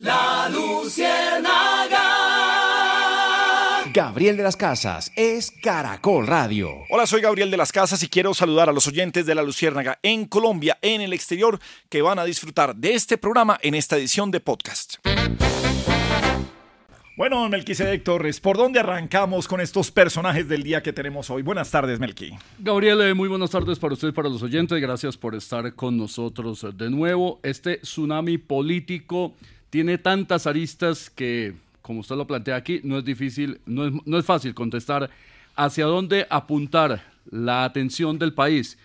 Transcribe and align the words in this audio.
La 0.00 0.48
Luciérnaga. 0.48 1.98
Gabriel 3.92 4.36
de 4.36 4.44
las 4.44 4.56
Casas 4.56 5.10
es 5.16 5.50
Caracol 5.50 6.28
Radio. 6.28 6.70
Hola, 6.88 7.04
soy 7.04 7.20
Gabriel 7.20 7.50
de 7.50 7.56
las 7.56 7.72
Casas 7.72 8.00
y 8.04 8.08
quiero 8.08 8.32
saludar 8.32 8.68
a 8.68 8.72
los 8.72 8.86
oyentes 8.86 9.26
de 9.26 9.34
La 9.34 9.42
Luciérnaga 9.42 9.98
en 10.04 10.26
Colombia, 10.26 10.78
en 10.82 11.00
el 11.00 11.12
exterior, 11.12 11.58
que 11.88 12.00
van 12.00 12.20
a 12.20 12.24
disfrutar 12.24 12.76
de 12.76 12.94
este 12.94 13.18
programa 13.18 13.58
en 13.60 13.74
esta 13.74 13.96
edición 13.96 14.30
de 14.30 14.38
podcast. 14.38 14.98
Bueno, 17.16 17.48
Melquisedec 17.48 18.04
Torres, 18.04 18.38
¿por 18.38 18.56
dónde 18.56 18.78
arrancamos 18.78 19.48
con 19.48 19.60
estos 19.60 19.90
personajes 19.90 20.48
del 20.48 20.62
día 20.62 20.84
que 20.84 20.92
tenemos 20.92 21.28
hoy? 21.30 21.42
Buenas 21.42 21.72
tardes, 21.72 21.98
Melqui. 21.98 22.38
Gabriel, 22.60 23.00
eh, 23.00 23.14
muy 23.14 23.28
buenas 23.28 23.50
tardes 23.50 23.80
para 23.80 23.94
usted 23.94 24.10
y 24.10 24.12
para 24.12 24.28
los 24.28 24.44
oyentes. 24.44 24.80
Gracias 24.80 25.16
por 25.16 25.34
estar 25.34 25.74
con 25.74 25.96
nosotros 25.96 26.64
de 26.76 26.88
nuevo. 26.88 27.40
Este 27.42 27.78
tsunami 27.78 28.38
político 28.38 29.34
tiene 29.70 29.98
tantas 29.98 30.46
aristas 30.46 31.10
que, 31.10 31.54
como 31.82 32.00
usted 32.00 32.16
lo 32.16 32.26
plantea 32.26 32.56
aquí, 32.56 32.80
no 32.84 32.98
es 32.98 33.04
difícil, 33.04 33.60
no 33.66 33.86
es, 33.86 33.92
no 34.04 34.18
es 34.18 34.24
fácil 34.24 34.54
contestar 34.54 35.10
hacia 35.56 35.86
dónde 35.86 36.26
apuntar 36.30 37.02
la 37.30 37.64
atención 37.64 38.18
del 38.18 38.32
país 38.32 38.78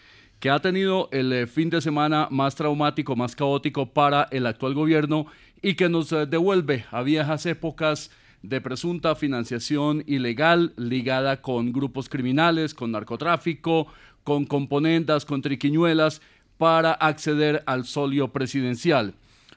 que 0.43 0.49
ha 0.49 0.59
tenido 0.59 1.07
el 1.13 1.31
eh, 1.31 1.47
fin 1.47 1.69
de 1.69 1.79
semana 1.79 2.27
más 2.29 2.53
traumático, 2.55 3.15
más 3.15 3.33
caótico 3.33 3.85
para 3.85 4.27
el 4.29 4.45
actual 4.45 4.73
gobierno 4.73 5.25
y 5.61 5.75
que 5.75 5.87
nos 5.87 6.11
eh, 6.11 6.25
devuelve 6.25 6.83
a 6.91 7.01
viejas 7.01 7.45
épocas 7.45 8.11
de 8.41 8.59
presunta 8.59 9.15
financiación 9.15 10.03
ilegal 10.05 10.73
ligada 10.75 11.41
con 11.41 11.71
grupos 11.71 12.09
criminales, 12.09 12.73
con 12.73 12.91
narcotráfico, 12.91 13.87
con 14.25 14.45
componendas, 14.45 15.23
con 15.23 15.41
triquiñuelas 15.41 16.21
para 16.57 16.91
acceder 16.91 17.63
al 17.65 17.85
solio 17.85 18.33
presidencial. 18.33 19.13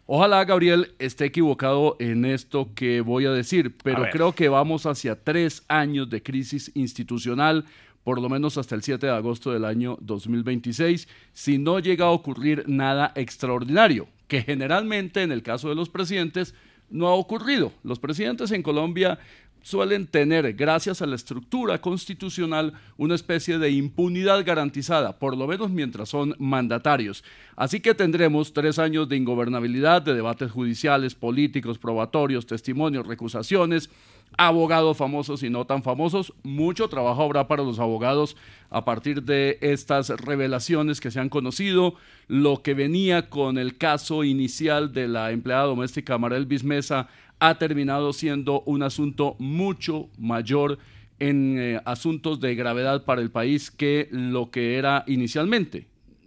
Ojalá 0.09 0.45
Gabriel 0.45 0.95
esté 1.01 1.25
equivocado 1.25 1.97
en 1.99 2.25
esto 2.25 2.71
que 2.77 3.01
voy 3.01 3.27
a 3.27 3.33
decir, 3.33 3.77
pero 3.83 4.07
creo 4.13 4.33
que 4.33 4.49
vamos 4.49 4.87
hacia 4.87 5.21
tres 5.21 5.65
años 5.67 6.09
de 6.09 6.23
crisis 6.23 6.71
institucional, 6.75 7.65
por 8.05 8.21
lo 8.21 8.29
menos 8.29 8.57
hasta 8.57 8.77
el 8.77 8.85
7 8.85 9.05
de 9.05 9.13
agosto 9.13 9.51
del 9.51 9.65
año 9.65 9.99
2026, 10.01 11.09
si 11.33 11.59
no 11.59 11.81
llega 11.81 12.05
a 12.05 12.11
ocurrir 12.11 12.63
nada 12.69 13.11
extraordinario, 13.17 14.07
que 14.29 14.43
generalmente 14.43 15.23
en 15.23 15.33
el 15.33 15.43
caso 15.43 15.71
de 15.71 15.75
los 15.75 15.89
presidentes 15.89 16.55
no 16.89 17.09
ha 17.09 17.15
ocurrido. 17.15 17.73
Los 17.83 17.99
presidentes 17.99 18.53
en 18.53 18.63
Colombia 18.63 19.19
suelen 19.67 20.07
tener, 20.07 20.53
gracias 20.53 21.03
a 21.03 21.07
la 21.07 21.17
estructura 21.17 21.81
constitucional, 21.81 22.75
una 22.97 23.17
especie 23.17 23.59
de 23.59 23.73
impunidad 23.73 24.45
garantizada, 24.45 25.19
por 25.19 25.37
lo 25.37 25.49
menos 25.49 25.71
mientras 25.71 26.09
son 26.09 26.37
mandatarios. 26.39 27.25
Así 27.57 27.81
que 27.81 27.93
tendremos 27.93 28.53
tres 28.53 28.79
años 28.79 29.09
de 29.09 29.17
ingobernabilidad, 29.17 30.03
de 30.03 30.15
debates 30.15 30.53
judiciales, 30.53 31.17
políticos, 31.17 31.79
probatorios, 31.79 32.47
testimonios, 32.47 33.09
recusaciones, 33.09 33.91
abogados 34.39 34.97
famosos 34.97 35.43
y 35.43 35.51
no 35.51 35.65
tan 35.65 35.83
famosos. 35.83 36.33
Mucho 36.45 36.89
trabajo 36.89 37.25
habrá 37.25 37.49
para 37.49 37.65
los 37.65 37.81
abogados 37.81 38.37
a 38.71 38.85
partir 38.85 39.25
de 39.25 39.59
estas 39.63 40.11
revelaciones 40.11 41.01
que 41.01 41.11
se 41.11 41.19
han 41.19 41.29
conocido, 41.29 41.95
lo 42.29 42.63
que 42.63 42.75
venía 42.75 43.29
con 43.31 43.59
el 43.59 43.77
caso 43.77 44.23
inicial 44.23 44.93
de 44.93 45.09
la 45.09 45.33
empleada 45.33 45.65
doméstica 45.65 46.19
Marel 46.19 46.47
Bismesa 46.47 47.09
ha 47.39 47.59
terminado 47.59 48.13
siendo 48.13 48.63
un 48.63 48.83
asunto 48.83 49.37
mucho 49.39 50.09
mayor 50.19 50.79
en 51.19 51.57
eh, 51.59 51.81
asuntos 51.85 52.41
de 52.41 52.55
gravedad 52.55 53.05
para 53.05 53.23
el 53.23 53.31
país 53.31 53.71
que 53.71 54.09
lo 54.11 54.51
que 54.51 54.77
era 54.77 55.05
inicialmente. 55.07 55.87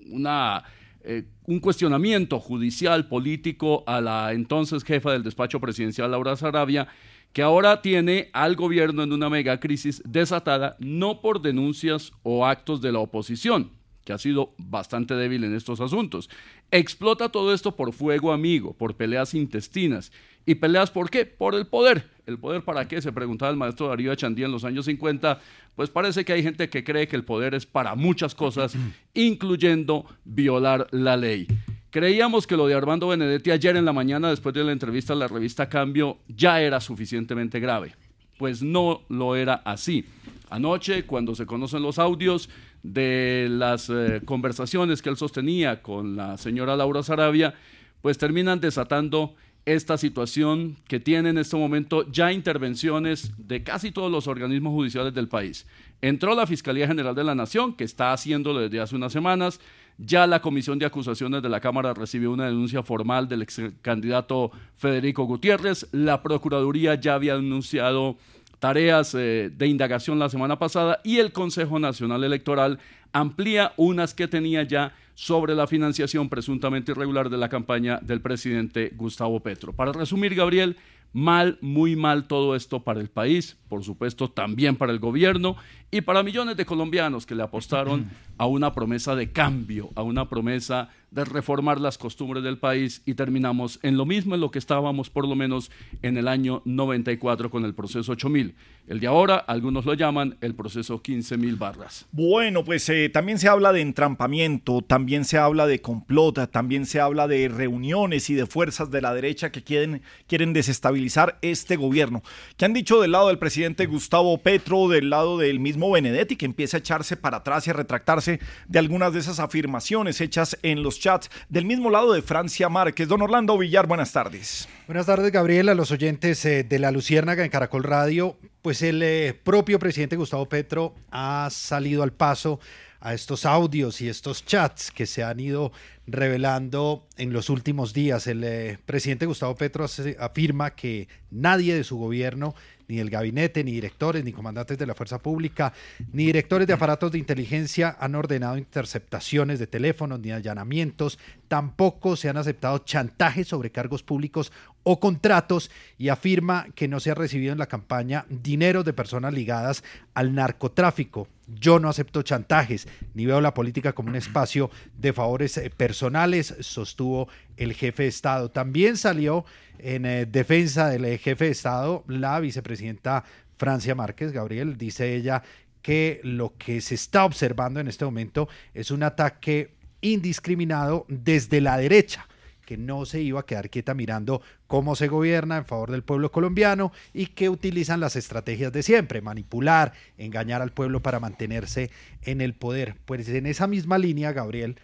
Una, 0.09 0.63
eh, 1.03 1.25
un 1.45 1.59
cuestionamiento 1.59 2.39
judicial, 2.39 3.07
político 3.07 3.83
a 3.87 4.01
la 4.01 4.33
entonces 4.33 4.83
jefa 4.83 5.11
del 5.11 5.23
despacho 5.23 5.59
presidencial, 5.59 6.11
Laura 6.11 6.35
Sarabia, 6.35 6.87
que 7.33 7.43
ahora 7.43 7.81
tiene 7.81 8.29
al 8.33 8.55
gobierno 8.55 9.03
en 9.03 9.13
una 9.13 9.29
mega 9.29 9.59
crisis 9.59 10.01
desatada 10.05 10.75
no 10.79 11.21
por 11.21 11.41
denuncias 11.41 12.11
o 12.23 12.45
actos 12.45 12.81
de 12.81 12.91
la 12.91 12.99
oposición, 12.99 13.71
que 14.09 14.13
ha 14.13 14.17
sido 14.17 14.55
bastante 14.57 15.13
débil 15.13 15.43
en 15.43 15.53
estos 15.53 15.79
asuntos. 15.79 16.31
Explota 16.71 17.29
todo 17.29 17.53
esto 17.53 17.75
por 17.75 17.93
fuego 17.93 18.33
amigo, 18.33 18.73
por 18.73 18.95
peleas 18.95 19.35
intestinas. 19.35 20.11
¿Y 20.47 20.55
peleas 20.55 20.89
por 20.89 21.11
qué? 21.11 21.27
Por 21.27 21.53
el 21.53 21.67
poder. 21.67 22.09
¿El 22.25 22.39
poder 22.39 22.63
para 22.63 22.87
qué? 22.87 23.03
Se 23.03 23.11
preguntaba 23.11 23.51
el 23.51 23.57
maestro 23.57 23.87
Darío 23.87 24.11
Achandía 24.11 24.47
en 24.47 24.51
los 24.51 24.63
años 24.63 24.85
50. 24.85 25.39
Pues 25.75 25.91
parece 25.91 26.25
que 26.25 26.33
hay 26.33 26.41
gente 26.41 26.69
que 26.69 26.83
cree 26.83 27.07
que 27.07 27.17
el 27.17 27.23
poder 27.23 27.53
es 27.53 27.67
para 27.67 27.93
muchas 27.93 28.33
cosas, 28.33 28.75
incluyendo 29.13 30.07
violar 30.25 30.87
la 30.89 31.15
ley. 31.15 31.45
Creíamos 31.91 32.47
que 32.47 32.57
lo 32.57 32.65
de 32.65 32.73
Armando 32.73 33.09
Benedetti 33.09 33.51
ayer 33.51 33.77
en 33.77 33.85
la 33.85 33.93
mañana, 33.93 34.31
después 34.31 34.55
de 34.55 34.63
la 34.63 34.71
entrevista 34.71 35.13
a 35.13 35.17
la 35.17 35.27
revista 35.27 35.69
Cambio, 35.69 36.17
ya 36.27 36.63
era 36.63 36.81
suficientemente 36.81 37.59
grave. 37.59 37.93
Pues 38.39 38.63
no 38.63 39.03
lo 39.07 39.35
era 39.35 39.61
así. 39.65 40.03
Anoche, 40.49 41.03
cuando 41.03 41.35
se 41.35 41.45
conocen 41.45 41.83
los 41.83 41.99
audios 41.99 42.49
de 42.83 43.47
las 43.49 43.89
eh, 43.89 44.21
conversaciones 44.25 45.01
que 45.01 45.09
él 45.09 45.17
sostenía 45.17 45.81
con 45.81 46.15
la 46.15 46.37
señora 46.37 46.75
Laura 46.75 47.03
Sarabia, 47.03 47.53
pues 48.01 48.17
terminan 48.17 48.59
desatando 48.59 49.35
esta 49.65 49.97
situación 49.97 50.77
que 50.87 50.99
tiene 50.99 51.29
en 51.29 51.37
este 51.37 51.55
momento 51.55 52.09
ya 52.11 52.31
intervenciones 52.31 53.33
de 53.37 53.63
casi 53.63 53.91
todos 53.91 54.11
los 54.11 54.27
organismos 54.27 54.73
judiciales 54.73 55.13
del 55.13 55.27
país. 55.27 55.67
Entró 56.01 56.33
la 56.33 56.47
Fiscalía 56.47 56.87
General 56.87 57.13
de 57.13 57.23
la 57.23 57.35
Nación, 57.35 57.73
que 57.73 57.83
está 57.83 58.13
haciéndolo 58.13 58.61
desde 58.61 58.79
hace 58.79 58.95
unas 58.95 59.11
semanas. 59.11 59.59
Ya 59.97 60.25
la 60.27 60.41
Comisión 60.41 60.79
de 60.79 60.85
Acusaciones 60.85 61.43
de 61.43 61.49
la 61.49 61.59
Cámara 61.59 61.93
recibió 61.93 62.31
una 62.31 62.45
denuncia 62.45 62.83
formal 62.83 63.27
del 63.27 63.41
ex 63.41 63.61
candidato 63.81 64.49
Federico 64.77 65.25
Gutiérrez. 65.25 65.87
La 65.91 66.23
Procuraduría 66.23 66.95
ya 66.95 67.15
había 67.15 67.35
anunciado 67.35 68.17
tareas 68.59 69.15
eh, 69.15 69.51
de 69.55 69.67
indagación 69.67 70.19
la 70.19 70.29
semana 70.29 70.59
pasada 70.59 70.99
y 71.03 71.17
el 71.17 71.31
Consejo 71.31 71.79
Nacional 71.79 72.23
Electoral 72.23 72.79
amplía 73.11 73.73
unas 73.77 74.13
que 74.13 74.27
tenía 74.27 74.63
ya 74.63 74.93
sobre 75.15 75.55
la 75.55 75.67
financiación 75.67 76.29
presuntamente 76.29 76.91
irregular 76.91 77.29
de 77.29 77.37
la 77.37 77.49
campaña 77.49 77.99
del 78.01 78.21
presidente 78.21 78.93
Gustavo 78.95 79.39
Petro. 79.41 79.73
Para 79.73 79.91
resumir, 79.91 80.35
Gabriel, 80.35 80.77
mal, 81.11 81.57
muy 81.61 81.95
mal 81.95 82.27
todo 82.27 82.55
esto 82.55 82.83
para 82.83 82.99
el 82.99 83.09
país, 83.09 83.57
por 83.67 83.83
supuesto 83.83 84.29
también 84.29 84.75
para 84.75 84.91
el 84.91 84.99
gobierno 84.99 85.55
y 85.91 86.01
para 86.01 86.23
millones 86.23 86.55
de 86.55 86.65
colombianos 86.65 87.25
que 87.25 87.35
le 87.35 87.43
apostaron 87.43 88.09
a 88.37 88.45
una 88.45 88.73
promesa 88.73 89.15
de 89.15 89.31
cambio, 89.31 89.89
a 89.95 90.03
una 90.03 90.29
promesa 90.29 90.89
de 91.11 91.25
reformar 91.25 91.79
las 91.79 91.97
costumbres 91.97 92.43
del 92.43 92.57
país 92.57 93.01
y 93.05 93.15
terminamos 93.15 93.79
en 93.83 93.97
lo 93.97 94.05
mismo 94.05 94.35
en 94.35 94.41
lo 94.41 94.51
que 94.51 94.59
estábamos 94.59 95.09
por 95.09 95.27
lo 95.27 95.35
menos 95.35 95.71
en 96.01 96.17
el 96.17 96.27
año 96.27 96.61
94 96.65 97.49
con 97.49 97.65
el 97.65 97.73
proceso 97.73 98.11
8000. 98.11 98.55
El 98.87 98.99
de 98.99 99.05
ahora, 99.05 99.37
algunos 99.37 99.85
lo 99.85 99.93
llaman 99.93 100.37
el 100.41 100.55
proceso 100.55 100.99
15000 100.99 101.55
barras. 101.57 102.07
Bueno, 102.11 102.63
pues 102.63 102.89
eh, 102.89 103.07
también 103.09 103.37
se 103.37 103.47
habla 103.47 103.71
de 103.71 103.81
entrampamiento, 103.81 104.81
también 104.81 105.25
se 105.25 105.37
habla 105.37 105.67
de 105.67 105.79
complota, 105.79 106.47
también 106.47 106.87
se 106.87 106.99
habla 106.99 107.27
de 107.27 107.49
reuniones 107.49 108.31
y 108.31 108.33
de 108.33 108.47
fuerzas 108.47 108.89
de 108.89 109.01
la 109.01 109.13
derecha 109.13 109.51
que 109.51 109.63
quieren, 109.63 110.01
quieren 110.25 110.53
desestabilizar 110.53 111.37
este 111.43 111.75
gobierno. 111.75 112.23
¿Qué 112.57 112.65
han 112.65 112.73
dicho 112.73 112.99
del 112.99 113.11
lado 113.11 113.27
del 113.27 113.37
presidente 113.37 113.85
Gustavo 113.85 114.39
Petro, 114.39 114.87
del 114.87 115.11
lado 115.11 115.37
del 115.37 115.59
mismo 115.59 115.91
Benedetti, 115.91 116.35
que 116.35 116.45
empieza 116.45 116.77
a 116.77 116.79
echarse 116.79 117.15
para 117.15 117.37
atrás 117.37 117.67
y 117.67 117.69
a 117.69 117.73
retractarse 117.73 118.39
de 118.67 118.79
algunas 118.79 119.13
de 119.13 119.19
esas 119.19 119.39
afirmaciones 119.39 120.19
hechas 120.19 120.57
en 120.63 120.81
los 120.81 120.98
chats 120.99 121.29
del 121.49 121.65
mismo 121.65 121.89
lado 121.89 122.13
de 122.13 122.21
Francia 122.21 122.69
Márquez. 122.69 123.07
Don 123.07 123.21
Orlando 123.21 123.57
Villar, 123.57 123.87
buenas 123.87 124.11
tardes. 124.11 124.67
Buenas 124.87 125.05
tardes, 125.05 125.31
Gabriel, 125.31 125.69
a 125.69 125.73
los 125.73 125.91
oyentes 125.91 126.43
eh, 126.45 126.63
de 126.63 126.79
La 126.79 126.91
Luciérnaga 126.91 127.43
en 127.43 127.49
Caracol 127.49 127.83
Radio. 127.83 128.37
Pues 128.61 128.81
el 128.81 129.01
eh, 129.03 129.39
propio 129.43 129.79
presidente 129.79 130.15
Gustavo 130.15 130.47
Petro 130.47 130.95
ha 131.11 131.47
salido 131.51 132.03
al 132.03 132.13
paso 132.13 132.59
a 133.01 133.13
estos 133.13 133.45
audios 133.45 134.01
y 134.01 134.09
estos 134.09 134.45
chats 134.45 134.91
que 134.91 135.05
se 135.05 135.23
han 135.23 135.39
ido 135.39 135.71
revelando 136.05 137.07
en 137.17 137.31
los 137.31 137.49
últimos 137.49 137.93
días. 137.93 138.27
El 138.27 138.43
eh, 138.43 138.79
presidente 138.85 139.25
Gustavo 139.25 139.55
Petro 139.55 139.85
afirma 140.19 140.75
que 140.75 141.07
nadie 141.31 141.75
de 141.75 141.83
su 141.83 141.97
gobierno 141.97 142.55
ni 142.89 142.99
el 142.99 143.09
gabinete, 143.09 143.63
ni 143.63 143.71
directores, 143.71 144.25
ni 144.25 144.33
comandantes 144.33 144.77
de 144.77 144.85
la 144.85 144.95
fuerza 144.95 145.19
pública, 145.19 145.71
ni 146.11 146.25
directores 146.25 146.67
de 146.67 146.73
aparatos 146.73 147.11
de 147.11 147.19
inteligencia 147.19 147.95
han 147.99 148.15
ordenado 148.15 148.57
interceptaciones 148.57 149.59
de 149.59 149.67
teléfonos 149.67 150.19
ni 150.19 150.31
allanamientos. 150.31 151.19
Tampoco 151.47 152.15
se 152.15 152.29
han 152.29 152.37
aceptado 152.37 152.79
chantajes 152.79 153.47
sobre 153.47 153.71
cargos 153.71 154.03
públicos 154.03 154.51
o 154.83 154.99
contratos 154.99 155.69
y 155.97 156.09
afirma 156.09 156.67
que 156.73 156.87
no 156.87 156.99
se 156.99 157.11
ha 157.11 157.15
recibido 157.15 157.53
en 157.53 157.59
la 157.59 157.67
campaña 157.67 158.25
dinero 158.29 158.83
de 158.83 158.93
personas 158.93 159.33
ligadas 159.33 159.83
al 160.15 160.33
narcotráfico. 160.33 161.27
Yo 161.53 161.79
no 161.79 161.89
acepto 161.89 162.21
chantajes 162.21 162.87
ni 163.13 163.25
veo 163.25 163.41
la 163.41 163.53
política 163.53 163.93
como 163.93 164.09
un 164.09 164.15
espacio 164.15 164.69
de 164.97 165.13
favores 165.13 165.57
eh, 165.57 165.69
personales, 165.69 166.55
sostuvo 166.59 167.27
el 167.57 167.73
jefe 167.73 168.03
de 168.03 168.09
Estado. 168.09 168.49
También 168.51 168.97
salió 168.97 169.45
en 169.77 170.05
eh, 170.05 170.25
defensa 170.25 170.89
del 170.89 171.17
jefe 171.17 171.45
de 171.45 171.51
Estado 171.51 172.03
la 172.07 172.39
vicepresidenta 172.39 173.23
Francia 173.57 173.95
Márquez. 173.95 174.31
Gabriel, 174.31 174.77
dice 174.77 175.15
ella 175.15 175.43
que 175.81 176.19
lo 176.23 176.53
que 176.57 176.81
se 176.81 176.95
está 176.95 177.25
observando 177.25 177.79
en 177.79 177.87
este 177.87 178.05
momento 178.05 178.47
es 178.73 178.91
un 178.91 179.03
ataque 179.03 179.75
indiscriminado 180.01 181.05
desde 181.07 181.61
la 181.61 181.77
derecha 181.77 182.27
que 182.69 182.77
no 182.77 183.03
se 183.07 183.19
iba 183.19 183.39
a 183.39 183.45
quedar 183.47 183.71
quieta 183.71 183.95
mirando 183.95 184.43
cómo 184.67 184.95
se 184.95 185.07
gobierna 185.07 185.57
en 185.57 185.65
favor 185.65 185.89
del 185.89 186.03
pueblo 186.03 186.31
colombiano 186.31 186.91
y 187.15 187.25
que 187.25 187.49
utilizan 187.49 187.99
las 187.99 188.15
estrategias 188.15 188.71
de 188.71 188.83
siempre, 188.83 189.21
manipular, 189.21 189.93
engañar 190.19 190.61
al 190.61 190.71
pueblo 190.71 191.01
para 191.01 191.19
mantenerse 191.19 191.89
en 192.21 192.41
el 192.41 192.53
poder. 192.53 192.95
Pues 193.05 193.27
en 193.27 193.47
esa 193.47 193.65
misma 193.65 193.97
línea, 193.97 194.33
Gabriel, 194.33 194.75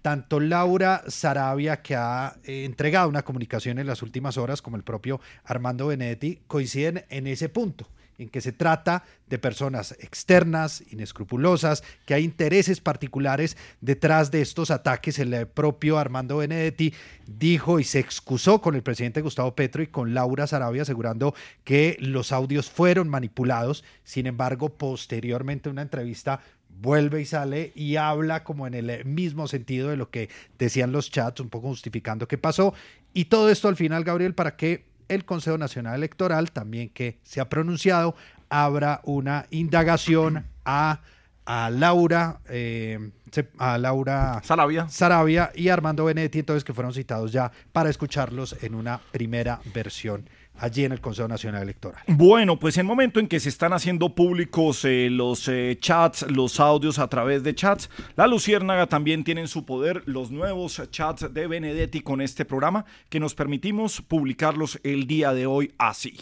tanto 0.00 0.40
Laura 0.40 1.02
Sarabia, 1.08 1.82
que 1.82 1.94
ha 1.94 2.38
eh, 2.44 2.64
entregado 2.64 3.10
una 3.10 3.22
comunicación 3.22 3.78
en 3.78 3.86
las 3.86 4.00
últimas 4.00 4.38
horas, 4.38 4.62
como 4.62 4.78
el 4.78 4.82
propio 4.82 5.20
Armando 5.44 5.88
Benedetti, 5.88 6.40
coinciden 6.46 7.04
en 7.10 7.26
ese 7.26 7.50
punto 7.50 7.86
en 8.18 8.28
que 8.28 8.40
se 8.40 8.52
trata 8.52 9.04
de 9.28 9.38
personas 9.38 9.92
externas, 10.00 10.82
inescrupulosas, 10.90 11.82
que 12.04 12.14
hay 12.14 12.24
intereses 12.24 12.80
particulares 12.80 13.56
detrás 13.80 14.30
de 14.30 14.40
estos 14.40 14.70
ataques. 14.70 15.18
El 15.18 15.46
propio 15.48 15.98
Armando 15.98 16.38
Benedetti 16.38 16.94
dijo 17.26 17.80
y 17.80 17.84
se 17.84 17.98
excusó 17.98 18.60
con 18.60 18.74
el 18.74 18.82
presidente 18.82 19.20
Gustavo 19.20 19.54
Petro 19.54 19.82
y 19.82 19.88
con 19.88 20.14
Laura 20.14 20.46
Sarabia 20.46 20.82
asegurando 20.82 21.34
que 21.64 21.96
los 22.00 22.32
audios 22.32 22.70
fueron 22.70 23.08
manipulados. 23.08 23.84
Sin 24.04 24.26
embargo, 24.26 24.70
posteriormente 24.70 25.68
una 25.68 25.82
entrevista 25.82 26.40
vuelve 26.80 27.22
y 27.22 27.24
sale 27.24 27.72
y 27.74 27.96
habla 27.96 28.44
como 28.44 28.66
en 28.66 28.74
el 28.74 29.04
mismo 29.04 29.48
sentido 29.48 29.88
de 29.88 29.96
lo 29.96 30.10
que 30.10 30.28
decían 30.58 30.92
los 30.92 31.10
chats, 31.10 31.40
un 31.40 31.48
poco 31.48 31.68
justificando 31.68 32.28
qué 32.28 32.38
pasó. 32.38 32.74
Y 33.12 33.26
todo 33.26 33.50
esto 33.50 33.68
al 33.68 33.76
final, 33.76 34.04
Gabriel, 34.04 34.34
para 34.34 34.56
que 34.56 34.84
el 35.08 35.24
Consejo 35.24 35.58
Nacional 35.58 35.94
Electoral, 35.96 36.50
también 36.50 36.88
que 36.90 37.18
se 37.22 37.40
ha 37.40 37.48
pronunciado, 37.48 38.14
abra 38.48 39.00
una 39.04 39.46
indagación 39.50 40.46
a, 40.64 41.00
a 41.44 41.70
Laura, 41.70 42.40
eh, 42.48 43.10
a 43.58 43.78
Laura 43.78 44.40
Sarabia. 44.44 44.88
Sarabia 44.88 45.52
y 45.54 45.68
Armando 45.68 46.04
Benetti, 46.04 46.40
entonces 46.40 46.64
que 46.64 46.74
fueron 46.74 46.92
citados 46.92 47.32
ya 47.32 47.50
para 47.72 47.90
escucharlos 47.90 48.56
en 48.62 48.74
una 48.74 49.00
primera 49.12 49.60
versión 49.74 50.28
allí 50.58 50.84
en 50.84 50.92
el 50.92 51.00
Consejo 51.00 51.28
Nacional 51.28 51.62
Electoral. 51.62 52.02
Bueno, 52.08 52.58
pues 52.58 52.76
en 52.76 52.82
el 52.82 52.86
momento 52.86 53.20
en 53.20 53.28
que 53.28 53.40
se 53.40 53.48
están 53.48 53.72
haciendo 53.72 54.14
públicos 54.14 54.84
eh, 54.84 55.08
los 55.10 55.48
eh, 55.48 55.76
chats, 55.80 56.30
los 56.30 56.60
audios 56.60 56.98
a 56.98 57.08
través 57.08 57.42
de 57.42 57.54
chats, 57.54 57.90
la 58.16 58.26
Luciérnaga 58.26 58.86
también 58.86 59.24
tiene 59.24 59.42
en 59.42 59.48
su 59.48 59.64
poder 59.64 60.02
los 60.06 60.30
nuevos 60.30 60.82
chats 60.90 61.32
de 61.32 61.46
Benedetti 61.46 62.00
con 62.00 62.20
este 62.20 62.44
programa 62.44 62.84
que 63.08 63.20
nos 63.20 63.34
permitimos 63.34 64.02
publicarlos 64.02 64.80
el 64.82 65.06
día 65.06 65.32
de 65.32 65.46
hoy 65.46 65.72
así. 65.78 66.16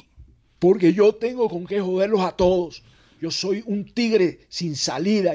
Porque 0.59 0.93
yo 0.93 1.15
tengo 1.15 1.49
con 1.49 1.67
qué 1.67 1.81
joderlos 1.81 2.21
a 2.21 2.33
todos. 2.33 2.83
Yo 3.21 3.31
soy 3.31 3.63
un 3.67 3.85
tigre 3.85 4.41
sin 4.49 4.77
salida. 4.77 5.35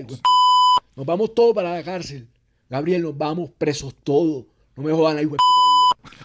Nos 0.95 1.05
vamos 1.05 1.33
todos 1.33 1.55
para 1.55 1.73
la 1.73 1.83
cárcel. 1.83 2.27
Gabriel, 2.69 3.01
nos 3.03 3.17
vamos 3.17 3.49
presos 3.57 3.95
todos. 4.03 4.45
No 4.75 4.83
me 4.83 4.91
jodan 4.91 5.17
ahí, 5.17 5.25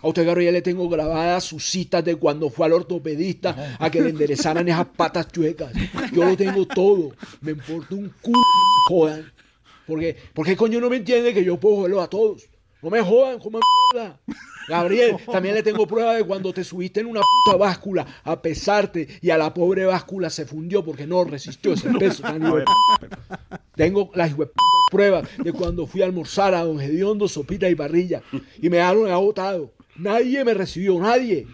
a 0.02 0.08
usted, 0.08 0.26
Gabriel, 0.26 0.54
le 0.54 0.62
tengo 0.62 0.88
grabadas 0.88 1.44
sus 1.44 1.64
citas 1.64 2.04
de 2.04 2.16
cuando 2.16 2.50
fue 2.50 2.66
al 2.66 2.74
ortopedista 2.74 3.76
a 3.78 3.90
que 3.90 4.02
le 4.02 4.10
enderezaran 4.10 4.68
esas 4.68 4.86
patas 4.86 5.30
chuecas. 5.32 5.72
Yo 6.12 6.24
lo 6.24 6.36
tengo 6.36 6.66
todo. 6.66 7.12
Me 7.40 7.52
importa 7.52 7.94
un 7.94 8.12
culo, 8.20 8.42
jodan. 8.88 9.32
Porque, 9.86 10.16
porque 10.32 10.56
coño 10.56 10.80
no 10.80 10.90
me 10.90 10.96
entiende 10.96 11.34
que 11.34 11.44
yo 11.44 11.58
puedo 11.58 11.76
joderlo 11.76 12.00
a 12.00 12.08
todos. 12.08 12.48
No 12.82 12.90
me 12.90 13.00
jodan, 13.00 13.38
como 13.38 13.60
mierda. 13.92 14.20
Gabriel, 14.68 15.16
también 15.30 15.54
le 15.54 15.62
tengo 15.62 15.86
prueba 15.86 16.14
de 16.14 16.24
cuando 16.24 16.52
te 16.52 16.64
subiste 16.64 17.00
en 17.00 17.06
una 17.06 17.20
puta 17.20 17.56
báscula 17.56 18.06
a 18.24 18.40
pesarte 18.40 19.08
y 19.20 19.30
a 19.30 19.38
la 19.38 19.52
pobre 19.52 19.84
báscula 19.84 20.30
se 20.30 20.46
fundió 20.46 20.84
porque 20.84 21.06
no 21.06 21.24
resistió 21.24 21.74
ese 21.74 21.90
peso 21.90 22.22
tan 22.22 22.42
Tengo 23.74 24.10
las 24.14 24.34
pruebas 24.94 25.28
de 25.42 25.52
cuando 25.52 25.88
fui 25.88 26.02
a 26.02 26.04
almorzar 26.04 26.54
a 26.54 26.62
don 26.62 26.78
Gediondo, 26.78 27.26
Sopita 27.26 27.68
y 27.68 27.74
Barrilla 27.74 28.22
y 28.62 28.70
me 28.70 28.76
dejaron 28.76 29.10
agotado. 29.10 29.72
Nadie 29.96 30.44
me 30.44 30.54
recibió, 30.54 31.00
nadie. 31.00 31.48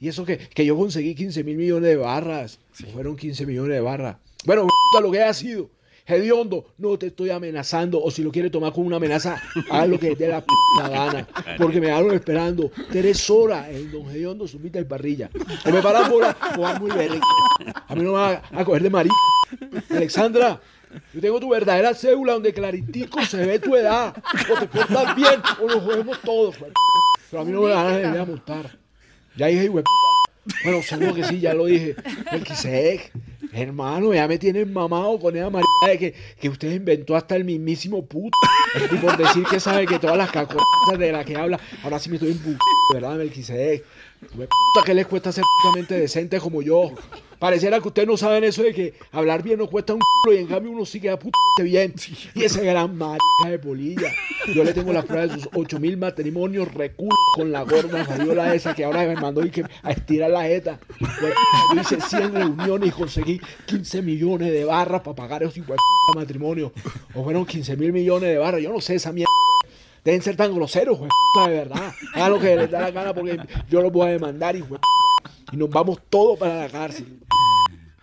Y 0.00 0.08
eso 0.08 0.24
que, 0.24 0.36
que 0.38 0.66
yo 0.66 0.76
conseguí 0.76 1.14
15 1.14 1.44
mil 1.44 1.56
millones 1.56 1.90
de 1.90 1.96
barras. 1.96 2.58
Fueron 2.92 3.16
15 3.16 3.46
millones 3.46 3.74
de 3.74 3.80
barras. 3.80 4.16
Bueno, 4.44 4.66
lo 5.00 5.10
que 5.12 5.22
haya 5.22 5.32
sido. 5.32 5.70
Hediondo, 6.04 6.66
no 6.78 6.98
te 6.98 7.06
estoy 7.06 7.30
amenazando. 7.30 8.02
O 8.02 8.10
si 8.10 8.24
lo 8.24 8.32
quiere 8.32 8.50
tomar 8.50 8.72
como 8.72 8.88
una 8.88 8.96
amenaza, 8.96 9.40
haz 9.70 9.88
lo 9.88 10.00
que 10.00 10.16
te 10.16 10.24
dé 10.24 10.30
la 10.30 10.40
p 10.40 10.52
gana. 10.76 11.28
Porque 11.56 11.80
me 11.80 11.86
dejaron 11.86 12.12
esperando 12.12 12.72
tres 12.90 13.30
horas 13.30 13.68
en 13.70 13.92
Don 13.92 14.10
Hediondo, 14.10 14.48
subita 14.48 14.80
y 14.80 14.84
parrilla. 14.84 15.30
O 15.64 15.70
me 15.70 15.80
paran 15.80 16.10
por 16.10 16.24
a 16.24 16.78
muy. 16.80 16.90
A 16.90 17.94
mí 17.94 18.02
no 18.02 18.12
me 18.12 18.18
va 18.18 18.42
a 18.50 18.64
coger 18.64 18.82
de 18.82 18.90
marido. 18.90 19.14
Alexandra, 19.90 20.60
yo 21.14 21.20
tengo 21.20 21.40
tu 21.40 21.48
verdadera 21.50 21.94
cédula 21.94 22.34
donde 22.34 22.52
claritico 22.52 23.24
se 23.24 23.44
ve 23.44 23.58
tu 23.58 23.76
edad. 23.76 24.14
O 24.50 24.58
te 24.58 24.66
portas 24.66 25.16
bien 25.16 25.40
o 25.60 25.66
nos 25.66 25.82
jodemos 25.82 26.20
todos. 26.20 26.56
Pero 27.30 27.42
a 27.42 27.44
mí 27.44 27.52
no 27.52 27.62
me 27.62 27.70
van 27.70 27.86
a 27.86 27.96
dejar 27.96 28.26
montar. 28.26 28.78
Ya 29.36 29.46
dije, 29.46 29.68
güey. 29.68 29.84
Bueno, 30.64 30.82
seguro 30.82 31.14
que 31.14 31.24
sí, 31.24 31.40
ya 31.40 31.54
lo 31.54 31.66
dije. 31.66 31.94
El 32.32 32.42
Kisek, 32.42 33.12
hermano, 33.52 34.12
ya 34.12 34.26
me 34.26 34.38
tienen 34.38 34.72
mamado 34.72 35.18
con 35.20 35.36
esa 35.36 35.50
marica 35.50 35.86
de 35.86 35.98
que, 35.98 36.14
que 36.40 36.48
usted 36.48 36.72
inventó 36.72 37.14
hasta 37.14 37.36
el 37.36 37.44
mismísimo 37.44 38.04
puto. 38.04 38.36
Y 38.90 38.96
por 38.96 39.16
decir 39.16 39.44
que 39.44 39.60
sabe 39.60 39.86
que 39.86 39.98
todas 39.98 40.16
las 40.16 40.30
cacotas 40.30 40.98
de 40.98 41.12
las 41.12 41.24
que 41.24 41.36
habla, 41.36 41.60
ahora 41.84 41.98
sí 41.98 42.10
me 42.10 42.16
estoy 42.16 42.32
en 42.32 42.58
¿verdad, 42.92 43.16
Melquisedec? 43.16 43.84
Puta, 44.30 44.84
¿qué 44.84 44.94
les 44.94 45.06
cuesta 45.06 45.32
ser 45.32 45.44
putamente 45.62 45.98
decente 45.98 46.38
como 46.38 46.62
yo? 46.62 46.92
Pareciera 47.38 47.80
que 47.80 47.88
ustedes 47.88 48.06
no 48.06 48.16
saben 48.16 48.44
eso 48.44 48.62
de 48.62 48.72
que 48.72 48.94
hablar 49.10 49.42
bien 49.42 49.58
no 49.58 49.66
cuesta 49.66 49.94
un 49.94 50.00
culo 50.22 50.36
y 50.36 50.38
en 50.38 50.46
cambio 50.46 50.70
uno 50.70 50.86
sí 50.86 51.00
queda 51.00 51.18
puta 51.18 51.36
bien. 51.60 51.92
Y 52.34 52.44
ese 52.44 52.64
gran 52.64 52.96
marica 52.96 53.50
de 53.50 53.58
polilla. 53.58 54.12
Yo 54.54 54.62
le 54.62 54.72
tengo 54.72 54.92
la 54.92 55.02
prueba 55.02 55.26
de 55.26 55.34
sus 55.34 55.48
8000 55.52 55.96
matrimonios 55.96 56.72
reculos 56.72 57.18
con 57.34 57.50
la 57.50 57.62
gorda 57.62 58.04
Fabiola 58.04 58.54
esa 58.54 58.74
que 58.74 58.84
ahora 58.84 59.04
me 59.06 59.16
mandó 59.16 59.44
y 59.44 59.50
que 59.50 59.64
a 59.82 59.90
estirar 59.90 60.30
la 60.30 60.44
jeta. 60.44 60.78
Yo 61.00 61.80
hice 61.80 62.00
100 62.00 62.32
reuniones 62.32 62.90
y 62.90 62.92
conseguí 62.92 63.40
15 63.66 64.02
millones 64.02 64.52
de 64.52 64.64
barras 64.64 65.02
para 65.02 65.16
pagar 65.16 65.42
esos 65.42 65.58
matrimonios. 66.14 66.70
O 67.12 67.24
fueron 67.24 67.44
15 67.44 67.76
mil 67.76 67.92
millones 67.92 68.30
de 68.30 68.38
barras. 68.38 68.62
Yo 68.62 68.72
no 68.72 68.80
sé 68.80 68.94
esa 68.94 69.12
mierda. 69.12 69.32
Deben 70.04 70.20
ser 70.20 70.36
tan 70.36 70.52
groseros, 70.54 70.98
de 71.00 71.50
verdad. 71.50 71.92
Hagan 72.14 72.32
lo 72.32 72.40
que 72.40 72.56
les 72.56 72.70
da 72.70 72.80
la 72.80 72.90
gana 72.90 73.14
porque 73.14 73.38
yo 73.68 73.82
los 73.82 73.92
voy 73.92 74.08
a 74.08 74.12
demandar, 74.12 74.56
y 74.56 74.64
Y 75.52 75.56
nos 75.56 75.70
vamos 75.70 76.00
todos 76.10 76.38
para 76.38 76.56
la 76.56 76.68
cárcel. 76.68 77.20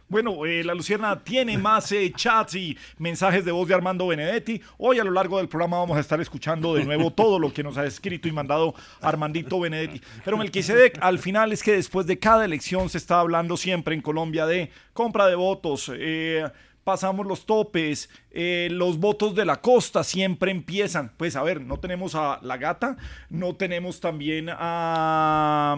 Bueno, 0.09 0.43
eh, 0.43 0.63
la 0.63 0.73
Lucierna 0.73 1.23
tiene 1.23 1.55
más 1.59 1.91
eh, 1.91 2.11
chats 2.15 2.55
y 2.55 2.75
mensajes 2.97 3.45
de 3.45 3.51
voz 3.51 3.67
de 3.67 3.75
Armando 3.75 4.07
Benedetti. 4.07 4.59
Hoy 4.79 4.97
a 4.97 5.03
lo 5.03 5.11
largo 5.11 5.37
del 5.37 5.47
programa 5.47 5.77
vamos 5.77 5.97
a 5.97 5.99
estar 5.99 6.19
escuchando 6.19 6.73
de 6.73 6.83
nuevo 6.83 7.11
todo 7.11 7.37
lo 7.37 7.53
que 7.53 7.61
nos 7.61 7.77
ha 7.77 7.85
escrito 7.85 8.27
y 8.27 8.31
mandado 8.31 8.73
Armandito 9.01 9.59
Benedetti. 9.59 10.01
Pero 10.25 10.35
Melquisedec, 10.35 10.97
al 10.99 11.19
final 11.19 11.51
es 11.51 11.61
que 11.61 11.73
después 11.73 12.07
de 12.07 12.17
cada 12.17 12.43
elección 12.43 12.89
se 12.89 12.97
está 12.97 13.19
hablando 13.19 13.55
siempre 13.55 13.93
en 13.93 14.01
Colombia 14.01 14.47
de 14.47 14.71
compra 14.93 15.27
de 15.27 15.35
votos, 15.35 15.91
eh, 15.93 16.43
pasamos 16.83 17.25
los 17.25 17.45
topes, 17.45 18.09
los 18.31 18.97
votos 18.97 19.35
de 19.35 19.45
la 19.45 19.61
costa 19.61 20.03
siempre 20.03 20.51
empiezan. 20.51 21.11
Pues 21.17 21.35
a 21.35 21.43
ver, 21.43 21.61
no 21.61 21.79
tenemos 21.79 22.15
a 22.15 22.39
la 22.41 22.57
gata, 22.57 22.97
no 23.29 23.55
tenemos 23.55 23.99
también 23.99 24.49
a 24.51 25.75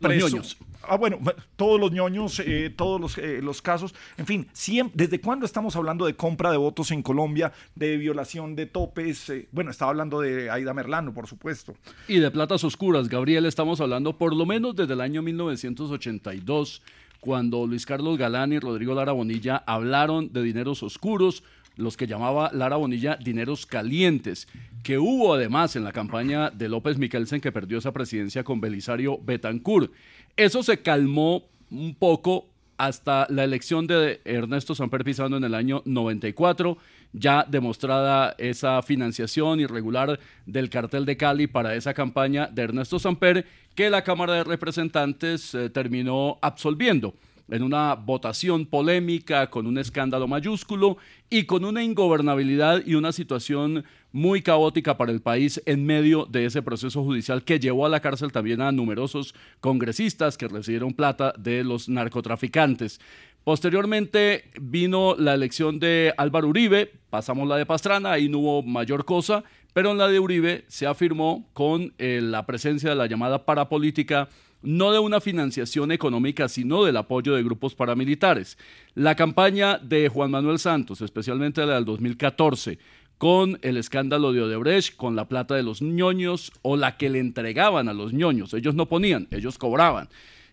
presos. 0.00 0.58
Ah, 0.82 0.96
bueno, 0.96 1.18
todos 1.56 1.80
los 1.80 1.92
ñoños, 1.92 2.40
eh, 2.40 2.72
todos 2.74 3.00
los, 3.00 3.18
eh, 3.18 3.40
los, 3.42 3.62
casos, 3.62 3.94
en 4.16 4.26
fin, 4.26 4.48
siempre, 4.52 5.04
¿desde 5.04 5.20
cuándo 5.20 5.46
estamos 5.46 5.76
hablando 5.76 6.06
de 6.06 6.14
compra 6.14 6.50
de 6.50 6.56
votos 6.56 6.90
en 6.90 7.02
Colombia, 7.02 7.52
de 7.74 7.96
violación 7.96 8.56
de 8.56 8.66
topes? 8.66 9.30
Eh, 9.30 9.48
bueno, 9.52 9.70
estaba 9.70 9.90
hablando 9.90 10.20
de 10.20 10.50
Aida 10.50 10.74
Merlano, 10.74 11.14
por 11.14 11.26
supuesto. 11.26 11.74
Y 12.08 12.18
de 12.18 12.30
platas 12.30 12.64
oscuras, 12.64 13.08
Gabriel, 13.08 13.46
estamos 13.46 13.80
hablando 13.80 14.16
por 14.16 14.34
lo 14.34 14.46
menos 14.46 14.74
desde 14.74 14.94
el 14.94 15.00
año 15.00 15.22
1982, 15.22 16.82
cuando 17.22 17.68
Luis 17.68 17.86
Carlos 17.86 18.18
Galán 18.18 18.52
y 18.52 18.58
Rodrigo 18.58 18.96
Lara 18.96 19.12
Bonilla 19.12 19.62
hablaron 19.64 20.32
de 20.32 20.42
dineros 20.42 20.82
oscuros 20.82 21.44
los 21.76 21.96
que 21.96 22.08
llamaba 22.08 22.50
Lara 22.52 22.74
Bonilla 22.74 23.16
dineros 23.16 23.64
calientes, 23.64 24.48
que 24.82 24.98
hubo 24.98 25.32
además 25.32 25.76
en 25.76 25.84
la 25.84 25.92
campaña 25.92 26.50
de 26.50 26.68
López 26.68 26.98
Miquelsen 26.98 27.40
que 27.40 27.52
perdió 27.52 27.78
esa 27.78 27.92
presidencia 27.92 28.42
con 28.42 28.60
Belisario 28.60 29.20
Betancourt. 29.22 29.92
Eso 30.36 30.64
se 30.64 30.82
calmó 30.82 31.44
un 31.70 31.94
poco 31.94 32.48
hasta 32.82 33.28
la 33.30 33.44
elección 33.44 33.86
de 33.86 34.20
Ernesto 34.24 34.74
Samper 34.74 35.04
Pizano 35.04 35.36
en 35.36 35.44
el 35.44 35.54
año 35.54 35.82
94, 35.84 36.76
ya 37.12 37.46
demostrada 37.48 38.34
esa 38.38 38.82
financiación 38.82 39.60
irregular 39.60 40.18
del 40.46 40.68
cartel 40.68 41.06
de 41.06 41.16
Cali 41.16 41.46
para 41.46 41.76
esa 41.76 41.94
campaña 41.94 42.48
de 42.48 42.62
Ernesto 42.62 42.98
Samper, 42.98 43.46
que 43.76 43.88
la 43.88 44.02
Cámara 44.02 44.32
de 44.34 44.42
Representantes 44.42 45.54
eh, 45.54 45.70
terminó 45.70 46.40
absolviendo 46.42 47.14
en 47.48 47.62
una 47.62 47.94
votación 47.94 48.66
polémica, 48.66 49.48
con 49.48 49.68
un 49.68 49.78
escándalo 49.78 50.26
mayúsculo 50.26 50.96
y 51.30 51.44
con 51.44 51.64
una 51.64 51.84
ingobernabilidad 51.84 52.82
y 52.84 52.96
una 52.96 53.12
situación 53.12 53.84
muy 54.12 54.42
caótica 54.42 54.96
para 54.96 55.12
el 55.12 55.20
país 55.20 55.60
en 55.66 55.84
medio 55.84 56.26
de 56.26 56.44
ese 56.46 56.62
proceso 56.62 57.02
judicial 57.02 57.42
que 57.42 57.58
llevó 57.58 57.86
a 57.86 57.88
la 57.88 58.00
cárcel 58.00 58.30
también 58.30 58.60
a 58.60 58.72
numerosos 58.72 59.34
congresistas 59.60 60.36
que 60.36 60.48
recibieron 60.48 60.92
plata 60.92 61.32
de 61.38 61.64
los 61.64 61.88
narcotraficantes. 61.88 63.00
Posteriormente 63.44 64.44
vino 64.60 65.16
la 65.18 65.34
elección 65.34 65.80
de 65.80 66.14
Álvaro 66.16 66.48
Uribe, 66.48 66.92
pasamos 67.10 67.48
la 67.48 67.56
de 67.56 67.66
Pastrana, 67.66 68.12
ahí 68.12 68.28
no 68.28 68.38
hubo 68.38 68.62
mayor 68.62 69.04
cosa, 69.04 69.42
pero 69.72 69.90
en 69.90 69.98
la 69.98 70.06
de 70.08 70.20
Uribe 70.20 70.64
se 70.68 70.86
afirmó 70.86 71.48
con 71.52 71.92
eh, 71.98 72.20
la 72.22 72.46
presencia 72.46 72.90
de 72.90 72.96
la 72.96 73.06
llamada 73.06 73.44
parapolítica 73.44 74.28
no 74.62 74.92
de 74.92 74.98
una 74.98 75.20
financiación 75.20 75.92
económica, 75.92 76.48
sino 76.48 76.84
del 76.84 76.96
apoyo 76.96 77.34
de 77.34 77.42
grupos 77.42 77.74
paramilitares. 77.74 78.58
La 78.94 79.16
campaña 79.16 79.78
de 79.78 80.08
Juan 80.08 80.30
Manuel 80.30 80.58
Santos, 80.58 81.00
especialmente 81.00 81.66
la 81.66 81.74
del 81.74 81.84
2014, 81.84 82.78
con 83.22 83.60
el 83.62 83.76
escándalo 83.76 84.32
de 84.32 84.42
Odebrecht, 84.42 84.96
con 84.96 85.14
la 85.14 85.28
plata 85.28 85.54
de 85.54 85.62
los 85.62 85.80
ñoños 85.80 86.50
o 86.62 86.76
la 86.76 86.96
que 86.96 87.08
le 87.08 87.20
entregaban 87.20 87.88
a 87.88 87.92
los 87.92 88.12
ñoños. 88.12 88.52
Ellos 88.52 88.74
no 88.74 88.86
ponían, 88.86 89.28
ellos 89.30 89.58
cobraban. 89.58 90.08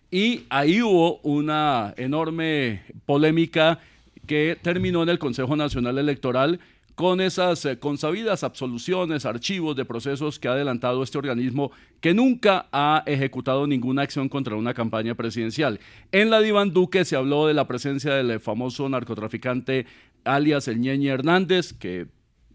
Y 0.08 0.42
ahí 0.50 0.80
hubo 0.80 1.16
una 1.24 1.92
enorme 1.96 2.84
polémica 3.06 3.80
que 4.24 4.56
terminó 4.62 5.02
en 5.02 5.08
el 5.08 5.18
Consejo 5.18 5.56
Nacional 5.56 5.98
Electoral 5.98 6.60
con 6.94 7.20
esas 7.20 7.64
eh, 7.64 7.80
consabidas 7.80 8.44
absoluciones, 8.44 9.26
archivos 9.26 9.74
de 9.74 9.84
procesos 9.84 10.38
que 10.38 10.46
ha 10.46 10.52
adelantado 10.52 11.02
este 11.02 11.18
organismo 11.18 11.72
que 12.00 12.14
nunca 12.14 12.68
ha 12.70 13.02
ejecutado 13.06 13.66
ninguna 13.66 14.02
acción 14.02 14.28
contra 14.28 14.54
una 14.54 14.74
campaña 14.74 15.16
presidencial. 15.16 15.80
En 16.12 16.30
la 16.30 16.40
Diván 16.40 16.72
Duque 16.72 17.04
se 17.04 17.16
habló 17.16 17.48
de 17.48 17.54
la 17.54 17.66
presencia 17.66 18.14
del 18.14 18.38
famoso 18.38 18.88
narcotraficante 18.88 19.86
alias 20.22 20.68
El 20.68 20.80
Ñeñe 20.80 21.08
Hernández, 21.08 21.72
que 21.72 22.06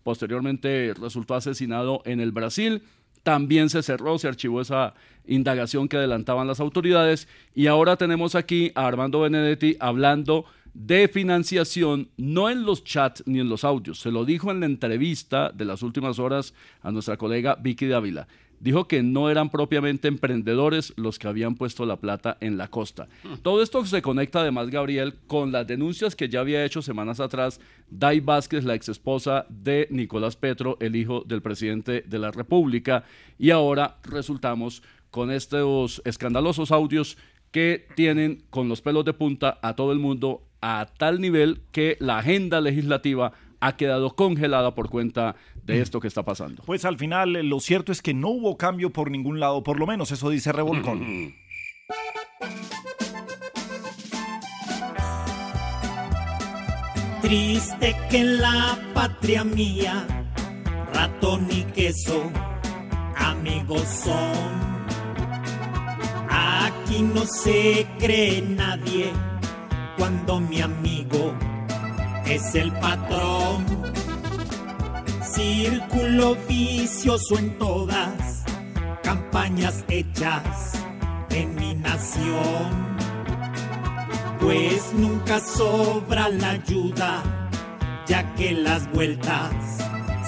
posteriormente 0.06 0.94
resultó 0.94 1.34
asesinado 1.34 2.04
en 2.06 2.20
el 2.20 2.32
Brasil. 2.32 2.84
También 3.24 3.72
se 3.72 3.82
cerró, 3.82 4.20
se 4.20 4.28
archivó 4.28 4.62
esa 4.62 4.94
indagación 5.26 5.88
que 5.88 5.98
adelantaban 5.98 6.46
las 6.46 6.60
autoridades. 6.60 7.28
Y 7.56 7.66
ahora 7.66 7.96
tenemos 7.98 8.36
aquí 8.36 8.72
a 8.76 8.86
Armando 8.86 9.22
Benedetti 9.22 9.78
hablando 9.80 10.46
de 10.76 11.08
financiación, 11.08 12.10
no 12.18 12.52
en 12.52 12.66
los 12.66 12.84
chats 12.84 13.24
ni 13.26 13.40
en 13.40 13.50
los 13.50 13.64
audios. 13.64 14.00
Se 14.00 14.12
lo 14.12 14.26
dijo 14.26 14.52
en 14.52 14.60
la 14.60 14.68
entrevista 14.68 15.50
de 15.50 15.66
las 15.66 15.82
últimas 15.82 16.20
horas 16.20 16.54
a 16.84 16.92
nuestra 16.92 17.18
colega 17.18 17.56
Vicky 17.56 17.88
Dávila. 17.88 18.28
Dijo 18.60 18.88
que 18.88 19.04
no 19.04 19.30
eran 19.30 19.50
propiamente 19.50 20.08
emprendedores 20.08 20.94
los 20.96 21.20
que 21.20 21.28
habían 21.28 21.56
puesto 21.56 21.86
la 21.86 21.98
plata 21.98 22.38
en 22.40 22.58
la 22.58 22.68
costa. 22.68 23.08
Todo 23.42 23.62
esto 23.62 23.86
se 23.86 24.02
conecta 24.02 24.42
además, 24.42 24.70
Gabriel, 24.70 25.16
con 25.28 25.52
las 25.52 25.68
denuncias 25.68 26.16
que 26.16 26.30
ya 26.30 26.40
había 26.40 26.66
hecho 26.66 26.82
semanas 26.82 27.20
atrás 27.20 27.60
Dai 27.90 28.20
Vázquez, 28.20 28.64
la 28.64 28.74
exesposa 28.74 29.46
de 29.50 29.88
Nicolás 29.92 30.36
Petro, 30.36 30.78
el 30.80 30.96
hijo 30.96 31.24
del 31.26 31.42
presidente 31.42 32.04
de 32.06 32.20
la 32.20 32.32
República. 32.32 33.04
Y 33.38 33.52
ahora 33.52 33.98
resultamos 34.04 34.82
con 35.12 35.32
estos 35.32 36.02
escandalosos 36.06 36.72
audios 36.72 37.18
que 37.52 37.88
tienen 37.96 38.44
con 38.50 38.68
los 38.68 38.82
pelos 38.82 39.06
de 39.06 39.14
punta 39.14 39.60
a 39.62 39.76
todo 39.76 39.92
el 39.94 40.00
mundo 40.00 40.44
a 40.62 40.88
tal 40.98 41.22
nivel 41.22 41.62
que 41.72 41.96
la 42.00 42.18
agenda 42.18 42.60
legislativa 42.60 43.32
ha 43.60 43.78
quedado 43.78 44.16
congelada 44.16 44.76
por 44.76 44.90
cuenta 44.90 45.36
de 45.66 45.82
esto 45.82 46.00
que 46.00 46.08
está 46.08 46.24
pasando. 46.24 46.64
Pues 46.66 46.86
al 46.86 46.98
final 46.98 47.36
eh, 47.36 47.44
lo 47.44 47.60
cierto 47.60 47.92
es 47.92 48.02
que 48.02 48.14
no 48.14 48.30
hubo 48.30 48.58
cambio 48.58 48.92
por 48.92 49.10
ningún 49.10 49.40
lado, 49.40 49.64
por 49.64 49.80
lo 49.80 49.88
menos 49.88 50.12
eso 50.12 50.30
dice 50.30 50.52
Revolcón. 50.52 51.36
Triste 57.22 57.96
que 58.10 58.18
en 58.20 58.42
la 58.42 58.78
patria 58.94 59.44
mía 59.44 60.06
ratón 60.94 61.48
y 61.50 61.64
queso 61.74 62.32
amigos 63.18 63.88
son. 64.04 64.76
Aquí 66.30 67.02
no 67.02 67.26
se 67.26 67.88
cree 67.98 68.42
nadie 68.42 69.12
cuando 69.98 70.40
mi 70.40 70.62
amigo 70.62 71.34
es 72.26 72.54
el 72.56 72.72
patrón. 72.74 73.66
Círculo 75.36 76.38
vicioso 76.48 77.38
en 77.38 77.58
todas 77.58 78.46
campañas 79.04 79.84
hechas 79.90 80.74
en 81.30 81.54
mi 81.56 81.76
nación. 81.76 82.96
Pues 84.40 84.94
nunca 84.94 85.42
sobra 85.42 86.30
la 86.30 86.52
ayuda, 86.52 87.22
ya 88.08 88.34
que 88.36 88.54
las 88.54 88.90
vueltas 88.92 89.54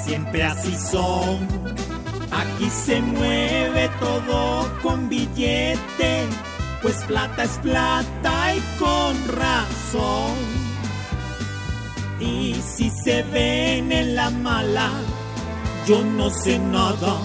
siempre 0.04 0.44
así 0.44 0.76
son. 0.76 1.48
Aquí 2.32 2.70
se 2.70 3.02
mueve 3.02 3.90
todo 4.02 4.70
con 4.84 5.08
billete 5.08 6.28
pues 6.82 7.04
plata 7.06 7.44
es 7.44 7.58
plata 7.60 8.56
y 8.56 8.60
con 8.78 9.38
razón. 9.38 10.66
Y 12.19 12.55
si 12.55 12.89
se 12.89 13.21
ven 13.24 13.91
en 13.91 14.15
la 14.15 14.29
mala, 14.31 14.89
yo 15.88 16.03
no 16.03 16.29
sé 16.29 16.57
nada, 16.57 17.17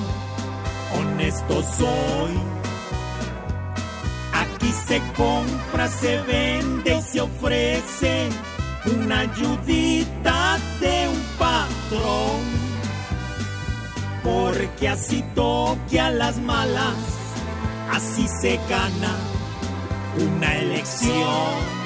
honesto 0.99 1.63
soy. 1.63 2.39
Aquí 4.35 4.71
se 4.87 5.01
compra, 5.17 5.89
se 5.89 6.19
vende 6.23 6.97
y 6.99 7.03
se 7.03 7.21
ofrece 7.23 8.29
una 8.85 9.21
ayudita 9.21 10.59
de 10.81 11.09
un 11.09 11.23
patrón. 11.39 12.63
Porque 14.23 14.89
así 14.89 15.25
toque 15.35 16.01
a 16.01 16.11
las 16.11 16.37
malas, 16.37 16.95
así 17.91 18.29
se 18.29 18.61
gana 18.69 19.17
una 20.19 20.55
elección. 20.59 21.82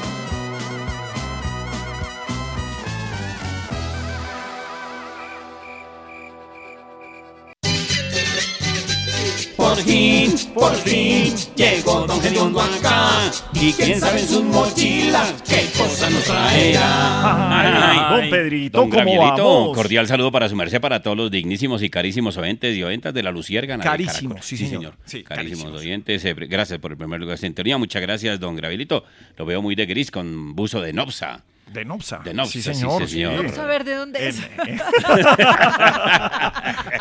Por 9.76 9.84
fin, 9.84 10.32
por 10.54 10.74
fin, 10.74 11.34
llegó 11.54 12.06
Don 12.06 12.18
Gediondo 12.22 12.62
acá. 12.62 13.30
Y 13.52 13.74
quién 13.74 14.00
sabe 14.00 14.20
en 14.20 14.26
sus 14.26 14.42
mochilas 14.42 15.34
qué 15.46 15.68
cosa 15.76 16.08
nos 16.08 16.24
traerá. 16.24 18.08
don 18.10 18.30
Pedrito, 18.30 18.78
don 18.78 18.88
¿cómo 18.88 19.18
vamos? 19.18 19.76
cordial 19.76 20.06
saludo 20.06 20.32
para 20.32 20.48
su 20.48 20.56
merced, 20.56 20.80
para 20.80 21.02
todos 21.02 21.14
los 21.18 21.30
dignísimos 21.30 21.82
y 21.82 21.90
carísimos 21.90 22.38
oyentes 22.38 22.74
y 22.74 22.82
oyentas 22.82 23.12
de 23.12 23.22
la 23.22 23.30
Luciérgana. 23.30 23.84
Carísimos, 23.84 24.46
sí, 24.46 24.56
sí, 24.56 24.66
señor. 24.66 24.94
carísimos, 25.26 25.70
oyentes. 25.78 26.24
Eh, 26.24 26.32
gracias 26.32 26.78
por 26.78 26.92
el 26.92 26.96
primer 26.96 27.20
lugar 27.20 27.36
de 27.36 27.42
sintonía. 27.42 27.76
Muchas 27.76 28.00
gracias, 28.00 28.40
don 28.40 28.56
Gravilito. 28.56 29.04
Lo 29.36 29.44
veo 29.44 29.60
muy 29.60 29.74
de 29.74 29.84
gris 29.84 30.10
con 30.10 30.56
buzo 30.56 30.80
de 30.80 30.94
Nopsa. 30.94 31.44
De 31.72 31.84
Nopsa. 31.84 32.20
De 32.24 32.32
Nopsa, 32.32 32.52
sí, 32.52 32.62
señor. 32.62 33.02
Sí, 33.06 33.14
señor. 33.14 33.36
Vamos 33.36 33.58
a 33.58 33.66
ver 33.66 33.84
de 33.84 33.94
dónde 33.94 34.28
es. 34.28 34.40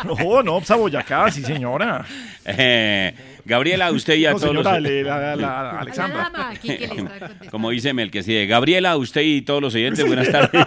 no, 0.04 0.42
Nopsa, 0.42 0.74
Boyacá, 0.74 1.30
sí, 1.30 1.42
señora. 1.42 2.04
Eh, 2.44 3.14
Gabriela, 3.44 3.92
usted 3.92 4.16
y 4.16 4.26
a 4.26 4.30
todos 4.32 4.42
señora, 4.42 4.80
los... 4.80 5.04
La, 5.04 5.36
la, 5.36 5.78
Alexandra. 5.78 6.32
Como 7.50 7.70
dice 7.70 7.94
Melquisede. 7.94 8.46
Gabriela, 8.46 8.96
usted 8.96 9.20
y 9.22 9.42
todos 9.42 9.62
los 9.62 9.72
oyentes, 9.72 10.04
buenas 10.04 10.30
tardes. 10.32 10.66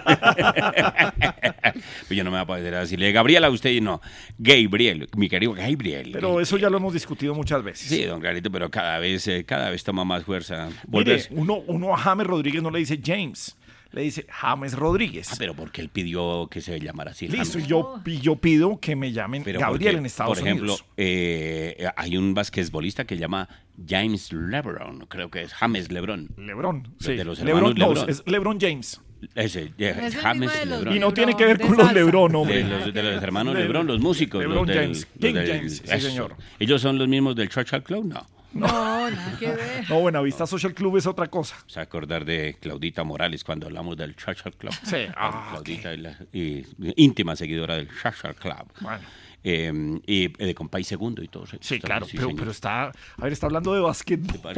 pues 2.08 2.16
yo 2.16 2.24
no 2.24 2.30
me 2.30 2.38
voy 2.38 2.42
a 2.42 2.46
poder 2.46 2.74
decirle 2.74 3.12
Gabriela, 3.12 3.50
usted 3.50 3.68
y 3.70 3.82
no. 3.82 4.00
Gabriel, 4.38 5.08
mi 5.14 5.28
querido 5.28 5.52
Gabriel. 5.52 6.10
Pero 6.12 6.40
eso 6.40 6.56
ya 6.56 6.70
lo 6.70 6.78
hemos 6.78 6.94
discutido 6.94 7.34
muchas 7.34 7.62
veces. 7.62 7.86
Sí, 7.86 8.04
don 8.04 8.18
Clarito, 8.18 8.50
pero 8.50 8.70
cada 8.70 8.98
vez, 8.98 9.28
eh, 9.28 9.44
cada 9.44 9.68
vez 9.68 9.84
toma 9.84 10.06
más 10.06 10.24
fuerza. 10.24 10.70
Mire, 10.88 11.22
uno, 11.32 11.56
uno 11.66 11.94
a 11.94 11.98
James 11.98 12.26
Rodríguez 12.26 12.62
no 12.62 12.70
le 12.70 12.78
dice 12.78 12.98
James 13.04 13.58
le 13.92 14.02
dice 14.02 14.26
James 14.28 14.74
Rodríguez. 14.74 15.28
Ah, 15.32 15.36
pero 15.38 15.54
porque 15.54 15.80
él 15.80 15.88
pidió 15.88 16.48
que 16.50 16.60
se 16.60 16.78
llamara 16.80 17.10
así. 17.10 17.26
Listo, 17.28 17.58
yo, 17.58 18.00
yo 18.04 18.36
pido 18.36 18.78
que 18.80 18.94
me 18.96 19.12
llamen 19.12 19.42
Gabriel 19.44 19.96
en 19.96 20.06
Estados 20.06 20.40
Unidos. 20.40 20.58
Por 20.58 20.68
ejemplo, 20.68 20.86
eh, 20.96 21.88
hay 21.96 22.16
un 22.16 22.34
basquetbolista 22.34 23.04
que 23.04 23.16
llama 23.16 23.48
James 23.88 24.32
LeBron, 24.32 25.06
creo 25.08 25.30
que 25.30 25.42
es 25.42 25.52
James 25.54 25.90
LeBron. 25.90 26.28
LeBron, 26.36 26.94
sí. 27.00 27.14
De 27.14 27.24
los 27.24 27.40
LeBron, 27.40 27.74
Lebron. 27.74 28.08
es 28.10 28.22
LeBron 28.26 28.58
James. 28.60 29.00
Ese, 29.34 29.72
eh, 29.76 29.94
No 30.00 30.06
es 30.06 30.16
James 30.16 30.50
Lebron. 30.66 30.80
Y 30.96 30.98
no 30.98 31.08
Lebron, 31.08 31.14
tiene 31.14 31.36
que 31.36 31.44
ver 31.44 31.60
con 31.60 31.76
los. 31.76 31.92
Lebron, 31.92 32.32
De 32.32 32.38
hombre. 32.38 32.64
los, 32.64 32.94
de 32.94 33.02
los 33.02 33.22
hermanos 33.22 33.54
Lebron, 33.54 33.86
los 33.86 34.00
músicos. 34.00 34.40
LeBron 34.40 34.58
los 34.58 34.66
del- 34.68 34.76
James. 34.84 34.98
los 35.14 35.20
King 35.20 35.34
del- 35.34 35.48
James, 35.48 35.82
sí, 35.84 36.00
señor. 36.00 36.36
Ellos 36.58 36.80
son 36.80 36.96
los 36.98 37.06
mismos 37.08 37.36
del 37.36 37.48
Churchill 37.50 37.82
Club, 37.82 38.06
no. 38.06 38.26
No, 38.52 39.10
nada 39.10 39.36
que 39.38 39.46
ver. 39.52 39.88
No, 39.90 40.00
Buenavista 40.00 40.46
Social 40.46 40.74
Club 40.74 40.96
es 40.96 41.06
otra 41.06 41.28
cosa. 41.28 41.56
Se 41.66 41.80
acordar 41.80 42.24
de 42.24 42.56
Claudita 42.60 43.04
Morales 43.04 43.44
cuando 43.44 43.66
hablamos 43.66 43.96
del 43.96 44.16
Churchill 44.16 44.52
Club. 44.54 44.74
Sí, 44.84 44.96
ah, 45.16 45.50
Claudita 45.52 45.92
es 45.92 46.00
la- 46.00 46.18
y- 46.32 46.64
íntima 46.96 47.36
seguidora 47.36 47.76
del 47.76 47.88
Churchill 47.88 48.34
Club. 48.34 48.66
Bueno. 48.80 49.00
Eh, 49.42 49.72
y 50.06 50.24
eh, 50.26 50.32
de 50.48 50.54
Compay 50.54 50.84
Segundo 50.84 51.22
y 51.22 51.28
todo 51.28 51.44
eso. 51.44 51.56
Sí, 51.62 51.80
claro, 51.80 52.04
sí, 52.04 52.14
pero, 52.18 52.28
pero 52.36 52.50
está, 52.50 52.88
a 52.88 52.92
ver, 53.22 53.32
está 53.32 53.46
hablando 53.46 53.72
de 53.72 53.80
básquetbol, 53.80 54.52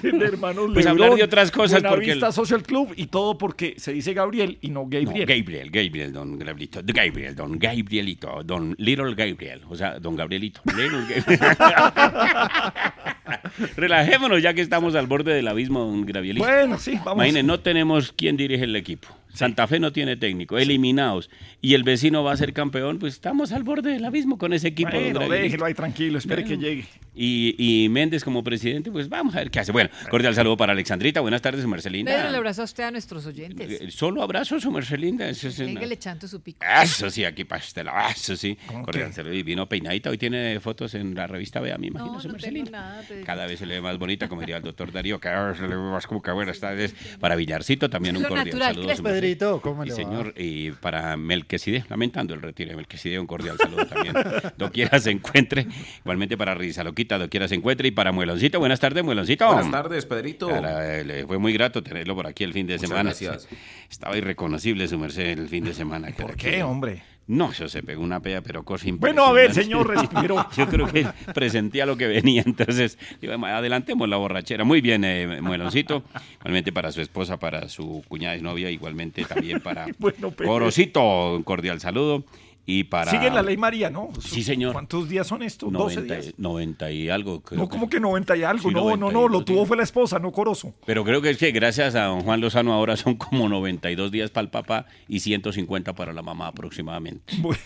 de 0.00 0.24
hermanos 0.24 0.70
Pues 0.72 0.86
hablar 0.86 1.14
de 1.16 1.24
otras 1.24 1.50
cosas 1.50 1.82
porque 1.82 1.96
Buenavista 1.96 2.28
el- 2.28 2.32
Social 2.32 2.62
Club 2.62 2.92
y 2.96 3.06
todo 3.08 3.36
porque 3.36 3.74
se 3.76 3.92
dice 3.92 4.14
Gabriel 4.14 4.56
y 4.60 4.68
no 4.68 4.82
No, 4.82 4.88
Gabriel. 4.88 5.26
Gabriel, 5.26 5.68
Gabriel, 5.72 6.12
don 6.12 6.38
Gabrielito, 6.38 6.80
Gabriel, 6.84 7.34
don 7.34 7.58
Gabrielito, 7.58 8.44
don 8.44 8.76
Little 8.78 9.16
Gabriel, 9.16 9.62
o 9.68 9.74
sea, 9.74 9.98
don 9.98 10.14
Gabrielito. 10.14 10.60
Little 10.64 11.06
Gabriel. 11.08 11.40
Relajémonos 13.76 14.42
ya 14.42 14.54
que 14.54 14.60
estamos 14.60 14.94
al 14.94 15.06
borde 15.06 15.34
del 15.34 15.48
abismo, 15.48 15.80
don 15.80 16.04
Gabrielito. 16.04 16.44
Bueno, 16.44 16.78
sí, 16.78 16.92
vamos. 17.04 17.24
Imagine, 17.24 17.42
no 17.42 17.60
tenemos 17.60 18.12
quien 18.12 18.36
dirige 18.36 18.64
el 18.64 18.76
equipo. 18.76 19.08
Santa 19.34 19.66
Fe 19.66 19.78
no 19.80 19.92
tiene 19.92 20.16
técnico, 20.16 20.56
eliminados. 20.58 21.28
Y 21.60 21.74
el 21.74 21.82
vecino 21.82 22.22
va 22.24 22.32
a 22.32 22.36
ser 22.36 22.52
campeón, 22.52 22.98
pues 22.98 23.14
estamos 23.14 23.52
al 23.52 23.62
borde 23.64 23.90
del 23.92 24.04
abismo 24.04 24.38
con 24.38 24.52
ese 24.52 24.68
equipo. 24.68 24.90
Bueno, 24.92 25.28
déjelo 25.28 25.64
ahí 25.66 25.74
tranquilo, 25.74 26.18
espere 26.18 26.44
que 26.44 26.56
llegue. 26.56 26.84
Y, 27.16 27.54
y 27.58 27.88
Méndez 27.90 28.24
como 28.24 28.42
presidente, 28.42 28.90
pues 28.90 29.08
vamos 29.08 29.34
a 29.36 29.38
ver 29.38 29.50
qué 29.50 29.60
hace. 29.60 29.70
Bueno, 29.72 29.90
cordial 30.10 30.34
saludo 30.34 30.56
para 30.56 30.72
Alexandrita. 30.72 31.20
Buenas 31.20 31.42
tardes, 31.42 31.62
su 31.62 31.68
Marcelinda. 31.68 32.12
Pedro, 32.12 32.30
le 32.30 32.36
abrazo 32.38 32.62
a 32.62 32.64
usted 32.64 32.84
a 32.84 32.90
nuestros 32.90 33.24
oyentes. 33.26 33.80
Eh, 33.80 33.90
Solo 33.90 34.22
abrazo, 34.22 34.58
su 34.60 34.70
Marcelinda. 34.70 35.28
Eso 35.28 35.48
es 35.48 35.58
una- 35.60 35.82
echando 35.84 36.26
su 36.26 36.40
pico. 36.40 36.58
eso 36.82 37.10
sí, 37.10 37.24
aquí 37.24 37.44
pastel, 37.44 37.88
eso 38.10 38.36
sí. 38.36 38.56
Cordial 38.84 39.12
saludo. 39.12 39.34
Y 39.34 39.42
vino 39.42 39.68
peinadita. 39.68 40.10
Hoy 40.10 40.18
tiene 40.18 40.58
fotos 40.60 40.94
en 40.94 41.14
la 41.14 41.26
revista 41.26 41.60
Vea, 41.60 41.78
me 41.78 41.86
imagino, 41.88 42.14
No, 42.14 42.20
su 42.20 42.28
no 42.28 42.34
tengo 42.34 42.46
Marcelina. 42.62 42.70
nada. 42.70 43.04
Cada 43.24 43.46
vez 43.46 43.58
se 43.60 43.66
le 43.66 43.74
ve 43.74 43.80
más 43.80 43.98
bonita, 43.98 44.28
como 44.28 44.40
diría 44.40 44.56
el 44.56 44.62
doctor 44.62 44.90
Darío. 44.92 45.20
Cada 45.20 45.48
vez 45.50 45.58
se 45.58 45.62
le 45.68 45.76
ve 45.76 45.82
más 45.82 46.06
como 46.06 46.20
que 46.22 46.30
buenas 46.32 46.58
tardes. 46.58 46.94
Para 47.20 47.36
Villarcito 47.36 47.88
también 47.88 48.16
un 48.16 48.22
Lo 48.24 48.28
cordial 48.28 48.46
natural, 48.46 48.74
saludo. 48.74 48.88
¿Qué 49.24 49.34
su 49.34 49.40
le- 49.40 49.40
merced. 49.40 49.40
Pedrito, 49.40 49.60
¿cómo 49.60 49.82
Sí, 49.84 49.88
le 49.88 49.94
va? 49.94 49.96
señor. 49.96 50.34
Y 50.36 50.70
para 50.72 51.16
Melquisede, 51.16 51.84
lamentando 51.88 52.34
el 52.34 52.42
retiro 52.42 52.70
de 52.70 52.76
Melquisede, 52.76 53.18
un 53.18 53.26
cordial 53.26 53.56
saludo 53.58 53.86
también. 53.86 54.14
Doquiera 54.58 54.98
se 54.98 55.10
encuentre. 55.10 55.66
Igualmente 56.00 56.36
para 56.36 56.54
Risa 56.54 56.84
Loquita, 56.84 57.18
doquiera 57.18 57.48
se 57.48 57.54
encuentre. 57.54 57.88
Y 57.88 57.90
para 57.90 58.12
Mueloncito, 58.12 58.58
buenas 58.58 58.80
tardes, 58.80 59.02
Mueloncito. 59.04 59.46
Buenas 59.46 59.70
tardes, 59.70 60.06
Pedrito. 60.06 60.50
Eh, 60.50 61.04
le 61.04 61.26
fue 61.26 61.38
muy 61.38 61.52
grato 61.52 61.82
tenerlo 61.82 62.14
por 62.14 62.26
aquí 62.26 62.44
el 62.44 62.52
fin 62.52 62.66
de 62.66 62.74
Muchas 62.74 62.88
semana. 62.88 63.10
gracias. 63.10 63.48
Estaba 63.90 64.16
irreconocible 64.16 64.86
su 64.88 64.98
merced 64.98 65.38
el 65.38 65.48
fin 65.48 65.64
de 65.64 65.74
semana. 65.74 66.08
¿Por 66.16 66.36
qué, 66.36 66.62
hombre? 66.62 67.02
No, 67.26 67.52
eso 67.52 67.68
se 67.68 67.82
pegó 67.82 68.02
una 68.02 68.20
pea, 68.20 68.42
pero 68.42 68.64
cosa 68.64 68.86
Bueno, 68.98 69.24
a 69.24 69.32
ver, 69.32 69.48
impresionante. 69.48 69.62
señor, 69.88 70.12
respiro. 70.12 70.46
Yo 70.56 70.68
creo 70.68 70.86
que 70.86 71.06
presentía 71.32 71.86
lo 71.86 71.96
que 71.96 72.06
venía, 72.06 72.42
entonces, 72.44 72.98
digo, 73.20 73.32
adelantemos 73.46 74.08
la 74.08 74.16
borrachera. 74.16 74.64
Muy 74.64 74.80
bien, 74.80 75.04
eh, 75.04 75.40
Mueloncito. 75.40 76.04
Igualmente 76.40 76.72
para 76.72 76.92
su 76.92 77.00
esposa, 77.00 77.38
para 77.38 77.68
su 77.68 78.04
cuñada 78.08 78.36
y 78.36 78.42
novia, 78.42 78.70
igualmente 78.70 79.24
también 79.24 79.60
para 79.60 79.86
Bueno. 79.98 80.32
Corocito, 80.36 81.34
un 81.36 81.42
cordial 81.42 81.80
saludo. 81.80 82.24
Y 82.66 82.84
para... 82.84 83.10
Sigue 83.10 83.30
la 83.30 83.42
ley 83.42 83.56
María, 83.56 83.90
¿no? 83.90 84.08
Sí, 84.20 84.42
señor. 84.42 84.72
¿Cuántos 84.72 85.08
días 85.08 85.26
son 85.26 85.42
estos? 85.42 85.70
12 85.70 85.96
90, 85.96 86.14
días. 86.14 86.34
90 86.38 86.90
y 86.92 87.08
algo. 87.10 87.42
creo 87.42 87.60
No, 87.60 87.68
como 87.68 87.88
que 87.88 88.00
90 88.00 88.36
y 88.36 88.42
algo. 88.42 88.68
Sí, 88.68 88.74
no, 88.74 88.80
90 88.80 88.96
no, 89.04 89.12
no, 89.12 89.28
lo 89.28 89.44
tuvo 89.44 89.56
días. 89.58 89.68
fue 89.68 89.76
la 89.76 89.82
esposa, 89.82 90.18
no 90.18 90.32
Corozo. 90.32 90.74
Pero 90.86 91.04
creo 91.04 91.20
que 91.20 91.30
es 91.30 91.36
que 91.38 91.50
gracias 91.52 91.94
a 91.94 92.04
don 92.04 92.22
Juan 92.22 92.40
Lozano 92.40 92.72
ahora 92.72 92.96
son 92.96 93.16
como 93.16 93.48
92 93.48 94.10
días 94.10 94.30
para 94.30 94.44
el 94.44 94.50
papá 94.50 94.86
y 95.08 95.20
150 95.20 95.92
para 95.94 96.12
la 96.12 96.22
mamá 96.22 96.48
aproximadamente. 96.48 97.34
Bueno, 97.44 97.58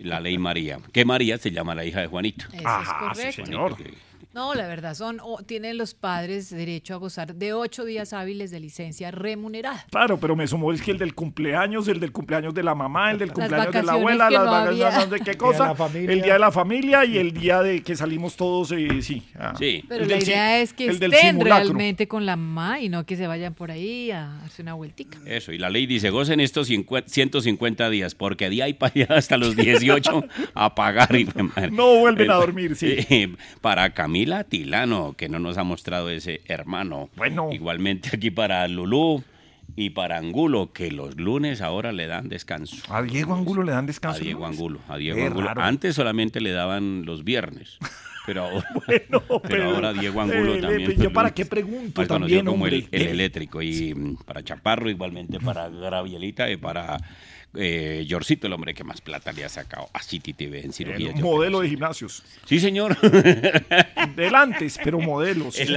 La 0.00 0.18
ley 0.20 0.38
María. 0.38 0.78
Que 0.92 1.04
María 1.04 1.36
se 1.36 1.50
llama 1.50 1.74
la 1.74 1.84
hija 1.84 2.00
de 2.00 2.06
Juanito. 2.06 2.46
Eso 2.52 2.66
Ajá, 2.66 3.12
es 3.12 3.34
sí, 3.34 3.44
señor. 3.44 3.76
No, 4.32 4.54
la 4.54 4.66
verdad, 4.68 4.94
son 4.94 5.20
tienen 5.46 5.76
los 5.76 5.94
padres 5.94 6.50
derecho 6.50 6.94
a 6.94 6.96
gozar 6.98 7.34
de 7.34 7.52
ocho 7.52 7.84
días 7.84 8.12
hábiles 8.12 8.50
de 8.50 8.60
licencia 8.60 9.10
remunerada. 9.10 9.84
claro, 9.90 10.18
pero 10.20 10.36
me 10.36 10.46
sumó 10.46 10.72
es 10.72 10.80
que 10.82 10.92
el 10.92 10.98
del 10.98 11.14
cumpleaños, 11.14 11.88
el 11.88 11.98
del 11.98 12.12
cumpleaños 12.12 12.54
de 12.54 12.62
la 12.62 12.74
mamá, 12.74 13.10
el 13.10 13.18
del 13.18 13.32
cumpleaños 13.32 13.72
de 13.74 13.82
la 13.82 13.92
abuela, 13.92 14.28
que 14.28 14.34
las 14.34 14.44
no 14.44 14.50
vacaciones 14.50 14.94
había. 14.94 15.06
de 15.06 15.18
qué 15.20 15.30
de 15.32 15.36
cosa, 15.36 15.66
la 15.68 15.74
familia. 15.74 16.12
el 16.12 16.22
día 16.22 16.32
de 16.34 16.38
la 16.38 16.52
familia 16.52 17.04
y 17.04 17.18
el 17.18 17.32
día 17.32 17.62
de 17.62 17.82
que 17.82 17.96
salimos 17.96 18.36
todos, 18.36 18.72
eh, 18.72 19.02
sí. 19.02 19.22
ah. 19.38 19.54
Sí. 19.58 19.84
Pero 19.88 20.04
El 20.04 20.10
la 20.10 20.18
idea 20.18 20.60
es 20.60 20.72
que 20.72 20.86
estén 20.86 21.40
realmente 21.40 22.06
con 22.06 22.24
la 22.24 22.36
mamá 22.36 22.80
y 22.80 22.88
no 22.88 23.04
que 23.04 23.16
se 23.16 23.26
vayan 23.26 23.54
por 23.54 23.70
ahí 23.70 24.10
a 24.10 24.28
darse 24.42 24.62
una 24.62 24.74
vueltica. 24.74 25.18
Eso, 25.26 25.52
y 25.52 25.58
la 25.58 25.70
ley 25.70 25.86
dice, 25.86 26.10
gocen 26.10 26.40
estos 26.40 26.68
50 26.68 27.08
150 27.10 27.90
días, 27.90 28.14
porque 28.14 28.48
de 28.48 28.62
ahí 28.62 28.74
para 28.74 28.92
allá 28.94 29.06
hasta 29.16 29.36
los 29.36 29.56
18 29.56 30.24
a 30.54 30.74
pagar. 30.74 31.10
madre. 31.36 31.70
No 31.80 31.98
vuelven 31.98 32.30
a 32.30 32.34
dormir, 32.34 32.76
sí. 32.76 32.96
Eh, 33.10 33.34
Para 33.60 33.92
Camila 34.20 34.44
Tilano, 34.44 35.14
que 35.16 35.28
no 35.28 35.38
nos 35.38 35.56
ha 35.56 35.64
mostrado 35.64 36.10
ese 36.10 36.42
hermano. 36.46 37.08
Bueno. 37.16 37.48
Igualmente 37.52 38.10
aquí 38.12 38.30
para 38.30 38.66
Lulú 38.68 39.22
y 39.76 39.90
para 39.90 40.18
Angulo, 40.18 40.72
que 40.72 40.90
los 40.90 41.16
lunes 41.16 41.62
ahora 41.62 41.92
le 41.92 42.06
dan 42.06 42.28
descanso. 42.28 42.76
A 42.92 43.02
Diego 43.02 43.34
Angulo 43.34 43.62
le 43.62 43.72
dan 43.72 43.84
A 43.84 43.86
descanso. 43.86 44.20
Diego 44.22 44.40
¿no? 44.40 44.46
Angulo, 44.46 44.80
a 44.88 44.96
Diego 44.98 45.16
Qué 45.16 45.26
Angulo. 45.26 45.46
raro. 45.46 45.62
Antes 45.62 45.94
solamente 45.94 46.40
le 46.42 46.50
daban 46.52 47.04
los 47.06 47.24
viernes, 47.24 47.78
pero 48.26 48.42
ahora, 48.44 48.66
Bueno, 48.86 49.22
pero 49.26 49.40
pero, 49.42 49.64
ahora 49.74 49.92
Diego 49.94 50.20
Angulo 50.20 50.54
eh, 50.56 50.60
también. 50.60 50.88
le- 50.90 50.96
yo 50.96 51.12
para 51.12 51.32
qué 51.32 51.46
pregunto 51.46 52.06
también, 52.06 52.44
como 52.44 52.66
el, 52.66 52.88
el 52.90 53.02
Eh, 53.02 53.10
eléctrico. 53.10 53.62
Y 53.62 53.94
mm, 53.94 54.16
para 54.26 54.42
Chaparro, 54.42 54.90
igualmente 54.90 55.38
para 55.40 55.68
Gravielita 55.70 56.50
y 56.50 56.56
para 56.58 56.98
eh, 57.54 58.04
Yorcito, 58.06 58.46
el 58.46 58.52
hombre 58.52 58.74
que 58.74 58.84
más 58.84 59.00
plata 59.00 59.32
le 59.32 59.44
ha 59.44 59.48
sacado 59.48 59.88
a 59.92 60.02
City 60.02 60.32
TV 60.32 60.64
en 60.64 60.72
cirugía. 60.72 61.10
el 61.10 61.22
modelo 61.22 61.60
de 61.60 61.68
gimnasios. 61.68 62.22
Sí, 62.46 62.60
señor. 62.60 62.96
Del 64.16 64.34
antes, 64.34 64.78
pero 64.82 65.00
modelo. 65.00 65.50
sí. 65.50 65.64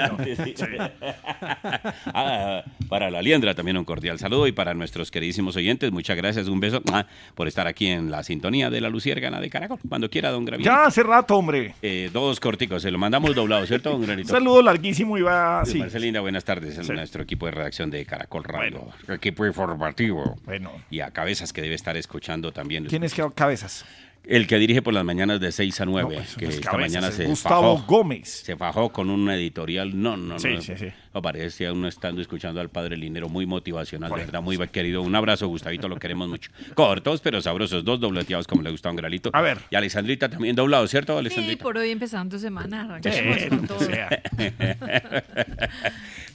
Ah, 2.16 2.64
para 2.90 3.10
la 3.10 3.22
Liendra 3.22 3.54
también 3.56 3.78
un 3.78 3.86
cordial 3.86 4.20
saludo 4.20 4.48
y 4.48 4.52
para 4.52 4.74
nuestros 4.74 5.12
queridísimos 5.12 5.56
oyentes, 5.56 5.92
muchas 5.92 6.16
gracias, 6.18 6.48
un 6.48 6.60
beso 6.60 6.82
ah, 6.92 7.06
por 7.36 7.48
estar 7.48 7.68
aquí 7.68 7.88
en 7.88 8.12
la 8.12 8.24
sintonía 8.24 8.70
de 8.70 8.82
la 8.82 8.90
Luciérgana 8.90 9.40
de 9.40 9.50
Caracol. 9.50 9.80
Cuando 9.88 10.10
quiera, 10.10 10.30
don 10.32 10.46
Graviel. 10.46 10.66
Ya 10.66 10.86
hace 10.86 11.04
rato, 11.04 11.36
hombre. 11.38 11.74
Eh, 11.82 12.10
dos 12.14 12.40
corticos, 12.40 12.82
se 12.82 12.92
lo 12.92 12.98
mandamos 12.98 13.34
doblado, 13.36 13.66
¿cierto, 13.66 13.90
don 13.92 14.02
Un 14.02 14.06
Granito? 14.08 14.30
saludo 14.30 14.62
larguísimo 14.62 15.18
y 15.18 15.22
va 15.22 15.64
Sí, 15.66 15.72
así. 15.72 15.80
Marcelina, 15.80 16.22
buenas 16.22 16.44
tardes. 16.44 16.78
Es 16.78 16.88
Sí. 16.88 16.94
nuestro 16.94 17.24
equipo 17.24 17.46
de 17.46 17.52
redacción 17.54 17.90
de 17.90 18.06
Caracol 18.06 18.44
Radio, 18.44 18.88
equipo 19.10 19.46
informativo. 19.46 20.38
Bueno. 20.46 20.72
Y 20.90 21.00
a 21.00 21.12
cabezas 21.12 21.52
que 21.54 21.63
debe 21.64 21.76
estar 21.76 21.98
escuchando 21.98 22.52
también. 22.52 22.86
¿Quién 22.86 23.04
es 23.04 23.14
que 23.14 23.26
cabezas? 23.34 23.86
El 24.26 24.48
que 24.48 24.58
dirige 24.58 24.82
por 24.82 24.94
las 24.94 25.04
mañanas 25.04 25.40
de 25.42 25.52
6 25.52 25.82
a 25.82 25.86
9, 25.86 26.16
No, 26.16 26.22
eso 26.22 26.38
que 26.38 26.46
no 26.46 26.52
es 26.52 26.56
esta 26.58 26.72
Cabezas, 26.72 26.92
mañana 26.92 27.08
es 27.10 27.16
se 27.16 27.26
Gustavo 27.26 27.76
fajó, 27.78 27.88
Gómez. 27.88 28.30
se 28.30 28.56
fajó 28.56 28.90
con 28.94 29.10
un 29.10 29.30
editorial. 29.30 30.02
No, 30.02 30.16
no, 30.16 30.40
Sí, 30.40 30.50
no. 30.56 30.62
sí, 30.62 30.74
sí. 30.78 30.88
No 31.14 31.22
parece 31.22 31.72
uno 31.72 31.88
estando 31.88 32.22
escuchando 32.22 32.60
al 32.60 32.70
padre 32.70 32.98
Linero, 32.98 33.30
muy 33.30 33.46
motivacional, 33.46 34.10
de 34.10 34.18
verdad, 34.18 34.42
muy 34.42 34.58
querido. 34.70 35.02
Un 35.02 35.16
abrazo, 35.16 35.48
Gustavito, 35.48 35.88
lo 35.88 35.98
queremos 35.98 36.28
mucho. 36.28 36.50
Cortos, 36.74 37.22
pero 37.22 37.42
sabrosos, 37.42 37.84
dos 37.84 38.00
dobleteados 38.00 38.48
como 38.48 38.64
le 38.64 38.72
gusta 38.72 38.90
a 38.90 38.92
un 38.92 38.96
gralito. 38.96 39.30
A 39.34 39.42
ver. 39.42 39.60
Y 39.70 39.76
Alexandrita 39.76 40.30
también 40.30 40.56
doblado, 40.56 40.88
¿cierto, 40.88 41.14
Sí, 41.14 41.20
Alexandrita? 41.20 41.64
por 41.64 41.78
hoy 41.78 41.92
empezando 41.92 42.40
semana, 42.40 43.00
Sí, 43.04 43.10
arrancamos 43.10 43.46
con 43.50 43.62
que 43.62 43.68
todo. 43.68 43.80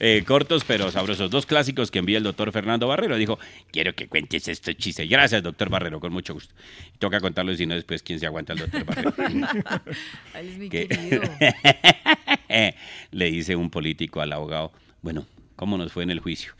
Eh, 0.00 0.22
cortos 0.24 0.62
pero 0.64 0.92
sabrosos. 0.92 1.28
Dos 1.28 1.44
clásicos 1.44 1.90
que 1.90 1.98
envía 1.98 2.18
el 2.18 2.24
doctor 2.24 2.52
Fernando 2.52 2.86
Barrero. 2.86 3.16
Dijo, 3.16 3.36
quiero 3.72 3.96
que 3.96 4.06
cuentes 4.06 4.46
estos 4.46 4.76
chistes. 4.76 5.08
Gracias, 5.08 5.42
doctor 5.42 5.70
Barrero, 5.70 5.98
con 5.98 6.12
mucho 6.12 6.34
gusto. 6.34 6.54
Toca 7.00 7.18
contarlo, 7.20 7.52
si 7.56 7.66
no 7.66 7.74
después 7.74 8.04
quién 8.04 8.20
se 8.20 8.26
aguanta 8.26 8.52
el 8.52 8.60
doctor 8.60 8.84
Barrero. 8.84 9.12
Él 10.34 10.48
es 10.48 10.58
mi 10.58 10.68
querido. 10.68 11.22
Le 13.10 13.30
dice 13.30 13.56
un 13.56 13.70
político 13.70 14.20
al 14.20 14.32
abogado, 14.32 14.67
bueno, 15.02 15.26
¿cómo 15.56 15.76
nos 15.78 15.92
fue 15.92 16.02
en 16.02 16.11
el 16.11 16.20
juicio? 16.20 16.52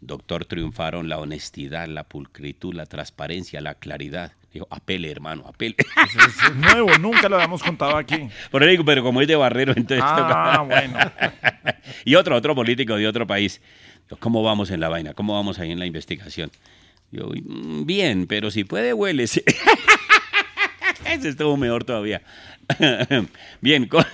Doctor, 0.00 0.44
triunfaron 0.44 1.08
la 1.08 1.18
honestidad, 1.18 1.86
la 1.88 2.04
pulcritud, 2.04 2.74
la 2.74 2.86
transparencia, 2.86 3.60
la 3.60 3.74
claridad. 3.74 4.32
Dijo, 4.52 4.66
apele, 4.70 5.10
hermano, 5.10 5.44
apele. 5.46 5.74
Eso 6.06 6.20
es 6.48 6.54
nuevo, 6.56 6.96
nunca 6.98 7.28
lo 7.28 7.36
habíamos 7.36 7.62
contado 7.62 7.96
aquí. 7.96 8.28
Por 8.50 8.62
eso 8.62 8.70
digo, 8.70 8.84
pero 8.84 9.02
como 9.02 9.20
es 9.20 9.26
de 9.28 9.34
Barrero, 9.36 9.72
entonces 9.76 10.04
Ah, 10.06 10.16
toca- 10.16 10.60
bueno. 10.62 10.98
y 12.04 12.14
otro, 12.14 12.36
otro 12.36 12.54
político 12.54 12.94
de 12.96 13.06
otro 13.08 13.26
país. 13.26 13.60
¿Cómo 14.20 14.42
vamos 14.42 14.70
en 14.70 14.80
la 14.80 14.88
vaina? 14.88 15.14
¿Cómo 15.14 15.34
vamos 15.34 15.58
ahí 15.58 15.72
en 15.72 15.78
la 15.78 15.86
investigación? 15.86 16.50
Yo, 17.10 17.28
"Mm, 17.44 17.84
bien, 17.86 18.26
pero 18.26 18.50
si 18.50 18.64
puede, 18.64 18.92
huélese. 18.92 19.42
Ese 21.06 21.28
estuvo 21.30 21.56
mejor 21.56 21.84
todavía. 21.84 22.22
bien, 23.60 23.86
co- 23.88 24.04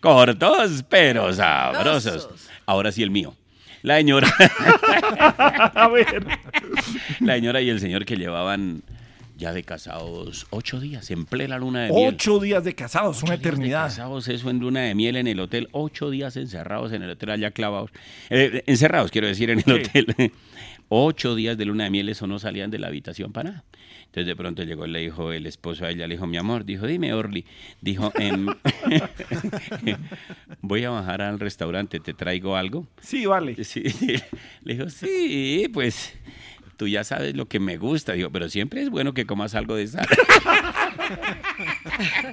cortos, 0.00 0.84
pero 0.88 1.32
sabrosos. 1.32 2.28
Ahora 2.66 2.92
sí 2.92 3.02
el 3.02 3.10
mío. 3.10 3.34
La 3.82 3.96
señora, 3.96 4.28
A 5.74 5.88
ver. 5.88 6.26
la 7.20 7.34
señora 7.34 7.60
y 7.62 7.70
el 7.70 7.80
señor 7.80 8.04
que 8.04 8.16
llevaban 8.16 8.82
Ya 9.38 9.54
de 9.54 9.62
casados, 9.62 10.46
ocho 10.50 10.80
días, 10.80 11.10
en 11.10 11.24
plena 11.24 11.56
luna 11.58 11.84
de 11.84 11.92
miel. 11.92 12.14
Ocho 12.14 12.38
días 12.40 12.62
de 12.62 12.74
casados, 12.74 13.22
una 13.22 13.32
de 13.32 13.36
eternidad. 13.38 13.84
casados, 13.84 14.28
eso 14.28 14.50
en 14.50 14.58
luna 14.58 14.80
de 14.82 14.94
miel 14.94 15.16
en 15.16 15.26
el 15.28 15.40
hotel, 15.40 15.68
ocho 15.72 16.10
días 16.10 16.36
encerrados 16.36 16.92
en 16.92 17.02
el 17.02 17.10
hotel 17.10 17.30
allá 17.30 17.50
clavados. 17.52 17.90
Eh, 18.28 18.62
encerrados, 18.66 19.10
quiero 19.10 19.28
decir, 19.28 19.48
en 19.48 19.60
el 19.60 19.64
Sí. 19.64 19.70
hotel. 19.72 20.32
ocho 20.90 21.34
días 21.34 21.56
de 21.56 21.64
luna 21.64 21.84
de 21.84 21.90
miel, 21.90 22.10
eso 22.10 22.26
no 22.26 22.38
salían 22.38 22.70
de 22.70 22.78
la 22.80 22.88
habitación 22.88 23.32
para 23.32 23.50
nada. 23.50 23.64
Entonces 24.10 24.26
de 24.26 24.34
pronto 24.34 24.64
llegó, 24.64 24.88
le 24.88 24.98
dijo 24.98 25.30
el 25.30 25.46
esposo 25.46 25.84
a 25.84 25.90
ella, 25.90 26.08
le 26.08 26.16
dijo, 26.16 26.26
mi 26.26 26.36
amor, 26.36 26.64
dijo, 26.64 26.84
dime, 26.84 27.14
Orly. 27.14 27.44
Dijo, 27.80 28.12
em, 28.16 28.48
voy 30.62 30.82
a 30.82 30.90
bajar 30.90 31.22
al 31.22 31.38
restaurante, 31.38 32.00
¿te 32.00 32.12
traigo 32.12 32.56
algo? 32.56 32.88
Sí, 33.00 33.26
vale. 33.26 33.62
Sí. 33.62 33.84
Le 34.64 34.74
dijo, 34.74 34.90
sí, 34.90 35.70
pues 35.72 36.12
tú 36.76 36.88
ya 36.88 37.04
sabes 37.04 37.36
lo 37.36 37.46
que 37.46 37.60
me 37.60 37.76
gusta. 37.76 38.14
Digo, 38.14 38.30
pero 38.30 38.48
siempre 38.48 38.82
es 38.82 38.90
bueno 38.90 39.14
que 39.14 39.26
comas 39.26 39.54
algo 39.54 39.76
de 39.76 39.86
sal. 39.86 40.08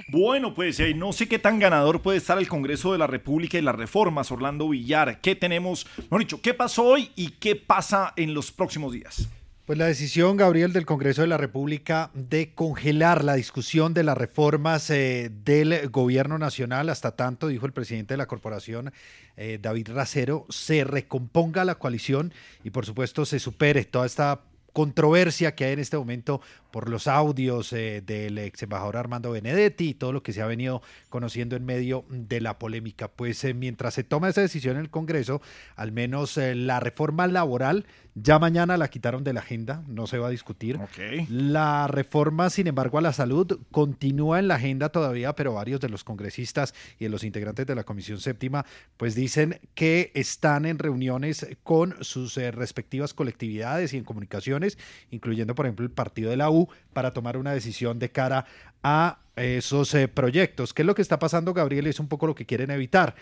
Bueno, 0.08 0.54
pues 0.54 0.78
eh, 0.80 0.94
no 0.94 1.12
sé 1.12 1.28
qué 1.28 1.38
tan 1.38 1.58
ganador 1.58 2.00
puede 2.00 2.18
estar 2.18 2.38
el 2.38 2.48
Congreso 2.48 2.92
de 2.92 2.98
la 2.98 3.06
República 3.08 3.58
y 3.58 3.62
las 3.62 3.74
reformas, 3.74 4.30
Orlando 4.30 4.68
Villar. 4.68 5.20
¿Qué 5.20 5.34
tenemos? 5.34 5.86
Mejor 5.96 6.20
dicho, 6.20 6.40
¿qué 6.40 6.54
pasó 6.54 6.84
hoy 6.84 7.10
y 7.16 7.30
qué 7.32 7.56
pasa 7.56 8.12
en 8.16 8.34
los 8.34 8.52
próximos 8.52 8.92
días? 8.92 9.28
Pues 9.68 9.78
la 9.78 9.84
decisión, 9.84 10.38
Gabriel, 10.38 10.72
del 10.72 10.86
Congreso 10.86 11.20
de 11.20 11.28
la 11.28 11.36
República 11.36 12.10
de 12.14 12.54
congelar 12.54 13.22
la 13.22 13.34
discusión 13.34 13.92
de 13.92 14.02
las 14.02 14.16
reformas 14.16 14.88
eh, 14.88 15.30
del 15.44 15.90
gobierno 15.90 16.38
nacional 16.38 16.88
hasta 16.88 17.16
tanto, 17.16 17.48
dijo 17.48 17.66
el 17.66 17.74
presidente 17.74 18.14
de 18.14 18.18
la 18.18 18.24
corporación, 18.24 18.94
eh, 19.36 19.58
David 19.60 19.90
Racero, 19.90 20.46
se 20.48 20.84
recomponga 20.84 21.66
la 21.66 21.74
coalición 21.74 22.32
y 22.64 22.70
por 22.70 22.86
supuesto 22.86 23.26
se 23.26 23.40
supere 23.40 23.84
toda 23.84 24.06
esta 24.06 24.40
controversia 24.72 25.54
que 25.54 25.64
hay 25.64 25.72
en 25.72 25.80
este 25.80 25.98
momento 25.98 26.40
por 26.70 26.88
los 26.88 27.06
audios 27.06 27.72
eh, 27.72 28.00
del 28.00 28.38
ex 28.38 28.62
embajador 28.62 28.96
Armando 28.96 29.32
Benedetti 29.32 29.90
y 29.90 29.94
todo 29.94 30.12
lo 30.12 30.22
que 30.22 30.32
se 30.32 30.40
ha 30.40 30.46
venido 30.46 30.80
conociendo 31.10 31.56
en 31.56 31.66
medio 31.66 32.06
de 32.08 32.40
la 32.40 32.58
polémica. 32.58 33.08
Pues 33.08 33.44
mientras 33.54 33.94
se 33.94 34.04
toma 34.04 34.30
esa 34.30 34.40
decisión 34.40 34.76
en 34.76 34.82
el 34.82 34.90
Congreso, 34.90 35.42
al 35.76 35.92
menos 35.92 36.38
la 36.38 36.80
reforma 36.80 37.26
laboral 37.26 37.86
ya 38.14 38.38
mañana 38.38 38.76
la 38.76 38.88
quitaron 38.88 39.24
de 39.24 39.32
la 39.32 39.40
agenda, 39.40 39.82
no 39.86 40.06
se 40.06 40.18
va 40.18 40.28
a 40.28 40.30
discutir. 40.30 40.78
La 41.30 41.86
reforma, 41.86 42.50
sin 42.50 42.66
embargo, 42.66 42.98
a 42.98 43.00
la 43.00 43.12
salud 43.12 43.60
continúa 43.70 44.38
en 44.38 44.48
la 44.48 44.56
agenda 44.56 44.88
todavía, 44.88 45.34
pero 45.34 45.54
varios 45.54 45.80
de 45.80 45.88
los 45.88 46.04
congresistas 46.04 46.74
y 46.98 47.04
de 47.04 47.10
los 47.10 47.24
integrantes 47.24 47.66
de 47.66 47.74
la 47.74 47.84
Comisión 47.84 48.20
Séptima, 48.20 48.64
pues 48.96 49.14
dicen 49.14 49.60
que 49.74 50.10
están 50.14 50.66
en 50.66 50.78
reuniones 50.78 51.46
con 51.62 51.94
sus 52.02 52.36
eh, 52.38 52.50
respectivas 52.50 53.14
colectividades 53.14 53.92
y 53.92 53.98
en 53.98 54.04
comunicaciones, 54.04 54.78
incluyendo, 55.10 55.54
por 55.54 55.66
ejemplo, 55.66 55.84
el 55.84 55.92
partido 55.92 56.30
de 56.30 56.36
la 56.36 56.50
U, 56.50 56.68
para 56.92 57.12
tomar 57.12 57.36
una 57.36 57.52
decisión 57.52 57.98
de 57.98 58.10
cara 58.10 58.46
a 58.82 59.18
esos 59.36 59.94
eh, 59.94 60.08
proyectos. 60.08 60.74
¿Qué 60.74 60.82
es 60.82 60.86
lo 60.86 60.94
que 60.94 61.02
está 61.02 61.18
pasando, 61.18 61.54
Gabriel? 61.54 61.86
Es 61.86 62.00
un 62.00 62.08
poco 62.08 62.26
lo 62.26 62.34
que 62.34 62.46
quieren 62.46 62.70
evitar, 62.70 63.14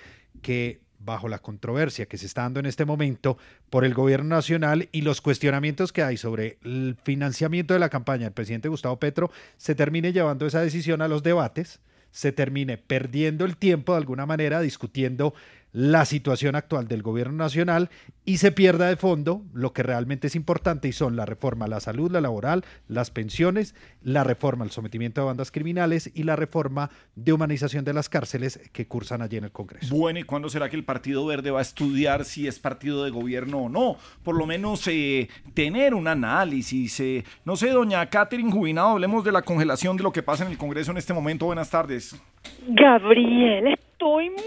que 0.43 0.86
bajo 1.07 1.29
la 1.29 1.39
controversia 1.39 2.05
que 2.05 2.19
se 2.19 2.27
está 2.27 2.43
dando 2.43 2.61
en 2.61 2.67
este 2.67 2.85
momento 2.85 3.39
por 3.71 3.87
el 3.87 3.95
gobierno 3.95 4.35
nacional 4.35 4.91
y 4.93 5.01
los 5.01 5.23
cuestionamientos 5.23 5.93
que 5.93 6.03
hay 6.03 6.19
sobre 6.19 6.59
el 6.63 6.99
financiamiento 7.03 7.73
de 7.73 7.81
la 7.81 7.89
campaña 7.89 8.25
del 8.25 8.35
presidente 8.35 8.69
Gustavo 8.69 8.99
Petro, 8.99 9.31
se 9.57 9.75
termine 9.75 10.13
llevando 10.13 10.47
esa 10.47 10.61
decisión 10.61 11.01
a 11.01 11.09
los 11.09 11.23
debates, 11.23 11.81
se 12.11 12.33
termine 12.33 12.77
perdiendo 12.77 13.45
el 13.45 13.57
tiempo 13.57 13.93
de 13.93 13.99
alguna 13.99 14.27
manera 14.27 14.61
discutiendo 14.61 15.35
la 15.77 16.07
situación 16.07 16.57
actual 16.57 16.89
del 16.89 17.03
gobierno 17.03 17.37
nacional 17.37 17.91
y 18.25 18.39
se 18.39 18.51
pierda 18.51 18.89
de 18.89 18.97
fondo 18.97 19.43
lo 19.53 19.75
que 19.75 19.83
realmente 19.83 20.29
es 20.29 20.35
importante 20.35 20.89
y 20.89 20.93
son 20.93 21.17
la 21.17 21.27
reforma 21.27 21.67
a 21.67 21.69
la 21.69 21.81
salud, 21.81 22.11
la 22.11 22.23
laboral, 22.23 22.65
las 22.89 23.11
pensiones, 23.11 23.75
la 24.03 24.25
reforma 24.25 24.65
al 24.65 24.71
sometimiento 24.71 25.21
de 25.21 25.27
bandas 25.27 25.51
criminales 25.51 26.11
y 26.15 26.23
la 26.23 26.35
reforma 26.35 26.89
de 27.15 27.35
humanización 27.35 27.85
de 27.85 27.93
las 27.93 28.09
cárceles 28.09 28.59
que 28.73 28.89
cursan 28.89 29.21
allí 29.21 29.37
en 29.37 29.45
el 29.45 29.53
Congreso. 29.53 29.95
Bueno, 29.95 30.19
¿y 30.19 30.23
cuándo 30.23 30.49
será 30.49 30.71
que 30.71 30.77
el 30.77 30.85
Partido 30.85 31.27
Verde 31.27 31.51
va 31.51 31.59
a 31.59 31.63
estudiar 31.63 32.25
si 32.25 32.49
es 32.49 32.59
partido 32.59 33.05
de 33.05 33.11
gobierno 33.11 33.59
o 33.59 33.69
no? 33.69 33.99
Por 34.23 34.35
lo 34.35 34.47
menos 34.47 34.89
eh, 34.89 35.29
tener 35.53 35.93
un 35.93 36.09
análisis. 36.09 37.01
eh. 37.01 37.23
No 37.45 37.55
sé, 37.55 37.69
doña 37.69 38.07
Catherine 38.07 38.51
Jubinado, 38.51 38.93
hablemos 38.93 39.25
de 39.25 39.33
la 39.33 39.43
congelación 39.43 39.99
de 39.99 40.05
lo 40.05 40.11
que 40.11 40.23
pasa 40.23 40.43
en 40.43 40.53
el 40.53 40.57
Congreso 40.57 40.91
en 40.91 40.97
este 40.97 41.13
momento. 41.13 41.45
Buenas 41.45 41.69
tardes. 41.69 42.17
Gabriel, 42.67 43.79
estoy 43.97 44.29
muy 44.29 44.41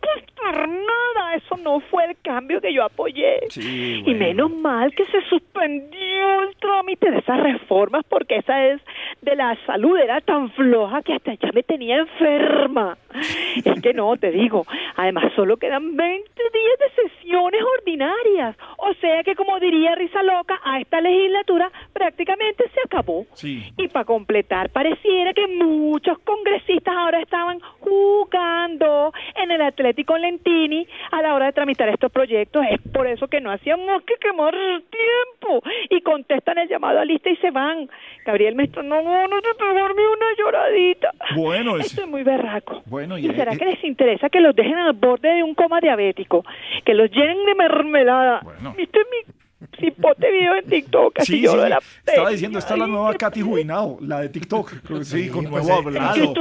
consternada. 0.00 1.34
Eso 1.34 1.56
no 1.62 1.80
fue 1.80 2.04
el 2.06 2.16
cambio 2.22 2.60
que 2.60 2.72
yo 2.72 2.84
apoyé. 2.84 3.40
Sí, 3.50 4.02
Y 4.06 4.14
menos 4.14 4.50
mal 4.50 4.94
que 4.94 5.04
se 5.06 5.20
suspendió 5.28 6.42
el 6.42 6.56
trámite 6.56 7.10
de 7.10 7.18
esas 7.18 7.40
reformas 7.40 8.04
porque 8.08 8.36
esa 8.36 8.64
es 8.66 8.80
de 9.22 9.34
la 9.34 9.56
salud, 9.66 9.98
era 9.98 10.20
tan 10.20 10.50
floja 10.52 11.02
que 11.02 11.14
hasta 11.14 11.34
ya 11.34 11.50
me 11.52 11.62
tenía 11.62 11.98
enferma. 11.98 12.96
Es 13.64 13.80
que 13.80 13.94
no, 13.94 14.16
te 14.16 14.30
digo, 14.30 14.66
además 14.96 15.32
solo 15.34 15.56
quedan 15.56 15.96
20 15.96 16.30
días 16.52 16.78
de 16.78 17.08
sesiones 17.08 17.62
ordinarias. 17.78 18.56
O 18.76 18.92
sea 19.00 19.24
que 19.24 19.34
como 19.34 19.58
diría 19.58 19.94
Risa 19.94 20.22
Loca, 20.22 20.60
a 20.62 20.80
esta 20.80 21.00
legislatura 21.00 21.70
prácticamente 21.92 22.64
se 22.74 22.80
acabó. 22.84 23.24
Sí. 23.32 23.72
Y 23.78 23.88
para 23.88 24.04
completar, 24.04 24.70
pareciera 24.70 25.32
que 25.32 25.46
muchos 25.46 26.18
congresistas 26.20 26.94
ahora 26.94 27.20
estaban 27.20 27.58
jugando 27.80 28.75
en 28.80 29.50
el 29.50 29.62
Atlético 29.62 30.16
Lentini 30.18 30.86
a 31.12 31.22
la 31.22 31.34
hora 31.34 31.46
de 31.46 31.52
tramitar 31.52 31.88
estos 31.88 32.10
proyectos. 32.12 32.64
Es 32.70 32.80
por 32.92 33.06
eso 33.06 33.28
que 33.28 33.40
no 33.40 33.50
hacíamos 33.50 34.02
que 34.04 34.14
quemar 34.20 34.54
tiempo. 34.54 35.62
Y 35.90 36.00
contestan 36.00 36.58
el 36.58 36.68
llamado 36.68 36.98
a 37.00 37.04
lista 37.04 37.30
y 37.30 37.36
se 37.36 37.50
van. 37.50 37.88
Gabriel 38.24 38.54
me 38.54 38.64
está 38.64 38.82
no, 38.82 39.02
no, 39.02 39.28
no 39.28 39.40
te 39.42 39.54
pegarme 39.54 40.02
una 40.08 40.26
lloradita. 40.38 41.10
Bueno, 41.36 41.76
es- 41.76 41.86
Estoy 41.86 42.06
muy 42.10 42.22
berraco. 42.22 42.82
Bueno, 42.86 43.16
¿Y 43.18 43.26
y, 43.26 43.34
será 43.34 43.52
eh, 43.52 43.58
que 43.58 43.64
les 43.66 43.84
interesa 43.84 44.28
que 44.28 44.40
los 44.40 44.54
dejen 44.54 44.76
al 44.76 44.92
borde 44.94 45.32
de 45.34 45.42
un 45.42 45.54
coma 45.54 45.80
diabético? 45.80 46.44
Que 46.84 46.94
los 46.94 47.10
llenen 47.10 47.44
de 47.44 47.54
mermelada. 47.54 48.40
Bueno. 48.42 48.74
¿Viste 48.76 48.98
mi 49.10 49.32
cipote 49.76 50.30
video 50.30 50.56
en 50.56 50.66
TikTok? 50.66 51.20
Así 51.20 51.36
Sí, 51.36 51.42
yo 51.42 51.50
sí, 51.50 51.56
lo 51.56 51.62
de 51.62 51.68
la 51.70 51.80
estaba 52.04 52.30
diciendo, 52.30 52.58
está 52.58 52.76
la 52.76 52.84
Ay, 52.84 52.90
nueva 52.90 53.14
Katy 53.14 53.42
Jubinado, 53.42 53.98
la 54.00 54.20
de 54.20 54.28
TikTok. 54.28 54.72
Sí, 55.06 55.28
con 55.28 55.44
pues, 55.46 55.64
nuevo 55.64 55.90
que 55.90 55.98
hablado. 55.98 56.34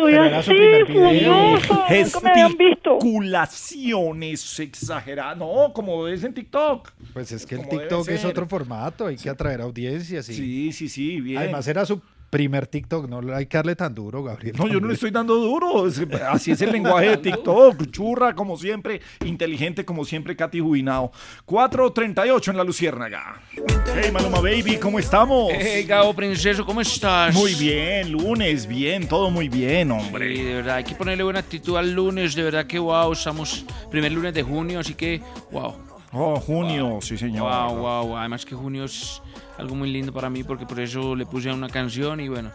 Gesticulaciones 1.88 4.60
exageradas. 4.60 5.38
No, 5.38 5.71
como 5.74 6.08
es 6.08 6.24
en 6.24 6.34
TikTok. 6.34 6.91
Pues 7.13 7.32
es 7.32 7.45
que 7.45 7.56
el 7.56 7.67
TikTok 7.67 8.08
es 8.10 8.26
otro 8.26 8.48
formato, 8.48 9.08
hay 9.08 9.17
que 9.17 9.30
atraer 9.30 9.62
audiencias. 9.62 10.30
Y... 10.30 10.34
Sí, 10.34 10.71
sí, 10.71 10.89
sí, 10.89 11.21
bien. 11.21 11.39
Además 11.39 11.67
era 11.67 11.86
su 11.86 12.02
primer 12.36 12.67
TikTok, 12.67 13.08
no 13.08 13.34
hay 13.34 13.45
que 13.45 13.56
darle 13.56 13.78
tan 13.78 13.95
duro, 13.95 14.21
Gabriel. 14.21 14.58
No, 14.58 14.67
yo 14.67 14.82
no 14.82 14.89
le 14.89 14.95
estoy 14.95 15.10
dando 15.10 15.36
duro. 15.36 15.86
así 16.30 16.52
es 16.52 16.62
el 16.62 16.74
lenguaje 16.74 17.12
de 17.12 17.17
TikTok. 17.32 17.89
Churra, 17.91 18.36
como 18.36 18.58
siempre. 18.58 19.00
Inteligente, 19.24 19.86
como 19.86 20.04
siempre, 20.04 20.36
Katy 20.36 20.60
Jubinao. 20.60 21.13
4.38 21.48 22.50
en 22.50 22.58
la 22.58 22.65
Luciérnaga. 22.65 23.41
Hey, 23.95 24.12
Maluma 24.12 24.41
Baby, 24.41 24.76
¿cómo 24.82 25.00
estamos? 25.00 25.54
Hey, 25.58 25.86
Gabo 25.86 26.13
Princeso, 26.13 26.65
¿cómo 26.65 26.82
estás? 26.82 27.34
Muy 27.34 27.54
bien, 27.54 28.12
lunes, 28.12 28.67
bien, 28.67 29.08
todo 29.08 29.32
muy 29.32 29.48
bien, 29.48 29.91
hombre. 29.91 30.36
Sí, 30.36 30.43
de 30.43 30.56
verdad, 30.56 30.76
hay 30.76 30.84
que 30.84 30.95
ponerle 30.95 31.24
buena 31.24 31.39
actitud 31.39 31.78
al 31.78 31.93
lunes, 31.93 32.36
de 32.36 32.43
verdad 32.43 32.67
que 32.67 32.80
wow, 32.80 33.13
estamos 33.13 33.65
primer 33.89 34.12
lunes 34.12 34.34
de 34.34 34.43
junio, 34.43 34.82
así 34.82 34.93
que 34.93 35.21
wow. 35.54 35.85
Oh, 36.17 36.39
junio, 36.39 36.99
sí, 37.01 37.17
señor. 37.17 37.43
Wow, 37.43 37.78
wow, 37.78 38.17
además 38.17 38.45
que 38.45 38.56
junio 38.56 38.86
es 38.86 39.21
algo 39.58 39.75
muy 39.75 39.91
lindo 39.91 40.13
para 40.13 40.30
mí 40.30 40.45
porque 40.45 40.65
por 40.65 40.80
eso 40.80 41.13
le 41.13 41.25
puse 41.25 41.51
una 41.51 41.67
canción 41.67 42.21
y 42.21 42.30
bueno, 42.30 42.51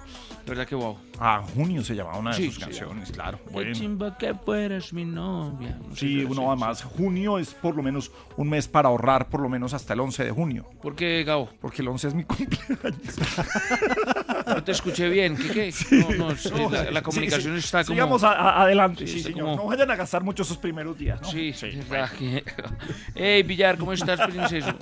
de 0.47 0.49
verdad 0.49 0.67
que 0.67 0.75
wow. 0.75 0.97
Ah, 1.23 1.43
junio 1.55 1.85
se 1.85 1.95
llamaba 1.95 2.17
una 2.19 2.31
de 2.31 2.37
Sí, 2.39 2.47
sus 2.47 2.55
sí. 2.55 2.61
canciones, 2.63 3.13
claro. 3.13 3.39
Qué 3.47 3.53
Bueno. 3.53 3.73
chimba 3.75 4.17
que 4.17 4.33
fueras 4.35 4.91
mi 4.95 5.05
novia. 5.05 5.79
No 5.87 5.95
Sí, 5.95 6.25
uno 6.25 6.51
además, 6.51 6.83
junio 6.83 7.39
es 7.39 7.53
por 7.53 7.77
lo 7.77 7.83
menos 7.83 8.11
un 8.39 8.49
mes 8.49 8.67
para 8.67 8.89
ahorrar 8.89 9.29
por 9.29 9.41
lo 9.43 9.49
menos 9.51 9.75
hasta 9.75 9.93
el 9.93 10.01
11 10.01 10.25
de 10.25 10.31
junio. 10.31 10.67
¿Por 10.81 10.97
qué, 10.97 11.23
Gabo? 11.25 11.51
Porque 11.61 11.83
el 11.83 11.89
11 11.89 12.09
es 12.09 12.15
mi 12.15 12.25
cumpleaños. 12.25 13.17
No 14.47 14.65
te 14.65 14.73
escuché 14.73 15.09
bien, 15.11 15.37
¿qué 15.37 15.49
qué? 15.51 15.75
No, 16.17 16.29
no, 16.31 16.37
sí, 16.37 16.51
la, 16.91 17.03
comunicación 17.03 17.53
sí. 17.55 17.59
está 17.61 17.85
como... 17.85 17.95
Sigamos 17.95 18.25
a- 18.25 18.33
a- 18.33 18.63
adelante, 18.63 19.07
Sí, 19.07 19.21
señor. 19.21 19.41
como- 19.43 19.57
No 19.57 19.67
vayan 19.67 19.91
a 19.91 19.97
gastar 19.97 20.25
mucho 20.25 20.43
esos 20.43 20.57
primeros 20.57 20.97
días, 20.99 21.21
¿no? 21.21 21.29
Sí, 21.31 21.53
sí, 21.53 21.79
Hey, 23.15 23.43
Villar, 23.43 23.77
¿cómo 23.77 23.93
estás, 23.93 24.21
princeso? 24.23 24.73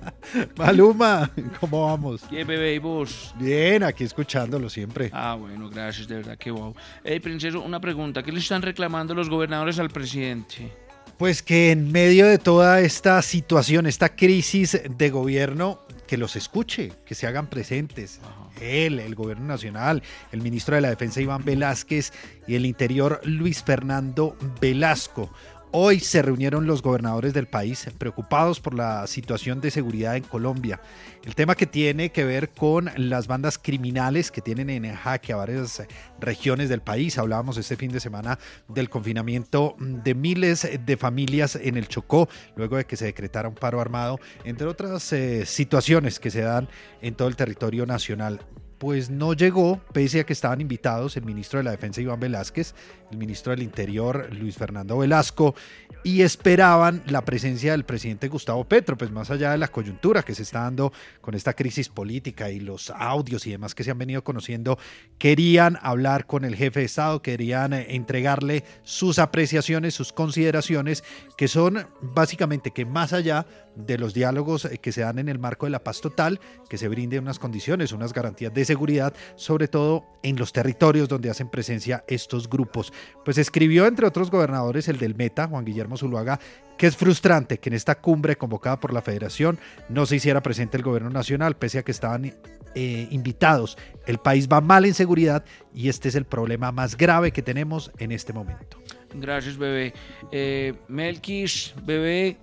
Maluma, 0.56 1.30
¿cómo 1.60 1.86
vamos? 1.86 2.22
¿Qué 2.28 2.44
bebé 2.44 2.74
y 2.74 2.78
vos? 2.78 3.34
Bien, 3.38 3.82
aquí 3.82 4.04
escuchándolo 4.04 4.68
siempre. 4.68 5.10
Ah, 5.12 5.34
bueno, 5.38 5.68
gracias, 5.70 5.85
de 5.86 6.16
verdad 6.16 6.36
que 6.36 6.50
wow. 6.50 6.74
Hey, 7.04 7.20
princeso, 7.20 7.60
una 7.60 7.80
pregunta. 7.80 8.22
¿Qué 8.22 8.32
le 8.32 8.40
están 8.40 8.62
reclamando 8.62 9.14
los 9.14 9.30
gobernadores 9.30 9.78
al 9.78 9.90
presidente? 9.90 10.72
Pues 11.18 11.42
que 11.42 11.70
en 11.70 11.90
medio 11.92 12.26
de 12.26 12.38
toda 12.38 12.80
esta 12.80 13.22
situación, 13.22 13.86
esta 13.86 14.14
crisis 14.14 14.80
de 14.88 15.10
gobierno, 15.10 15.80
que 16.06 16.16
los 16.16 16.36
escuche, 16.36 16.92
que 17.04 17.14
se 17.14 17.26
hagan 17.26 17.48
presentes. 17.48 18.20
Él, 18.60 19.00
el 19.00 19.14
gobierno 19.14 19.46
nacional, 19.46 20.02
el 20.32 20.40
ministro 20.40 20.74
de 20.74 20.80
la 20.80 20.90
Defensa 20.90 21.20
Iván 21.20 21.44
Velázquez 21.44 22.12
y 22.46 22.54
el 22.54 22.66
Interior 22.66 23.20
Luis 23.24 23.62
Fernando 23.62 24.36
Velasco. 24.60 25.30
Hoy 25.72 25.98
se 25.98 26.22
reunieron 26.22 26.66
los 26.66 26.80
gobernadores 26.80 27.34
del 27.34 27.48
país 27.48 27.88
preocupados 27.98 28.60
por 28.60 28.72
la 28.72 29.06
situación 29.08 29.60
de 29.60 29.72
seguridad 29.72 30.16
en 30.16 30.22
Colombia. 30.22 30.80
El 31.24 31.34
tema 31.34 31.56
que 31.56 31.66
tiene 31.66 32.12
que 32.12 32.24
ver 32.24 32.50
con 32.50 32.88
las 32.96 33.26
bandas 33.26 33.58
criminales 33.58 34.30
que 34.30 34.40
tienen 34.40 34.70
en 34.70 34.94
jaque 34.94 35.32
a 35.32 35.36
varias 35.36 35.82
regiones 36.20 36.68
del 36.68 36.82
país. 36.82 37.18
Hablábamos 37.18 37.58
este 37.58 37.76
fin 37.76 37.90
de 37.90 37.98
semana 37.98 38.38
del 38.68 38.88
confinamiento 38.88 39.74
de 39.78 40.14
miles 40.14 40.68
de 40.86 40.96
familias 40.96 41.56
en 41.56 41.76
el 41.76 41.88
Chocó, 41.88 42.28
luego 42.54 42.76
de 42.76 42.86
que 42.86 42.96
se 42.96 43.06
decretara 43.06 43.48
un 43.48 43.56
paro 43.56 43.80
armado, 43.80 44.20
entre 44.44 44.68
otras 44.68 45.12
eh, 45.12 45.44
situaciones 45.46 46.20
que 46.20 46.30
se 46.30 46.42
dan 46.42 46.68
en 47.02 47.14
todo 47.14 47.26
el 47.26 47.36
territorio 47.36 47.86
nacional 47.86 48.40
pues 48.78 49.10
no 49.10 49.32
llegó, 49.32 49.80
pese 49.92 50.20
a 50.20 50.24
que 50.24 50.32
estaban 50.32 50.60
invitados 50.60 51.16
el 51.16 51.24
ministro 51.24 51.58
de 51.58 51.64
la 51.64 51.70
Defensa 51.70 52.00
Iván 52.00 52.20
Velázquez, 52.20 52.74
el 53.10 53.16
ministro 53.18 53.50
del 53.50 53.62
Interior 53.62 54.28
Luis 54.32 54.56
Fernando 54.56 54.98
Velasco, 54.98 55.54
y 56.02 56.22
esperaban 56.22 57.02
la 57.08 57.24
presencia 57.24 57.72
del 57.72 57.84
presidente 57.84 58.28
Gustavo 58.28 58.64
Petro, 58.64 58.96
pues 58.96 59.10
más 59.10 59.30
allá 59.30 59.50
de 59.50 59.58
la 59.58 59.68
coyuntura 59.68 60.22
que 60.22 60.34
se 60.36 60.42
está 60.42 60.60
dando 60.60 60.92
con 61.20 61.34
esta 61.34 61.54
crisis 61.54 61.88
política 61.88 62.48
y 62.48 62.60
los 62.60 62.90
audios 62.90 63.46
y 63.46 63.50
demás 63.50 63.74
que 63.74 63.82
se 63.82 63.90
han 63.90 63.98
venido 63.98 64.22
conociendo, 64.22 64.78
querían 65.18 65.78
hablar 65.82 66.26
con 66.26 66.44
el 66.44 66.54
jefe 66.54 66.80
de 66.80 66.86
Estado, 66.86 67.22
querían 67.22 67.72
eh, 67.72 67.86
entregarle 67.90 68.62
sus 68.84 69.18
apreciaciones, 69.18 69.94
sus 69.94 70.12
consideraciones, 70.12 71.02
que 71.36 71.48
son 71.48 71.88
básicamente 72.00 72.70
que 72.70 72.84
más 72.84 73.12
allá 73.12 73.46
de 73.74 73.98
los 73.98 74.14
diálogos 74.14 74.64
eh, 74.64 74.78
que 74.78 74.92
se 74.92 75.02
dan 75.02 75.18
en 75.18 75.28
el 75.28 75.38
marco 75.38 75.66
de 75.66 75.70
la 75.70 75.82
paz 75.82 76.00
total, 76.00 76.40
que 76.68 76.78
se 76.78 76.88
brinden 76.88 77.24
unas 77.24 77.38
condiciones, 77.38 77.92
unas 77.92 78.12
garantías 78.12 78.54
de 78.54 78.64
seguridad, 78.64 79.12
sobre 79.36 79.68
todo 79.68 80.04
en 80.22 80.36
los 80.36 80.52
territorios 80.52 81.08
donde 81.08 81.30
hacen 81.30 81.48
presencia 81.48 82.04
estos 82.08 82.48
grupos. 82.48 82.92
Pues 83.24 83.38
escribió, 83.38 83.86
entre 83.86 84.06
otros 84.06 84.30
gobernadores, 84.30 84.88
el 84.88 84.98
del 84.98 85.14
Meta, 85.14 85.48
Juan 85.48 85.64
Guillermo 85.64 85.96
Zuluaga, 85.96 86.38
que 86.76 86.86
es 86.86 86.96
frustrante 86.96 87.58
que 87.58 87.70
en 87.70 87.74
esta 87.74 87.96
cumbre 87.96 88.36
convocada 88.36 88.78
por 88.78 88.92
la 88.92 89.02
federación 89.02 89.58
no 89.88 90.06
se 90.06 90.16
hiciera 90.16 90.42
presente 90.42 90.76
el 90.76 90.82
gobierno 90.82 91.10
nacional, 91.10 91.56
pese 91.56 91.78
a 91.78 91.82
que 91.82 91.92
estaban 91.92 92.34
eh, 92.74 93.08
invitados. 93.10 93.78
El 94.06 94.18
país 94.18 94.48
va 94.48 94.60
mal 94.60 94.84
en 94.84 94.94
seguridad 94.94 95.44
y 95.74 95.88
este 95.88 96.08
es 96.08 96.14
el 96.14 96.26
problema 96.26 96.72
más 96.72 96.96
grave 96.96 97.32
que 97.32 97.42
tenemos 97.42 97.90
en 97.98 98.12
este 98.12 98.32
momento. 98.32 98.78
Gracias, 99.14 99.56
bebé. 99.56 99.94
Eh, 100.30 100.74
Melkis, 100.88 101.74
bebé, 101.84 102.36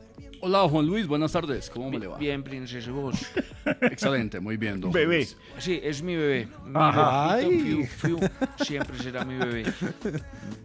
Hola 0.46 0.68
Juan 0.68 0.86
Luis, 0.86 1.08
buenas 1.08 1.32
tardes, 1.32 1.70
¿cómo 1.70 1.90
me 1.90 2.00
le 2.00 2.08
va? 2.08 2.18
Bien, 2.18 2.44
princesa, 2.44 2.92
vos. 2.92 3.16
Excelente, 3.82 4.42
muy 4.42 4.58
bien, 4.58 4.82
don 4.82 4.92
Bebé. 4.92 5.16
Luis. 5.20 5.38
Sí, 5.58 5.80
es 5.82 6.02
mi 6.04 6.18
bebé. 6.18 6.50
Mi 6.66 6.72
Ajá. 6.76 7.38
bebito, 7.38 7.50
Ay. 7.50 7.62
fiu, 7.62 8.18
fiu, 8.18 8.30
siempre 8.58 8.98
será 9.00 9.24
mi 9.24 9.38
bebé. 9.38 9.64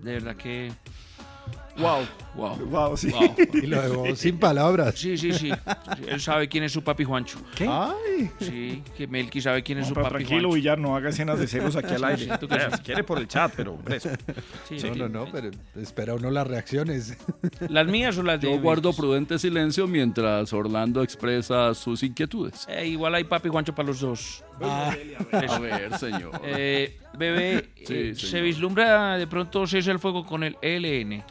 De 0.02 0.12
verdad 0.14 0.34
que. 0.34 0.72
Wow, 1.78 2.06
wow. 2.34 2.56
Wow, 2.66 2.96
sí. 2.96 3.10
wow. 3.10 3.34
Y 3.54 3.66
lo 3.66 3.82
dejó 3.82 4.16
sin 4.16 4.38
palabras. 4.38 4.94
Sí, 4.96 5.16
sí, 5.16 5.32
sí. 5.32 5.50
Él 6.06 6.20
sabe 6.20 6.48
quién 6.48 6.64
es 6.64 6.72
su 6.72 6.82
papi 6.82 7.04
Juancho. 7.04 7.38
Ay, 7.60 8.30
Sí, 8.40 8.82
que 8.96 9.06
Melqui 9.06 9.40
sabe 9.40 9.62
quién 9.62 9.78
es 9.78 9.84
No, 9.84 9.88
su 9.90 9.94
pero 9.94 10.04
papi 10.08 10.24
tranquilo, 10.24 10.48
Juancho. 10.48 10.54
Villar, 10.56 10.78
no 10.78 10.96
haga 10.96 11.10
escenas 11.10 11.38
de 11.38 11.46
celos 11.46 11.76
aquí 11.76 11.94
al 11.94 12.04
aire. 12.04 12.24
Sí, 12.24 12.30
tú 12.40 12.48
que 12.48 12.58
sí. 12.58 12.66
Si 12.76 12.82
quiere 12.82 13.04
por 13.04 13.18
el 13.18 13.28
chat, 13.28 13.52
pero 13.56 13.74
hombre, 13.74 13.96
eso. 13.96 14.10
Sí, 14.68 14.76
no, 14.96 15.08
no, 15.08 15.08
no, 15.24 15.32
pero 15.32 15.50
espera 15.76 16.14
uno 16.14 16.30
las 16.30 16.46
reacciones. 16.46 17.16
¿Las 17.68 17.86
mías 17.86 18.16
o 18.18 18.22
las 18.22 18.40
de 18.40 18.50
Yo 18.50 18.60
guardo 18.60 18.92
prudente 18.92 19.38
silencio 19.38 19.86
mientras 19.86 20.52
Orlando 20.52 21.02
expresa 21.02 21.74
sus 21.74 22.02
inquietudes. 22.02 22.66
Eh, 22.68 22.86
igual 22.86 23.14
hay 23.14 23.24
papi 23.24 23.48
Juancho 23.48 23.74
para 23.74 23.88
los 23.88 24.00
dos. 24.00 24.44
A 24.60 25.58
ver, 25.60 25.96
señor. 25.98 26.40
Eh, 26.44 26.98
bebé, 27.16 27.68
Sí, 27.76 27.94
eh, 27.94 28.14
señor. 28.14 28.16
¿se 28.16 28.40
vislumbra 28.40 29.16
de 29.16 29.26
pronto 29.26 29.66
cese 29.66 29.90
el 29.90 29.98
fuego 29.98 30.24
con 30.26 30.42
el 30.42 30.56
ELN? 30.62 31.22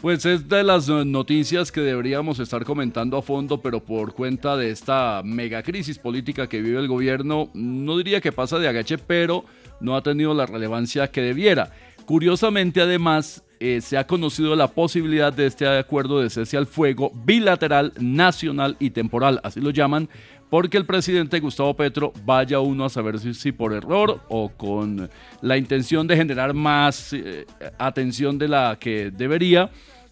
Pues 0.00 0.24
es 0.24 0.48
de 0.48 0.64
las 0.64 0.88
eh, 0.88 1.04
noticias 1.04 1.70
que 1.70 1.82
deberíamos 1.82 2.38
estar 2.38 2.64
comentando 2.64 3.18
a 3.18 3.22
fondo, 3.22 3.60
pero 3.60 3.80
por 3.80 4.14
cuenta 4.14 4.56
de 4.56 4.70
esta 4.70 5.20
mega 5.22 5.62
crisis 5.62 5.98
política 5.98 6.48
que 6.48 6.62
vive 6.62 6.80
el 6.80 6.88
gobierno, 6.88 7.50
no 7.52 7.98
diría 7.98 8.22
que 8.22 8.32
pasa 8.32 8.58
de 8.58 8.66
agache, 8.66 8.96
pero 8.96 9.44
no 9.78 9.94
ha 9.94 10.02
tenido 10.02 10.32
la 10.32 10.46
relevancia 10.46 11.10
que 11.10 11.20
debiera. 11.20 11.72
Curiosamente, 12.06 12.80
además, 12.80 13.44
eh, 13.60 13.82
se 13.82 13.98
ha 13.98 14.06
conocido 14.06 14.56
la 14.56 14.68
posibilidad 14.68 15.34
de 15.34 15.44
este 15.44 15.68
acuerdo 15.68 16.20
de 16.20 16.30
cese 16.30 16.56
al 16.56 16.66
fuego 16.66 17.12
bilateral, 17.14 17.92
nacional 18.00 18.76
y 18.78 18.90
temporal, 18.90 19.38
así 19.44 19.60
lo 19.60 19.68
llaman, 19.68 20.08
porque 20.50 20.76
el 20.76 20.84
presidente 20.84 21.38
Gustavo 21.38 21.74
Petro 21.74 22.12
vaya 22.24 22.58
uno 22.58 22.84
a 22.84 22.90
saber 22.90 23.18
si, 23.18 23.52
por 23.52 23.72
error 23.72 24.20
o 24.28 24.48
con 24.50 25.08
la 25.40 25.56
intención 25.56 26.06
de 26.06 26.16
generar 26.16 26.52
más 26.52 27.12
eh, 27.12 27.46
atención 27.78 28.36
de 28.36 28.48
la 28.48 28.76
que 28.78 29.12
debería, 29.12 29.70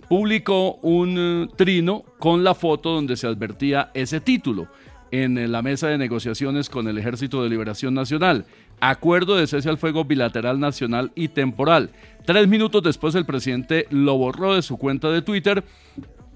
publicó 0.09 0.75
un 0.77 1.17
eh, 1.19 1.55
trino 1.57 2.05
con 2.19 2.45
la 2.45 2.55
foto 2.55 2.91
donde 2.91 3.17
se 3.17 3.27
advertía 3.27 3.91
ese 3.95 4.21
título 4.21 4.69
en 5.11 5.39
eh, 5.39 5.49
la 5.49 5.61
mesa 5.61 5.89
de 5.89 5.99
negociaciones 5.99 6.71
con 6.71 6.87
el 6.87 6.99
Ejército 6.99 7.43
de 7.43 7.51
Liberación 7.51 7.95
Nacional. 7.95 8.47
Acuerdo 8.81 9.37
de 9.37 9.49
cese 9.49 9.69
al 9.69 9.79
fuego 9.79 10.05
bilateral 10.05 10.61
nacional 10.61 11.11
y 11.17 11.29
temporal. 11.29 11.91
Tres 12.25 12.47
minutos 12.47 12.83
después 12.85 13.17
el 13.17 13.27
presidente 13.27 13.89
lo 13.91 14.17
borró 14.17 14.55
de 14.55 14.63
su 14.63 14.77
cuenta 14.77 15.11
de 15.11 15.21
Twitter 15.23 15.65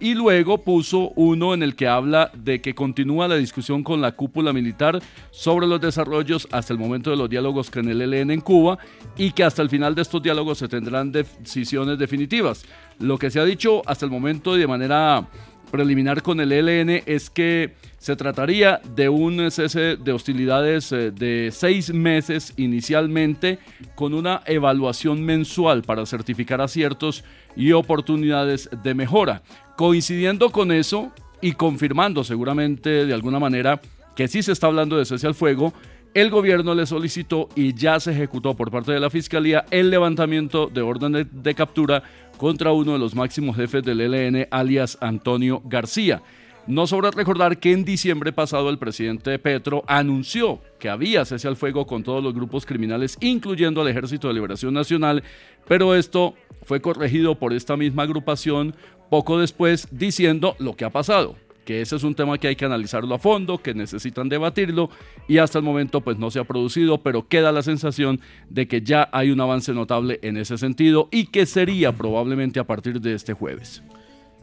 y 0.03 0.15
luego 0.15 0.59
puso 0.59 1.13
uno 1.15 1.55
en 1.55 1.63
el 1.63 1.77
que 1.77 1.87
habla 1.87 2.33
de 2.35 2.61
que 2.61 2.75
continúa 2.75 3.29
la 3.29 3.37
discusión 3.37 3.85
con 3.85 4.01
la 4.01 4.11
cúpula 4.11 4.53
militar 4.53 5.01
sobre 5.31 5.69
los 5.69 5.81
desarrollos 5.81 6.49
hasta 6.51 6.73
el 6.73 6.81
momento 6.81 7.11
de 7.11 7.17
los 7.17 7.31
diálogos 7.31 7.71
con 7.71 7.89
el 7.89 8.03
ELN 8.03 8.33
en 8.33 8.41
Cuba 8.41 8.79
y 9.17 9.31
que 9.31 9.45
hasta 9.45 9.63
el 9.63 9.71
final 9.71 9.95
de 9.95 10.03
estos 10.03 10.21
diálogos 10.21 10.59
se 10.59 10.67
tendrán 10.67 11.13
decisiones 11.13 12.01
definitivas. 12.01 12.65
Lo 12.99 13.17
que 13.17 13.31
se 13.31 13.39
ha 13.39 13.45
dicho 13.45 13.81
hasta 13.87 14.05
el 14.05 14.11
momento 14.11 14.57
y 14.57 14.61
de 14.61 14.67
manera 14.67 15.25
preliminar 15.71 16.21
con 16.21 16.41
el 16.41 16.51
ELN 16.51 17.05
es 17.07 17.31
que 17.31 17.73
se 17.99 18.17
trataría 18.17 18.81
de 18.97 19.09
un 19.09 19.51
cese 19.53 19.97
de 19.97 20.13
hostilidades 20.13 20.91
eh, 20.91 21.13
de 21.13 21.51
seis 21.53 21.95
meses 21.95 22.53
inicialmente 22.57 23.61
con 23.95 24.13
una 24.13 24.43
evaluación 24.47 25.23
mensual 25.23 25.83
para 25.83 26.05
certificar 26.07 26.61
aciertos 26.61 27.23
y 27.57 27.73
oportunidades 27.73 28.69
de 28.83 28.95
mejora. 28.95 29.43
Coincidiendo 29.77 30.51
con 30.51 30.73
eso 30.73 31.13
y 31.41 31.53
confirmando 31.53 32.25
seguramente 32.25 33.07
de 33.07 33.15
alguna 33.15 33.39
manera 33.39 33.81
que 34.15 34.29
sí 34.29 34.43
se 34.43 34.53
está 34.53 34.67
hablando 34.67 34.97
de 34.97 35.05
cese 35.05 35.27
al 35.27 35.35
fuego, 35.35 35.73
el 36.15 36.31
gobierno 36.31 36.75
le 36.75 36.85
solicitó 36.85 37.49
y 37.55 37.75
ya 37.75 37.99
se 37.99 38.13
ejecutó 38.13 38.55
por 38.55 38.71
parte 38.71 38.93
de 38.93 39.01
la 39.01 39.09
Fiscalía 39.09 39.65
el 39.71 39.91
levantamiento 39.91 40.67
de 40.67 40.83
orden 40.83 41.29
de, 41.31 41.55
captura 41.55 42.03
contra 42.37 42.73
uno 42.73 42.93
de 42.93 42.99
los 42.99 43.15
máximos 43.15 43.57
jefes 43.57 43.83
del 43.83 44.01
ELN, 44.01 44.47
alias 44.51 44.99
Antonio 45.01 45.63
García. 45.65 46.23
No 46.67 46.87
sobra 46.87 47.11
recordar 47.11 47.59
que 47.59 47.73
en 47.73 47.85
diciembre 47.85 48.33
pasado 48.33 48.71
el 48.71 48.79
presidente 48.79 49.37
Petro 49.41 49.83
anunció 49.89 50.61
que 50.79 50.89
había 50.89 51.25
cese 51.25 51.49
al 51.49 51.57
fuego 51.57 51.87
con 51.87 52.05
todos 52.05 52.23
los 52.23 52.35
grupos 52.35 52.67
criminales, 52.67 53.19
incluyendo 53.21 53.81
al 53.81 53.89
Ejército 53.89 54.29
de 54.29 54.35
Liberación 54.35 54.73
Nacional, 54.73 55.25
pero 55.67 55.97
esto 55.97 56.35
fue 56.63 56.81
corregido 56.81 57.35
por 57.35 57.53
esta 57.53 57.77
misma 57.77 58.05
agrupación 58.05 58.77
poco 59.11 59.41
después 59.41 59.89
diciendo 59.91 60.55
lo 60.61 60.77
que 60.77 60.85
ha 60.85 60.91
pasado, 60.91 61.35
que 61.65 61.81
ese 61.81 61.97
es 61.97 62.05
un 62.05 62.15
tema 62.15 62.39
que 62.39 62.47
hay 62.47 62.55
que 62.55 62.65
analizarlo 62.65 63.17
a 63.17 63.19
fondo, 63.19 63.59
que 63.59 63.75
necesitan 63.75 64.29
debatirlo 64.29 64.89
y 65.27 65.39
hasta 65.39 65.59
el 65.59 65.65
momento 65.65 66.01
pues 66.01 66.17
no 66.17 66.31
se 66.31 66.39
ha 66.39 66.45
producido, 66.45 67.03
pero 67.03 67.27
queda 67.27 67.51
la 67.51 67.63
sensación 67.63 68.21
de 68.49 68.69
que 68.69 68.83
ya 68.83 69.09
hay 69.13 69.33
un 69.33 69.41
avance 69.41 69.73
notable 69.73 70.21
en 70.23 70.37
ese 70.37 70.57
sentido 70.59 71.09
y 71.11 71.27
que 71.27 71.45
sería 71.45 71.91
probablemente 71.91 72.61
a 72.61 72.65
partir 72.65 73.01
de 73.01 73.15
este 73.15 73.33
jueves. 73.33 73.83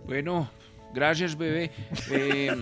Bueno, 0.05 0.49
gracias, 0.93 1.37
bebé. 1.37 1.71
Eh, 2.11 2.55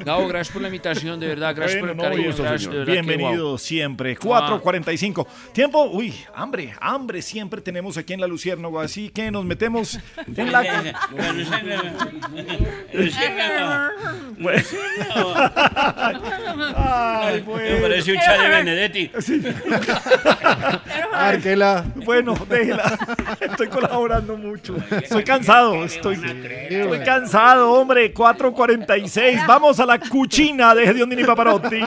Gabo, 0.00 0.26
gracias 0.28 0.52
por 0.52 0.62
la 0.62 0.68
invitación, 0.68 1.18
de 1.20 1.28
verdad. 1.28 1.54
Gracias 1.54 1.80
Bueno, 1.80 1.96
por 1.96 2.04
el 2.04 2.10
no, 2.10 2.14
cariño. 2.14 2.28
gusto, 2.28 2.42
gracias, 2.42 2.70
de 2.70 2.78
verdad 2.78 2.92
que, 2.94 3.02
Bienvenido 3.02 3.48
wow. 3.48 3.58
siempre. 3.58 4.18
4.45. 4.18 5.26
Tiempo, 5.52 5.84
uy, 5.84 6.14
hambre, 6.34 6.74
hambre 6.80 7.22
siempre 7.22 7.60
tenemos 7.60 7.96
aquí 7.96 8.12
en 8.12 8.20
la 8.20 8.26
Luciérnaga, 8.26 8.82
así 8.82 9.08
que 9.10 9.30
nos 9.30 9.44
metemos 9.44 9.98
en 10.36 10.52
la... 10.52 10.84
Bueno. 14.38 14.62
Ay, 16.76 17.40
bueno. 17.42 17.76
Me 17.76 17.82
parece 17.82 18.12
un 18.12 18.18
chat 18.18 18.40
de 18.40 18.48
Benedetti. 18.48 19.10
Árquela. 21.12 21.84
Bueno, 21.94 22.34
déjela. 22.48 22.98
Estoy 23.40 23.68
colaborando 23.68 24.36
mucho. 24.36 24.76
Estoy 24.90 25.24
cansado, 25.24 25.84
estoy, 25.84 26.14
estoy 26.70 26.98
cansado, 27.00 27.59
hombre. 27.60 28.12
4.46. 28.14 29.46
Vamos 29.46 29.80
a 29.80 29.86
la 29.86 29.98
cuchina 29.98 30.74
de 30.74 30.92
Diondini 30.94 31.24
Paparotti. 31.24 31.80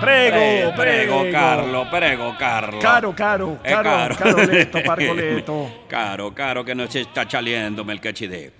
Prego, 0.00 0.72
prego, 0.74 0.74
prego. 0.74 1.24
Carlo, 1.32 1.90
prego, 1.90 2.34
Carlo. 2.38 2.78
Caro, 2.80 3.14
caro, 3.14 3.58
caro, 3.62 3.82
caro. 3.82 4.16
caroleto, 4.16 4.78
parcoleto. 4.84 5.70
Caro, 5.88 6.34
caro, 6.34 6.64
que 6.64 6.74
nos 6.74 6.94
está 6.94 7.28
saliendo 7.28 7.84
Melchizedek. 7.84 8.52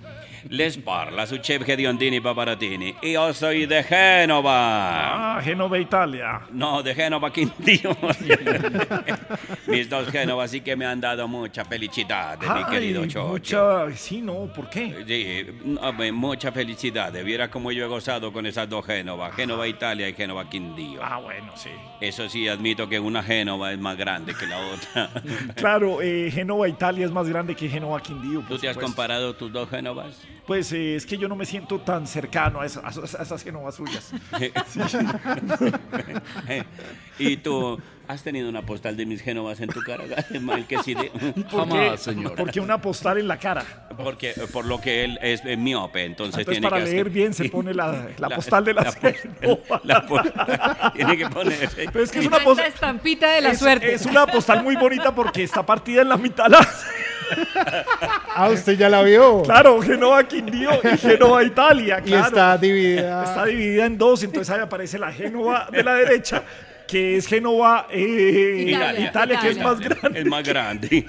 Les 0.49 0.77
parla 0.79 1.27
su 1.27 1.39
chef 1.39 1.65
Gediondini 1.65 2.21
Paparatini. 2.21 2.95
Io 3.03 3.33
soy 3.35 3.67
de 3.67 3.83
Génova. 3.83 5.37
Ah, 5.37 5.41
Génova, 5.43 5.79
Italia. 5.79 6.41
No, 6.51 6.83
de 6.83 6.95
Génova, 6.95 7.31
Quindío. 7.33 7.97
Mis 9.67 9.89
dos 9.89 10.09
Génovas 10.11 10.51
sí 10.51 10.61
que 10.63 10.75
me 10.77 10.87
han 10.87 11.01
dado 11.01 11.29
mucha 11.29 11.65
felicidad, 11.65 12.39
mi 12.41 12.47
Ay, 12.49 12.65
querido 12.71 13.03
Chocho. 13.07 13.29
mucha... 13.29 13.91
Sí, 13.97 14.21
no, 14.21 14.47
¿por 14.53 14.69
qué? 14.69 15.05
Sí, 15.07 15.61
no, 15.65 15.93
mucha 16.13 16.51
felicidad. 16.53 17.13
Viera 17.23 17.51
cómo 17.51 17.71
yo 17.71 17.85
he 17.85 17.89
gozado 17.89 18.33
con 18.33 18.47
esas 18.47 18.69
dos 18.69 18.85
Génovas, 18.87 19.35
Génova 19.35 19.69
Italia 19.69 20.09
y 20.09 20.15
Génova 20.15 20.49
Quindío. 20.49 21.01
Ah, 21.03 21.19
bueno, 21.19 21.53
sí. 21.55 21.71
Eso 22.01 22.29
sí, 22.29 22.49
admito 22.49 22.89
que 22.89 22.99
una 22.99 23.23
Génova 23.23 23.73
es 23.73 23.79
más 23.79 23.97
grande 23.97 24.35
que 24.35 24.47
la 24.47 24.59
otra. 24.59 25.11
Claro, 25.55 26.01
eh, 26.01 26.31
Génova, 26.33 26.69
Italia 26.69 27.05
es 27.05 27.13
más 27.13 27.29
grande 27.29 27.55
que 27.55 27.69
Génova, 27.69 28.01
Quindío. 28.01 28.41
¿Tú 28.49 28.59
te 28.59 28.69
has 28.69 28.75
supuesto. 28.75 28.81
comparado 28.81 29.35
tus 29.35 29.53
dos 29.53 29.69
Génovas? 29.69 30.21
Pues 30.47 30.73
eh, 30.73 30.97
es 30.97 31.07
que 31.07 31.17
yo 31.17 31.29
no 31.29 31.37
me 31.37 31.45
siento 31.47 31.81
tan 31.81 32.07
cercano 32.09 32.61
a, 32.61 32.67
esa- 32.67 32.81
a 32.85 32.91
esas- 32.91 33.15
a 33.15 33.23
esas 33.23 33.43
Génovas 33.45 33.77
suyas. 33.77 34.11
Sí. 34.39 34.53
¿Y 37.19 37.37
tú 37.37 37.79
has 38.09 38.23
tenido 38.23 38.49
una 38.49 38.63
postal 38.63 38.97
de 38.97 39.07
mis 39.07 39.23
Génovas 39.23 39.61
en 39.61 39.69
tu 39.69 39.81
cara, 39.83 40.05
Melquisede? 40.41 41.11
¿Por 41.51 41.69
qué? 41.69 41.95
Porque 42.37 42.59
una 42.61 42.81
postal 42.81 43.19
en 43.19 43.29
la 43.29 43.39
cara. 43.39 43.65
Porque, 44.03 44.33
por 44.53 44.65
lo 44.65 44.81
que 44.81 45.05
él 45.05 45.19
es 45.23 45.43
eh, 45.45 45.57
miope, 45.57 46.05
entonces, 46.05 46.39
Entonces, 46.41 46.61
tiene 46.61 46.69
para 46.71 46.83
que 46.83 46.91
leer 46.91 47.01
hacer- 47.07 47.13
bien 47.13 47.35
se 47.35 47.49
pone 47.51 47.75
la, 47.75 48.09
la 48.19 48.29
La- 48.29 48.37
postal 48.37 48.65
de 48.65 48.75
la, 48.75 48.83
la 48.83 48.93
postal- 48.93 49.81
la 49.85 50.07
postal- 50.07 50.93
tiene 50.95 51.17
que 51.17 51.29
ponerse. 51.29 51.87
Pero 51.93 52.05
es 52.05 52.11
que 52.11 52.21
es 52.21 52.27
una 52.27 52.41
postal. 52.41 52.67
estampita 52.67 53.31
de 53.31 53.41
la 53.43 53.51
es, 53.51 53.59
suerte. 53.59 53.93
es 53.95 54.07
una 54.07 54.27
postal 54.27 54.65
muy 54.65 54.77
bonita 54.77 55.15
porque 55.15 55.43
está 55.43 55.65
partida 55.65 56.03
en 56.03 56.09
la 56.09 56.17
mitad. 56.17 56.47
La... 56.49 56.67
Ah, 58.35 58.49
usted 58.51 58.77
ya 58.79 58.89
la 58.89 59.03
vio. 59.03 59.43
Claro, 59.43 59.81
Génova 59.83 60.23
Quindío 60.25 60.71
y 60.83 60.97
Génova 60.97 61.43
Italia. 61.45 62.01
Y 62.05 62.09
Claro. 62.09 62.27
está 62.29 62.57
dividida. 62.59 63.25
Está 63.25 63.45
dividida 63.47 63.87
en 63.87 63.99
dos, 63.99 64.23
entonces 64.23 64.55
ahí 64.55 64.61
aparece 64.61 64.99
la 64.99 65.13
Génova 65.13 65.69
de 65.71 65.83
la 65.83 65.95
derecha, 65.95 66.43
que 66.91 67.17
es 67.17 67.27
Génova 67.27 67.87
eh, 67.91 68.65
Italia, 68.69 69.09
Italia, 69.09 69.41
que 69.41 69.51
es 69.51 69.57
Italia. 69.57 69.71
más 69.71 69.81
grande. 69.81 70.21
Es 70.21 70.27
más 70.27 70.45
grande. 70.45 71.07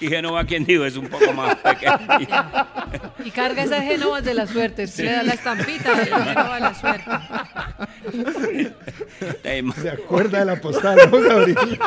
Y 0.00 0.08
Génova, 0.08 0.44
quien 0.44 0.64
digo, 0.64 0.84
es 0.84 0.96
un 0.96 1.06
poco 1.06 1.32
más 1.32 1.54
pequeño. 1.56 1.96
Y 3.24 3.30
carga 3.30 3.62
esas 3.62 3.84
genovas 3.84 4.24
de 4.24 4.34
la 4.34 4.48
suerte. 4.48 4.84
Usted 4.84 5.04
le 5.04 5.12
da 5.12 5.22
la 5.22 5.34
estampita 5.34 5.94
de 5.94 6.10
la 6.10 6.24
genova 6.24 6.54
de 6.56 6.60
la 6.60 6.74
suerte. 6.74 7.10
Se 9.80 9.90
acuerda 9.90 10.40
de 10.40 10.44
la 10.44 10.60
postal, 10.60 10.98
¿no, 11.08 11.20
Gabriel? 11.20 11.78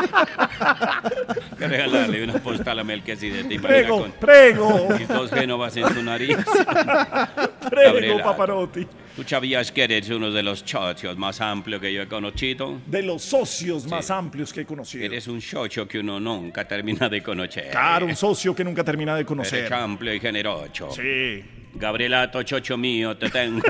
que 1.57 1.67
regalarle 1.67 2.23
una 2.23 2.35
postal 2.35 2.79
a 2.79 2.83
Melquisede. 2.85 3.43
¿te 3.43 3.55
imaginas 3.55 3.81
Prego, 3.83 3.99
con 3.99 4.11
prego, 4.13 4.89
mis 4.97 5.07
dos 5.09 5.29
Génovas 5.31 5.75
en 5.75 5.93
su 5.93 6.01
nariz? 6.01 6.37
prego, 7.69 7.93
Gabriela. 7.93 8.23
Paparotti. 8.23 8.87
¿Tú 9.15 9.23
sabías 9.23 9.71
que 9.71 9.83
eres 9.83 10.09
uno 10.09 10.29
de 10.29 10.43
los 10.43 10.59
socios 10.59 11.17
más 11.17 11.39
amplios 11.39 11.79
que 11.79 11.93
yo 11.93 12.01
he 12.01 12.07
conocido? 12.07 12.81
De 12.85 13.01
los 13.01 13.21
socios 13.21 13.87
más 13.87 14.11
amplios 14.11 14.51
que 14.51 14.61
he 14.61 14.65
conocido. 14.65 15.05
Eres 15.05 15.27
un 15.27 15.39
socio 15.39 15.87
que 15.87 15.99
uno 15.99 16.19
nunca 16.19 16.67
termina 16.67 17.07
de 17.07 17.23
conocer. 17.23 17.71
Claro, 17.71 18.07
un 18.07 18.15
socio 18.15 18.53
que 18.53 18.65
nunca 18.65 18.83
termina 18.83 19.15
de 19.15 19.23
conocer. 19.23 19.59
Eres 19.59 19.71
amplio 19.71 20.13
y 20.13 20.19
generoso. 20.19 20.91
Sí. 20.91 21.43
Gabrielato, 21.75 22.43
chocho 22.43 22.77
mío, 22.77 23.15
te 23.17 23.29
tengo. 23.29 23.63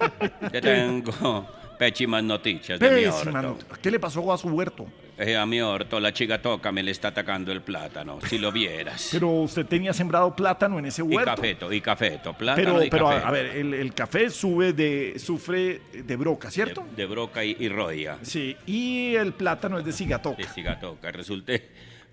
te 0.50 0.60
tengo 0.60 1.57
pésimas 1.78 2.22
noticias 2.24 2.78
de 2.78 2.90
mi 2.90 3.02
Pésima 3.04 3.40
orto. 3.40 3.64
not- 3.68 3.78
¿Qué 3.80 3.90
le 3.90 3.98
pasó 4.00 4.32
a 4.32 4.38
su 4.38 4.48
huerto? 4.48 4.86
Eh, 5.20 5.36
a 5.36 5.44
mi 5.46 5.60
orto, 5.60 5.98
la 5.98 6.12
chica 6.12 6.40
toca 6.40 6.70
me 6.70 6.80
le 6.80 6.92
está 6.92 7.08
atacando 7.08 7.50
el 7.50 7.60
plátano, 7.60 8.20
si 8.28 8.38
lo 8.38 8.52
vieras. 8.52 9.08
Pero 9.12 9.28
usted 9.30 9.66
tenía 9.66 9.92
sembrado 9.92 10.34
plátano 10.36 10.78
en 10.78 10.86
ese 10.86 11.02
y 11.02 11.06
huerto. 11.06 11.34
cafeto, 11.34 11.72
y 11.72 11.80
cafeto, 11.80 12.34
plátano 12.34 12.74
Pero, 12.74 12.84
y 12.84 12.90
pero 12.90 13.08
a, 13.08 13.18
a 13.26 13.30
ver, 13.32 13.46
el, 13.46 13.74
el 13.74 13.94
café 13.94 14.30
sube 14.30 14.72
de, 14.72 15.18
sufre 15.18 15.80
de 15.92 16.16
broca, 16.16 16.50
¿cierto? 16.52 16.84
De, 16.90 17.02
de 17.02 17.06
broca 17.06 17.44
y, 17.44 17.56
y 17.58 17.68
roya. 17.68 18.18
Sí, 18.22 18.56
y 18.66 19.16
el 19.16 19.32
plátano 19.32 19.80
es 19.80 19.84
de 19.84 19.92
cigatoca. 19.92 20.36
De 20.36 20.44
cigatoca. 20.48 21.10
Resulté 21.10 21.68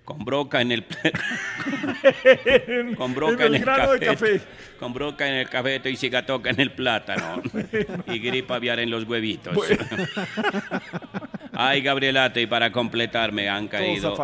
con 0.06 0.24
broca 0.24 0.62
en 0.62 0.72
el 0.72 0.84
con 2.96 3.10
En 3.10 3.14
broca 3.14 3.44
el 3.44 3.56
en 3.56 3.56
el 3.56 3.60
grano 3.60 3.92
de 3.92 3.98
café, 3.98 4.32
café. 4.34 4.40
con 4.78 4.94
broca 4.94 5.28
en 5.28 5.34
el 5.34 5.48
cafeto 5.48 5.88
y 5.88 5.96
cigatoca 5.96 6.50
en 6.50 6.60
el 6.60 6.70
plátano 6.70 7.42
y 8.06 8.20
gripa 8.20 8.54
aviar 8.54 8.78
en 8.78 8.90
los 8.90 9.02
huevitos. 9.04 9.58
Ay, 11.58 11.80
Gabrielato, 11.80 12.38
y 12.40 12.46
para 12.46 12.70
completar 12.70 13.32
me 13.32 13.48
han 13.48 13.68
caído. 13.68 14.16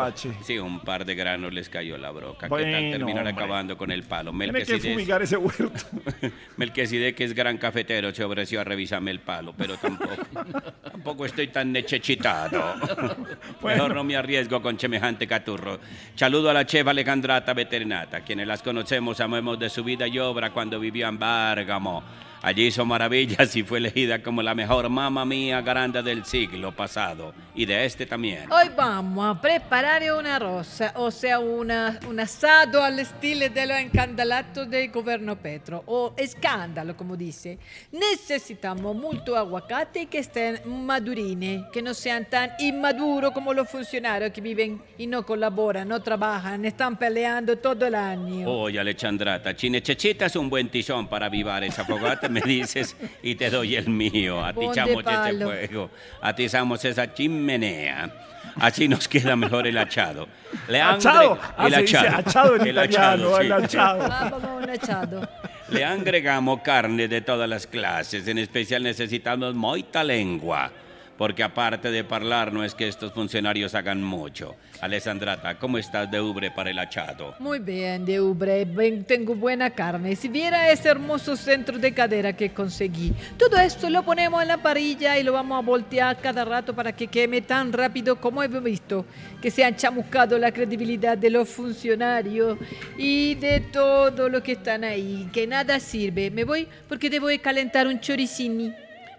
Sí, 0.43 0.59
un 0.59 0.81
par 0.81 1.05
de 1.05 1.15
granos 1.15 1.53
les 1.53 1.69
cayó 1.69 1.97
la 1.99 2.11
broca. 2.11 2.47
¿Qué 2.47 2.51
Bueno, 2.51 2.73
tal 2.73 2.91
terminar 2.91 3.27
hombre. 3.27 3.45
acabando 3.45 3.77
con 3.77 3.91
el 3.91 4.03
palo? 4.03 4.33
Tiene 4.33 4.65
que 4.65 4.79
fumigar 4.79 5.23
ese 5.23 5.37
huerto. 5.37 5.85
Melquisedec, 6.57 7.17
que 7.17 7.25
es 7.25 7.35
gran 7.35 7.59
cafetero, 7.59 8.15
se 8.15 8.25
ofreció 8.25 8.61
a 8.61 8.65
revisarme 8.65 9.11
el 9.11 9.21
palo, 9.21 9.55
pero 9.57 9.77
tampoco, 9.77 10.15
tampoco 10.91 11.27
estoy 11.27 11.49
tan 11.49 11.73
necesitado. 11.73 12.75
Mejor 13.63 13.95
no 13.95 14.05
me 14.05 14.17
arriesgo 14.17 14.61
con 14.61 14.79
semejante 14.79 15.27
caturro. 15.27 15.79
Saludo 16.15 16.51
a 16.51 16.53
la 16.53 16.67
chef 16.67 16.87
Alejandrata 16.87 17.55
Veterinata, 17.55 18.21
quienes 18.21 18.47
las 18.47 18.63
conocemos, 18.63 19.21
amemos 19.21 19.59
de 19.59 19.71
su 19.71 19.83
vida 19.85 20.07
y 20.07 20.19
obra 20.19 20.51
cuando 20.51 20.79
vivió 20.79 21.09
en 21.09 21.19
Bárgamo. 21.19 22.03
Allí 22.43 22.67
hizo 22.67 22.85
maravillas 22.85 23.55
y 23.55 23.63
fue 23.63 23.79
elegida 23.79 24.21
como 24.21 24.43
la 24.43 24.53
mejor 24.53 24.89
mamá 24.89 25.25
mía 25.25 25.61
grande 25.61 26.03
del 26.03 26.25
siglo 26.25 26.73
pasado 26.73 27.33
y 27.55 27.65
de 27.65 27.85
este 27.85 28.05
también. 28.05 28.51
Hoy 28.51 28.69
vamos 28.77 29.37
a 29.37 29.41
preparar 29.41 30.03
una 30.13 30.41
rosa, 30.41 30.93
o 30.97 31.13
sea, 31.13 31.39
una, 31.39 32.01
un 32.09 32.19
asado 32.19 32.83
al 32.83 32.99
estilo 32.99 33.49
de 33.49 33.67
lo 33.67 33.77
encandalato 33.77 34.67
del 34.67 34.91
governo 34.91 35.37
Petro, 35.37 35.85
o 35.87 36.15
escándalo, 36.17 36.97
como 36.97 37.17
dice. 37.17 37.61
Necesitamos 37.93 38.97
mucho 38.97 39.37
aguacate 39.37 40.07
que 40.07 40.19
estén 40.19 40.61
madurines, 40.67 41.67
que 41.73 41.81
no 41.81 41.95
sean 41.95 42.29
tan 42.29 42.51
inmaduros 42.59 43.31
como 43.31 43.55
los 43.55 43.69
funcionarios 43.69 44.33
que 44.33 44.41
viven 44.41 44.83
y 44.99 45.07
no 45.07 45.25
colaboran, 45.25 45.87
no 45.87 46.03
trabajan, 46.03 46.65
están 46.65 46.97
peleando 46.97 47.57
todo 47.59 47.87
el 47.87 47.95
año. 47.95 48.51
Oye, 48.51 48.81
Alexandrata, 48.81 49.57
si 49.57 49.71
necesitas 49.71 50.35
un 50.35 50.51
buen 50.51 50.69
tizón 50.71 51.07
para 51.07 51.27
avivar 51.27 51.63
esa 51.63 51.85
fogata, 51.85 52.32
me 52.33 52.41
dices 52.41 52.97
y 53.23 53.35
te 53.35 53.51
doy 53.51 53.77
el 53.77 53.89
mío. 53.89 54.45
Atichamos 54.45 54.99
este 54.99 55.03
palo. 55.05 55.47
fuego, 55.47 55.91
atizamos 56.21 56.85
esa 56.85 57.13
chimenea. 57.13 58.11
Así 58.57 58.89
nos 58.89 59.09
queda 59.09 59.37
mejor 59.37 59.67
el 59.67 59.79
achado. 59.79 60.29
Le 60.69 60.81
Achado. 60.81 61.39
Ah, 61.57 61.69
el 61.69 61.85
dice 61.85 61.97
achado. 61.97 62.17
achado 62.29 62.57
en 62.57 62.63
El 62.63 62.69
italiano, 62.71 63.37
achado, 63.37 63.41
el 63.41 63.47
sí. 63.47 63.77
achado. 63.77 64.31
Con 64.31 64.51
un 64.51 64.71
echado. 64.71 65.29
Le 65.71 65.85
agregamos 65.85 66.61
carne 66.61 67.09
de 67.09 67.23
todas 67.23 67.49
las 67.49 67.67
clases, 67.67 68.29
en 68.29 68.37
especial 68.39 68.83
necesitamos 68.83 69.55
moita 69.55 70.05
lengua, 70.05 70.71
porque 71.17 71.43
aparte 71.43 71.91
de 71.91 72.07
hablar 72.09 72.53
no 72.53 72.65
es 72.65 72.75
que 72.75 72.89
estos 72.89 73.13
funcionarios 73.13 73.75
hagan 73.75 74.03
mucho. 74.03 74.57
Alessandrata, 74.81 75.59
¿cómo 75.59 75.79
estás 75.79 76.11
de 76.11 76.21
ubre 76.21 76.51
para 76.51 76.71
el 76.71 76.79
achado? 76.79 77.35
Muy 77.39 77.59
bien, 77.61 78.05
de 78.05 78.21
Ubre, 78.21 78.67
tengo 79.07 79.35
buena 79.35 79.71
carne. 79.71 80.17
Si 80.17 80.29
viera 80.29 80.71
ese 80.71 80.89
hermoso 80.89 81.37
centro 81.37 81.79
de 81.79 81.95
cadera 81.95 82.33
que 82.33 82.51
conseguí, 82.51 83.13
todo 83.39 83.59
esto 83.59 83.89
lo 83.89 84.03
ponemos 84.03 84.43
en 84.43 84.49
la 84.49 84.59
parrilla 84.59 85.19
y 85.19 85.23
lo 85.23 85.33
vamos 85.33 85.59
a 85.59 85.67
voltear 85.67 86.19
cada 86.19 86.45
rato 86.45 86.75
para 86.75 86.93
que 86.93 87.07
queme 87.07 87.43
tan 87.43 87.73
rápido 87.73 88.17
como 88.17 88.43
hemos 88.43 88.63
visto, 88.63 89.07
que 89.41 89.51
se 89.51 89.65
han 89.65 89.77
chamuscado 89.77 90.39
la 90.39 90.53
credibilidad 90.53 91.17
de 91.17 91.31
los 91.31 91.49
funcionarios 91.49 92.59
y 92.99 93.37
de 93.37 93.61
todo 93.61 94.29
lo 94.29 94.43
que 94.43 94.53
están 94.53 94.85
ahí, 94.85 95.29
que 95.33 95.47
nada 95.47 95.79
sirve. 95.79 96.31
Me 96.31 96.45
voy 96.45 96.67
porque 96.89 97.09
debo 97.09 97.29
de 97.29 97.39
calentar 97.39 97.87
un 97.87 98.01
choricini. 98.01 98.73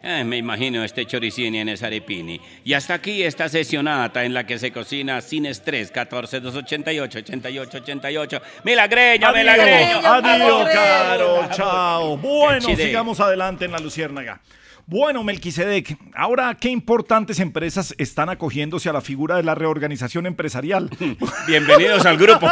Eh, 0.06 0.26
me 0.26 0.36
imagino 0.36 0.84
este 0.84 1.06
choricini 1.06 1.60
en 1.60 1.70
esa 1.70 1.88
arepini. 1.88 2.40
Y 2.66 2.74
hasta 2.74 2.96
aquí 2.96 3.24
esta 3.24 3.48
sesionata 3.48 4.26
en 4.26 4.34
la 4.34 4.46
que 4.46 4.60
se 4.60 4.70
cocina 4.70 5.22
sin 5.22 5.46
estrés. 5.46 5.92
14 5.92 6.42
288 6.42 7.20
88 7.20 7.78
88. 7.78 8.42
Milagreño, 8.66 9.32
milagreño. 9.34 10.00
Adiós, 10.04 10.70
caro, 10.74 11.50
chao. 11.52 12.18
Bueno, 12.18 12.76
sigamos 12.76 13.22
adelante 13.22 13.64
en 13.64 13.72
la 13.72 13.80
Luciérnaga. 13.80 14.42
Bueno, 14.86 15.24
Melquisedec, 15.24 15.98
ahora, 16.14 16.56
¿qué 16.60 16.70
importantes 16.70 17.40
empresas 17.40 17.96
están 17.98 18.28
acogiéndose 18.30 18.90
a 18.90 18.94
la 18.94 19.00
figura 19.00 19.38
de 19.38 19.44
la 19.44 19.56
reorganización 19.56 20.26
empresarial? 20.26 20.90
Bienvenidos 21.48 22.06
al 22.06 22.18
grupo. 22.18 22.48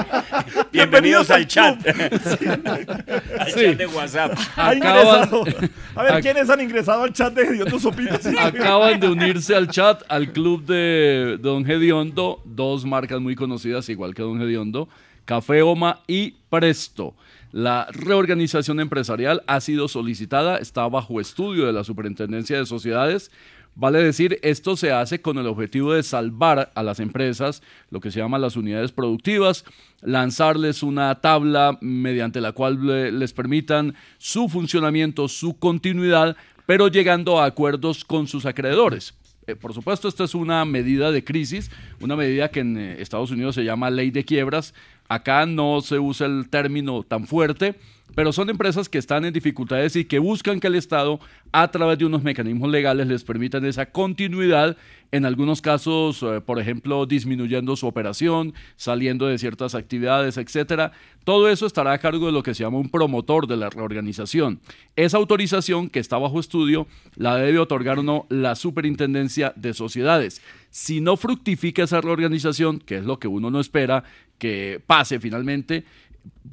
Bienvenidos 0.72 1.30
al 1.30 1.46
chat. 1.46 1.78
al 1.88 3.50
Sí. 3.50 3.60
chat 3.64 3.78
de 3.78 3.86
WhatsApp. 3.86 4.32
Acaban-. 4.56 5.70
A 5.94 6.02
ver, 6.02 6.22
¿quiénes 6.22 6.50
han 6.50 6.60
ingresado 6.60 7.04
al 7.04 7.14
chat 7.14 7.32
de 7.32 7.44
Hediondo 7.44 7.78
Sopitas? 7.78 8.26
Acaban 8.26 9.00
de 9.00 9.08
unirse 9.08 9.54
al 9.56 9.68
chat, 9.68 10.02
al 10.08 10.32
club 10.32 10.66
de 10.66 11.38
Don 11.40 11.64
Gediondo, 11.64 12.42
dos 12.44 12.84
marcas 12.84 13.22
muy 13.22 13.34
conocidas, 13.36 13.88
igual 13.88 14.14
que 14.14 14.20
Don 14.20 14.38
Gediondo, 14.38 14.86
Café 15.24 15.62
Oma 15.62 16.02
y 16.06 16.32
Presto. 16.50 17.14
La 17.54 17.86
reorganización 17.92 18.80
empresarial 18.80 19.44
ha 19.46 19.60
sido 19.60 19.86
solicitada, 19.86 20.56
está 20.58 20.88
bajo 20.88 21.20
estudio 21.20 21.66
de 21.66 21.72
la 21.72 21.84
Superintendencia 21.84 22.58
de 22.58 22.66
Sociedades 22.66 23.30
Vale 23.76 23.98
decir, 23.98 24.38
esto 24.42 24.76
se 24.76 24.92
hace 24.92 25.20
con 25.20 25.36
el 25.36 25.48
objetivo 25.48 25.94
de 25.94 26.04
salvar 26.04 26.70
a 26.76 26.82
las 26.84 27.00
empresas, 27.00 27.60
lo 27.90 27.98
que 27.98 28.12
se 28.12 28.20
llama 28.20 28.38
las 28.38 28.54
unidades 28.54 28.92
productivas, 28.92 29.64
lanzarles 30.00 30.84
una 30.84 31.12
tabla 31.16 31.76
mediante 31.80 32.40
la 32.40 32.52
cual 32.52 32.86
le- 32.86 33.10
les 33.10 33.32
permitan 33.32 33.94
su 34.18 34.48
funcionamiento, 34.48 35.26
su 35.26 35.58
continuidad, 35.58 36.36
pero 36.66 36.86
llegando 36.86 37.40
a 37.40 37.46
acuerdos 37.46 38.04
con 38.04 38.28
sus 38.28 38.46
acreedores. 38.46 39.14
Eh, 39.48 39.56
por 39.56 39.74
supuesto, 39.74 40.06
esta 40.06 40.22
es 40.22 40.36
una 40.36 40.64
medida 40.64 41.10
de 41.10 41.24
crisis, 41.24 41.70
una 42.00 42.14
medida 42.14 42.50
que 42.52 42.60
en 42.60 42.78
eh, 42.78 43.02
Estados 43.02 43.32
Unidos 43.32 43.56
se 43.56 43.64
llama 43.64 43.90
ley 43.90 44.12
de 44.12 44.24
quiebras. 44.24 44.72
Acá 45.14 45.46
no 45.46 45.80
se 45.80 46.00
usa 46.00 46.26
el 46.26 46.48
término 46.48 47.04
tan 47.04 47.28
fuerte, 47.28 47.76
pero 48.16 48.32
son 48.32 48.50
empresas 48.50 48.88
que 48.88 48.98
están 48.98 49.24
en 49.24 49.32
dificultades 49.32 49.94
y 49.94 50.04
que 50.04 50.18
buscan 50.18 50.58
que 50.58 50.66
el 50.66 50.74
Estado, 50.74 51.20
a 51.52 51.70
través 51.70 51.98
de 51.98 52.04
unos 52.04 52.24
mecanismos 52.24 52.68
legales, 52.68 53.06
les 53.06 53.22
permitan 53.22 53.64
esa 53.64 53.86
continuidad, 53.86 54.76
en 55.12 55.24
algunos 55.24 55.60
casos, 55.60 56.24
eh, 56.24 56.40
por 56.40 56.58
ejemplo, 56.58 57.06
disminuyendo 57.06 57.76
su 57.76 57.86
operación, 57.86 58.54
saliendo 58.74 59.26
de 59.26 59.38
ciertas 59.38 59.76
actividades, 59.76 60.36
etcétera. 60.36 60.90
Todo 61.22 61.48
eso 61.48 61.66
estará 61.66 61.92
a 61.92 61.98
cargo 61.98 62.26
de 62.26 62.32
lo 62.32 62.42
que 62.42 62.52
se 62.52 62.64
llama 62.64 62.78
un 62.78 62.90
promotor 62.90 63.46
de 63.46 63.56
la 63.56 63.70
reorganización. 63.70 64.60
Esa 64.96 65.18
autorización 65.18 65.88
que 65.88 66.00
está 66.00 66.18
bajo 66.18 66.40
estudio 66.40 66.88
la 67.14 67.36
debe 67.36 67.60
otorgar 67.60 68.00
o 68.00 68.02
no 68.02 68.26
la 68.28 68.56
Superintendencia 68.56 69.52
de 69.54 69.72
Sociedades. 69.72 70.42
Si 70.70 71.00
no 71.00 71.16
fructifica 71.16 71.84
esa 71.84 72.00
reorganización, 72.00 72.80
que 72.80 72.96
es 72.96 73.04
lo 73.04 73.20
que 73.20 73.28
uno 73.28 73.52
no 73.52 73.60
espera 73.60 74.02
que 74.38 74.80
pase 74.86 75.20
finalmente, 75.20 75.84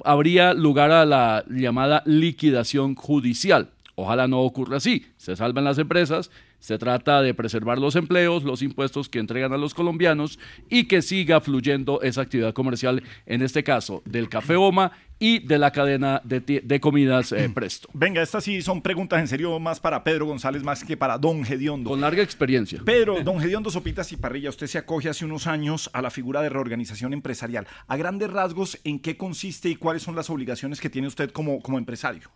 habría 0.04 0.54
lugar 0.54 0.90
a 0.90 1.04
la 1.04 1.44
llamada 1.48 2.02
liquidación 2.06 2.94
judicial. 2.94 3.70
Ojalá 3.94 4.26
no 4.28 4.40
ocurra 4.40 4.78
así. 4.78 5.06
Se 5.16 5.36
salvan 5.36 5.64
las 5.64 5.78
empresas, 5.78 6.30
se 6.62 6.78
trata 6.78 7.22
de 7.22 7.34
preservar 7.34 7.78
los 7.78 7.96
empleos, 7.96 8.44
los 8.44 8.62
impuestos 8.62 9.08
que 9.08 9.18
entregan 9.18 9.52
a 9.52 9.56
los 9.56 9.74
colombianos 9.74 10.38
y 10.70 10.84
que 10.84 11.02
siga 11.02 11.40
fluyendo 11.40 12.00
esa 12.02 12.20
actividad 12.20 12.54
comercial, 12.54 13.02
en 13.26 13.42
este 13.42 13.64
caso 13.64 14.00
del 14.04 14.28
Café 14.28 14.54
Oma 14.54 14.92
y 15.18 15.40
de 15.40 15.58
la 15.58 15.72
cadena 15.72 16.20
de, 16.22 16.40
de 16.40 16.80
comidas 16.80 17.32
eh, 17.32 17.50
Presto. 17.54 17.88
Venga, 17.92 18.22
estas 18.22 18.44
sí 18.44 18.62
son 18.62 18.80
preguntas 18.80 19.18
en 19.18 19.26
serio 19.26 19.58
más 19.58 19.80
para 19.80 20.04
Pedro 20.04 20.26
González 20.26 20.62
más 20.62 20.84
que 20.84 20.96
para 20.96 21.18
Don 21.18 21.44
Gediondo. 21.44 21.90
Con 21.90 22.00
larga 22.00 22.22
experiencia. 22.22 22.80
Pedro, 22.84 23.20
Don 23.24 23.40
Gediondo 23.40 23.68
Sopitas 23.68 24.12
y 24.12 24.16
Parrilla, 24.16 24.50
usted 24.50 24.68
se 24.68 24.78
acoge 24.78 25.08
hace 25.08 25.24
unos 25.24 25.48
años 25.48 25.90
a 25.92 26.00
la 26.00 26.10
figura 26.10 26.42
de 26.42 26.48
reorganización 26.48 27.12
empresarial. 27.12 27.66
A 27.88 27.96
grandes 27.96 28.30
rasgos, 28.30 28.78
¿en 28.84 29.00
qué 29.00 29.16
consiste 29.16 29.68
y 29.68 29.74
cuáles 29.74 30.04
son 30.04 30.14
las 30.14 30.30
obligaciones 30.30 30.80
que 30.80 30.90
tiene 30.90 31.08
usted 31.08 31.32
como, 31.32 31.60
como 31.60 31.78
empresario? 31.78 32.30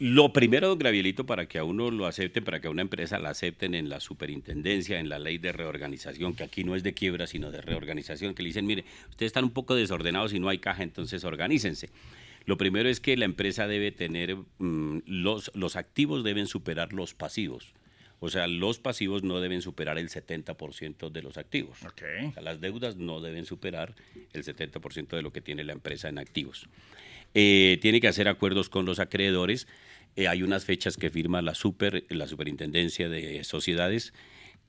Lo 0.00 0.32
primero, 0.32 0.68
don 0.68 0.78
Gravielito, 0.78 1.26
para 1.26 1.46
que 1.46 1.58
a 1.58 1.64
uno 1.64 1.90
lo 1.90 2.06
acepten, 2.06 2.44
para 2.44 2.60
que 2.60 2.68
a 2.68 2.70
una 2.70 2.82
empresa 2.82 3.18
la 3.18 3.30
acepten 3.30 3.74
en 3.74 3.88
la 3.88 3.98
superintendencia, 3.98 5.00
en 5.00 5.08
la 5.08 5.18
ley 5.18 5.38
de 5.38 5.50
reorganización, 5.50 6.36
que 6.36 6.44
aquí 6.44 6.62
no 6.62 6.76
es 6.76 6.84
de 6.84 6.94
quiebra, 6.94 7.26
sino 7.26 7.50
de 7.50 7.60
reorganización, 7.60 8.34
que 8.34 8.44
le 8.44 8.50
dicen, 8.50 8.64
mire, 8.64 8.84
ustedes 9.10 9.30
están 9.30 9.42
un 9.42 9.50
poco 9.50 9.74
desordenados 9.74 10.32
y 10.32 10.38
no 10.38 10.48
hay 10.48 10.58
caja, 10.58 10.84
entonces 10.84 11.24
organícense. 11.24 11.90
Lo 12.46 12.56
primero 12.56 12.88
es 12.88 13.00
que 13.00 13.16
la 13.16 13.24
empresa 13.24 13.66
debe 13.66 13.90
tener, 13.90 14.36
mm, 14.58 14.98
los, 15.04 15.50
los 15.54 15.74
activos 15.74 16.22
deben 16.22 16.46
superar 16.46 16.92
los 16.92 17.14
pasivos. 17.14 17.74
O 18.20 18.30
sea, 18.30 18.48
los 18.48 18.78
pasivos 18.80 19.22
no 19.22 19.40
deben 19.40 19.62
superar 19.62 19.98
el 19.98 20.08
70% 20.08 21.10
de 21.10 21.22
los 21.22 21.38
activos. 21.38 21.78
O 21.84 21.90
sea, 22.32 22.42
las 22.42 22.60
deudas 22.60 22.96
no 22.96 23.20
deben 23.20 23.46
superar 23.46 23.94
el 24.32 24.44
70% 24.44 25.08
de 25.16 25.22
lo 25.22 25.32
que 25.32 25.40
tiene 25.40 25.62
la 25.64 25.72
empresa 25.72 26.08
en 26.08 26.18
activos. 26.18 26.68
Eh, 27.34 27.78
tiene 27.80 28.00
que 28.00 28.08
hacer 28.08 28.26
acuerdos 28.26 28.68
con 28.68 28.86
los 28.86 28.98
acreedores. 28.98 29.68
Eh, 30.16 30.26
hay 30.26 30.42
unas 30.42 30.64
fechas 30.64 30.96
que 30.96 31.10
firma 31.10 31.42
la 31.42 31.54
super, 31.54 32.04
la 32.08 32.26
superintendencia 32.26 33.08
de 33.08 33.44
sociedades 33.44 34.12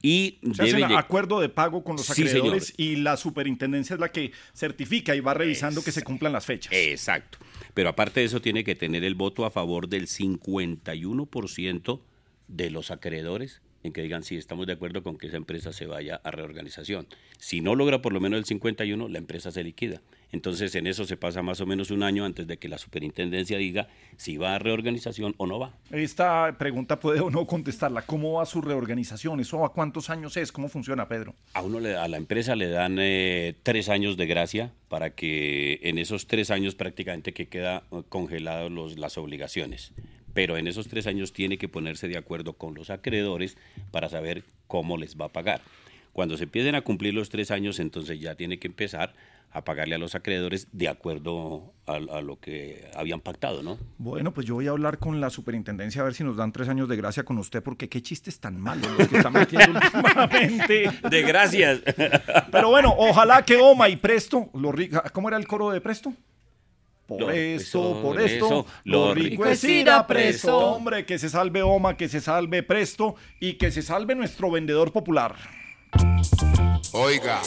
y 0.02 0.38
Se 0.54 0.62
hace 0.64 0.74
debe 0.78 0.96
acuerdo 0.96 1.42
de 1.42 1.50
pago 1.50 1.84
con 1.84 1.98
los 1.98 2.06
Sí, 2.06 2.22
acreedores 2.24 2.68
señor. 2.68 2.92
y 2.92 2.96
la 2.98 3.18
superintendencia 3.18 3.96
es 3.96 4.00
la 4.00 4.12
que 4.12 4.32
certifica 4.54 5.16
y 5.16 5.20
va 5.20 5.34
revisando 5.34 5.84
que 5.84 5.92
se 5.92 6.04
cumplan 6.04 6.32
las 6.32 6.46
fechas. 6.46 6.72
Exacto. 6.74 7.40
Pero 7.74 7.90
aparte 7.90 8.20
de 8.22 8.28
eso, 8.28 8.42
tiene 8.42 8.64
que 8.64 8.76
tener 8.76 9.04
el 9.04 9.16
voto 9.16 9.44
a 9.46 9.52
favor 9.52 9.90
del 9.90 10.08
51% 10.08 12.00
de 12.50 12.70
los 12.70 12.92
acreedores 12.92 13.62
en 13.82 13.94
que 13.94 14.02
digan, 14.02 14.24
sí, 14.24 14.36
estamos 14.36 14.68
de 14.68 14.74
acuerdo 14.74 15.04
con 15.04 15.18
que 15.18 15.28
esa 15.28 15.38
empresa 15.38 15.72
se 15.72 15.86
vaya 15.86 16.20
a 16.26 16.32
reorganización. 16.32 17.08
Si 17.38 17.62
no 17.62 17.76
logra 17.76 18.02
por 18.02 18.12
lo 18.12 18.20
menos 18.20 18.38
el 18.40 18.44
51, 18.46 19.08
la 19.08 19.18
empresa 19.20 19.52
se 19.52 19.64
liquida. 19.64 20.02
Entonces, 20.34 20.76
en 20.76 20.86
eso 20.86 21.06
se 21.06 21.16
pasa 21.16 21.42
más 21.44 21.62
o 21.62 21.66
menos 21.66 21.90
un 21.90 22.04
año 22.04 22.26
antes 22.26 22.46
de 22.46 22.58
que 22.58 22.68
la 22.68 22.78
superintendencia 22.78 23.58
diga 23.58 23.88
si 24.18 24.36
va 24.36 24.56
a 24.56 24.60
reorganización 24.60 25.34
o 25.38 25.48
no 25.48 25.60
va. 25.60 25.78
Esta 25.92 26.58
pregunta 26.58 27.00
puede 27.00 27.22
o 27.22 27.30
no 27.30 27.48
contestarla. 27.48 28.02
¿Cómo 28.02 28.34
va 28.34 28.46
su 28.46 28.62
reorganización? 28.62 29.40
¿Eso 29.40 29.64
a 29.64 29.72
cuántos 29.72 30.10
años 30.10 30.36
es? 30.36 30.52
¿Cómo 30.52 30.68
funciona, 30.68 31.08
Pedro? 31.08 31.34
A 31.54 31.62
uno 31.62 31.80
le- 31.80 31.96
a 31.96 32.08
la 32.10 32.18
empresa 32.18 32.58
le 32.58 32.68
dan 32.68 32.98
eh, 33.00 33.56
tres 33.64 33.88
años 33.88 34.18
de 34.18 34.26
gracia 34.28 34.74
para 34.90 35.12
que 35.16 35.80
en 35.84 35.98
esos 36.00 36.28
tres 36.28 36.52
años 36.52 36.76
prácticamente 36.76 37.34
que 37.34 37.48
queda 37.48 37.84
eh, 37.94 38.02
congelados 38.10 39.00
las 39.00 39.18
obligaciones. 39.18 39.94
Pero 40.34 40.58
en 40.58 40.68
esos 40.68 40.88
tres 40.88 41.08
años 41.08 41.34
tiene 41.34 41.58
que 41.58 41.68
ponerse 41.68 42.08
de 42.08 42.18
acuerdo 42.18 42.54
con 42.54 42.76
los 42.76 42.90
acreedores 42.90 43.58
para 43.92 44.10
saber 44.10 44.44
cómo 44.68 44.98
les 44.98 45.16
va 45.16 45.26
a 45.26 45.30
pagar. 45.30 45.62
Cuando 46.14 46.38
se 46.38 46.46
empiecen 46.46 46.76
a 46.76 46.82
cumplir 46.82 47.14
los 47.14 47.30
tres 47.30 47.52
años, 47.52 47.80
entonces 47.80 48.20
ya 48.20 48.36
tiene 48.36 48.60
que 48.60 48.68
empezar 48.68 49.14
a 49.52 49.64
pagarle 49.64 49.96
a 49.96 49.98
los 49.98 50.14
acreedores 50.14 50.68
de 50.72 50.88
acuerdo 50.88 51.74
a, 51.88 51.96
a 51.96 52.22
lo 52.22 52.40
que 52.40 52.88
habían 52.96 53.20
pactado, 53.20 53.64
¿no? 53.64 53.80
Bueno, 53.98 54.32
pues 54.32 54.46
yo 54.46 54.56
voy 54.56 54.68
a 54.68 54.72
hablar 54.72 55.00
con 55.00 55.20
la 55.20 55.30
superintendencia 55.30 56.02
a 56.02 56.06
ver 56.06 56.14
si 56.14 56.24
nos 56.24 56.38
dan 56.38 56.52
tres 56.52 56.70
años 56.70 56.88
de 56.88 56.96
gracia 56.96 57.24
con 57.24 57.38
usted, 57.40 57.64
porque 57.64 57.90
qué 57.90 58.02
chistes 58.02 58.40
tan 58.40 58.60
malos 58.60 58.92
los 58.98 59.08
que 59.08 59.18
están 59.18 59.34
metiendo 59.34 59.80
últimamente. 59.96 60.92
De 61.10 61.22
gracias. 61.24 61.82
Pero 62.52 62.70
bueno, 62.70 62.94
ojalá 62.96 63.44
que 63.44 63.58
Oma 63.58 63.90
y 63.90 63.96
Presto, 63.96 64.50
lo 64.54 64.74
¿cómo 65.14 65.30
era 65.30 65.38
el 65.38 65.48
coro 65.48 65.72
de 65.72 65.82
Presto? 65.82 66.14
Por 67.10 67.22
Lo- 67.22 67.32
esto, 67.32 67.80
eso, 67.92 68.02
por 68.04 68.22
esto, 68.22 68.46
eso, 68.46 68.66
lo 68.84 69.08
lo 69.08 69.14
rico 69.16 69.44
es 69.48 69.64
es 69.64 69.64
ir 69.64 69.70
ir 69.82 69.90
a 69.90 69.98
a 70.00 70.08
Presto. 70.08 70.48
Presto. 70.48 70.58
Hombre, 70.60 71.06
que 71.08 71.18
se 71.18 71.28
salve 71.28 71.64
Oma, 71.64 71.98
que 71.98 72.08
se 72.08 72.22
salve 72.22 72.62
Presto 72.62 73.16
y 73.40 73.54
que 73.54 73.72
se 73.72 73.82
salve 73.82 74.14
nuestro 74.14 74.52
vendedor 74.52 74.92
popular. 74.92 75.36
Oiga. 76.94 77.42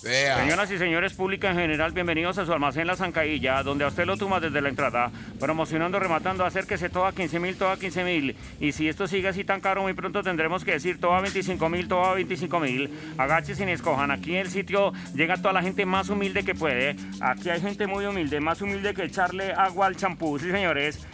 Señoras 0.00 0.70
y 0.70 0.78
señores, 0.78 1.12
pública 1.12 1.50
en 1.50 1.56
general, 1.56 1.92
bienvenidos 1.92 2.38
a 2.38 2.46
su 2.46 2.52
almacén 2.54 2.86
La 2.86 2.96
Zancailla, 2.96 3.62
donde 3.62 3.84
a 3.84 3.88
usted 3.88 4.06
lo 4.06 4.16
toma 4.16 4.40
desde 4.40 4.62
la 4.62 4.70
entrada, 4.70 5.10
promocionando, 5.38 6.00
rematando, 6.00 6.42
acérquese 6.46 6.88
todo 6.88 7.04
a 7.04 7.12
15 7.12 7.38
mil, 7.38 7.54
todo 7.56 7.68
a 7.68 7.78
15 7.78 8.04
mil. 8.04 8.34
Y 8.60 8.72
si 8.72 8.88
esto 8.88 9.06
sigue 9.06 9.28
así 9.28 9.44
tan 9.44 9.60
caro, 9.60 9.82
muy 9.82 9.92
pronto 9.92 10.22
tendremos 10.22 10.64
que 10.64 10.72
decir 10.72 10.98
todo 10.98 11.12
a 11.12 11.20
25 11.20 11.68
mil, 11.68 11.86
todo 11.86 12.02
a 12.02 12.14
25 12.14 12.60
mil. 12.60 12.90
Agáchese 13.18 13.68
y 13.68 13.72
escojan. 13.72 14.10
Aquí 14.10 14.30
en 14.30 14.38
el 14.38 14.50
sitio 14.50 14.94
llega 15.14 15.36
toda 15.36 15.52
la 15.52 15.60
gente 15.60 15.84
más 15.84 16.08
humilde 16.08 16.44
que 16.44 16.54
puede. 16.54 16.96
Aquí 17.20 17.50
hay 17.50 17.60
gente 17.60 17.86
muy 17.86 18.06
humilde, 18.06 18.40
más 18.40 18.62
humilde 18.62 18.94
que 18.94 19.04
echarle 19.04 19.52
agua 19.52 19.86
al 19.86 19.96
champú, 19.96 20.38
sí 20.38 20.50
señores. 20.50 21.06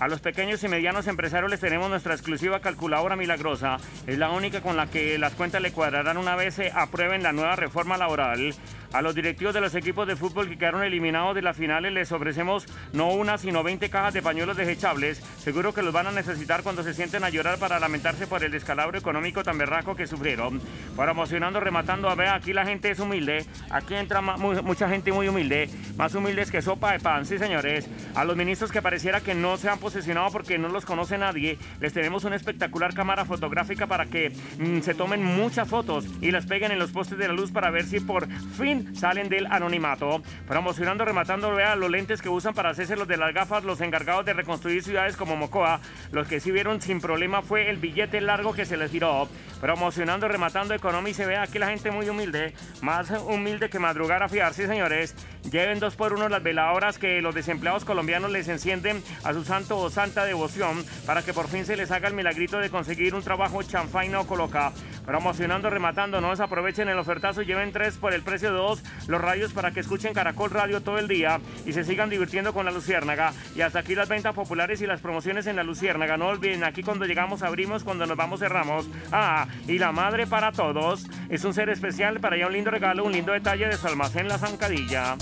A 0.00 0.08
los 0.08 0.20
pequeños 0.22 0.64
y 0.64 0.68
medianos 0.68 1.08
empresarios 1.08 1.50
les 1.50 1.60
tenemos 1.60 1.90
nuestra 1.90 2.14
exclusiva 2.14 2.60
calculadora 2.60 3.16
milagrosa. 3.16 3.76
Es 4.06 4.16
la 4.16 4.30
única 4.30 4.62
con 4.62 4.74
la 4.78 4.86
que 4.86 5.18
las 5.18 5.34
cuentas 5.34 5.60
le 5.60 5.72
cuadrarán 5.72 6.16
una 6.16 6.36
vez 6.36 6.54
se 6.54 6.72
aprueben 6.74 7.22
la 7.22 7.32
nueva 7.32 7.54
reforma 7.54 7.98
laboral. 7.98 8.54
A 8.92 9.02
los 9.02 9.14
directivos 9.14 9.54
de 9.54 9.60
los 9.60 9.74
equipos 9.76 10.06
de 10.08 10.16
fútbol 10.16 10.48
que 10.48 10.58
quedaron 10.58 10.82
eliminados 10.82 11.34
de 11.36 11.42
las 11.42 11.56
finales 11.56 11.92
les 11.92 12.10
ofrecemos 12.10 12.66
no 12.92 13.08
una, 13.12 13.38
sino 13.38 13.62
20 13.62 13.88
cajas 13.88 14.12
de 14.14 14.20
pañuelos 14.20 14.56
desechables. 14.56 15.18
Seguro 15.38 15.72
que 15.72 15.82
los 15.82 15.92
van 15.92 16.08
a 16.08 16.10
necesitar 16.12 16.64
cuando 16.64 16.82
se 16.82 16.92
sienten 16.92 17.22
a 17.22 17.28
llorar 17.30 17.58
para 17.58 17.78
lamentarse 17.78 18.26
por 18.26 18.42
el 18.42 18.50
descalabro 18.50 18.98
económico 18.98 19.44
tan 19.44 19.58
berraco 19.58 19.94
que 19.94 20.08
sufrieron. 20.08 20.60
Promocionando, 20.96 21.60
rematando, 21.60 22.08
a 22.10 22.16
ver, 22.16 22.28
aquí 22.28 22.52
la 22.52 22.66
gente 22.66 22.90
es 22.90 22.98
humilde. 22.98 23.46
Aquí 23.70 23.94
entra 23.94 24.20
ma- 24.20 24.36
mu- 24.36 24.60
mucha 24.64 24.88
gente 24.88 25.12
muy 25.12 25.28
humilde. 25.28 25.70
Más 25.96 26.14
humildes 26.16 26.50
que 26.50 26.60
sopa 26.60 26.92
de 26.92 26.98
pan, 26.98 27.24
sí 27.26 27.38
señores. 27.38 27.88
A 28.16 28.24
los 28.24 28.36
ministros 28.36 28.72
que 28.72 28.82
pareciera 28.82 29.20
que 29.20 29.34
no 29.36 29.56
se 29.56 29.68
han 29.68 29.78
posesionado 29.78 30.30
porque 30.32 30.58
no 30.58 30.68
los 30.68 30.84
conoce 30.84 31.16
nadie, 31.16 31.58
les 31.80 31.92
tenemos 31.92 32.24
una 32.24 32.34
espectacular 32.36 32.92
cámara 32.92 33.24
fotográfica 33.24 33.86
para 33.86 34.06
que 34.06 34.32
mm, 34.58 34.80
se 34.80 34.94
tomen 34.94 35.22
muchas 35.24 35.68
fotos 35.68 36.06
y 36.20 36.32
las 36.32 36.46
peguen 36.46 36.72
en 36.72 36.78
los 36.80 36.90
postes 36.90 37.18
de 37.18 37.28
la 37.28 37.34
luz 37.34 37.52
para 37.52 37.70
ver 37.70 37.84
si 37.84 38.00
por 38.00 38.28
fin 38.56 38.79
salen 38.94 39.28
del 39.28 39.46
anonimato. 39.46 40.22
Promocionando, 40.46 41.04
rematando, 41.04 41.54
vea 41.54 41.76
los 41.76 41.90
lentes 41.90 42.22
que 42.22 42.28
usan 42.28 42.54
para 42.54 42.70
hacerse 42.70 42.96
los 42.96 43.08
de 43.08 43.16
las 43.16 43.34
gafas, 43.34 43.64
los 43.64 43.80
encargados 43.80 44.24
de 44.24 44.32
reconstruir 44.32 44.82
ciudades 44.82 45.16
como 45.16 45.36
Mocoa. 45.36 45.80
Los 46.12 46.26
que 46.26 46.40
sí 46.40 46.50
vieron 46.50 46.80
sin 46.80 47.00
problema 47.00 47.42
fue 47.42 47.68
el 47.68 47.76
billete 47.76 48.20
largo 48.20 48.52
que 48.52 48.64
se 48.64 48.76
les 48.76 48.90
tiró. 48.90 49.28
Promocionando, 49.60 50.28
rematando, 50.28 50.74
economía 50.74 51.10
y 51.10 51.14
se 51.14 51.26
ve 51.26 51.36
aquí 51.36 51.58
la 51.58 51.68
gente 51.68 51.90
muy 51.90 52.08
humilde, 52.08 52.54
más 52.82 53.10
humilde 53.10 53.68
que 53.68 53.78
madrugar 53.78 54.22
a 54.22 54.28
fiar, 54.28 54.54
sí 54.54 54.66
señores. 54.66 55.14
Lleven 55.50 55.80
dos 55.80 55.96
por 55.96 56.12
uno 56.12 56.28
las 56.28 56.42
veladoras 56.42 56.98
que 56.98 57.20
los 57.20 57.34
desempleados 57.34 57.84
colombianos 57.84 58.30
les 58.30 58.48
encienden 58.48 59.02
a 59.24 59.32
su 59.32 59.44
santo 59.44 59.78
o 59.78 59.90
santa 59.90 60.24
devoción 60.24 60.84
para 61.06 61.22
que 61.22 61.32
por 61.32 61.48
fin 61.48 61.64
se 61.64 61.76
les 61.76 61.90
haga 61.90 62.08
el 62.08 62.14
milagrito 62.14 62.58
de 62.58 62.70
conseguir 62.70 63.14
un 63.14 63.22
trabajo 63.22 63.62
chanfaina 63.62 64.20
o 64.20 64.26
coloca. 64.26 64.72
promocionando, 65.04 65.70
rematando. 65.70 66.20
No 66.20 66.30
desaprovechen 66.30 66.88
el 66.88 66.98
ofertazo 66.98 67.42
lleven 67.42 67.72
tres 67.72 67.96
por 67.96 68.14
el 68.14 68.22
precio 68.22 68.52
de 68.52 68.58
dos 68.58 68.69
los 69.06 69.20
radios 69.20 69.52
para 69.52 69.72
que 69.72 69.80
escuchen 69.80 70.14
Caracol 70.14 70.50
Radio 70.50 70.80
todo 70.80 70.98
el 70.98 71.08
día 71.08 71.40
y 71.66 71.72
se 71.72 71.84
sigan 71.84 72.10
divirtiendo 72.10 72.52
con 72.52 72.64
la 72.64 72.70
Luciérnaga. 72.70 73.32
Y 73.54 73.62
hasta 73.62 73.80
aquí 73.80 73.94
las 73.94 74.08
ventas 74.08 74.34
populares 74.34 74.80
y 74.80 74.86
las 74.86 75.00
promociones 75.00 75.46
en 75.46 75.56
la 75.56 75.62
Luciérnaga. 75.62 76.16
No 76.16 76.28
olviden, 76.28 76.64
aquí 76.64 76.82
cuando 76.82 77.06
llegamos 77.06 77.42
abrimos, 77.42 77.84
cuando 77.84 78.06
nos 78.06 78.16
vamos 78.16 78.40
cerramos. 78.40 78.86
Ah, 79.12 79.46
y 79.66 79.78
la 79.78 79.92
madre 79.92 80.26
para 80.26 80.52
todos 80.52 81.06
es 81.28 81.44
un 81.44 81.54
ser 81.54 81.68
especial 81.70 82.20
para 82.20 82.36
allá 82.36 82.46
un 82.46 82.52
lindo 82.52 82.70
regalo, 82.70 83.04
un 83.04 83.12
lindo 83.12 83.32
detalle 83.32 83.66
de 83.66 83.76
su 83.76 83.86
almacén 83.86 84.28
La 84.28 84.38
Zancadilla. 84.38 85.16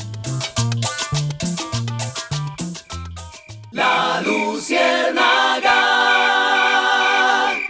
La 3.71 4.21
Luciérnaga. 4.25 5.79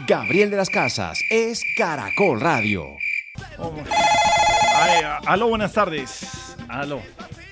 Gabriel 0.06 0.50
de 0.50 0.56
las 0.56 0.70
Casas 0.70 1.20
es 1.28 1.62
Caracol 1.76 2.40
Radio. 2.40 2.96
Ay, 4.80 5.02
aló, 5.26 5.48
buenas 5.48 5.72
tardes. 5.72 6.56
Aló. 6.68 7.02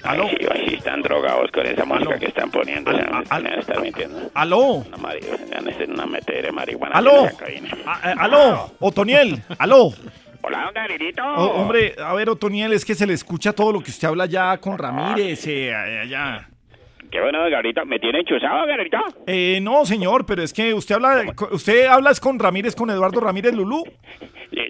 Aló. 0.02 0.24
Ay, 0.28 0.36
sí, 0.38 0.46
ay, 0.52 0.74
están 0.74 1.02
drogados 1.02 1.50
con 1.50 1.66
esa 1.66 1.84
música 1.84 2.18
que 2.18 2.26
están 2.26 2.50
poniendo. 2.50 2.92
o 2.92 2.94
sea, 2.94 3.04
no 3.06 3.22
van 3.28 3.46
a 3.46 3.54
estar 3.56 3.80
mintiendo. 3.80 4.30
Aló. 4.34 4.84
Una, 5.88 6.06
metera 6.06 6.42
de 6.42 6.52
marihuana. 6.52 6.94
Aló. 6.96 7.24
A- 7.86 8.10
eh, 8.10 8.14
aló, 8.18 8.70
Otoniel. 8.80 9.42
Aló. 9.58 9.92
Hola, 10.42 10.62
don 10.66 10.74
Gabrielito. 10.74 11.22
Oh, 11.24 11.46
hombre, 11.62 11.96
a 11.98 12.12
ver, 12.14 12.30
Otoniel, 12.30 12.72
es 12.72 12.84
que 12.84 12.94
se 12.94 13.06
le 13.06 13.14
escucha 13.14 13.52
todo 13.52 13.72
lo 13.72 13.82
que 13.82 13.90
usted 13.90 14.06
habla 14.06 14.26
ya 14.26 14.56
con 14.58 14.78
Ramírez, 14.78 15.44
eh, 15.48 15.74
allá. 15.74 16.48
Qué 17.10 17.20
bueno, 17.20 17.38
Gabrielito. 17.50 17.84
¿Me 17.86 17.98
tiene 17.98 18.20
enchuzado, 18.20 18.66
Gabrielito? 18.66 18.98
Eh, 19.26 19.58
no, 19.62 19.84
señor, 19.84 20.26
pero 20.26 20.42
es 20.42 20.52
que 20.52 20.74
usted 20.74 20.94
habla, 20.96 21.24
usted 21.52 21.86
habla 21.86 22.10
es 22.10 22.20
con 22.20 22.38
Ramírez, 22.38 22.74
con 22.74 22.90
Eduardo 22.90 23.20
Ramírez 23.20 23.54
Lulú. 23.54 23.84
Sí, 24.50 24.60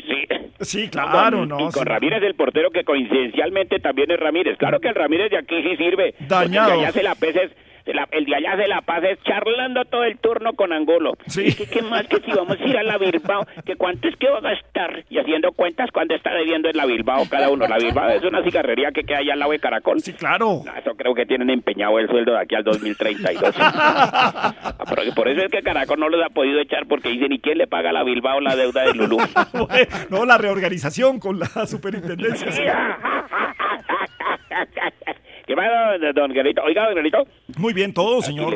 sí. 0.61 0.89
Claro, 0.91 1.41
Con- 1.41 1.49
no. 1.49 1.57
con 1.59 1.73
sí. 1.73 1.81
Ramírez, 1.85 2.23
el 2.23 2.35
portero, 2.35 2.71
que 2.71 2.83
coincidencialmente 2.85 3.79
también 3.79 4.11
es 4.11 4.19
Ramírez. 4.19 4.57
Claro 4.59 4.81
que 4.81 4.89
el 4.89 4.95
Ramírez 4.95 5.31
de 5.31 5.39
aquí 5.39 5.63
sí 5.63 5.77
sirve. 5.77 6.15
Dañado. 6.21 6.73
Allá 6.73 6.93
se 6.93 7.03
la 7.03 7.15
pesa, 7.15 7.41
se 7.41 7.55
la- 7.95 8.09
el 8.11 8.25
de 8.25 8.37
allá 8.37 8.57
se 8.57 8.67
la 8.69 8.83
es 9.11 9.23
charlando 9.23 9.85
todo 9.85 10.05
el 10.05 10.19
turno 10.19 10.53
con 10.55 10.73
Angulo. 10.73 11.13
Sí. 11.27 11.55
¿Qué, 11.55 11.67
qué 11.67 11.83
más 11.83 12.07
que 12.07 12.17
si 12.21 12.33
vamos 12.33 12.59
a 12.61 12.65
ir 12.65 12.77
a 12.77 12.83
la 12.83 12.99
Bilbao? 12.99 13.47
¿Que 13.65 13.77
cuánto 13.77 14.09
es 14.09 14.17
que 14.17 14.29
va 14.29 14.39
a 14.39 14.41
gastar? 14.41 15.05
Y 15.11 15.19
haciendo 15.19 15.53
cuentas, 15.53 15.91
¿cuánto 15.93 16.15
está 16.15 16.33
debiendo 16.35 16.69
en 16.69 16.77
la 16.77 16.87
Bilbao 16.87 17.25
cada 17.31 17.51
uno? 17.51 17.67
La 17.69 17.77
Bilbao 17.79 18.09
es 18.11 18.23
una 18.25 18.43
cigarrería 18.43 18.91
que 18.93 19.05
queda 19.05 19.19
allá 19.19 19.35
al 19.35 19.39
lado 19.39 19.53
de 19.53 19.59
Caracol. 19.59 20.01
Sí, 20.01 20.13
claro. 20.15 20.63
No, 20.65 20.75
eso 20.77 20.95
creo 20.97 21.15
que 21.15 21.27
tienen 21.27 21.51
empeñado 21.51 21.99
el 21.99 22.09
sueldo 22.09 22.33
de 22.33 22.41
aquí 22.41 22.55
al 22.55 22.65
2032. 22.65 23.55
Ah, 23.69 24.75
pero 24.95 25.13
por 25.15 25.29
eso 25.29 25.43
es 25.43 25.51
que 25.51 25.63
Caracol 25.63 25.99
no 25.99 26.09
los 26.09 26.25
ha 26.25 26.29
podido 26.31 26.61
echar 26.61 26.87
porque 26.87 27.09
dicen, 27.11 27.33
¿y 27.33 27.39
quién 27.39 27.59
le 27.59 27.67
paga 27.67 27.91
a 27.91 27.93
la 27.93 28.03
Bilbao 28.05 28.41
la 28.41 28.57
deuda 28.57 28.85
de 28.85 28.95
Lulú? 28.95 29.19
no, 30.11 30.25
la 30.25 30.39
reorganización 30.39 31.19
con 31.19 31.39
la 31.39 31.47
superintendencia. 31.67 32.49
¿Qué 35.47 35.55
pasa, 35.55 35.97
don- 36.15 36.33
Guerrito? 36.33 36.63
Oiga, 36.63 36.87
don 36.87 36.95
Guerrito, 36.95 37.27
Muy 37.59 37.73
bien, 37.73 37.93
todo, 37.95 38.21
señor. 38.23 38.55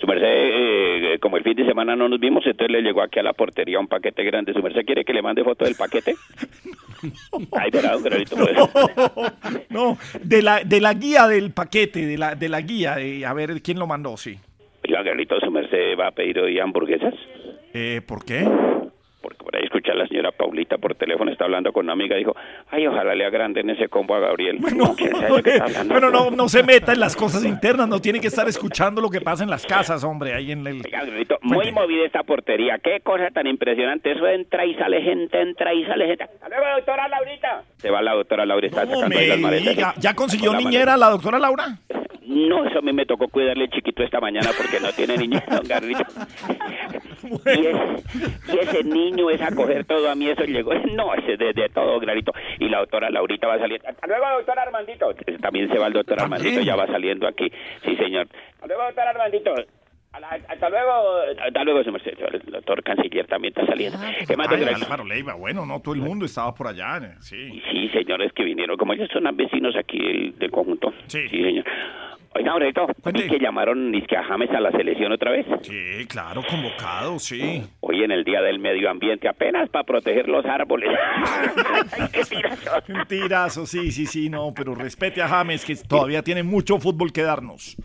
su 0.00 0.06
merced, 0.06 0.26
eh, 0.26 1.18
como 1.20 1.36
el 1.36 1.42
fin 1.44 1.54
de 1.54 1.66
semana 1.66 1.94
no 1.94 2.08
nos 2.08 2.18
vimos, 2.18 2.44
entonces 2.46 2.70
le 2.70 2.82
llegó 2.82 3.02
aquí 3.02 3.18
a 3.18 3.22
la 3.22 3.32
portería 3.34 3.78
un 3.78 3.86
paquete 3.88 4.24
grande. 4.24 4.52
¿Su 4.52 4.62
merced 4.62 4.84
quiere 4.86 5.04
que 5.04 5.12
le 5.12 5.22
mande 5.22 5.44
foto 5.44 5.64
del 5.64 5.74
paquete? 5.76 6.14
Ay, 7.52 7.70
verá, 7.70 7.92
don 7.92 8.02
pues. 8.02 9.62
No, 9.70 9.98
de 10.22 10.42
la, 10.42 10.64
de 10.64 10.80
la 10.80 10.94
guía 10.94 11.26
del 11.28 11.52
paquete, 11.52 12.06
de 12.06 12.16
la, 12.18 12.34
de 12.34 12.48
la 12.48 12.60
guía, 12.62 12.96
de, 12.96 13.26
a 13.26 13.32
ver 13.34 13.60
quién 13.62 13.78
lo 13.78 13.86
mandó, 13.86 14.16
sí. 14.16 14.36
Oiga, 14.86 15.02
Guerrito, 15.02 15.38
¿su 15.40 15.50
merced 15.50 15.98
va 15.98 16.08
a 16.08 16.12
pedir 16.12 16.38
hoy 16.38 16.58
hamburguesas? 16.58 17.14
Eh, 17.74 18.00
¿Por 18.06 18.24
qué? 18.24 18.46
Porque 19.24 19.42
por 19.42 19.56
ahí 19.56 19.62
escuché 19.64 19.90
a 19.90 19.94
la 19.94 20.06
señora 20.06 20.32
Paulita 20.32 20.76
por 20.76 20.94
teléfono, 20.96 21.32
está 21.32 21.46
hablando 21.46 21.72
con 21.72 21.86
una 21.86 21.94
amiga, 21.94 22.14
dijo, 22.14 22.36
ay, 22.70 22.86
ojalá 22.86 23.14
le 23.14 23.24
agranden 23.24 23.70
ese 23.70 23.88
combo 23.88 24.14
a 24.14 24.18
Gabriel. 24.20 24.58
Bueno, 24.60 24.94
bueno, 25.86 26.10
no, 26.10 26.30
no 26.30 26.46
se 26.46 26.62
meta 26.62 26.92
en 26.92 27.00
las 27.00 27.16
cosas 27.16 27.42
internas, 27.42 27.88
no 27.88 28.00
tiene 28.00 28.20
que 28.20 28.26
estar 28.26 28.46
escuchando 28.48 29.00
lo 29.00 29.08
que 29.08 29.22
pasa 29.22 29.42
en 29.42 29.48
las 29.48 29.64
casas, 29.64 30.04
hombre, 30.04 30.34
ahí 30.34 30.52
en 30.52 30.66
el... 30.66 30.82
Oiga, 30.84 31.04
muy 31.40 31.72
movida 31.72 32.04
esta 32.04 32.22
portería. 32.22 32.78
Qué 32.78 33.00
cosa 33.00 33.30
tan 33.30 33.46
impresionante. 33.46 34.12
Eso 34.12 34.26
entra 34.26 34.66
y 34.66 34.74
sale 34.74 35.00
gente, 35.00 35.40
entra 35.40 35.72
y 35.72 35.86
sale 35.86 36.06
gente. 36.06 36.24
Hasta 36.24 36.48
luego, 36.48 36.64
doctora 36.76 37.08
Laurita. 37.08 37.62
Se 37.78 37.90
va 37.90 38.02
la 38.02 38.12
doctora 38.12 38.44
Laura, 38.44 38.66
está 38.66 38.84
No 38.84 38.94
sacando 38.96 39.18
ahí 39.18 39.28
las 39.28 39.38
maletas. 39.38 39.74
diga, 39.74 39.94
¿ya 39.98 40.14
consiguió 40.14 40.50
Con 40.52 40.62
la 40.62 40.70
niñera 40.70 40.96
la 40.98 41.08
doctora 41.08 41.38
Laura? 41.38 41.78
No, 42.26 42.64
eso 42.66 42.78
a 42.78 42.82
mí 42.82 42.92
me 42.92 43.04
tocó 43.06 43.28
cuidarle 43.28 43.68
chiquito 43.68 44.02
esta 44.02 44.20
mañana 44.20 44.50
porque 44.56 44.80
no 44.80 44.90
tiene 44.92 45.16
niño, 45.16 45.40
don 45.50 45.66
Garrito. 45.66 46.04
Y, 47.24 47.66
es- 47.66 48.48
y 48.52 48.58
ese 48.58 48.84
niño 48.84 49.30
es 49.30 49.40
a 49.40 49.54
coger 49.54 49.84
todo 49.86 50.10
a 50.10 50.14
mí, 50.14 50.28
eso 50.28 50.44
llegó. 50.44 50.74
No, 50.94 51.14
ese 51.14 51.36
de, 51.38 51.52
de 51.54 51.68
todo, 51.70 51.98
Garrito. 52.00 52.32
Y 52.58 52.68
la 52.68 52.80
doctora 52.80 53.08
Laurita 53.10 53.46
va 53.46 53.58
saliendo. 53.58 53.88
Hasta 53.88 54.06
luego, 54.06 54.24
doctor 54.36 54.58
Armandito. 54.58 55.14
También 55.40 55.68
se 55.70 55.78
va 55.78 55.86
el 55.86 55.94
doctor 55.94 56.20
Armandito, 56.20 56.60
ya 56.60 56.76
va 56.76 56.86
saliendo 56.86 57.26
aquí. 57.26 57.50
Sí, 57.84 57.96
señor. 57.96 58.28
Hasta 58.54 58.66
luego, 58.66 58.82
doctor 58.84 59.04
Armandito. 59.08 59.54
A 60.12 60.20
la- 60.20 60.28
Hasta 60.28 60.68
luego, 60.68 60.92
hasta 61.42 61.64
luego. 61.64 61.80
El 61.80 62.52
doctor 62.52 62.82
canciller 62.82 63.26
también 63.26 63.54
está 63.56 63.66
saliendo. 63.66 63.98
¿Qué 64.28 64.36
más, 64.36 64.48
Ay, 64.48 64.56
don 64.58 64.66
Garrito? 64.66 64.84
Álvaro 64.84 65.04
Leiva, 65.04 65.34
bueno, 65.34 65.64
no, 65.66 65.80
todo 65.80 65.94
el 65.94 66.00
mundo 66.02 66.26
estaba 66.26 66.54
por 66.54 66.68
allá, 66.68 66.98
eh, 66.98 67.14
sí. 67.20 67.62
Sí, 67.72 67.88
señores 67.88 68.32
que 68.34 68.44
vinieron, 68.44 68.76
como 68.76 68.92
ellos 68.92 69.08
son 69.12 69.24
vecinos 69.34 69.74
aquí 69.76 69.98
del, 69.98 70.38
del 70.38 70.50
conjunto. 70.50 70.92
Sí. 71.06 71.26
señor. 71.28 71.64
Oiga, 72.36 72.50
Aurelito, 72.50 72.86
¿y 73.14 73.28
que 73.28 73.38
llamaron 73.38 73.94
a 73.94 74.24
James 74.24 74.50
a 74.50 74.60
la 74.60 74.72
selección 74.72 75.12
otra 75.12 75.30
vez? 75.30 75.46
Sí, 75.62 76.04
claro, 76.08 76.42
convocado, 76.48 77.18
sí. 77.20 77.62
Hoy 77.80 78.02
en 78.02 78.10
el 78.10 78.24
Día 78.24 78.42
del 78.42 78.58
Medio 78.58 78.90
Ambiente, 78.90 79.28
apenas 79.28 79.68
para 79.70 79.84
proteger 79.84 80.28
los 80.28 80.44
árboles. 80.44 80.90
Qué 82.12 82.24
tirazo. 82.24 82.70
Un 82.88 83.06
tirazo, 83.06 83.66
sí, 83.66 83.92
sí, 83.92 84.06
sí, 84.06 84.28
no, 84.28 84.52
pero 84.54 84.74
respete 84.74 85.22
a 85.22 85.28
James, 85.28 85.64
que 85.64 85.76
todavía 85.76 86.22
tiene 86.22 86.42
mucho 86.42 86.78
fútbol 86.78 87.12
que 87.12 87.22
darnos. 87.22 87.76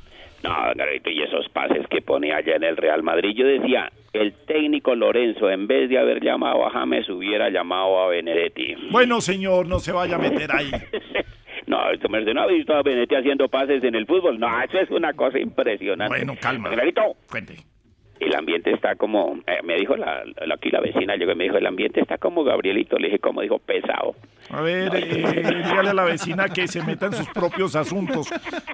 No, 0.43 0.55
Garrito, 0.75 1.11
y 1.11 1.21
esos 1.21 1.47
pases 1.49 1.85
que 1.87 2.01
pone 2.01 2.33
allá 2.33 2.55
en 2.55 2.63
el 2.63 2.77
Real 2.77 3.03
Madrid, 3.03 3.35
yo 3.35 3.45
decía, 3.45 3.91
el 4.13 4.33
técnico 4.47 4.95
Lorenzo, 4.95 5.49
en 5.49 5.67
vez 5.67 5.89
de 5.89 5.99
haber 5.99 6.23
llamado 6.23 6.65
a 6.65 6.71
James, 6.71 7.07
hubiera 7.09 7.49
llamado 7.49 8.01
a 8.01 8.07
Benedetti. 8.07 8.73
Bueno, 8.89 9.21
señor, 9.21 9.67
no 9.67 9.79
se 9.79 9.91
vaya 9.91 10.15
a 10.15 10.19
meter 10.19 10.49
ahí. 10.51 10.71
No, 11.69 11.91
esto 11.91 12.09
merced 12.09 12.33
no 12.33 12.41
ha 12.41 12.47
visto 12.47 12.73
a 12.73 12.81
Benedetti 12.81 13.13
haciendo 13.15 13.47
pases 13.47 13.83
en 13.83 13.93
el 13.95 14.05
fútbol. 14.07 14.39
No, 14.39 14.47
eso 14.63 14.79
es 14.79 14.89
una 14.89 15.13
cosa 15.13 15.37
impresionante. 15.39 16.17
Bueno, 16.17 16.35
calma. 16.41 16.69
Garrito, 16.71 17.15
Cuente. 17.29 17.55
el 18.19 18.35
ambiente 18.35 18.71
está 18.71 18.95
como, 18.95 19.37
eh, 19.47 19.59
me 19.63 19.75
dijo 19.75 19.95
la, 19.95 20.23
la- 20.25 20.55
aquí 20.55 20.69
la 20.71 20.81
vecina, 20.81 21.15
llegó 21.15 21.31
y 21.31 21.35
me 21.35 21.43
dijo, 21.45 21.57
el 21.57 21.67
ambiente 21.67 22.01
está 22.01 22.17
como 22.17 22.43
Gabrielito, 22.43 22.97
le 22.97 23.07
dije, 23.07 23.19
como 23.19 23.41
dijo, 23.41 23.59
pesado. 23.59 24.15
A 24.49 24.61
ver, 24.61 24.91
eh, 24.95 25.03
dígale 25.63 25.89
a 25.91 25.93
la 25.93 26.03
vecina 26.03 26.49
que 26.49 26.67
se 26.67 26.83
meta 26.83 27.05
en 27.05 27.13
sus 27.13 27.29
propios 27.29 27.75
asuntos, 27.75 28.27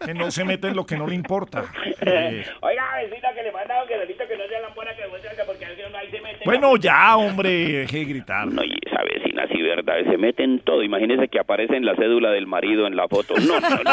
que 0.06 0.14
no 0.14 0.32
se 0.32 0.46
meta 0.46 0.70
en 0.70 0.76
lo 0.78 0.86
que 0.86 0.96
no 0.98 1.06
le 1.06 1.16
importa. 1.16 1.66
Eh, 2.02 2.46
Oiga, 2.62 2.84
vecina, 3.10 3.34
que 3.36 3.44
le 3.44 3.52
manda 3.52 3.76
a 3.76 3.80
don 3.82 3.90
Gabrielito 3.90 4.24
que 4.28 4.38
no 4.38 4.48
sea 4.48 4.62
la 4.62 4.70
buena 4.70 4.96
que 4.96 5.06
muestra, 5.10 5.32
porque 5.46 5.66
no 5.92 5.98
ahí 5.98 6.10
se 6.10 6.22
mete. 6.22 6.35
Bueno, 6.46 6.78
ya, 6.78 7.18
hombre, 7.18 7.50
deje 7.50 7.98
de 8.00 8.06
gritar. 8.06 8.48
No, 8.48 8.64
y 8.64 8.74
esa 8.86 9.04
vecina, 9.04 9.48
sí, 9.48 9.62
verdad, 9.62 9.96
se 10.10 10.18
mete 10.18 10.44
en 10.44 10.60
todo. 10.60 10.84
Imagínese 10.84 11.28
que 11.28 11.40
aparece 11.40 11.76
en 11.76 11.86
la 11.86 11.96
cédula 11.96 12.30
del 12.32 12.48
marido 12.48 12.88
en 12.88 12.96
la 12.96 13.08
foto. 13.08 13.34
No, 13.36 13.60
no, 13.60 13.70
no. 13.70 13.92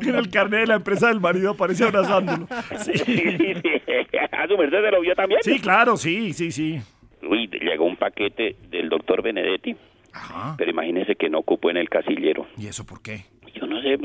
En 0.00 0.14
el 0.14 0.30
carnet 0.30 0.60
de 0.60 0.66
la 0.66 0.74
empresa 0.76 1.08
del 1.08 1.20
marido 1.20 1.50
aparece 1.50 1.84
abrazándolo. 1.84 2.46
Sí, 2.78 2.92
sí, 2.96 3.04
sí. 3.06 3.70
¿A 4.32 4.46
su 4.48 4.56
merced 4.56 4.82
se 4.82 4.90
lo 4.90 5.00
vio 5.00 5.14
también? 5.14 5.40
Sí, 5.42 5.60
claro, 5.60 5.96
sí, 5.96 6.32
sí, 6.32 6.50
sí. 6.50 6.80
Uy, 7.22 7.48
llegó 7.48 7.84
un 7.84 7.96
paquete 7.96 8.56
del 8.70 8.88
doctor 8.88 9.22
Benedetti. 9.22 9.76
Pero 10.56 10.70
imagínese 10.70 11.16
que 11.16 11.28
no 11.28 11.38
ocupó 11.40 11.70
en 11.70 11.76
el 11.76 11.88
casillero. 11.88 12.46
¿Y 12.56 12.68
eso 12.68 12.86
por 12.86 13.02
qué? 13.02 13.24
Yo 13.54 13.66
no 13.66 13.80
sé. 13.82 13.98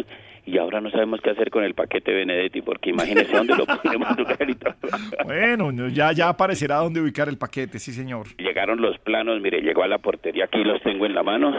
Y 0.50 0.58
ahora 0.58 0.82
no 0.82 0.90
sabemos 0.90 1.22
qué 1.22 1.30
hacer 1.30 1.52
con 1.52 1.64
el 1.64 1.76
paquete 1.76 2.12
Benedetti, 2.12 2.62
porque 2.64 2.90
imagínese 2.90 3.36
dónde 3.36 3.56
lo 3.56 3.66
Gabrielito. 3.66 4.74
Bueno, 5.26 5.72
no, 5.72 5.90
ya, 5.90 6.12
ya 6.12 6.30
aparecerá 6.30 6.78
dónde 6.78 7.00
ubicar 7.02 7.30
el 7.30 7.38
paquete, 7.38 7.78
sí, 7.78 7.92
señor. 7.92 8.28
Llegaron 8.38 8.82
los 8.82 8.98
planos, 9.00 9.40
mire, 9.42 9.62
llegó 9.62 9.84
a 9.84 9.88
la 9.88 10.00
portería, 10.00 10.46
aquí 10.46 10.64
los 10.64 10.82
tengo 10.82 11.06
en 11.06 11.14
la 11.14 11.22
mano. 11.22 11.54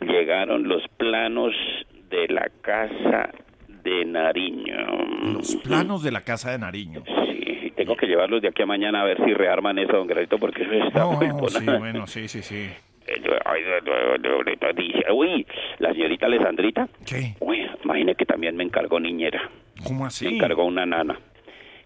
Llegaron 0.00 0.68
los 0.68 0.82
planos 0.98 1.54
de 2.10 2.28
la 2.28 2.48
casa 2.60 3.30
de 3.82 4.04
Nariño. 4.04 4.76
Los 5.32 5.56
planos 5.56 6.02
de 6.02 6.12
la 6.12 6.20
casa 6.20 6.50
de 6.50 6.58
Nariño. 6.58 7.02
Sí, 7.06 7.72
tengo 7.74 7.96
que 7.96 8.06
llevarlos 8.06 8.42
de 8.42 8.48
aquí 8.48 8.62
a 8.62 8.66
mañana 8.66 9.00
a 9.00 9.04
ver 9.04 9.16
si 9.24 9.32
rearman 9.32 9.78
eso, 9.78 9.92
don 9.96 10.06
Granito, 10.06 10.38
porque 10.38 10.62
eso 10.62 10.88
está 10.88 11.00
No, 11.00 11.16
vuelto 11.16 11.48
sí, 11.48 11.64
bueno, 11.78 12.06
sí, 12.06 12.28
sí, 12.28 12.42
sí. 12.42 12.68
Eh, 13.12 13.20
eh, 13.24 13.78
eh, 13.84 15.02
eh, 15.06 15.12
Uy, 15.12 15.46
la 15.78 15.92
señorita 15.92 16.26
Alessandrita. 16.26 16.88
Uy, 17.40 17.66
imagine 17.84 18.14
que 18.14 18.24
también 18.24 18.56
me 18.56 18.64
encargó 18.64 18.98
niñera. 19.00 19.50
¿Cómo 19.84 20.06
así? 20.06 20.26
Me 20.26 20.36
encargó 20.36 20.64
una 20.64 20.86
nana. 20.86 21.18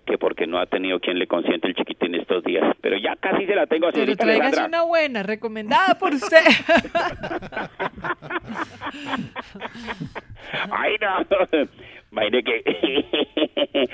Que 0.04 0.18
porque 0.18 0.46
no 0.46 0.58
ha 0.60 0.66
tenido 0.66 1.00
quien 1.00 1.18
le 1.18 1.26
consiente 1.26 1.66
el 1.66 1.74
chiquitín 1.74 2.14
estos 2.14 2.44
días. 2.44 2.76
Pero 2.80 2.96
ya 2.96 3.16
casi 3.16 3.44
se 3.44 3.56
la 3.56 3.66
tengo, 3.66 3.88
Pero 3.92 4.14
traigas 4.14 4.46
Alessandra. 4.52 4.66
una 4.82 4.82
buena, 4.88 5.22
recomendada 5.24 5.98
por 5.98 6.14
usted. 6.14 6.44
Ay, 10.70 10.94
no. 11.00 11.26
Imagine 12.12 12.42
que 12.44 12.62
eh, 12.64 13.88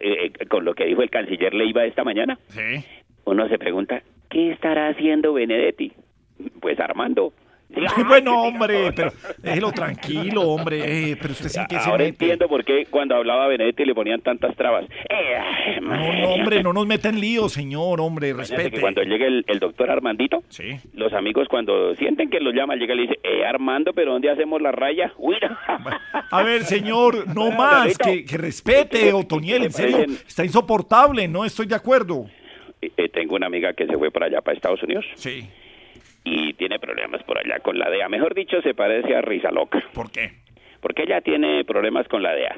eh, 0.00 0.32
con 0.48 0.64
lo 0.64 0.72
que 0.74 0.86
dijo 0.86 1.02
el 1.02 1.10
canciller 1.10 1.52
Leiva 1.52 1.84
esta 1.84 2.04
mañana. 2.04 2.38
Sí. 2.48 2.82
uno 3.26 3.46
se 3.48 3.58
pregunta, 3.58 4.02
¿qué 4.30 4.52
estará 4.52 4.88
haciendo 4.88 5.34
Benedetti? 5.34 5.92
Pues 6.60 6.78
Armando. 6.80 7.32
bueno, 8.08 8.42
hombre, 8.42 8.90
pero 8.96 9.12
déjelo 9.38 9.70
tranquilo, 9.70 10.42
hombre. 10.42 11.12
eh, 11.12 11.16
pero 11.22 11.32
usted 11.34 11.48
sí 11.48 11.60
que 11.68 11.76
se 11.78 11.88
Ahora 11.88 11.98
mete. 12.02 12.08
entiendo 12.24 12.48
por 12.48 12.64
qué 12.64 12.86
cuando 12.90 13.14
hablaba 13.14 13.46
Benedetti 13.46 13.84
le 13.84 13.94
ponían 13.94 14.20
tantas 14.22 14.56
trabas. 14.56 14.86
Eh, 15.08 15.80
No, 15.80 16.12
no, 16.12 16.28
hombre, 16.30 16.64
no 16.64 16.72
nos 16.72 16.84
meta 16.88 17.10
en 17.10 17.20
lío, 17.20 17.48
señor, 17.48 18.00
hombre, 18.00 18.32
respete. 18.32 18.72
que 18.72 18.80
cuando 18.80 19.04
llegue 19.04 19.24
el, 19.28 19.44
el 19.46 19.60
doctor 19.60 19.88
Armandito, 19.88 20.42
los 20.94 21.12
amigos 21.12 21.46
cuando 21.48 21.94
sienten 21.94 22.28
que 22.28 22.40
los 22.40 22.52
llama, 22.54 22.74
llega 22.74 22.92
y 22.94 22.96
le 22.96 23.02
dice, 23.02 23.20
eh, 23.22 23.44
Armando, 23.46 23.92
¿pero 23.92 24.14
dónde 24.14 24.30
hacemos 24.30 24.60
la 24.60 24.72
raya? 24.72 25.12
No. 25.16 25.90
A 26.32 26.42
ver, 26.42 26.64
señor, 26.64 27.32
no 27.36 27.50
más, 27.56 27.96
que, 27.98 28.24
que 28.24 28.36
respete, 28.36 29.12
Otoniel, 29.12 29.62
en 29.62 29.70
serio, 29.72 29.98
está 30.26 30.44
insoportable, 30.44 31.28
no 31.28 31.44
estoy 31.44 31.66
de 31.66 31.76
acuerdo. 31.76 32.26
Eh, 32.82 32.90
eh, 32.96 33.08
tengo 33.10 33.36
una 33.36 33.46
amiga 33.46 33.74
que 33.74 33.86
se 33.86 33.96
fue 33.96 34.10
para 34.10 34.26
allá, 34.26 34.40
para 34.40 34.56
Estados 34.56 34.82
Unidos. 34.82 35.04
Sí. 35.14 35.48
Y 36.24 36.52
tiene 36.54 36.78
problemas 36.78 37.22
por 37.24 37.38
allá 37.38 37.60
con 37.60 37.78
la 37.78 37.88
DEA. 37.90 38.08
Mejor 38.08 38.34
dicho, 38.34 38.60
se 38.62 38.74
parece 38.74 39.16
a 39.16 39.22
Risa 39.22 39.50
Loca. 39.50 39.82
¿Por 39.94 40.10
qué? 40.10 40.32
Porque 40.80 41.02
ella 41.04 41.20
tiene 41.20 41.64
problemas 41.64 42.06
con 42.08 42.22
la 42.22 42.32
DEA. 42.34 42.56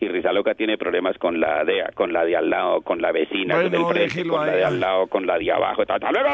Y 0.00 0.08
Risa 0.08 0.32
Loca 0.32 0.54
tiene 0.54 0.76
problemas 0.76 1.16
con 1.18 1.38
la 1.40 1.64
DEA, 1.64 1.90
con 1.94 2.12
la 2.12 2.24
de 2.24 2.36
al 2.36 2.50
lado, 2.50 2.80
con 2.82 3.00
la 3.00 3.12
vecina, 3.12 3.54
Bueno, 3.54 3.70
con 3.70 3.96
el 3.96 4.10
frente, 4.10 4.28
con 4.28 4.46
la 4.46 4.52
de 4.56 4.64
al 4.64 4.80
lado, 4.80 5.06
con 5.06 5.26
la 5.26 5.38
de 5.38 5.52
abajo. 5.52 5.82
Hasta 5.82 6.10
luego. 6.10 6.28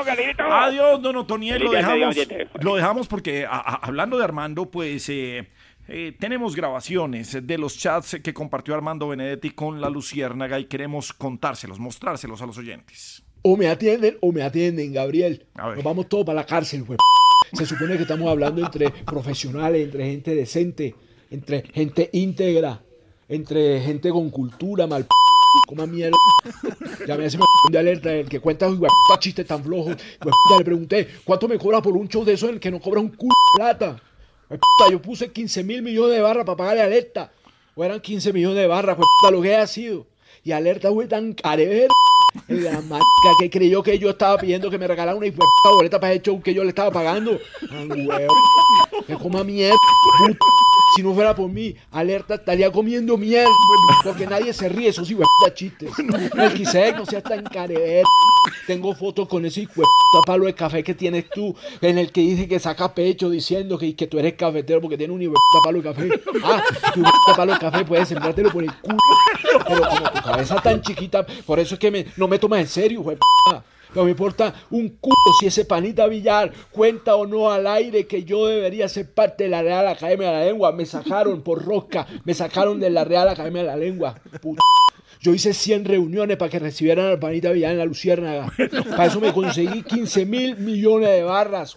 Adiós, 0.55 1.03
don 1.03 1.16
Otoniel, 1.16 1.62
lo 1.62 1.71
dejamos, 1.77 2.16
lo 2.62 2.75
dejamos 2.77 3.07
porque 3.09 3.45
a- 3.45 3.51
a- 3.59 3.81
hablando 3.83 4.16
de 4.16 4.25
Armando, 4.25 4.71
pues 4.71 5.09
eh, 5.11 5.47
eh, 5.89 6.12
tenemos 6.18 6.57
grabaciones 6.57 7.47
de 7.47 7.59
los 7.59 7.77
chats 7.79 8.18
que 8.25 8.33
compartió 8.33 8.75
Armando 8.75 9.09
Benedetti 9.09 9.51
con 9.51 9.81
la 9.81 9.91
Luciérnaga 9.91 10.59
y 10.59 10.64
queremos 10.64 11.12
contárselos, 11.12 11.79
mostrárselos 11.79 12.41
a 12.43 12.47
los 12.47 12.57
oyentes. 12.59 13.25
O 13.43 13.57
me 13.57 13.68
atienden 13.68 14.18
o 14.20 14.32
me 14.32 14.43
atienden, 14.43 14.93
Gabriel. 14.93 15.47
Nos 15.55 15.82
vamos 15.82 16.09
todos 16.09 16.26
para 16.26 16.36
la 16.36 16.47
cárcel, 16.47 16.84
güey. 16.84 16.99
Se 17.53 17.66
supone 17.66 17.97
que 17.97 18.03
estamos 18.03 18.28
hablando 18.28 18.64
entre 18.64 18.91
profesionales, 18.91 19.84
entre 19.84 20.07
gente 20.07 20.34
decente, 20.34 20.95
entre 21.30 21.62
gente 21.62 22.11
íntegra, 22.12 22.82
entre 23.28 23.80
gente 23.80 24.11
con 24.11 24.30
cultura, 24.30 24.86
mal 24.86 25.07
Coma 25.66 25.86
mierda. 25.86 26.16
Ya 27.07 27.16
me 27.16 27.24
hace 27.24 27.38
de 27.70 27.78
alerta 27.78 28.12
el 28.12 28.28
que 28.28 28.41
cuenta 28.41 28.66
güey, 28.66 28.91
chistes 29.18 29.47
tan 29.47 29.64
flojos. 29.64 29.97
Le 30.59 30.64
pregunté, 30.64 31.09
¿cuánto 31.24 31.49
me 31.49 31.59
cobra 31.59 31.80
por 31.80 31.97
un 31.97 32.09
show 32.09 32.24
de 32.24 32.34
eso 32.34 32.49
en 32.49 32.55
el 32.55 32.61
que 32.61 32.70
no 32.70 32.80
cobra 32.80 33.01
un 33.01 33.09
culo 33.09 33.34
de 33.55 33.59
plata? 33.59 34.03
Yo 34.91 35.01
puse 35.01 35.32
15 35.32 35.64
mil 35.64 35.82
millones 35.82 36.16
de 36.16 36.20
barras 36.20 36.45
para 36.45 36.57
pagarle 36.57 36.82
a 36.82 36.84
alerta. 36.84 37.32
O 37.74 37.84
eran 37.84 38.01
15 38.01 38.32
millones 38.32 38.59
de 38.59 38.66
barras, 38.66 38.97
güey, 38.97 39.32
lo 39.32 39.43
que 39.43 39.57
ha 39.57 39.66
sido. 39.66 40.07
Y 40.51 40.53
alerta, 40.53 40.88
güey, 40.88 41.07
tan 41.07 41.32
carever. 41.32 41.86
La 42.48 42.80
marica 42.80 43.36
que 43.38 43.48
creyó 43.48 43.84
que 43.84 44.01
yo 44.01 44.11
estaba 44.11 44.36
pidiendo 44.36 44.68
que 44.68 44.78
me 44.78 44.88
regalara 44.88 45.16
una 45.16 45.28
boleta 45.72 46.01
para 46.01 46.14
el 46.14 46.22
show 46.22 46.42
que 46.42 46.53
yo 46.53 46.64
le 46.64 46.70
estaba 46.70 46.90
pagando. 46.90 47.38
Ah, 47.70 47.84
huevo. 47.88 48.34
Que 49.07 49.14
coma 49.14 49.44
mierda. 49.44 49.76
Si 50.97 51.03
no 51.03 51.14
fuera 51.14 51.34
por 51.34 51.49
mí, 51.49 51.74
alerta 51.91 52.34
estaría 52.34 52.70
comiendo 52.70 53.16
mierda. 53.16 53.51
Porque 54.03 54.26
nadie 54.26 54.53
se 54.53 54.68
ríe, 54.68 54.88
esos 54.88 55.11
hijos 55.11 55.26
chistes. 55.55 55.93
El 56.36 56.53
Kisek 56.55 56.97
no 56.97 57.07
seas 57.07 57.22
tan 57.22 57.45
carever. 57.45 58.05
Tengo 58.66 58.95
fotos 58.95 59.28
con 59.28 59.45
ese 59.45 59.62
hijo 59.62 59.82
palo 60.26 60.47
de 60.47 60.55
café 60.55 60.82
que 60.82 60.95
tienes 60.95 61.28
tú, 61.30 61.55
en 61.80 61.99
el 61.99 62.11
que 62.12 62.20
dice 62.20 62.49
que 62.49 62.59
saca 62.59 62.95
pecho 62.95 63.30
diciendo 63.30 63.78
que, 63.78 63.95
que 63.95 64.07
tú 64.07 64.18
eres 64.18 64.34
cafetero 64.34 64.80
porque 64.80 64.97
tienes 64.97 65.14
un 65.14 65.22
hijo 65.22 65.34
palo 65.62 65.80
de 65.80 65.84
café. 65.84 66.09
Ah, 66.43 66.62
tu 66.95 67.03
palo 67.36 67.53
de 67.53 67.59
café 67.59 67.84
puedes 67.84 68.09
sembrártelo 68.09 68.51
por 68.51 68.62
el 68.62 68.72
culo. 68.76 68.99
Pero 69.66 69.88
como 69.88 70.11
tu 70.11 70.22
cabeza 70.22 70.57
tan 70.62 70.82
chiquita, 70.82 71.26
por 71.47 71.59
eso 71.59 71.74
es 71.74 71.80
que 71.80 71.91
me, 71.91 72.07
no 72.16 72.28
me 72.28 72.38
tomas 72.38 72.61
en 72.61 72.68
serio, 72.68 73.01
hijo. 73.01 73.12
No 73.95 74.05
me 74.05 74.11
importa 74.12 74.55
un 74.70 74.88
culo 75.01 75.14
si 75.41 75.47
ese 75.47 75.64
panita 75.64 76.07
Villar 76.07 76.53
cuenta 76.70 77.16
o 77.16 77.26
no 77.26 77.51
al 77.51 77.66
aire 77.66 78.07
que 78.07 78.22
yo 78.24 78.47
debería 78.47 78.88
ser 78.88 79.12
parte 79.12 79.45
de 79.45 79.51
la 79.51 79.62
Real 79.62 79.86
Academia 79.88 80.28
de 80.30 80.34
la 80.38 80.45
Lengua. 80.45 80.72
Me 80.72 80.86
sacaron 80.86 81.43
por 81.43 81.64
rosca, 81.64 82.07
me 82.24 82.34
sacaron 82.34 82.78
de 82.78 82.91
la 82.91 83.05
Real 83.05 83.28
Academia 83.28 83.62
de 83.62 83.68
la 83.68 83.76
Lengua. 83.76 84.14
Puta. 84.41 84.62
Yo 85.20 85.34
hice 85.34 85.53
100 85.53 85.84
reuniones 85.84 86.36
para 86.38 86.51
que 86.51 86.59
recibieran 86.59 87.07
al 87.07 87.18
panita 87.18 87.51
Villar 87.51 87.72
en 87.72 87.78
la 87.78 87.84
Luciérnaga. 87.84 88.53
Para 88.91 89.07
eso 89.07 89.20
me 89.20 89.32
conseguí 89.32 89.82
15 89.82 90.24
mil 90.24 90.57
millones 90.57 91.11
de 91.11 91.22
barras. 91.24 91.76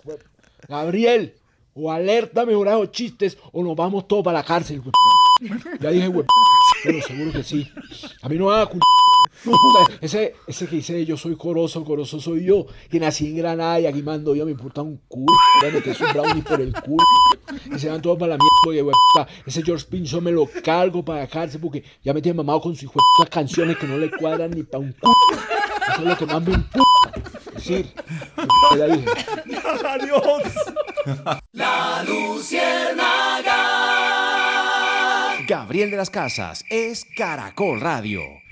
Gabriel, 0.69 1.33
o 1.73 1.91
alerta 1.91 2.45
mejorados 2.45 2.91
chistes 2.91 3.37
o 3.51 3.63
nos 3.63 3.75
vamos 3.75 4.07
todos 4.07 4.23
para 4.23 4.37
la 4.39 4.45
cárcel. 4.45 4.81
Ya 5.81 5.89
dije, 5.89 6.07
hue- 6.09 6.25
pero 6.83 7.01
seguro 7.01 7.31
que 7.33 7.43
sí. 7.43 7.67
A 8.21 8.29
mí 8.29 8.37
no 8.37 8.45
me 8.45 8.63
cul- 8.63 8.79
Puta, 8.79 8.85
Ese, 10.01 10.35
ese 10.47 10.67
que 10.67 10.77
dice 10.77 11.05
yo 11.05 11.17
soy 11.17 11.35
coroso, 11.35 11.83
coroso 11.83 12.19
soy 12.19 12.45
yo, 12.45 12.65
que 12.89 12.99
nací 12.99 13.27
en 13.27 13.37
Granada 13.37 13.79
y 13.79 13.85
aquí 13.85 14.01
mando 14.01 14.35
yo, 14.35 14.45
me 14.45 14.51
importa 14.51 14.81
un 14.81 14.97
culo, 15.07 15.33
ya 15.61 15.67
me 15.67 15.73
metes 15.73 15.99
un 15.99 16.13
brownie 16.13 16.41
por 16.41 16.61
el 16.61 16.73
culo. 16.73 17.05
Y 17.73 17.79
se 17.79 17.89
van 17.89 18.01
todos 18.01 18.17
para 18.17 18.37
la 18.37 18.37
mierda, 18.37 18.91
puta, 19.13 19.27
ese 19.45 19.63
George 19.63 19.85
Pinson 19.89 20.23
me 20.23 20.31
lo 20.31 20.47
cargo 20.63 21.03
para 21.03 21.27
cárcel 21.27 21.61
porque 21.61 21.83
ya 22.03 22.13
me 22.13 22.21
tiene 22.21 22.37
mamado 22.37 22.61
con 22.61 22.75
sus 22.75 22.91
canciones 23.29 23.77
que 23.77 23.87
no 23.87 23.97
le 23.97 24.09
cuadran 24.11 24.51
ni 24.51 24.63
para 24.63 24.79
un 24.83 24.93
culo. 24.93 25.13
Eso 25.91 26.01
es 26.01 26.07
lo 26.07 26.17
que 26.17 26.25
más 26.25 26.41
me 26.41 26.53
importa. 26.53 27.21
Es 27.55 27.67
decir, 27.67 27.93
ya 28.77 28.87
dije. 28.87 29.05
Adiós. 29.85 30.43
La 31.51 32.03
Luciérnaga. 32.07 33.53
Gabriel 35.47 35.91
de 35.91 35.97
las 35.97 36.09
Casas 36.09 36.63
es 36.69 37.05
Caracol 37.15 37.81
Radio. 37.81 38.42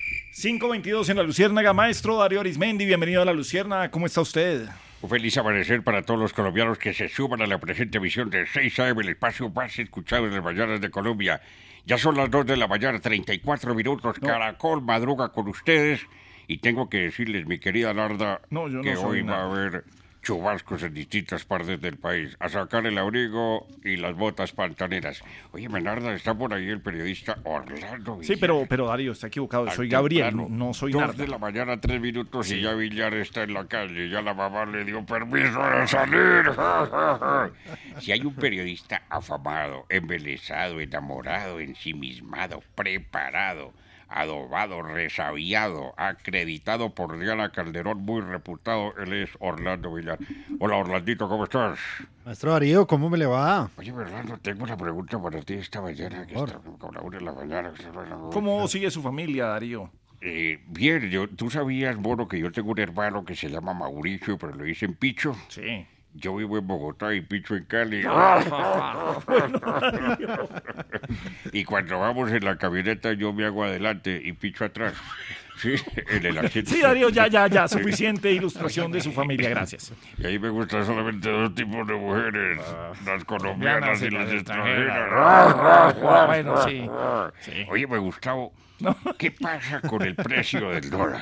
522 0.41 1.09
en 1.09 1.17
la 1.17 1.23
Luciérnaga, 1.23 1.71
maestro 1.71 2.17
Darío 2.17 2.39
Arismendi, 2.39 2.83
bienvenido 2.83 3.21
a 3.21 3.25
la 3.25 3.31
Luciérnaga, 3.31 3.91
¿cómo 3.91 4.07
está 4.07 4.21
usted? 4.21 4.67
Un 5.03 5.07
feliz 5.07 5.37
amanecer 5.37 5.83
para 5.83 6.01
todos 6.01 6.19
los 6.19 6.33
colombianos 6.33 6.79
que 6.79 6.95
se 6.95 7.09
suban 7.09 7.43
a 7.43 7.45
la 7.45 7.59
presente 7.59 7.99
emisión 7.99 8.31
de 8.31 8.47
6 8.47 8.79
AM, 8.79 8.99
el 9.01 9.09
espacio 9.09 9.51
más 9.51 9.77
escuchado 9.77 10.25
en 10.25 10.33
las 10.33 10.43
mañanas 10.43 10.81
de 10.81 10.89
Colombia. 10.89 11.43
Ya 11.85 11.99
son 11.99 12.17
las 12.17 12.31
2 12.31 12.47
de 12.47 12.57
la 12.57 12.67
mañana, 12.67 12.99
34 12.99 13.75
minutos. 13.75 14.17
Caracol 14.17 14.81
madruga 14.81 15.29
con 15.29 15.47
ustedes. 15.47 16.01
Y 16.47 16.57
tengo 16.57 16.89
que 16.89 16.97
decirles, 17.01 17.45
mi 17.45 17.59
querida 17.59 17.93
No, 17.93 18.09
no 18.09 18.81
que 18.81 18.95
hoy 18.95 19.21
va 19.21 19.41
a 19.41 19.45
haber 19.45 19.83
chubascos 20.21 20.83
en 20.83 20.93
distintas 20.93 21.45
partes 21.45 21.81
del 21.81 21.97
país. 21.97 22.35
A 22.39 22.49
sacar 22.49 22.85
el 22.85 22.97
abrigo 22.97 23.67
y 23.83 23.97
las 23.97 24.15
botas 24.15 24.51
pantaneras. 24.51 25.23
Oye, 25.51 25.67
Narda, 25.67 26.13
está 26.13 26.33
por 26.33 26.53
ahí 26.53 26.69
el 26.69 26.81
periodista 26.81 27.37
Orlando 27.43 28.19
Sí, 28.21 28.35
pero, 28.35 28.65
pero 28.69 28.87
Darío, 28.87 29.13
está 29.13 29.27
equivocado, 29.27 29.69
soy 29.71 29.89
Gabriel, 29.89 30.35
no, 30.35 30.47
no 30.47 30.73
soy 30.73 30.91
Dos 30.91 31.01
Narda. 31.01 31.23
de 31.23 31.27
la 31.27 31.37
mañana, 31.37 31.79
tres 31.79 31.99
minutos 31.99 32.51
y 32.51 32.61
ya 32.61 32.73
Villar 32.73 33.13
está 33.15 33.43
en 33.43 33.53
la 33.53 33.65
calle. 33.67 34.09
Ya 34.09 34.21
la 34.21 34.33
mamá 34.33 34.65
le 34.65 34.85
dio 34.85 35.03
permiso 35.05 35.61
de 35.61 35.87
salir. 35.87 36.51
si 37.99 38.11
hay 38.11 38.21
un 38.21 38.35
periodista 38.35 39.03
afamado, 39.09 39.85
embelesado, 39.89 40.79
enamorado, 40.79 41.59
ensimismado, 41.59 42.61
preparado, 42.75 43.73
adobado, 44.11 44.81
resabiado, 44.81 45.93
acreditado 45.97 46.93
por 46.93 47.17
Diana 47.19 47.51
Calderón, 47.51 47.99
muy 47.99 48.21
reputado, 48.21 48.93
él 48.97 49.13
es 49.13 49.29
Orlando 49.39 49.93
Villar. 49.93 50.19
Hola 50.59 50.77
Orlandito, 50.77 51.27
¿cómo 51.29 51.45
estás? 51.45 51.79
Maestro 52.25 52.51
Darío, 52.51 52.85
¿cómo 52.85 53.09
me 53.09 53.17
le 53.17 53.25
va? 53.25 53.69
Oye, 53.77 53.91
Orlando, 53.91 54.37
tengo 54.37 54.63
una 54.63 54.77
pregunta 54.77 55.21
para 55.21 55.41
ti 55.41 55.53
esta 55.55 55.81
mañana, 55.81 56.27
que 56.27 56.35
está 56.35 56.59
con 56.77 56.93
la 56.93 57.01
una 57.01 57.17
de 57.17 57.23
la 57.23 57.33
mañana. 57.33 57.73
¿Cómo 58.31 58.67
sigue 58.67 58.91
su 58.91 59.01
familia, 59.01 59.45
Darío? 59.45 59.89
Eh, 60.21 60.59
bien, 60.67 61.09
yo, 61.09 61.27
tú 61.27 61.49
sabías, 61.49 61.97
Mono, 61.97 62.27
que 62.27 62.37
yo 62.37 62.51
tengo 62.51 62.71
un 62.71 62.79
hermano 62.79 63.25
que 63.25 63.35
se 63.35 63.49
llama 63.49 63.73
Mauricio, 63.73 64.37
pero 64.37 64.53
le 64.53 64.65
dicen 64.65 64.93
Picho. 64.93 65.35
Sí. 65.47 65.87
Yo 66.13 66.35
vivo 66.35 66.57
en 66.57 66.67
Bogotá 66.67 67.13
y 67.13 67.21
Picho 67.21 67.55
en 67.55 67.63
Cali. 67.65 68.01
y 71.53 71.63
cuando 71.63 71.99
vamos 71.99 72.31
en 72.31 72.43
la 72.43 72.57
camioneta 72.57 73.13
yo 73.13 73.31
me 73.33 73.45
hago 73.45 73.63
adelante 73.63 74.21
y 74.23 74.33
Picho 74.33 74.65
atrás. 74.65 74.93
Sí, 75.61 75.75
en 76.09 76.25
el 76.25 76.37
asiento. 76.39 76.71
Sí, 76.71 76.81
Darío, 76.81 77.09
ya, 77.09 77.27
ya, 77.27 77.45
ya, 77.47 77.67
suficiente 77.67 78.31
ilustración 78.31 78.91
de 78.91 78.99
su 78.99 79.11
familia, 79.11 79.49
gracias. 79.49 79.93
Y 80.17 80.25
ahí 80.25 80.39
me 80.39 80.49
gustan 80.49 80.83
solamente 80.85 81.29
dos 81.29 81.53
tipos 81.53 81.85
de 81.87 81.93
mujeres, 81.93 82.59
las 83.05 83.23
colombianas 83.25 84.01
y 84.01 84.09
las 84.09 84.31
extranjeras. 84.31 84.97
extranjeras. 84.97 86.27
Bueno, 86.27 86.63
sí, 86.63 86.89
sí. 87.41 87.65
Oye, 87.69 87.85
me 87.85 87.99
Gustavo, 87.99 88.53
¿qué 89.19 89.31
pasa 89.31 89.81
con 89.81 90.01
el 90.01 90.15
precio 90.15 90.69
del 90.69 90.89
dólar? 90.89 91.21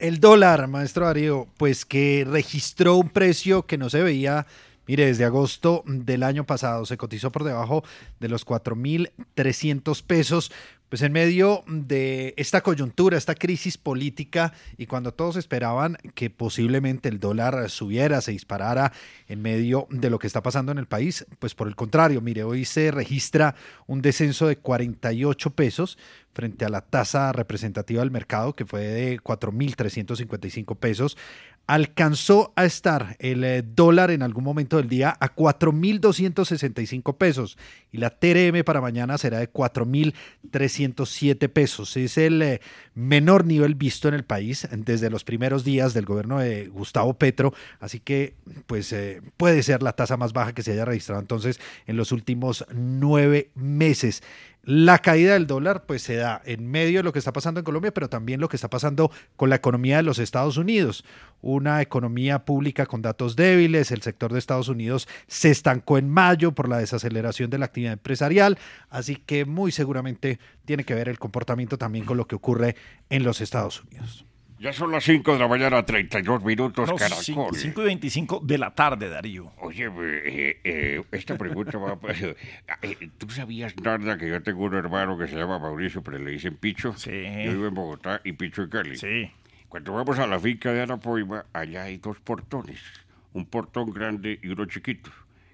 El 0.00 0.18
dólar, 0.18 0.66
maestro 0.66 1.06
Darío, 1.06 1.46
pues 1.56 1.84
que 1.84 2.26
registró 2.28 2.96
un 2.96 3.10
precio 3.10 3.66
que 3.66 3.78
no 3.78 3.90
se 3.90 4.02
veía 4.02 4.46
Mire, 4.90 5.06
desde 5.06 5.24
agosto 5.24 5.84
del 5.86 6.24
año 6.24 6.44
pasado 6.44 6.84
se 6.84 6.96
cotizó 6.96 7.30
por 7.30 7.44
debajo 7.44 7.84
de 8.18 8.28
los 8.28 8.44
4.300 8.44 10.02
pesos, 10.02 10.50
pues 10.90 11.02
en 11.02 11.12
medio 11.12 11.62
de 11.68 12.34
esta 12.36 12.62
coyuntura, 12.62 13.16
esta 13.16 13.36
crisis 13.36 13.78
política 13.78 14.52
y 14.76 14.86
cuando 14.86 15.14
todos 15.14 15.36
esperaban 15.36 15.96
que 16.14 16.28
posiblemente 16.28 17.08
el 17.08 17.20
dólar 17.20 17.70
subiera, 17.70 18.20
se 18.20 18.32
disparara 18.32 18.92
en 19.28 19.40
medio 19.40 19.86
de 19.88 20.10
lo 20.10 20.18
que 20.18 20.26
está 20.26 20.42
pasando 20.42 20.72
en 20.72 20.78
el 20.78 20.86
país, 20.86 21.24
pues 21.38 21.54
por 21.54 21.68
el 21.68 21.76
contrario, 21.76 22.20
mire, 22.20 22.42
hoy 22.42 22.64
se 22.64 22.90
registra 22.90 23.54
un 23.86 24.02
descenso 24.02 24.48
de 24.48 24.58
48 24.58 25.50
pesos 25.50 25.96
frente 26.32 26.64
a 26.64 26.68
la 26.68 26.80
tasa 26.80 27.32
representativa 27.32 28.00
del 28.00 28.10
mercado 28.10 28.54
que 28.54 28.66
fue 28.66 28.82
de 28.82 29.20
4.355 29.20 30.76
pesos 30.76 31.16
alcanzó 31.70 32.52
a 32.56 32.64
estar 32.64 33.14
el 33.20 33.44
eh, 33.44 33.62
dólar 33.62 34.10
en 34.10 34.24
algún 34.24 34.42
momento 34.42 34.78
del 34.78 34.88
día 34.88 35.16
a 35.20 35.36
4.265 35.36 37.16
pesos 37.16 37.56
y 37.92 37.98
la 37.98 38.10
TRM 38.10 38.64
para 38.64 38.80
mañana 38.80 39.16
será 39.18 39.38
de 39.38 39.52
4.307 39.52 41.48
pesos. 41.48 41.96
Es 41.96 42.18
el 42.18 42.42
eh, 42.42 42.60
menor 42.96 43.44
nivel 43.44 43.76
visto 43.76 44.08
en 44.08 44.14
el 44.14 44.24
país 44.24 44.66
desde 44.72 45.10
los 45.10 45.22
primeros 45.22 45.62
días 45.62 45.94
del 45.94 46.06
gobierno 46.06 46.40
de 46.40 46.66
Gustavo 46.66 47.14
Petro, 47.14 47.54
así 47.78 48.00
que 48.00 48.34
pues 48.66 48.92
eh, 48.92 49.22
puede 49.36 49.62
ser 49.62 49.84
la 49.84 49.92
tasa 49.92 50.16
más 50.16 50.32
baja 50.32 50.52
que 50.52 50.64
se 50.64 50.72
haya 50.72 50.84
registrado 50.84 51.20
entonces 51.20 51.60
en 51.86 51.96
los 51.96 52.10
últimos 52.10 52.66
nueve 52.72 53.52
meses. 53.54 54.24
La 54.62 54.98
caída 54.98 55.32
del 55.32 55.46
dólar 55.46 55.86
pues 55.86 56.02
se 56.02 56.16
da 56.16 56.42
en 56.44 56.70
medio 56.70 56.98
de 56.98 57.02
lo 57.02 57.12
que 57.12 57.18
está 57.18 57.32
pasando 57.32 57.60
en 57.60 57.64
Colombia, 57.64 57.94
pero 57.94 58.10
también 58.10 58.40
lo 58.40 58.48
que 58.48 58.56
está 58.56 58.68
pasando 58.68 59.10
con 59.36 59.48
la 59.48 59.56
economía 59.56 59.96
de 59.96 60.02
los 60.02 60.18
Estados 60.18 60.58
Unidos. 60.58 61.04
Una 61.40 61.80
economía 61.80 62.44
pública 62.44 62.84
con 62.84 63.00
datos 63.00 63.36
débiles, 63.36 63.90
el 63.90 64.02
sector 64.02 64.32
de 64.32 64.38
Estados 64.38 64.68
Unidos 64.68 65.08
se 65.26 65.50
estancó 65.50 65.96
en 65.96 66.10
mayo 66.10 66.52
por 66.52 66.68
la 66.68 66.78
desaceleración 66.78 67.48
de 67.48 67.58
la 67.58 67.66
actividad 67.66 67.94
empresarial, 67.94 68.58
así 68.90 69.16
que 69.16 69.46
muy 69.46 69.72
seguramente 69.72 70.38
tiene 70.66 70.84
que 70.84 70.94
ver 70.94 71.08
el 71.08 71.18
comportamiento 71.18 71.78
también 71.78 72.04
con 72.04 72.18
lo 72.18 72.26
que 72.26 72.36
ocurre 72.36 72.76
en 73.08 73.24
los 73.24 73.40
Estados 73.40 73.82
Unidos. 73.82 74.26
Ya 74.60 74.74
son 74.74 74.92
las 74.92 75.04
5 75.04 75.32
de 75.32 75.38
la 75.38 75.48
mañana, 75.48 75.82
32 75.86 76.44
minutos, 76.44 76.86
No, 76.86 76.94
Caracol. 76.94 77.56
5 77.56 77.80
y 77.80 77.84
25 77.86 78.40
de 78.44 78.58
la 78.58 78.74
tarde, 78.74 79.08
Darío. 79.08 79.50
Oye, 79.56 79.86
eh, 79.86 80.60
eh, 80.62 81.02
esta 81.12 81.38
pregunta 81.38 81.78
va 81.78 81.98
eh, 82.82 83.08
¿Tú 83.16 83.30
sabías, 83.30 83.74
Narda, 83.78 84.18
que 84.18 84.28
yo 84.28 84.42
tengo 84.42 84.64
un 84.64 84.74
hermano 84.74 85.16
que 85.16 85.28
se 85.28 85.36
llama 85.36 85.58
Mauricio, 85.58 86.02
pero 86.02 86.18
le 86.18 86.32
dicen 86.32 86.56
Picho? 86.56 86.92
Sí. 86.92 87.10
Yo 87.10 87.52
vivo 87.52 87.68
en 87.68 87.74
Bogotá 87.74 88.20
y 88.22 88.34
Picho 88.34 88.62
en 88.62 88.68
Cali. 88.68 88.98
Sí. 88.98 89.30
Cuando 89.70 89.94
vamos 89.94 90.18
a 90.18 90.26
la 90.26 90.38
finca 90.38 90.74
de 90.74 90.82
Ana 90.82 90.98
Poima, 90.98 91.46
allá 91.54 91.84
hay 91.84 91.96
dos 91.96 92.20
portones. 92.20 92.82
Un 93.32 93.46
portón 93.46 93.90
grande 93.90 94.40
y 94.42 94.48
uno 94.48 94.66
chiquito. 94.66 95.10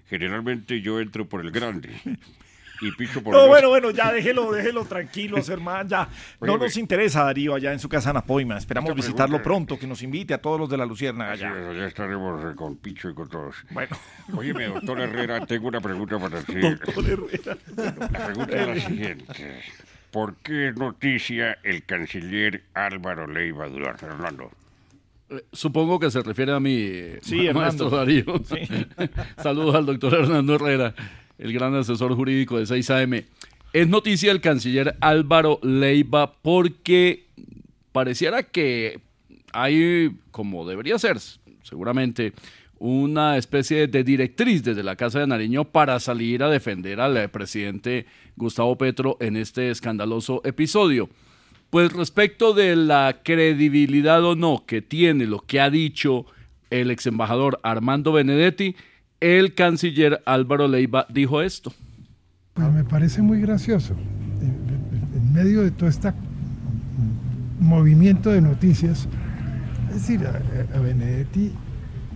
Generalmente 0.09 0.81
yo 0.81 0.99
entro 0.99 1.29
por 1.29 1.39
el 1.45 1.51
grande. 1.51 1.91
Y 2.81 2.91
Picho 2.91 3.23
por 3.23 3.33
No, 3.33 3.47
bueno, 3.47 3.69
bueno, 3.69 3.91
ya 3.91 4.11
déjelo, 4.11 4.51
déjelo 4.51 4.85
tranquilo, 4.85 5.37
hermano. 5.47 5.89
Ya 5.89 6.09
no 6.41 6.53
Oye, 6.53 6.65
nos 6.65 6.77
interesa, 6.77 7.23
Darío, 7.23 7.55
allá 7.55 7.73
en 7.73 7.79
su 7.79 7.89
casa 7.89 8.11
en 8.11 8.17
Apoima. 8.17 8.57
Esperamos 8.57 8.93
visitarlo 8.95 9.41
pronto, 9.41 9.77
que 9.79 9.87
nos 9.87 10.01
invite 10.03 10.33
a 10.33 10.37
todos 10.41 10.59
los 10.59 10.69
de 10.69 10.77
la 10.77 10.85
Luciérnaga 10.85 11.33
Así 11.33 11.43
allá. 11.43 11.59
es, 11.59 11.67
allá 11.69 11.87
estaremos 11.87 12.43
eh, 12.43 12.55
con 12.55 12.77
Picho 12.77 13.09
y 13.09 13.13
con 13.13 13.29
todos. 13.29 13.55
Bueno. 13.71 13.95
Óyeme, 14.35 14.65
doctor 14.67 14.99
Herrera, 14.99 15.45
tengo 15.47 15.67
una 15.69 15.81
pregunta 15.81 16.19
para 16.19 16.41
ti. 16.41 16.55
Doctor 16.59 17.05
Herrera. 17.05 17.57
La 18.11 18.25
pregunta 18.27 18.61
es 18.61 18.67
la 18.67 18.87
siguiente. 18.87 19.61
¿Por 20.11 20.35
qué 20.37 20.69
es 20.69 20.75
noticia 20.77 21.57
el 21.63 21.83
canciller 21.83 22.63
Álvaro 22.73 23.27
Leiva 23.27 23.67
Durán, 23.67 23.97
Fernando? 23.97 24.49
Eh, 25.29 25.43
Supongo 25.51 25.99
que 25.99 26.09
se 26.09 26.21
refiere 26.23 26.53
a 26.53 26.59
mi 26.59 26.91
Sí, 27.21 27.49
maestro 27.53 27.89
Darío. 27.89 28.23
Sí. 28.45 28.67
Saludos 29.41 29.75
al 29.75 29.85
doctor 29.85 30.13
Hernando 30.13 30.55
Herrera, 30.55 30.93
el 31.37 31.53
gran 31.53 31.75
asesor 31.75 32.15
jurídico 32.15 32.57
de 32.57 32.65
6AM. 32.65 33.25
Es 33.73 33.87
noticia 33.87 34.31
el 34.31 34.41
canciller 34.41 34.95
Álvaro 35.01 35.59
Leiva 35.61 36.33
porque 36.33 37.25
pareciera 37.91 38.43
que 38.43 39.01
hay, 39.53 40.11
como 40.31 40.67
debería 40.67 40.97
ser, 40.99 41.17
seguramente, 41.63 42.33
una 42.79 43.37
especie 43.37 43.87
de 43.87 44.03
directriz 44.03 44.63
desde 44.63 44.83
la 44.83 44.95
Casa 44.95 45.19
de 45.19 45.27
Nariño 45.27 45.65
para 45.65 45.99
salir 45.99 46.43
a 46.43 46.49
defender 46.49 46.99
al 46.99 47.17
eh, 47.17 47.27
presidente 47.27 48.05
Gustavo 48.35 48.77
Petro 48.77 49.17
en 49.19 49.35
este 49.35 49.71
escandaloso 49.71 50.41
episodio. 50.45 51.09
Pues 51.69 51.91
respecto 51.91 52.53
de 52.53 52.75
la 52.75 53.19
credibilidad 53.23 54.23
o 54.23 54.35
no 54.35 54.63
que 54.65 54.81
tiene 54.81 55.25
lo 55.25 55.39
que 55.39 55.59
ha 55.59 55.69
dicho 55.69 56.25
el 56.69 56.91
ex 56.91 57.07
embajador 57.07 57.59
Armando 57.63 58.11
Benedetti, 58.11 58.75
el 59.19 59.53
canciller 59.53 60.21
Álvaro 60.25 60.67
Leiva 60.67 61.05
dijo 61.09 61.41
esto. 61.41 61.73
Pues 62.53 62.71
me 62.71 62.83
parece 62.83 63.21
muy 63.21 63.41
gracioso. 63.41 63.95
En, 64.41 64.55
en 65.15 65.33
medio 65.33 65.61
de 65.61 65.71
todo 65.71 65.89
este 65.89 66.11
movimiento 67.59 68.29
de 68.31 68.41
noticias, 68.41 69.07
es 69.89 69.95
decir, 69.95 70.25
a, 70.25 70.77
a 70.77 70.79
Benedetti, 70.79 71.51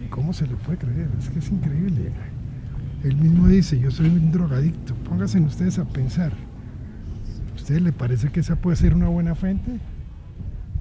¿cómo 0.09 0.33
se 0.33 0.47
le 0.47 0.55
puede 0.55 0.77
creer? 0.77 1.09
Es 1.19 1.29
que 1.29 1.39
es 1.39 1.49
increíble. 1.49 2.11
Él 3.03 3.15
mismo 3.15 3.47
dice, 3.47 3.79
yo 3.79 3.89
soy 3.89 4.07
un 4.07 4.31
drogadicto. 4.31 4.93
Pónganse 4.95 5.39
ustedes 5.39 5.79
a 5.79 5.85
pensar. 5.85 6.31
¿A 7.51 7.55
ustedes 7.55 7.81
le 7.81 7.91
parece 7.91 8.29
que 8.29 8.41
esa 8.41 8.55
puede 8.57 8.77
ser 8.77 8.93
una 8.93 9.07
buena 9.07 9.33
fuente? 9.33 9.79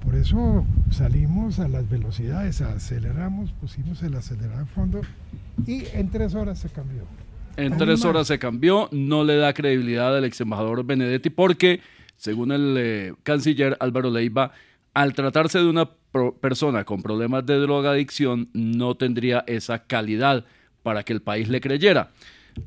Por 0.03 0.15
eso 0.15 0.65
salimos 0.89 1.59
a 1.59 1.67
las 1.67 1.89
velocidades, 1.89 2.61
aceleramos, 2.61 3.51
pusimos 3.53 4.01
el 4.03 4.15
acelerador 4.15 4.63
a 4.63 4.65
fondo 4.65 5.01
y 5.65 5.83
en 5.93 6.09
tres 6.09 6.35
horas 6.35 6.59
se 6.59 6.69
cambió. 6.69 7.03
En 7.57 7.77
tres 7.77 8.05
horas 8.05 8.27
se 8.27 8.39
cambió, 8.39 8.87
no 8.91 9.23
le 9.23 9.35
da 9.35 9.53
credibilidad 9.53 10.15
al 10.15 10.25
ex 10.25 10.39
embajador 10.41 10.85
Benedetti 10.85 11.29
porque, 11.29 11.81
según 12.15 12.51
el 12.51 12.75
eh, 12.77 13.13
canciller 13.23 13.75
Álvaro 13.79 14.09
Leiva, 14.09 14.51
al 14.93 15.13
tratarse 15.13 15.59
de 15.59 15.65
una 15.65 15.89
persona 16.41 16.83
con 16.83 17.01
problemas 17.01 17.45
de 17.45 17.57
drogadicción, 17.57 18.49
no 18.53 18.95
tendría 18.95 19.43
esa 19.47 19.83
calidad 19.83 20.45
para 20.83 21.03
que 21.03 21.13
el 21.13 21.21
país 21.21 21.49
le 21.49 21.61
creyera. 21.61 22.11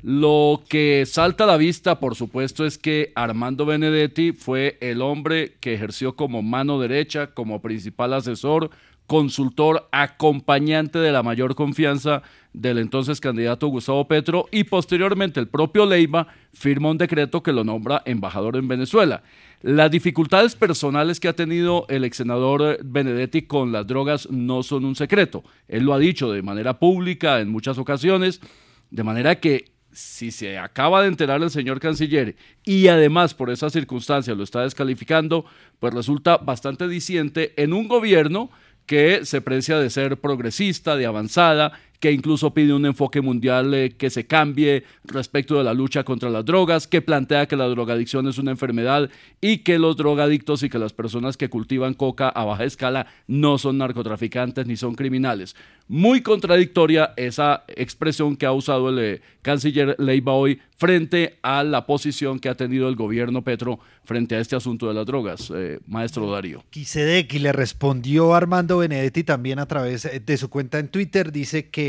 Lo 0.01 0.63
que 0.67 1.05
salta 1.05 1.43
a 1.43 1.47
la 1.47 1.57
vista, 1.57 1.99
por 1.99 2.15
supuesto, 2.15 2.65
es 2.65 2.77
que 2.77 3.11
Armando 3.15 3.65
Benedetti 3.65 4.31
fue 4.31 4.77
el 4.81 5.01
hombre 5.01 5.53
que 5.59 5.73
ejerció 5.73 6.15
como 6.15 6.41
mano 6.41 6.79
derecha, 6.79 7.27
como 7.27 7.61
principal 7.61 8.13
asesor, 8.13 8.71
consultor, 9.07 9.87
acompañante 9.91 10.99
de 10.99 11.11
la 11.11 11.23
mayor 11.23 11.55
confianza 11.55 12.23
del 12.53 12.77
entonces 12.77 13.19
candidato 13.19 13.67
Gustavo 13.67 14.07
Petro 14.07 14.47
y 14.51 14.63
posteriormente 14.63 15.39
el 15.39 15.47
propio 15.47 15.85
Leiva 15.85 16.27
firma 16.53 16.89
un 16.89 16.97
decreto 16.97 17.43
que 17.43 17.51
lo 17.51 17.63
nombra 17.63 18.01
embajador 18.05 18.55
en 18.55 18.67
Venezuela. 18.67 19.23
Las 19.61 19.91
dificultades 19.91 20.55
personales 20.55 21.19
que 21.19 21.27
ha 21.27 21.33
tenido 21.33 21.85
el 21.89 22.03
ex 22.03 22.17
senador 22.17 22.79
Benedetti 22.83 23.43
con 23.43 23.71
las 23.71 23.85
drogas 23.87 24.29
no 24.29 24.63
son 24.63 24.85
un 24.85 24.95
secreto. 24.95 25.43
Él 25.67 25.83
lo 25.83 25.93
ha 25.93 25.99
dicho 25.99 26.31
de 26.31 26.41
manera 26.41 26.79
pública 26.79 27.39
en 27.41 27.49
muchas 27.49 27.77
ocasiones, 27.77 28.41
de 28.89 29.03
manera 29.03 29.39
que 29.39 29.75
si 29.91 30.31
se 30.31 30.57
acaba 30.57 31.01
de 31.01 31.07
enterar 31.07 31.41
el 31.41 31.49
señor 31.49 31.79
canciller 31.79 32.35
y 32.65 32.87
además 32.89 33.33
por 33.33 33.49
esa 33.49 33.69
circunstancia 33.69 34.35
lo 34.35 34.43
está 34.43 34.61
descalificando, 34.61 35.45
pues 35.79 35.93
resulta 35.93 36.37
bastante 36.37 36.87
diciente 36.89 37.53
en 37.55 37.71
un 37.71 37.87
gobierno 37.87 38.49
que 38.85 39.25
se 39.25 39.41
precia 39.41 39.79
de 39.79 39.89
ser 39.89 40.17
progresista, 40.17 40.95
de 40.95 41.05
avanzada, 41.05 41.73
que 41.99 42.11
incluso 42.11 42.53
pide 42.53 42.73
un 42.73 42.85
enfoque 42.85 43.21
mundial 43.21 43.73
eh, 43.73 43.95
que 43.97 44.09
se 44.09 44.27
cambie 44.27 44.83
respecto 45.03 45.57
de 45.57 45.63
la 45.63 45.73
lucha 45.73 46.03
contra 46.03 46.29
las 46.29 46.45
drogas, 46.45 46.87
que 46.87 47.01
plantea 47.01 47.47
que 47.47 47.55
la 47.55 47.67
drogadicción 47.67 48.27
es 48.27 48.37
una 48.37 48.51
enfermedad 48.51 49.09
y 49.41 49.59
que 49.59 49.79
los 49.79 49.97
drogadictos 49.97 50.63
y 50.63 50.69
que 50.69 50.79
las 50.79 50.93
personas 50.93 51.37
que 51.37 51.49
cultivan 51.49 51.93
coca 51.93 52.29
a 52.29 52.45
baja 52.45 52.63
escala 52.63 53.07
no 53.27 53.57
son 53.57 53.77
narcotraficantes 53.77 54.67
ni 54.67 54.77
son 54.77 54.95
criminales. 54.95 55.55
Muy 55.87 56.21
contradictoria 56.21 57.13
esa 57.15 57.63
expresión 57.67 58.35
que 58.35 58.47
ha 58.47 58.51
usado 58.51 58.89
el 58.89 58.99
eh, 58.99 59.21
canciller 59.43 59.95
Leiva 59.99 60.33
hoy 60.33 60.59
frente 60.77 61.37
a 61.43 61.63
la 61.63 61.85
posición 61.85 62.39
que 62.39 62.49
ha 62.49 62.55
tenido 62.55 62.89
el 62.89 62.95
gobierno 62.95 63.43
Petro 63.43 63.79
frente 64.03 64.35
a 64.35 64.39
este 64.39 64.55
asunto 64.55 64.87
de 64.87 64.93
las 64.93 65.05
drogas, 65.05 65.51
eh, 65.55 65.79
maestro 65.87 66.29
Darío. 66.29 66.63
Quisedec 66.69 67.33
y 67.33 67.39
le 67.39 67.51
respondió 67.51 68.33
Armando 68.33 68.79
Benedetti 68.79 69.23
también 69.23 69.59
a 69.59 69.67
través 69.67 70.05
eh, 70.05 70.19
de 70.19 70.37
su 70.37 70.49
cuenta 70.49 70.79
en 70.79 70.87
Twitter. 70.87 71.31
Dice 71.31 71.69
que 71.69 71.84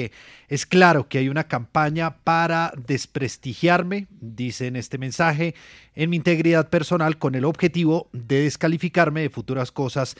es 0.49 0.67
claro 0.67 1.09
que 1.09 1.19
hay 1.19 1.29
una 1.29 1.45
campaña 1.45 2.17
para 2.19 2.73
desprestigiarme, 2.87 4.07
dice 4.11 4.67
en 4.67 4.77
este 4.77 4.99
mensaje, 4.99 5.55
en 5.95 6.11
mi 6.11 6.17
integridad 6.17 6.69
personal 6.69 7.19
con 7.19 7.35
el 7.35 7.45
objetivo 7.45 8.09
de 8.13 8.43
descalificarme 8.43 9.23
de 9.23 9.31
futuras 9.31 9.73
cosas 9.73 10.17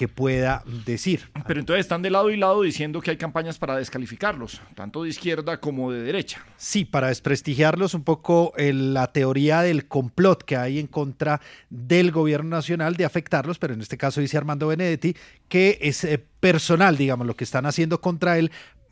que 0.00 0.08
pueda 0.08 0.62
decir. 0.86 1.28
Pero 1.46 1.60
entonces 1.60 1.82
están 1.82 2.00
de 2.00 2.08
lado 2.08 2.30
y 2.30 2.36
lado 2.38 2.62
diciendo 2.62 3.02
que 3.02 3.10
hay 3.10 3.16
campañas 3.18 3.58
para 3.58 3.76
descalificarlos, 3.76 4.62
tanto 4.74 5.02
de 5.02 5.10
izquierda 5.10 5.60
como 5.60 5.92
de 5.92 6.02
derecha. 6.02 6.42
Sí, 6.56 6.86
para 6.86 7.08
desprestigiarlos 7.08 7.92
un 7.92 8.02
poco 8.02 8.54
eh, 8.56 8.72
la 8.72 9.12
teoría 9.12 9.60
del 9.60 9.88
complot 9.88 10.42
que 10.44 10.56
hay 10.56 10.78
en 10.78 10.86
contra 10.86 11.42
del 11.68 12.12
gobierno 12.12 12.48
nacional 12.48 12.96
de 12.96 13.04
afectarlos, 13.04 13.58
pero 13.58 13.74
en 13.74 13.82
este 13.82 13.98
caso 13.98 14.22
dice 14.22 14.38
Armando 14.38 14.68
Benedetti 14.68 15.14
que 15.48 15.78
es 15.82 16.04
eh, 16.04 16.24
personal, 16.40 16.96
digamos, 16.96 17.26
lo 17.26 17.36
que 17.36 17.44
están 17.44 17.66
haciendo 17.66 18.00
contra 18.00 18.38
él 18.38 18.50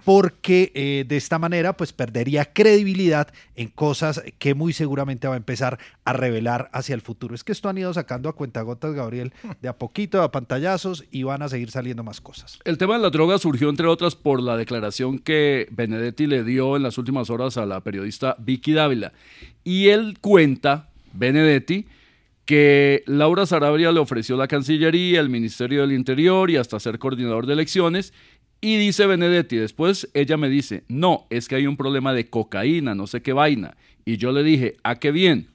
porque 0.09 0.73
eh, 0.75 1.05
de 1.07 1.19
esta 1.19 1.39
manera 1.39 1.77
pues 1.77 1.93
perdería 1.93 2.47
credibilidad 2.47 3.29
en 3.57 3.69
cosas 3.69 4.23
que 4.39 4.55
muy 4.55 4.73
seguramente 4.73 5.29
va 5.29 5.35
a 5.35 5.37
empezar 5.37 5.79
a 6.07 6.15
revelar 6.15 6.71
hacia 6.73 6.95
el 6.95 7.03
futuro. 7.03 7.35
Es 7.35 7.45
que 7.45 7.53
esto 7.53 7.69
han 7.69 7.77
ido 7.77 7.93
sacando 7.93 8.31
a 8.31 8.33
cuentagotas, 8.33 8.95
Gabriel, 8.95 9.35
de 9.61 9.69
a 9.69 9.77
poquito, 9.77 10.23
a 10.23 10.31
pantallazos 10.33 11.05
y 11.11 11.25
van 11.25 11.43
a 11.43 11.51
seguir 11.51 11.71
saliendo 11.71 12.05
más 12.05 12.23
cosas. 12.23 12.59
El 12.65 12.79
tema 12.79 12.95
de 12.95 13.03
la 13.03 13.11
droga 13.11 13.37
surgió, 13.37 13.69
entre 13.69 13.87
otras, 13.87 14.17
por 14.17 14.43
la 14.43 14.57
declaración 14.57 15.19
que 15.19 15.69
Benedetti 15.73 16.27
le 16.27 16.43
dio 16.43 16.77
en 16.77 16.85
las 16.85 16.97
últimas 16.97 17.29
horas 17.29 17.59
a 17.59 17.67
la 17.67 17.83
periodista 17.83 18.35
Vicky 18.39 18.73
Dávila. 18.73 19.13
Y 19.63 19.89
él 19.89 20.17
cuenta, 20.23 20.89
Benedetti, 21.13 21.85
que 22.49 23.03
Laura 23.05 23.45
Sarabria 23.45 23.93
le 23.93 24.01
ofreció 24.01 24.39
la 24.39 24.49
Cancillería, 24.49 25.21
el 25.21 25.29
Ministerio 25.29 25.83
del 25.83 25.93
Interior 25.93 26.49
y 26.49 26.57
hasta 26.57 26.81
ser 26.81 26.99
coordinador 26.99 27.45
de 27.45 27.53
elecciones. 27.53 28.15
Y 28.61 28.77
dice 28.77 29.07
Benedetti, 29.07 29.57
después 29.57 30.09
ella 30.15 30.37
me 30.37 30.49
dice, 30.49 30.83
no, 30.89 31.27
es 31.31 31.47
que 31.47 31.55
hay 31.55 31.67
un 31.67 31.77
problema 31.77 32.13
de 32.13 32.29
cocaína, 32.29 32.95
no 32.95 33.07
sé 33.07 33.23
qué 33.23 33.33
vaina. 33.33 33.77
Y 34.05 34.17
yo 34.17 34.33
le 34.33 34.43
dije, 34.43 34.77
¿a 34.83 34.97
qué 34.97 35.13
bien? 35.13 35.49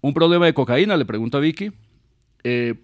¿Un 0.00 0.12
problema 0.12 0.46
de 0.46 0.54
cocaína? 0.54 0.96
Le 0.96 1.04
pregunta 1.04 1.38
Vicky. 1.38 1.70
Eh, 2.42 2.74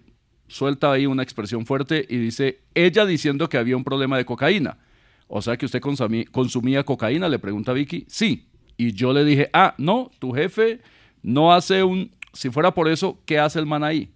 suelta 0.47 0.91
ahí 0.91 1.05
una 1.05 1.21
expresión 1.21 1.65
fuerte 1.65 2.05
y 2.07 2.17
dice, 2.17 2.61
ella 2.73 3.05
diciendo 3.05 3.49
que 3.49 3.57
había 3.57 3.75
un 3.75 3.83
problema 3.83 4.17
de 4.17 4.23
cocaína. 4.23 4.77
O 5.27 5.41
sea 5.41 5.57
que 5.57 5.65
usted 5.65 5.81
consumí- 5.81 6.29
consumía 6.29 6.83
cocaína, 6.83 7.27
le 7.27 7.39
pregunta 7.39 7.73
Vicky. 7.73 8.05
Sí. 8.07 8.47
Y 8.77 8.93
yo 8.93 9.11
le 9.11 9.25
dije, 9.25 9.49
ah, 9.51 9.75
no, 9.77 10.11
tu 10.19 10.31
jefe 10.31 10.79
no 11.21 11.51
hace 11.53 11.83
un... 11.83 12.11
Si 12.31 12.49
fuera 12.49 12.73
por 12.73 12.87
eso, 12.87 13.19
¿qué 13.25 13.37
hace 13.37 13.59
el 13.59 13.65
man 13.65 13.83
ahí? 13.83 14.09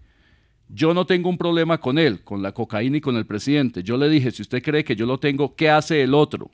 Yo 0.70 0.94
no 0.94 1.06
tengo 1.06 1.30
un 1.30 1.38
problema 1.38 1.78
con 1.80 1.98
él, 2.00 2.24
con 2.24 2.42
la 2.42 2.52
cocaína 2.52 2.98
y 2.98 3.02
con 3.02 3.16
el 3.16 3.26
presidente. 3.26 3.84
Yo 3.84 3.98
le 3.98 4.10
dije, 4.10 4.32
si 4.32 4.42
usted 4.42 4.62
cree 4.64 4.84
que 4.84 4.96
yo 4.96 5.06
lo 5.06 5.20
tengo, 5.20 5.56
¿qué 5.56 5.70
hace 5.70 6.02
el 6.02 6.14
otro? 6.14 6.50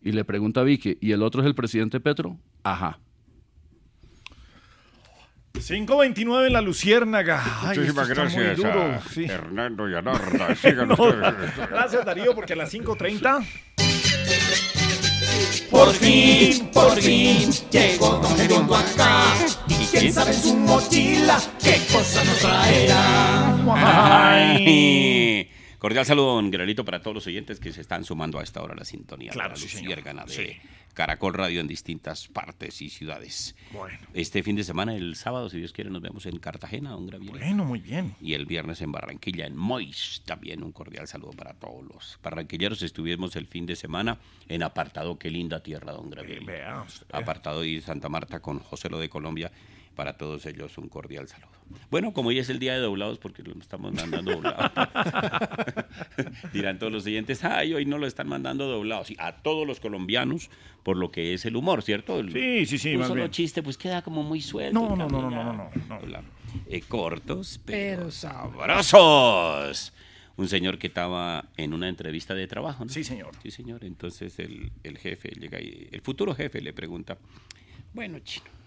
Y 0.00 0.12
le 0.12 0.24
pregunta 0.24 0.60
a 0.60 0.64
Vicky, 0.64 0.96
¿y 1.00 1.10
el 1.12 1.22
otro 1.22 1.40
es 1.42 1.46
el 1.46 1.54
presidente 1.54 1.98
Petro? 1.98 2.36
Ajá. 2.62 3.00
529 5.54 6.46
en 6.46 6.52
la 6.52 6.60
Luciérnaga. 6.60 7.42
Ay, 7.62 7.78
Muchísimas 7.78 8.08
gracias 8.08 8.56
duro, 8.56 8.80
a 8.82 9.00
sí. 9.00 9.24
Hernando 9.24 9.88
y 9.88 9.94
a 9.94 10.02
Narda. 10.02 10.54
Sigan 10.54 10.88
No, 10.88 10.94
ustedes. 10.94 11.56
gracias 11.70 12.04
Darío, 12.04 12.34
porque 12.34 12.52
a 12.52 12.56
las 12.56 12.72
5.30... 12.72 13.97
Por 15.70 15.92
fin, 15.92 16.70
por 16.72 17.00
fin, 17.00 17.50
llegó 17.70 18.20
Don 18.22 18.40
Hediondo 18.40 18.74
acá. 18.74 19.24
Y 19.68 19.86
quién 19.86 20.12
sabe 20.12 20.32
en 20.32 20.42
su 20.42 20.56
mochila 20.56 21.40
qué 21.62 21.80
cosa 21.92 22.24
nos 22.24 22.38
traerá. 22.38 23.54
Cordial 25.78 26.04
saludo, 26.04 26.34
don 26.34 26.50
Granito, 26.50 26.84
para 26.84 27.00
todos 27.00 27.14
los 27.14 27.26
oyentes 27.28 27.60
que 27.60 27.72
se 27.72 27.80
están 27.80 28.02
sumando 28.04 28.40
a 28.40 28.42
esta 28.42 28.60
hora 28.62 28.74
a 28.74 28.76
la 28.76 28.84
sintonía. 28.84 29.30
Claro, 29.30 29.54
de 29.54 29.60
la 29.60 29.68
sí, 29.68 29.86
de 29.86 30.52
Sí. 30.52 30.56
Caracol 30.92 31.34
Radio 31.34 31.60
en 31.60 31.68
distintas 31.68 32.26
partes 32.26 32.82
y 32.82 32.90
ciudades. 32.90 33.54
Bueno. 33.70 33.96
Este 34.12 34.42
fin 34.42 34.56
de 34.56 34.64
semana, 34.64 34.96
el 34.96 35.14
sábado, 35.14 35.48
si 35.48 35.58
Dios 35.58 35.72
quiere, 35.72 35.90
nos 35.90 36.02
vemos 36.02 36.26
en 36.26 36.40
Cartagena, 36.40 36.90
don 36.90 37.06
Graviel. 37.06 37.30
Bueno, 37.30 37.64
muy 37.64 37.78
bien. 37.78 38.16
Y 38.20 38.34
el 38.34 38.46
viernes 38.46 38.82
en 38.82 38.90
Barranquilla, 38.90 39.46
en 39.46 39.56
Mois. 39.56 40.20
También 40.26 40.64
un 40.64 40.72
cordial 40.72 41.06
saludo 41.06 41.30
para 41.30 41.54
todos 41.54 41.84
los 41.84 42.18
barranquilleros. 42.24 42.82
Estuvimos 42.82 43.36
el 43.36 43.46
fin 43.46 43.64
de 43.64 43.76
semana 43.76 44.18
en 44.48 44.64
apartado 44.64 45.16
Qué 45.16 45.30
linda 45.30 45.62
tierra, 45.62 45.92
don 45.92 46.10
Graviel. 46.10 46.44
Vea 46.44 46.82
usted. 46.82 47.06
Apartado 47.14 47.64
y 47.64 47.80
Santa 47.80 48.08
Marta 48.08 48.40
con 48.40 48.58
José 48.58 48.90
Lo 48.90 48.98
de 48.98 49.08
Colombia. 49.08 49.52
Para 49.98 50.16
todos 50.16 50.46
ellos 50.46 50.78
un 50.78 50.88
cordial 50.88 51.26
saludo. 51.26 51.48
Bueno, 51.90 52.12
como 52.12 52.28
hoy 52.28 52.38
es 52.38 52.48
el 52.50 52.60
día 52.60 52.72
de 52.74 52.78
doblados, 52.78 53.18
porque 53.18 53.42
lo 53.42 53.52
estamos 53.58 53.92
mandando 53.92 54.30
doblado. 54.30 54.70
Dirán 56.52 56.78
todos 56.78 56.92
los 56.92 57.02
siguientes, 57.02 57.42
ay, 57.42 57.74
hoy 57.74 57.84
no 57.84 57.98
lo 57.98 58.06
están 58.06 58.28
mandando 58.28 58.68
doblados. 58.68 59.08
Sí, 59.08 59.16
a 59.18 59.32
todos 59.38 59.66
los 59.66 59.80
colombianos, 59.80 60.50
por 60.84 60.96
lo 60.96 61.10
que 61.10 61.34
es 61.34 61.44
el 61.46 61.56
humor, 61.56 61.82
¿cierto? 61.82 62.20
El- 62.20 62.32
Sí, 62.32 62.64
sí, 62.66 62.78
sí, 62.78 62.92
Un 62.92 62.98
más 63.00 63.08
solo 63.08 63.22
bien. 63.22 63.32
chiste, 63.32 63.60
pues 63.60 63.76
queda 63.76 64.02
como 64.02 64.22
muy 64.22 64.40
suelto. 64.40 64.78
No, 64.78 64.94
no, 64.94 65.08
no, 65.08 65.20
no, 65.20 65.30
no, 65.32 65.52
no, 65.52 65.70
no, 65.88 65.98
no. 66.06 66.22
eh, 66.68 66.80
cortos, 66.82 67.60
pero, 67.64 68.02
Pero 68.02 68.10
sabrosos. 68.12 69.92
Un 70.36 70.46
señor 70.48 70.78
que 70.78 70.86
estaba 70.86 71.46
en 71.56 71.74
una 71.74 71.88
entrevista 71.88 72.34
de 72.34 72.46
trabajo, 72.46 72.84
¿no? 72.84 72.90
Sí, 72.92 73.02
señor. 73.02 73.32
Sí, 73.42 73.50
señor. 73.50 73.84
Entonces 73.84 74.38
el, 74.38 74.70
el 74.84 74.96
jefe 74.96 75.30
llega 75.30 75.60
y 75.60 75.88
el 75.90 76.00
futuro 76.02 76.36
jefe 76.36 76.60
le 76.60 76.72
pregunta, 76.72 77.18
bueno, 77.92 78.20
chino, 78.20 78.46
¿a 78.46 78.57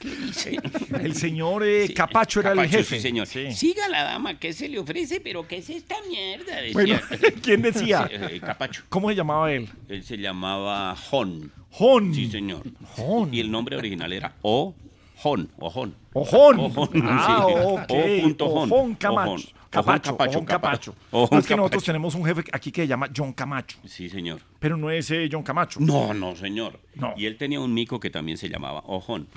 qué 0.00 0.08
dice? 0.08 0.58
El 1.00 1.14
señor 1.14 1.64
eh, 1.64 1.86
Sí, 1.88 1.94
Capacho 1.94 2.40
era 2.40 2.52
el 2.52 2.68
jefe. 2.68 2.96
Sí, 2.96 3.02
señor. 3.02 3.26
Sí. 3.26 3.52
Siga 3.52 3.88
la 3.88 4.04
dama, 4.04 4.38
¿qué 4.38 4.52
se 4.52 4.68
le 4.68 4.78
ofrece? 4.78 5.20
Pero 5.20 5.46
¿qué 5.46 5.58
es 5.58 5.70
esta 5.70 5.96
mierda? 6.08 6.56
Decía. 6.56 6.72
Bueno, 6.72 6.98
¿quién 7.42 7.62
decía? 7.62 8.08
Eh, 8.10 8.40
Capacho. 8.40 8.82
¿Cómo 8.88 9.08
se 9.10 9.14
llamaba 9.16 9.52
él? 9.52 9.68
Él 9.88 10.02
se 10.04 10.16
llamaba 10.16 10.94
Jon. 10.96 11.52
Jon. 11.70 12.14
Sí, 12.14 12.30
señor. 12.30 12.62
Jon. 12.96 13.32
Y 13.32 13.40
el 13.40 13.50
nombre 13.50 13.76
original 13.76 14.12
era 14.12 14.34
O. 14.42 14.74
Jon. 15.16 15.50
Ojón. 15.58 15.94
Ojón. 16.12 16.58
Ojón, 16.60 16.88
Ah, 17.04 17.46
ok. 17.46 17.90
O 17.90 18.20
punto 18.22 18.48
Jon. 18.48 18.72
Ojón 18.72 18.94
Camacho. 18.94 19.48
Capacho. 19.70 20.16
Ojón 20.18 20.44
Capacho. 20.44 20.94
Ojón 21.10 21.28
No, 21.32 21.38
es 21.40 21.46
que 21.46 21.56
nosotros 21.56 21.84
tenemos 21.84 22.14
un 22.14 22.24
jefe 22.24 22.42
aquí 22.52 22.72
que 22.72 22.82
se 22.82 22.88
llama 22.88 23.08
John 23.14 23.32
Camacho. 23.32 23.78
Sí, 23.84 24.08
señor. 24.08 24.40
Pero 24.58 24.76
no 24.76 24.90
es 24.90 25.10
eh, 25.10 25.28
John 25.30 25.42
Camacho. 25.42 25.78
No, 25.80 26.12
no, 26.14 26.34
señor. 26.34 26.80
No. 26.94 27.14
Y 27.16 27.26
él 27.26 27.36
tenía 27.36 27.60
un 27.60 27.72
mico 27.72 28.00
que 28.00 28.10
también 28.10 28.36
se 28.38 28.48
llamaba 28.48 28.82
Ojón. 28.86 29.28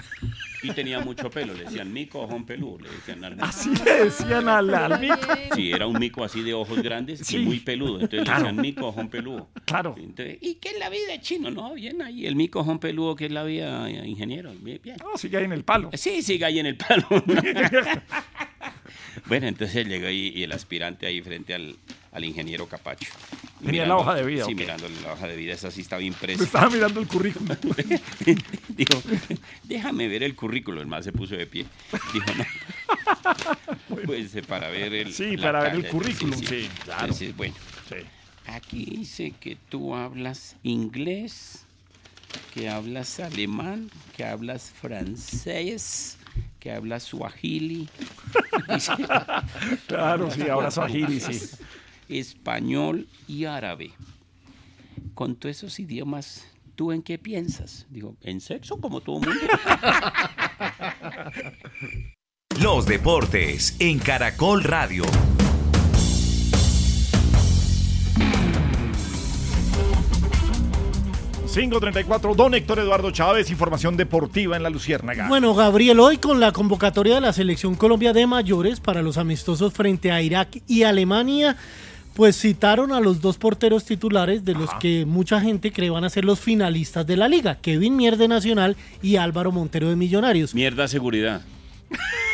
Y 0.63 0.71
tenía 0.71 0.99
mucho 1.01 1.29
pelo. 1.29 1.53
Le 1.53 1.65
decían 1.65 1.91
mico, 1.93 2.21
ojón 2.21 2.45
peludo. 2.45 2.79
Le 2.79 2.89
decían 2.89 3.23
al- 3.23 3.37
Así 3.41 3.69
le 3.85 4.05
decían 4.05 4.47
al, 4.49 4.73
al 4.73 4.99
mico. 4.99 5.15
Sí, 5.53 5.71
era 5.71 5.85
un 5.85 5.99
mico 5.99 6.23
así 6.23 6.41
de 6.41 6.53
ojos 6.53 6.81
grandes 6.81 7.19
Sí. 7.19 7.37
y 7.37 7.45
muy 7.45 7.59
peludo. 7.59 7.95
Entonces 7.99 8.23
Claro. 8.23 8.39
le 8.43 8.47
decían 8.47 8.61
mico, 8.61 8.87
ojón 8.87 9.09
peludo. 9.09 9.49
Claro. 9.65 9.95
Entonces, 9.97 10.37
¿y 10.41 10.55
qué 10.55 10.69
es 10.69 10.79
la 10.79 10.89
vida 10.89 11.19
chino? 11.21 11.51
No, 11.51 11.73
bien 11.75 12.01
ahí. 12.01 12.25
El 12.25 12.35
mico, 12.35 12.61
ojón 12.61 12.79
peludo, 12.79 13.15
¿qué 13.15 13.25
es 13.25 13.31
la 13.31 13.43
vida, 13.43 13.89
eh, 13.89 14.07
ingeniero? 14.07 14.51
Bien, 14.59 14.79
bien. 14.83 14.97
No, 14.99 15.17
sigue 15.17 15.37
ahí 15.37 15.45
en 15.45 15.53
el 15.53 15.63
palo. 15.63 15.89
Sí, 15.93 16.21
sigue 16.23 16.45
ahí 16.45 16.57
en 16.59 16.65
el 16.67 16.77
palo. 16.77 17.05
bueno, 19.27 19.47
entonces 19.47 19.87
llegó 19.87 20.07
ahí 20.07 20.31
y 20.35 20.43
el 20.43 20.51
aspirante 20.51 21.05
ahí 21.05 21.21
frente 21.21 21.53
al, 21.53 21.75
al 22.11 22.23
ingeniero 22.25 22.67
Capacho. 22.67 23.11
Tenía 23.63 23.85
la 23.85 23.95
hoja 23.97 24.15
de 24.15 24.23
vida, 24.25 24.45
Sí, 24.45 24.53
ok. 24.53 24.57
mirando 24.59 24.89
la 25.03 25.13
hoja 25.13 25.27
de 25.27 25.35
vida, 25.35 25.53
esa 25.53 25.69
sí 25.69 25.81
estaba 25.81 26.01
impresa. 26.01 26.43
estaba 26.43 26.69
mirando 26.69 26.99
el 26.99 27.07
currículum. 27.07 27.47
Dijo, 28.69 29.03
déjame 29.63 30.07
ver 30.07 30.23
el 30.23 30.35
currículo. 30.35 30.81
El 30.81 30.87
más 30.87 31.03
se 31.05 31.11
puso 31.11 31.35
de 31.35 31.45
pie. 31.45 31.65
Dijo, 32.13 32.25
no. 32.37 32.45
Pues 34.05 34.35
eh, 34.35 34.41
para 34.41 34.69
ver 34.69 34.93
el. 34.93 35.13
Sí, 35.13 35.37
para 35.37 35.61
ver 35.61 35.75
el 35.75 35.87
currículum, 35.89 36.39
sí, 36.39 36.67
claro. 36.85 37.01
Entonces, 37.03 37.35
bueno, 37.35 37.53
Sí. 37.87 37.97
aquí 38.47 38.85
dice 38.97 39.33
que 39.39 39.57
tú 39.69 39.93
hablas 39.95 40.55
inglés, 40.63 41.65
que 42.53 42.67
hablas 42.69 43.19
alemán, 43.19 43.91
que 44.17 44.23
hablas 44.25 44.71
francés, 44.71 46.17
que 46.61 46.71
hablas 46.71 47.03
suajili. 47.03 47.89
Claro, 49.87 50.31
sí, 50.31 50.47
ahora 50.47 50.71
Swahili, 50.71 51.19
sí. 51.19 51.57
Español 52.07 53.07
y 53.27 53.43
árabe. 53.45 53.91
Con 55.13 55.35
todos 55.35 55.57
esos 55.57 55.79
idiomas, 55.79 56.45
¿tú 56.75 56.93
en 56.93 57.01
qué 57.01 57.17
piensas? 57.17 57.85
Digo, 57.89 58.15
en 58.21 58.39
sexo 58.39 58.79
como 58.79 59.01
todo 59.01 59.19
mundo. 59.19 59.31
Los 62.61 62.85
deportes 62.85 63.75
en 63.79 63.99
Caracol 63.99 64.63
Radio. 64.63 65.03
...534, 71.53 72.35
don 72.35 72.53
Héctor 72.53 72.79
Eduardo 72.79 73.11
Chávez, 73.11 73.49
información 73.49 73.97
deportiva 73.97 74.55
en 74.55 74.63
la 74.63 74.69
Luciérnaga. 74.69 75.27
Bueno, 75.27 75.53
Gabriel, 75.53 75.99
hoy 75.99 76.17
con 76.17 76.39
la 76.39 76.53
convocatoria 76.53 77.15
de 77.15 77.21
la 77.21 77.33
Selección 77.33 77.75
Colombia 77.75 78.13
de 78.13 78.25
mayores 78.25 78.79
para 78.79 79.01
los 79.01 79.17
amistosos 79.17 79.73
frente 79.73 80.11
a 80.11 80.21
Irak 80.21 80.61
y 80.67 80.83
Alemania, 80.83 81.57
pues 82.13 82.39
citaron 82.39 82.93
a 82.93 83.01
los 83.01 83.19
dos 83.19 83.37
porteros 83.37 83.83
titulares 83.83 84.45
de 84.45 84.53
los 84.53 84.69
que 84.75 85.05
mucha 85.05 85.41
gente 85.41 85.73
cree 85.73 85.89
van 85.89 86.05
a 86.05 86.09
ser 86.09 86.23
los 86.23 86.39
finalistas 86.39 87.05
de 87.05 87.17
la 87.17 87.27
liga, 87.27 87.55
Kevin 87.61 87.97
Mier 87.97 88.15
de 88.15 88.29
Nacional 88.29 88.77
y 89.01 89.17
Álvaro 89.17 89.51
Montero 89.51 89.89
de 89.89 89.97
Millonarios. 89.97 90.55
Mierda 90.55 90.87
seguridad. 90.87 91.41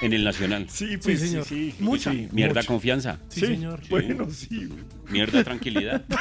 En 0.00 0.12
el 0.12 0.22
Nacional. 0.24 0.66
Sí, 0.70 0.96
pues, 0.96 1.20
señor. 1.20 1.44
sí, 1.44 1.74
sí. 1.76 1.82
Mucha. 1.82 2.12
sí, 2.12 2.28
Mierda 2.30 2.60
mucho. 2.60 2.68
confianza. 2.68 3.18
Sí, 3.28 3.40
señor. 3.40 3.80
Bueno, 3.90 4.28
sí. 4.30 4.68
Mierda 5.10 5.42
tranquilidad. 5.42 6.04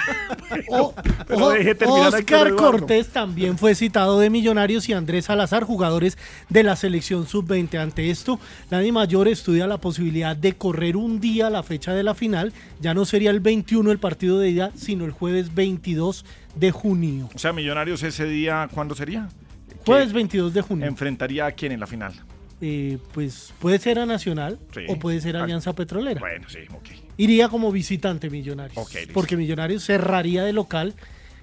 O- 0.69 0.93
Pero 1.27 1.89
o- 1.93 2.07
Oscar. 2.07 2.55
Cortés 2.55 3.09
también 3.09 3.57
fue 3.57 3.75
citado 3.75 4.19
de 4.19 4.29
Millonarios 4.29 4.87
y 4.89 4.93
Andrés 4.93 5.25
Salazar, 5.25 5.63
jugadores 5.63 6.17
de 6.49 6.63
la 6.63 6.75
selección 6.75 7.27
sub-20. 7.27 7.77
Ante 7.77 8.09
esto, 8.09 8.39
la 8.69 8.79
Di 8.79 8.91
Mayor 8.91 9.27
estudia 9.27 9.67
la 9.67 9.77
posibilidad 9.79 10.35
de 10.35 10.53
correr 10.53 10.95
un 10.97 11.19
día 11.19 11.49
la 11.49 11.63
fecha 11.63 11.93
de 11.93 12.03
la 12.03 12.15
final. 12.15 12.53
Ya 12.79 12.93
no 12.93 13.05
sería 13.05 13.29
el 13.29 13.41
21 13.41 13.91
el 13.91 13.99
partido 13.99 14.39
de 14.39 14.49
ida, 14.49 14.71
sino 14.75 15.05
el 15.05 15.11
jueves 15.11 15.53
22 15.53 16.25
de 16.55 16.71
junio. 16.71 17.29
O 17.35 17.39
sea, 17.39 17.51
Millonarios 17.53 18.01
ese 18.03 18.25
día, 18.25 18.69
¿cuándo 18.73 18.95
sería? 18.95 19.27
Jueves 19.85 20.13
22 20.13 20.53
de 20.53 20.61
junio. 20.61 20.85
¿Enfrentaría 20.87 21.45
a 21.45 21.51
quién 21.51 21.71
en 21.73 21.79
la 21.81 21.87
final? 21.87 22.13
Eh, 22.61 22.97
pues 23.13 23.53
puede 23.59 23.79
ser 23.79 23.99
a 23.99 24.05
Nacional 24.05 24.57
Sí. 24.73 24.81
o 24.87 24.97
puede 24.97 25.21
ser 25.21 25.37
a 25.37 25.43
Alianza 25.43 25.73
Petrolera. 25.73 26.19
Bueno, 26.19 26.47
sí, 26.49 26.59
ok. 26.73 26.89
Iría 27.17 27.49
como 27.49 27.71
visitante 27.71 28.29
Millonarios. 28.29 28.77
Ok, 28.77 28.93
listo. 28.95 29.13
porque 29.13 29.37
Millonarios 29.37 29.83
cerraría 29.85 30.43
de 30.43 30.53
local 30.53 30.93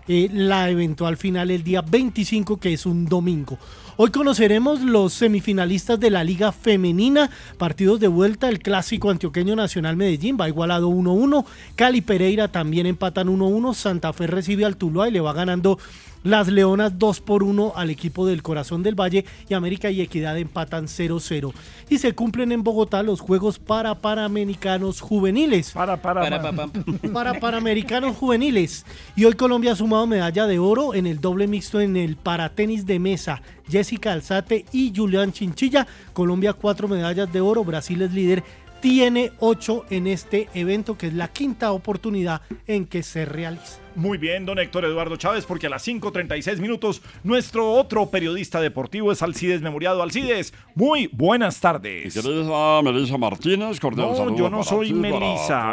eh, 0.06 0.28
la 0.32 0.68
eventual 0.68 1.16
final 1.16 1.50
el 1.50 1.62
día 1.64 1.80
25, 1.80 2.58
que 2.60 2.74
es 2.74 2.84
un 2.84 3.06
domingo. 3.06 3.58
Hoy 3.96 4.10
conoceremos 4.10 4.82
los 4.82 5.14
semifinalistas 5.14 5.98
de 6.00 6.10
la 6.10 6.24
Liga 6.24 6.52
Femenina, 6.52 7.30
partidos 7.58 8.00
de 8.00 8.08
vuelta, 8.08 8.48
el 8.48 8.58
clásico 8.58 9.08
antioqueño 9.08 9.54
Nacional 9.56 9.96
Medellín 9.96 10.36
va 10.38 10.48
igualado 10.48 10.90
1-1, 10.90 11.46
Cali 11.76 12.00
Pereira 12.02 12.48
también 12.48 12.86
empatan 12.86 13.28
1-1, 13.28 13.72
Santa 13.72 14.12
Fe 14.12 14.26
recibe 14.26 14.64
al 14.64 14.76
Tuluá 14.76 15.08
y 15.08 15.12
le 15.12 15.20
va 15.20 15.32
ganando 15.32 15.78
las 16.24 16.48
Leonas 16.48 16.98
2 16.98 17.20
por 17.20 17.44
1 17.44 17.74
al 17.76 17.90
equipo 17.90 18.26
del 18.26 18.42
Corazón 18.42 18.82
del 18.82 18.98
Valle 18.98 19.24
y 19.48 19.54
América 19.54 19.90
y 19.90 20.00
Equidad 20.00 20.36
empatan 20.38 20.86
0-0. 20.86 21.52
Y 21.90 21.98
se 21.98 22.14
cumplen 22.14 22.50
en 22.50 22.64
Bogotá 22.64 23.02
los 23.02 23.20
Juegos 23.20 23.58
para 23.58 23.94
Panamericanos 23.94 25.00
Juveniles. 25.00 25.72
Para, 25.72 26.00
para, 26.00 26.22
Para, 26.22 26.42
pa, 26.42 26.52
pam. 26.52 26.72
Para 27.12 27.38
Panamericanos 27.38 28.16
Juveniles. 28.16 28.86
Y 29.14 29.26
hoy 29.26 29.34
Colombia 29.34 29.72
ha 29.72 29.76
sumado 29.76 30.06
medalla 30.06 30.46
de 30.46 30.58
oro 30.58 30.94
en 30.94 31.06
el 31.06 31.20
doble 31.20 31.46
mixto 31.46 31.80
en 31.80 31.96
el 31.96 32.16
paratenis 32.16 32.86
de 32.86 32.98
mesa. 32.98 33.42
Jessica 33.68 34.12
Alzate 34.12 34.64
y 34.72 34.92
Julián 34.96 35.32
Chinchilla. 35.32 35.86
Colombia 36.14 36.54
cuatro 36.54 36.88
medallas 36.88 37.30
de 37.30 37.42
oro. 37.42 37.64
Brasil 37.64 38.00
es 38.00 38.14
líder. 38.14 38.42
Tiene 38.80 39.32
ocho 39.40 39.84
en 39.90 40.06
este 40.06 40.48
evento 40.54 40.96
que 40.96 41.08
es 41.08 41.14
la 41.14 41.28
quinta 41.28 41.72
oportunidad 41.72 42.40
en 42.66 42.86
que 42.86 43.02
se 43.02 43.26
realiza. 43.26 43.83
Muy 43.96 44.18
bien, 44.18 44.44
don 44.44 44.58
Héctor 44.58 44.84
Eduardo 44.84 45.16
Chávez, 45.16 45.44
porque 45.46 45.68
a 45.68 45.70
las 45.70 45.86
5.36 45.86 46.58
minutos 46.58 47.00
nuestro 47.22 47.70
otro 47.72 48.06
periodista 48.10 48.60
deportivo 48.60 49.12
es 49.12 49.22
Alcides 49.22 49.62
Memoriado. 49.62 50.02
Alcides, 50.02 50.52
muy 50.74 51.08
buenas 51.12 51.60
tardes. 51.60 52.12
Querida 52.12 52.82
Melissa 52.82 53.16
Martínez, 53.16 53.78
cordial 53.78 54.08
No, 54.10 54.16
saludo 54.16 54.36
yo 54.36 54.44
no 54.50 54.58
para 54.58 54.64
soy 54.64 54.86
ti, 54.88 54.92
los 54.94 55.04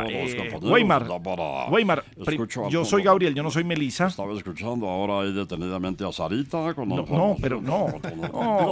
eh, 0.10 0.60
Weimar, 0.62 1.08
para- 1.24 1.66
Weimar, 1.70 2.04
yo 2.70 2.86
soy 2.86 3.04
Gabriel, 3.04 3.34
yo 3.34 3.42
no 3.44 3.50
soy 3.50 3.64
Melissa. 3.64 4.08
Estaba 4.08 4.34
escuchando 4.34 4.88
ahora 4.88 5.22
ahí 5.22 5.34
detenidamente 5.34 6.06
a 6.08 6.12
Sarita 6.12 6.74
con 6.76 6.90
No, 6.90 7.06
no, 7.08 7.38
pero 7.42 7.60
no. 7.60 7.88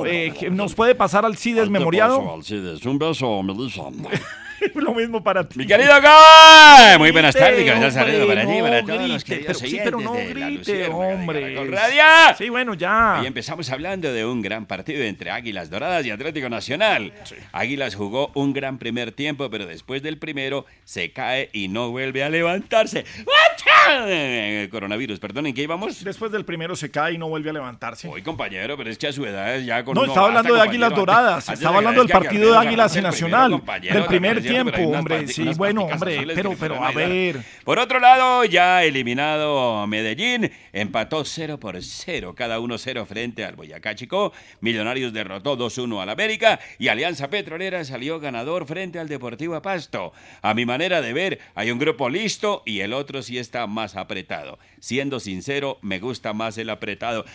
Eh, 0.05 0.31
¿Nos 0.51 0.75
puede 0.75 0.93
pasar 0.95 1.25
Alcides 1.25 1.69
Memoriado? 1.69 2.19
paso, 2.19 2.33
Alcides. 2.35 2.85
Un 2.85 2.99
beso, 2.99 3.41
Melissa. 3.43 3.83
Lo 4.75 4.93
mismo 4.93 5.23
para 5.23 5.47
ti. 5.47 5.59
Mi 5.59 5.65
querido 5.65 5.93
Guy, 6.01 6.97
muy 6.97 7.11
buenas 7.11 7.35
tardes, 7.35 7.69
cordial 7.69 7.91
saludo 7.91 8.27
para 8.27 8.45
ti, 8.45 8.61
para 8.61 8.83
todos 8.83 9.09
los 9.09 9.23
queridos 9.23 9.57
pero 9.59 9.59
sí, 9.59 9.79
pero 9.83 9.99
no 9.99 10.13
grite, 10.13 10.87
hombre. 10.87 11.55
Radio. 11.69 12.03
Sí, 12.37 12.49
bueno, 12.49 12.73
ya. 12.73 13.17
Hoy 13.19 13.27
empezamos 13.27 13.69
hablando 13.69 14.11
de 14.11 14.25
un 14.25 14.41
gran 14.41 14.65
partido 14.65 15.03
entre 15.03 15.31
Águilas 15.31 15.69
Doradas 15.69 16.05
y 16.05 16.11
Atlético 16.11 16.49
Nacional. 16.49 17.13
Águilas 17.51 17.95
jugó 17.95 18.31
un 18.35 18.53
gran 18.53 18.77
primer 18.77 19.11
tiempo, 19.11 19.49
pero 19.49 19.65
después 19.65 20.03
del 20.03 20.17
primero 20.17 20.65
se 20.83 21.11
cae 21.11 21.49
y 21.53 21.67
no 21.67 21.91
vuelve 21.91 22.23
a 22.23 22.29
levantarse. 22.29 22.99
Eh, 22.99 23.58
Coronavirus, 24.69 25.19
perdonen, 25.19 25.53
¿qué 25.53 25.63
íbamos? 25.63 26.03
Después 26.03 26.31
del 26.31 26.45
primero 26.45 26.75
se 26.75 26.91
cae 26.91 27.13
y 27.13 27.17
no 27.17 27.27
vuelve 27.29 27.49
a 27.49 27.53
levantarse. 27.53 28.07
Hoy, 28.07 28.21
compañero, 28.21 28.77
pero 28.77 28.89
es 28.89 28.97
que 28.97 29.07
a 29.07 29.13
su 29.13 29.25
edad 29.25 29.59
ya 29.59 29.83
con 29.83 29.95
No, 29.95 30.05
estaba 30.05 30.27
basta, 30.27 30.39
hablando 30.39 30.55
de 30.55 30.61
Águilas. 30.61 30.95
Doradas, 30.95 31.49
estaba 31.49 31.77
hablando 31.77 32.01
del 32.01 32.11
partido 32.11 32.51
de 32.51 32.57
Águilas 32.57 32.95
y 32.95 33.01
Nacional, 33.01 33.61
del 33.81 34.05
primer 34.05 34.41
tiempo, 34.41 34.81
hombre, 34.81 35.27
sí, 35.27 35.49
bueno, 35.55 35.83
hombre, 35.83 36.25
pero, 36.35 36.55
pero, 36.59 36.83
a 36.83 36.91
ver. 36.91 37.43
Por 37.63 37.79
otro 37.79 37.99
lado, 37.99 38.45
ya 38.45 38.83
eliminado 38.83 39.85
Medellín, 39.87 40.51
empató 40.73 41.23
0 41.23 41.59
por 41.59 41.81
0, 41.81 42.33
cada 42.35 42.59
uno 42.59 42.77
0 42.77 43.05
frente 43.05 43.45
al 43.45 43.55
Boyacá 43.55 43.95
Chico. 43.95 44.33
Millonarios 44.61 45.13
derrotó 45.13 45.57
2-1 45.57 46.01
al 46.01 46.09
América 46.09 46.59
y 46.77 46.87
Alianza 46.87 47.29
Petrolera 47.29 47.83
salió 47.83 48.19
ganador 48.19 48.65
frente 48.65 48.99
al 48.99 49.07
Deportivo 49.07 49.61
Pasto. 49.61 50.13
A 50.41 50.53
mi 50.53 50.65
manera 50.65 51.01
de 51.01 51.13
ver, 51.13 51.39
hay 51.55 51.71
un 51.71 51.79
grupo 51.79 52.09
listo 52.09 52.63
y 52.65 52.79
el 52.81 52.93
otro 52.93 53.21
sí 53.21 53.37
está 53.37 53.58
más 53.67 53.95
apretado. 53.95 54.59
Siendo 54.79 55.19
sincero, 55.19 55.77
me 55.81 55.99
gusta 55.99 56.33
más 56.33 56.57
el 56.57 56.69
apretado. 56.69 57.25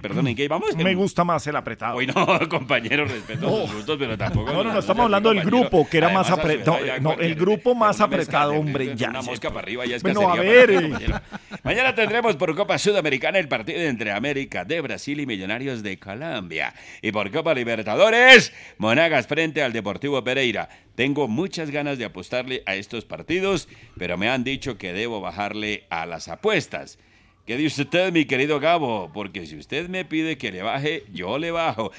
Perdonen, 0.00 0.34
¿qué 0.34 0.48
vamos? 0.48 0.76
Me 0.76 0.94
gusta 0.94 1.24
más 1.24 1.46
el 1.46 1.56
apretado. 1.56 1.96
Hoy 1.96 2.06
no, 2.06 2.14
compañero, 2.48 3.04
respeto 3.04 3.48
sus 3.66 3.74
gustos, 3.74 3.96
pero 3.98 4.16
tampoco. 4.18 4.52
No, 4.52 4.64
no, 4.64 4.72
no, 4.72 4.78
estamos 4.78 5.04
hablando 5.04 5.30
del 5.32 5.42
grupo, 5.44 5.88
que 5.88 5.98
era 5.98 6.08
Además, 6.08 6.30
más 6.30 6.38
apretado. 6.38 6.78
No, 7.00 7.10
cualquier- 7.10 7.26
el 7.30 7.34
grupo 7.36 7.74
más 7.74 8.00
apretado, 8.00 8.52
hombre, 8.54 8.94
ya. 8.96 9.10
Una 9.10 9.22
mosca 9.22 9.48
para 9.48 9.60
arriba 9.60 9.86
ya 9.86 9.96
es 9.96 10.02
Bueno, 10.02 10.28
a 10.30 10.36
ver, 10.36 10.72
compañero. 10.82 11.20
Mañana 11.62 11.94
tendremos 11.94 12.36
por 12.36 12.54
Copa 12.56 12.78
Sudamericana 12.78 13.38
el 13.38 13.48
partido 13.48 13.80
entre 13.80 14.12
América 14.12 14.64
de 14.64 14.80
Brasil 14.80 15.20
y 15.20 15.26
Millonarios 15.26 15.82
de 15.82 15.98
Colombia. 15.98 16.74
Y 17.02 17.12
por 17.12 17.30
Copa 17.30 17.54
Libertadores, 17.54 18.52
Monagas 18.78 19.26
frente 19.26 19.62
al 19.62 19.72
Deportivo 19.72 20.22
Pereira. 20.24 20.68
Tengo 20.94 21.28
muchas 21.28 21.70
ganas 21.70 21.96
de 21.98 22.04
apostarle 22.04 22.62
a 22.66 22.74
estos 22.74 23.04
partidos, 23.06 23.68
pero 23.96 24.18
me 24.18 24.28
han 24.28 24.44
dicho 24.44 24.76
que 24.76 24.92
debo 24.92 25.20
bajarle 25.20 25.84
a 25.88 25.99
las 26.06 26.28
apuestas. 26.28 26.98
¿Qué 27.46 27.56
dice 27.56 27.82
usted, 27.82 28.12
mi 28.12 28.26
querido 28.26 28.60
Gabo? 28.60 29.10
Porque 29.12 29.46
si 29.46 29.56
usted 29.56 29.88
me 29.88 30.04
pide 30.04 30.38
que 30.38 30.52
le 30.52 30.62
baje, 30.62 31.04
yo 31.12 31.38
le 31.38 31.50
bajo. 31.50 31.90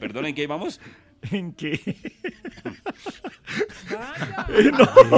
Perdonen, 0.00 0.34
¿qué 0.34 0.46
vamos? 0.46 0.80
¿En 1.30 1.52
qué? 1.52 1.78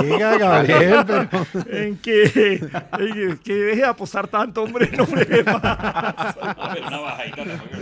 Diga, 0.02 0.38
Gabriel, 0.38 1.04
pero- 1.06 1.28
¿En 1.70 1.96
qué? 1.98 2.61
En 2.98 3.38
que 3.38 3.54
deje 3.54 3.80
de 3.80 3.84
apostar 3.86 4.28
tanto, 4.28 4.62
hombre, 4.62 4.90
no. 4.96 5.04
A 5.04 6.98
bajadita 7.00 7.44
tampoco. 7.44 7.76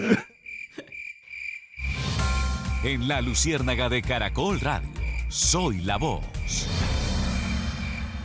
En 2.85 3.09
la 3.09 3.20
Luciérnaga 3.20 3.89
de 3.89 4.03
Caracol 4.03 4.61
Radio. 4.61 4.89
Soy 5.29 5.79
la 5.83 5.97
voz. 5.97 6.24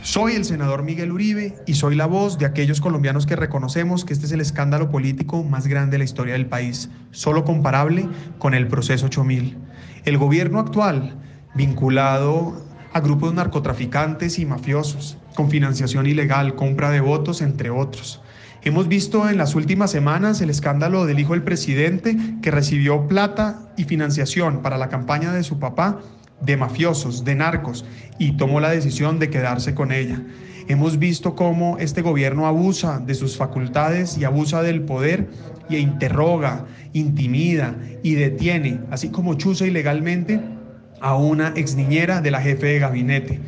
Soy 0.02 0.32
el 0.32 0.44
senador 0.44 0.82
Miguel 0.82 1.12
Uribe 1.12 1.54
y 1.64 1.74
soy 1.74 1.94
la 1.94 2.06
voz 2.06 2.36
de 2.36 2.44
aquellos 2.44 2.80
colombianos 2.80 3.24
que 3.24 3.36
reconocemos 3.36 4.04
que 4.04 4.12
este 4.12 4.26
es 4.26 4.32
el 4.32 4.40
escándalo 4.40 4.90
político 4.90 5.44
más 5.44 5.68
grande 5.68 5.92
de 5.92 5.98
la 5.98 6.04
historia 6.04 6.32
del 6.32 6.46
país, 6.46 6.90
solo 7.12 7.44
comparable 7.44 8.08
con 8.38 8.52
el 8.52 8.66
proceso 8.66 9.06
8000. 9.06 9.56
El 10.04 10.18
gobierno 10.18 10.58
actual, 10.58 11.20
vinculado 11.54 12.66
a 12.92 12.98
grupos 12.98 13.32
narcotraficantes 13.32 14.40
y 14.40 14.44
mafiosos, 14.44 15.18
con 15.36 15.50
financiación 15.50 16.08
ilegal, 16.08 16.56
compra 16.56 16.90
de 16.90 17.00
votos, 17.00 17.40
entre 17.40 17.70
otros. 17.70 18.20
Hemos 18.64 18.88
visto 18.88 19.30
en 19.30 19.38
las 19.38 19.54
últimas 19.54 19.92
semanas 19.92 20.40
el 20.40 20.50
escándalo 20.50 21.06
del 21.06 21.20
hijo 21.20 21.34
del 21.34 21.44
presidente 21.44 22.16
que 22.42 22.50
recibió 22.50 23.06
plata 23.06 23.72
y 23.76 23.84
financiación 23.84 24.62
para 24.62 24.78
la 24.78 24.88
campaña 24.88 25.32
de 25.32 25.44
su 25.44 25.60
papá 25.60 26.00
de 26.44 26.56
mafiosos, 26.56 27.24
de 27.24 27.34
narcos, 27.34 27.84
y 28.18 28.36
tomó 28.36 28.60
la 28.60 28.70
decisión 28.70 29.18
de 29.18 29.30
quedarse 29.30 29.74
con 29.74 29.92
ella. 29.92 30.22
Hemos 30.68 30.98
visto 30.98 31.34
cómo 31.34 31.78
este 31.78 32.02
gobierno 32.02 32.46
abusa 32.46 32.98
de 32.98 33.14
sus 33.14 33.36
facultades 33.36 34.16
y 34.16 34.24
abusa 34.24 34.62
del 34.62 34.82
poder 34.82 35.28
y 35.68 35.76
interroga, 35.76 36.66
intimida 36.92 37.76
y 38.02 38.14
detiene, 38.14 38.80
así 38.90 39.08
como 39.08 39.34
chuza 39.34 39.66
ilegalmente 39.66 40.40
a 41.00 41.16
una 41.16 41.52
exniñera 41.56 42.20
de 42.20 42.30
la 42.30 42.40
jefe 42.40 42.66
de 42.66 42.78
gabinete. 42.78 43.40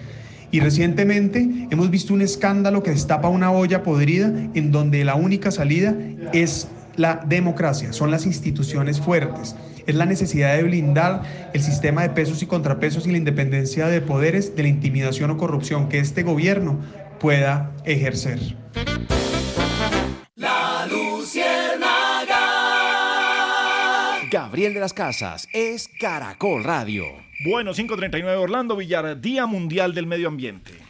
Y 0.51 0.61
recientemente 0.61 1.67
hemos 1.71 1.91
visto 1.91 2.15
un 2.15 2.23
escándalo 2.23 2.83
que 2.83 2.91
destapa 2.91 3.29
una 3.29 3.51
olla 3.51 3.83
podrida 3.83 4.33
en 4.55 4.71
donde 4.71 5.05
la 5.05 5.15
única 5.15 5.51
salida 5.51 5.97
es 6.33 6.69
la 6.97 7.25
democracia, 7.27 7.93
son 7.93 8.11
las 8.11 8.27
instituciones 8.27 9.01
fuertes. 9.01 9.57
Es 9.87 9.95
la 9.95 10.07
necesidad 10.07 10.57
de 10.57 10.63
blindar 10.63 11.51
el 11.53 11.63
sistema 11.63 12.03
de 12.03 12.11
pesos 12.11 12.43
y 12.43 12.47
contrapesos 12.47 13.07
y 13.07 13.11
la 13.11 13.19
independencia 13.19 13.87
de 13.87 14.01
poderes 14.01 14.57
de 14.57 14.63
la 14.63 14.69
intimidación 14.69 15.31
o 15.31 15.37
corrupción 15.37 15.89
que 15.89 15.99
este 15.99 16.23
gobierno 16.23 16.81
pueda 17.21 17.73
ejercer. 17.85 18.39
La 20.37 20.87
Luciérnaga. 20.91 21.85
Gabriel 24.31 24.75
de 24.75 24.81
las 24.81 24.93
Casas 24.93 25.49
es 25.53 25.89
Caracol 26.01 26.65
Radio. 26.65 27.05
Bueno, 27.45 27.73
539 27.73 28.37
Orlando 28.37 28.77
Villar, 28.77 29.21
Día 29.21 29.47
Mundial 29.47 29.95
del 29.95 30.07
Medio 30.07 30.29
Ambiente. 30.29 30.84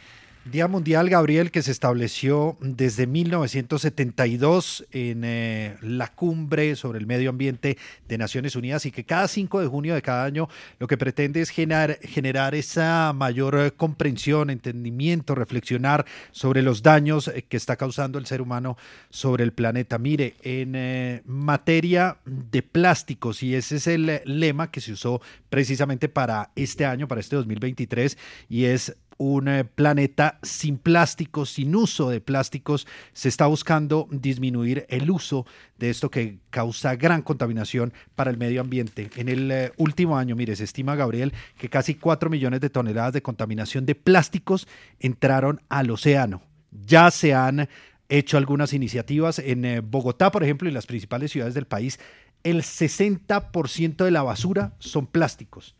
Día 0.51 0.67
Mundial, 0.67 1.09
Gabriel, 1.09 1.49
que 1.49 1.63
se 1.63 1.71
estableció 1.71 2.55
desde 2.61 3.07
1972 3.07 4.85
en 4.91 5.23
eh, 5.23 5.75
la 5.81 6.09
cumbre 6.09 6.75
sobre 6.75 6.99
el 6.99 7.07
medio 7.07 7.31
ambiente 7.31 7.79
de 8.07 8.17
Naciones 8.19 8.55
Unidas 8.55 8.85
y 8.85 8.91
que 8.91 9.05
cada 9.05 9.27
5 9.27 9.61
de 9.61 9.65
junio 9.65 9.95
de 9.95 10.03
cada 10.03 10.23
año 10.23 10.47
lo 10.77 10.85
que 10.85 10.97
pretende 10.97 11.41
es 11.41 11.49
generar, 11.49 11.97
generar 12.03 12.53
esa 12.53 13.11
mayor 13.13 13.57
eh, 13.57 13.71
comprensión, 13.71 14.51
entendimiento, 14.51 15.33
reflexionar 15.33 16.05
sobre 16.29 16.61
los 16.61 16.83
daños 16.83 17.27
eh, 17.27 17.43
que 17.49 17.57
está 17.57 17.75
causando 17.75 18.19
el 18.19 18.27
ser 18.27 18.39
humano 18.39 18.77
sobre 19.09 19.43
el 19.43 19.51
planeta. 19.51 19.97
Mire, 19.97 20.35
en 20.43 21.23
materia 21.25 22.17
de 22.23 22.61
plásticos, 22.61 23.41
y 23.41 23.55
ese 23.55 23.77
es 23.77 23.87
el 23.87 24.21
lema 24.25 24.69
que 24.69 24.79
se 24.79 24.91
usó 24.91 25.21
precisamente 25.49 26.07
para 26.07 26.51
este 26.55 26.85
año, 26.85 27.07
para 27.07 27.21
este 27.21 27.35
2023, 27.35 28.15
y 28.47 28.65
es 28.65 28.95
un 29.17 29.47
eh, 29.47 29.63
planeta 29.63 30.39
sin 30.43 30.77
plásticos, 30.77 31.51
sin 31.51 31.75
uso 31.75 32.09
de 32.09 32.21
plásticos. 32.21 32.87
Se 33.13 33.29
está 33.29 33.47
buscando 33.47 34.07
disminuir 34.11 34.85
el 34.89 35.09
uso 35.09 35.45
de 35.77 35.89
esto 35.89 36.09
que 36.09 36.39
causa 36.49 36.95
gran 36.95 37.21
contaminación 37.21 37.93
para 38.15 38.31
el 38.31 38.37
medio 38.37 38.61
ambiente. 38.61 39.09
En 39.15 39.29
el 39.29 39.51
eh, 39.51 39.71
último 39.77 40.17
año, 40.17 40.35
mire, 40.35 40.55
se 40.55 40.63
estima, 40.63 40.95
Gabriel, 40.95 41.33
que 41.57 41.69
casi 41.69 41.95
4 41.95 42.29
millones 42.29 42.61
de 42.61 42.69
toneladas 42.69 43.13
de 43.13 43.21
contaminación 43.21 43.85
de 43.85 43.95
plásticos 43.95 44.67
entraron 44.99 45.61
al 45.69 45.91
océano. 45.91 46.41
Ya 46.71 47.09
se 47.11 47.33
han 47.33 47.69
hecho 48.09 48.37
algunas 48.37 48.73
iniciativas 48.73 49.39
en 49.39 49.65
eh, 49.65 49.79
Bogotá, 49.79 50.31
por 50.31 50.43
ejemplo, 50.43 50.69
y 50.69 50.71
las 50.71 50.85
principales 50.85 51.31
ciudades 51.31 51.53
del 51.53 51.65
país. 51.65 51.99
El 52.43 52.61
60% 52.61 54.03
de 54.03 54.11
la 54.11 54.23
basura 54.23 54.73
son 54.79 55.07
plásticos. 55.07 55.75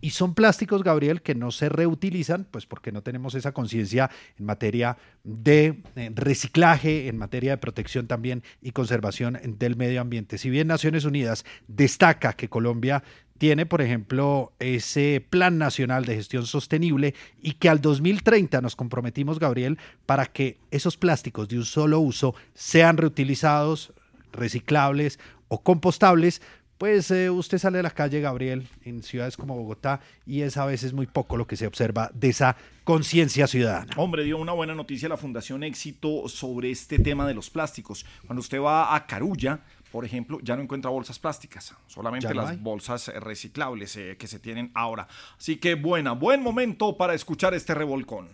Y 0.00 0.10
son 0.10 0.34
plásticos, 0.34 0.84
Gabriel, 0.84 1.22
que 1.22 1.34
no 1.34 1.50
se 1.50 1.68
reutilizan, 1.68 2.46
pues 2.50 2.66
porque 2.66 2.92
no 2.92 3.02
tenemos 3.02 3.34
esa 3.34 3.52
conciencia 3.52 4.10
en 4.38 4.46
materia 4.46 4.96
de 5.24 5.82
eh, 5.96 6.12
reciclaje, 6.14 7.08
en 7.08 7.18
materia 7.18 7.52
de 7.52 7.58
protección 7.58 8.06
también 8.06 8.42
y 8.62 8.70
conservación 8.70 9.40
del 9.58 9.76
medio 9.76 10.00
ambiente. 10.00 10.38
Si 10.38 10.50
bien 10.50 10.68
Naciones 10.68 11.04
Unidas 11.04 11.44
destaca 11.66 12.34
que 12.34 12.48
Colombia 12.48 13.02
tiene, 13.38 13.66
por 13.66 13.80
ejemplo, 13.80 14.52
ese 14.58 15.24
Plan 15.30 15.58
Nacional 15.58 16.04
de 16.04 16.16
Gestión 16.16 16.44
Sostenible 16.44 17.14
y 17.40 17.52
que 17.52 17.68
al 17.68 17.80
2030 17.80 18.60
nos 18.60 18.76
comprometimos, 18.76 19.38
Gabriel, 19.38 19.78
para 20.06 20.26
que 20.26 20.58
esos 20.70 20.96
plásticos 20.96 21.48
de 21.48 21.56
un 21.56 21.64
solo 21.64 22.00
uso 22.00 22.34
sean 22.54 22.96
reutilizados, 22.96 23.92
reciclables 24.32 25.18
o 25.46 25.62
compostables, 25.62 26.42
pues 26.78 27.10
eh, 27.10 27.28
usted 27.28 27.58
sale 27.58 27.80
a 27.80 27.82
la 27.82 27.90
calle, 27.90 28.20
Gabriel, 28.20 28.68
en 28.84 29.02
ciudades 29.02 29.36
como 29.36 29.56
Bogotá, 29.56 30.00
y 30.26 30.42
es 30.42 30.56
a 30.56 30.64
veces 30.64 30.92
muy 30.92 31.06
poco 31.06 31.36
lo 31.36 31.46
que 31.46 31.56
se 31.56 31.66
observa 31.66 32.10
de 32.14 32.28
esa 32.28 32.56
conciencia 32.84 33.46
ciudadana. 33.48 33.92
Hombre, 33.96 34.22
dio 34.22 34.38
una 34.38 34.52
buena 34.52 34.74
noticia 34.74 35.08
la 35.08 35.16
Fundación 35.16 35.64
Éxito 35.64 36.28
sobre 36.28 36.70
este 36.70 36.98
tema 37.00 37.26
de 37.26 37.34
los 37.34 37.50
plásticos. 37.50 38.06
Cuando 38.26 38.40
usted 38.40 38.60
va 38.60 38.94
a 38.94 39.06
Carulla, 39.06 39.60
por 39.90 40.04
ejemplo, 40.04 40.38
ya 40.42 40.54
no 40.54 40.62
encuentra 40.62 40.90
bolsas 40.90 41.18
plásticas, 41.18 41.74
solamente 41.86 42.28
no 42.28 42.42
las 42.42 42.60
bolsas 42.60 43.08
eh, 43.08 43.18
reciclables 43.18 43.96
eh, 43.96 44.16
que 44.16 44.26
se 44.26 44.38
tienen 44.38 44.70
ahora. 44.74 45.08
Así 45.36 45.56
que 45.56 45.74
buena, 45.74 46.12
buen 46.12 46.42
momento 46.42 46.96
para 46.96 47.14
escuchar 47.14 47.54
este 47.54 47.74
revolcón. 47.74 48.28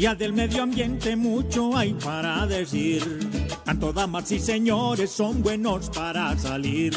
Día 0.00 0.14
del 0.14 0.32
medio 0.32 0.62
ambiente 0.62 1.14
mucho 1.14 1.76
hay 1.76 1.92
para 1.92 2.46
decir. 2.46 3.29
Tanto 3.70 3.92
damas 3.92 4.32
y 4.32 4.40
señores 4.40 5.12
son 5.12 5.44
buenos 5.44 5.90
para 5.90 6.36
salir. 6.36 6.92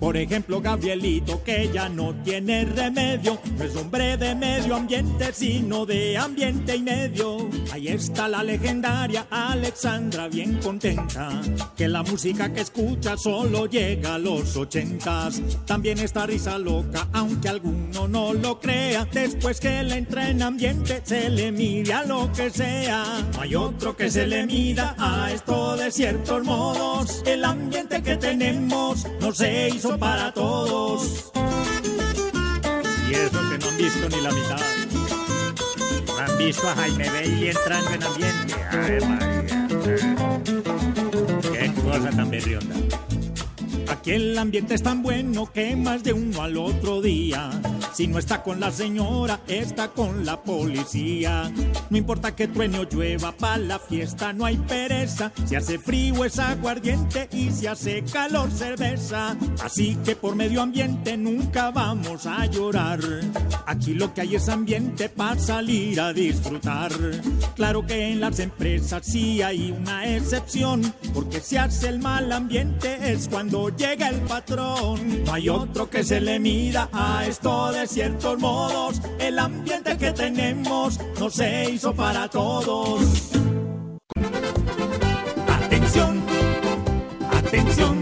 Por 0.00 0.16
ejemplo, 0.16 0.60
Gabrielito, 0.60 1.40
que 1.44 1.70
ya 1.72 1.88
no 1.88 2.12
tiene 2.24 2.64
remedio. 2.64 3.38
No 3.56 3.62
es 3.62 3.76
hombre 3.76 4.16
de 4.16 4.34
medio 4.34 4.74
ambiente, 4.74 5.32
sino 5.32 5.86
de 5.86 6.18
ambiente 6.18 6.74
y 6.74 6.82
medio. 6.82 7.48
Ahí 7.70 7.86
está 7.86 8.26
la 8.26 8.42
legendaria 8.42 9.28
Alexandra, 9.30 10.26
bien 10.26 10.58
contenta. 10.60 11.30
Que 11.76 11.86
la 11.86 12.02
música 12.02 12.52
que 12.52 12.62
escucha 12.62 13.16
solo 13.16 13.66
llega 13.66 14.16
a 14.16 14.18
los 14.18 14.56
ochentas. 14.56 15.40
También 15.64 15.98
está 15.98 16.26
risa 16.26 16.58
loca, 16.58 17.06
aunque 17.12 17.50
alguno 17.50 18.08
no 18.08 18.34
lo 18.34 18.58
crea. 18.58 19.06
Después 19.12 19.60
que 19.60 19.84
le 19.84 19.98
entra 19.98 20.28
en 20.28 20.42
ambiente, 20.42 21.02
se 21.04 21.30
le 21.30 21.52
mide 21.52 21.92
a 21.92 22.02
lo 22.02 22.32
que 22.32 22.50
sea. 22.50 23.04
No 23.32 23.42
hay 23.42 23.54
otro 23.54 23.96
que 23.96 24.10
se 24.10 24.26
le 24.26 24.44
mida 24.44 24.96
a 24.98 25.30
esto 25.30 25.76
de 25.76 25.99
ciertos 26.00 26.42
modos. 26.44 27.22
El 27.26 27.44
ambiente 27.44 28.02
que 28.02 28.16
tenemos 28.16 29.06
no 29.20 29.32
se 29.32 29.68
hizo 29.68 29.98
para 29.98 30.32
todos. 30.32 31.30
Y 33.06 33.12
eso 33.12 33.38
que 33.50 33.58
no 33.58 33.68
han 33.68 33.76
visto 33.76 34.08
ni 34.08 34.20
la 34.22 34.30
mitad. 34.30 34.60
No 36.06 36.18
han 36.18 36.38
visto 36.38 36.66
a 36.70 36.74
Jaime 36.74 37.10
Bailey 37.10 37.48
entrando 37.50 37.90
en 37.90 38.02
ambiente. 38.02 38.54
Ay, 38.70 38.98
María. 39.06 39.68
Qué 41.52 41.72
cosa 41.82 42.10
tan 42.16 42.30
berrionda. 42.30 42.76
Aquí 43.90 44.12
el 44.12 44.38
ambiente 44.38 44.74
es 44.74 44.82
tan 44.84 45.02
bueno 45.02 45.50
que 45.52 45.74
más 45.74 46.04
de 46.04 46.12
uno 46.12 46.42
al 46.42 46.56
otro 46.56 47.02
día. 47.02 47.50
Si 47.92 48.06
no 48.06 48.18
está 48.18 48.42
con 48.42 48.60
la 48.60 48.70
señora, 48.70 49.40
está 49.48 49.88
con 49.88 50.24
la 50.24 50.40
policía. 50.40 51.50
No 51.90 51.96
importa 51.96 52.36
que 52.36 52.46
truene 52.46 52.78
o 52.78 52.88
llueva, 52.88 53.32
para 53.32 53.58
la 53.58 53.78
fiesta 53.80 54.32
no 54.32 54.44
hay 54.44 54.56
pereza. 54.58 55.32
Si 55.44 55.56
hace 55.56 55.78
frío 55.78 56.24
es 56.24 56.38
aguardiente 56.38 57.28
y 57.32 57.50
si 57.50 57.66
hace 57.66 58.04
calor 58.04 58.48
cerveza. 58.52 59.36
Así 59.62 59.96
que 60.04 60.14
por 60.14 60.36
medio 60.36 60.62
ambiente 60.62 61.16
nunca 61.16 61.72
vamos 61.72 62.26
a 62.26 62.46
llorar. 62.46 63.00
Aquí 63.66 63.94
lo 63.94 64.14
que 64.14 64.20
hay 64.20 64.36
es 64.36 64.48
ambiente 64.48 65.08
para 65.08 65.38
salir 65.40 66.00
a 66.00 66.12
disfrutar. 66.12 66.92
Claro 67.56 67.84
que 67.84 68.12
en 68.12 68.20
las 68.20 68.38
empresas 68.38 69.04
sí 69.04 69.42
hay 69.42 69.72
una 69.72 70.06
excepción, 70.06 70.94
porque 71.12 71.40
si 71.40 71.56
hace 71.56 71.88
el 71.88 71.98
mal 71.98 72.30
ambiente 72.30 73.12
es 73.12 73.28
cuando 73.28 73.68
llega 73.80 74.08
el 74.08 74.20
patrón. 74.20 75.24
No 75.24 75.32
hay 75.32 75.48
otro 75.48 75.88
que 75.88 76.04
se 76.04 76.20
le 76.20 76.38
mida 76.38 76.88
a 76.92 77.24
esto 77.26 77.72
de 77.72 77.86
ciertos 77.86 78.38
modos. 78.38 79.00
El 79.18 79.38
ambiente 79.38 79.96
que 79.96 80.12
tenemos 80.12 81.00
no 81.18 81.30
se 81.30 81.70
hizo 81.70 81.94
para 81.94 82.28
todos. 82.28 83.30
Atención, 85.48 86.22
atención, 87.32 87.99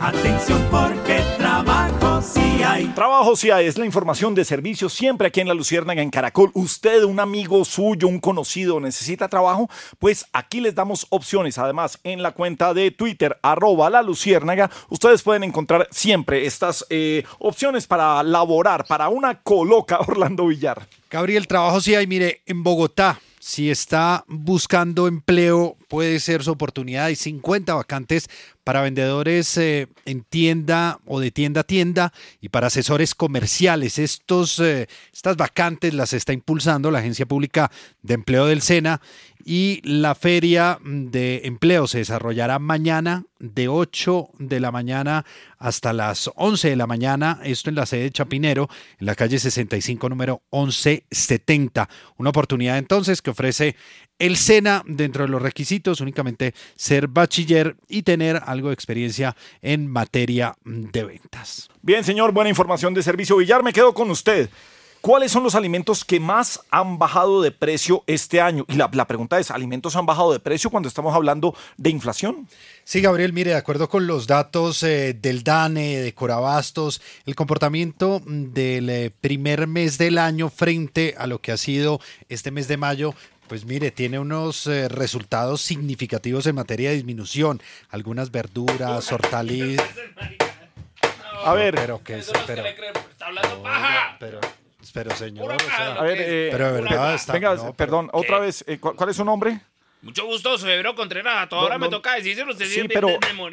atención 0.00 0.64
porque 0.70 1.20
trabajo 1.36 2.22
sí 2.22 2.62
hay. 2.62 2.86
Trabajo 2.88 3.36
sí 3.36 3.50
hay, 3.50 3.66
es 3.66 3.78
la 3.78 3.86
información 3.86 4.34
de 4.34 4.44
servicio 4.44 4.88
siempre 4.88 5.28
aquí 5.28 5.40
en 5.40 5.48
La 5.48 5.54
Luciérnaga 5.54 6.02
en 6.02 6.10
Caracol. 6.10 6.50
Usted, 6.54 7.04
un 7.04 7.20
amigo 7.20 7.64
suyo, 7.64 8.08
un 8.08 8.20
conocido, 8.20 8.80
necesita 8.80 9.28
trabajo, 9.28 9.68
pues 9.98 10.26
aquí 10.32 10.60
les 10.60 10.74
damos 10.74 11.06
opciones. 11.10 11.58
Además, 11.58 11.98
en 12.04 12.22
la 12.22 12.32
cuenta 12.32 12.74
de 12.74 12.90
Twitter, 12.90 13.38
arroba 13.42 13.90
La 13.90 14.02
Luciérnaga, 14.02 14.70
ustedes 14.88 15.22
pueden 15.22 15.44
encontrar 15.44 15.88
siempre 15.90 16.46
estas 16.46 16.84
eh, 16.90 17.24
opciones 17.38 17.86
para 17.86 18.22
laborar, 18.22 18.84
para 18.86 19.08
una 19.08 19.40
coloca 19.42 19.98
Orlando 20.06 20.46
Villar. 20.46 20.86
Gabriel, 21.10 21.46
trabajo 21.46 21.80
sí 21.80 21.94
hay, 21.94 22.06
mire, 22.06 22.42
en 22.46 22.62
Bogotá, 22.62 23.20
si 23.40 23.70
está 23.70 24.24
buscando 24.28 25.08
empleo, 25.08 25.77
puede 25.88 26.20
ser 26.20 26.44
su 26.44 26.52
oportunidad. 26.52 27.06
Hay 27.06 27.16
50 27.16 27.74
vacantes 27.74 28.28
para 28.62 28.82
vendedores 28.82 29.56
eh, 29.56 29.88
en 30.04 30.22
tienda 30.22 31.00
o 31.06 31.20
de 31.20 31.30
tienda 31.30 31.62
a 31.62 31.64
tienda 31.64 32.12
y 32.40 32.50
para 32.50 32.66
asesores 32.66 33.14
comerciales. 33.14 33.98
Estos, 33.98 34.60
eh, 34.60 34.88
estas 35.12 35.36
vacantes 35.36 35.94
las 35.94 36.12
está 36.12 36.32
impulsando 36.32 36.90
la 36.90 36.98
Agencia 36.98 37.26
Pública 37.26 37.70
de 38.02 38.14
Empleo 38.14 38.46
del 38.46 38.60
SENA 38.60 39.00
y 39.44 39.80
la 39.82 40.14
feria 40.14 40.78
de 40.84 41.40
empleo 41.44 41.86
se 41.86 41.98
desarrollará 41.98 42.58
mañana 42.58 43.24
de 43.38 43.68
8 43.68 44.30
de 44.38 44.60
la 44.60 44.70
mañana 44.70 45.24
hasta 45.58 45.94
las 45.94 46.30
11 46.34 46.68
de 46.68 46.76
la 46.76 46.86
mañana, 46.86 47.40
esto 47.42 47.70
en 47.70 47.76
la 47.76 47.86
sede 47.86 48.02
de 48.02 48.10
Chapinero, 48.10 48.68
en 48.98 49.06
la 49.06 49.14
calle 49.14 49.38
65, 49.38 50.08
número 50.10 50.42
1170. 50.52 51.88
Una 52.18 52.30
oportunidad 52.30 52.76
entonces 52.76 53.22
que 53.22 53.30
ofrece 53.30 53.76
el 54.18 54.36
SENA 54.36 54.82
dentro 54.86 55.24
de 55.24 55.30
los 55.30 55.40
requisitos, 55.40 55.77
únicamente 56.00 56.54
ser 56.76 57.08
bachiller 57.08 57.76
y 57.88 58.02
tener 58.02 58.42
algo 58.44 58.68
de 58.68 58.74
experiencia 58.74 59.36
en 59.62 59.86
materia 59.86 60.56
de 60.64 61.04
ventas. 61.04 61.68
Bien, 61.82 62.04
señor, 62.04 62.32
buena 62.32 62.50
información 62.50 62.94
de 62.94 63.02
servicio. 63.02 63.36
Villar, 63.36 63.62
me 63.62 63.72
quedo 63.72 63.94
con 63.94 64.10
usted. 64.10 64.50
¿Cuáles 65.00 65.30
son 65.30 65.44
los 65.44 65.54
alimentos 65.54 66.04
que 66.04 66.18
más 66.18 66.60
han 66.70 66.98
bajado 66.98 67.40
de 67.40 67.52
precio 67.52 68.02
este 68.08 68.40
año? 68.40 68.64
Y 68.68 68.74
la, 68.74 68.90
la 68.92 69.06
pregunta 69.06 69.38
es, 69.38 69.52
¿alimentos 69.52 69.94
han 69.94 70.06
bajado 70.06 70.32
de 70.32 70.40
precio 70.40 70.70
cuando 70.70 70.88
estamos 70.88 71.14
hablando 71.14 71.54
de 71.76 71.90
inflación? 71.90 72.48
Sí, 72.82 73.00
Gabriel, 73.00 73.32
mire, 73.32 73.52
de 73.52 73.56
acuerdo 73.56 73.88
con 73.88 74.08
los 74.08 74.26
datos 74.26 74.82
eh, 74.82 75.14
del 75.14 75.44
DANE, 75.44 75.98
de 75.98 76.14
Corabastos, 76.14 77.00
el 77.26 77.36
comportamiento 77.36 78.20
del 78.26 78.90
eh, 78.90 79.12
primer 79.20 79.68
mes 79.68 79.98
del 79.98 80.18
año 80.18 80.50
frente 80.50 81.14
a 81.16 81.28
lo 81.28 81.40
que 81.40 81.52
ha 81.52 81.56
sido 81.56 82.00
este 82.28 82.50
mes 82.50 82.66
de 82.66 82.76
mayo 82.76 83.14
pues 83.48 83.64
mire, 83.64 83.90
tiene 83.90 84.18
unos 84.18 84.66
eh, 84.66 84.88
resultados 84.88 85.60
significativos 85.62 86.46
en 86.46 86.54
materia 86.54 86.90
de 86.90 86.96
disminución. 86.96 87.60
Algunas 87.90 88.30
verduras, 88.30 89.10
hortalizas. 89.12 89.86
A 91.44 91.52
ver. 91.54 91.74
Pero 91.74 92.02
que 92.02 92.18
es, 92.18 92.30
pero, 92.46 92.64
Está 92.64 93.26
hablando 93.26 93.62
paja. 93.62 94.16
pero, 94.20 94.40
pero 94.92 95.14
señor, 95.16 95.52
o 95.52 95.58
sea, 95.76 95.94
A 95.94 96.02
ver, 96.02 96.18
eh, 96.20 96.48
pero 96.52 96.72
de 96.72 96.80
verdad 96.82 97.14
está. 97.14 97.32
venga, 97.32 97.54
no, 97.54 97.62
pero 97.62 97.74
perdón, 97.74 98.10
otra 98.12 98.38
vez, 98.40 98.64
eh, 98.66 98.78
¿cu- 98.78 98.94
¿cuál 98.94 99.10
es 99.10 99.16
su 99.16 99.24
nombre? 99.24 99.60
Mucho 100.00 100.26
gusto, 100.26 100.56
Severo 100.58 100.94
Contreras. 100.94 101.34
A 101.42 101.48
toda 101.48 101.62
No, 101.62 101.66
hora 101.66 101.78
me 101.78 101.88
toca 101.88 102.14
decírselo. 102.14 102.52
Usted 102.52 102.66
Sí, 102.66 102.86
pero 102.86 103.08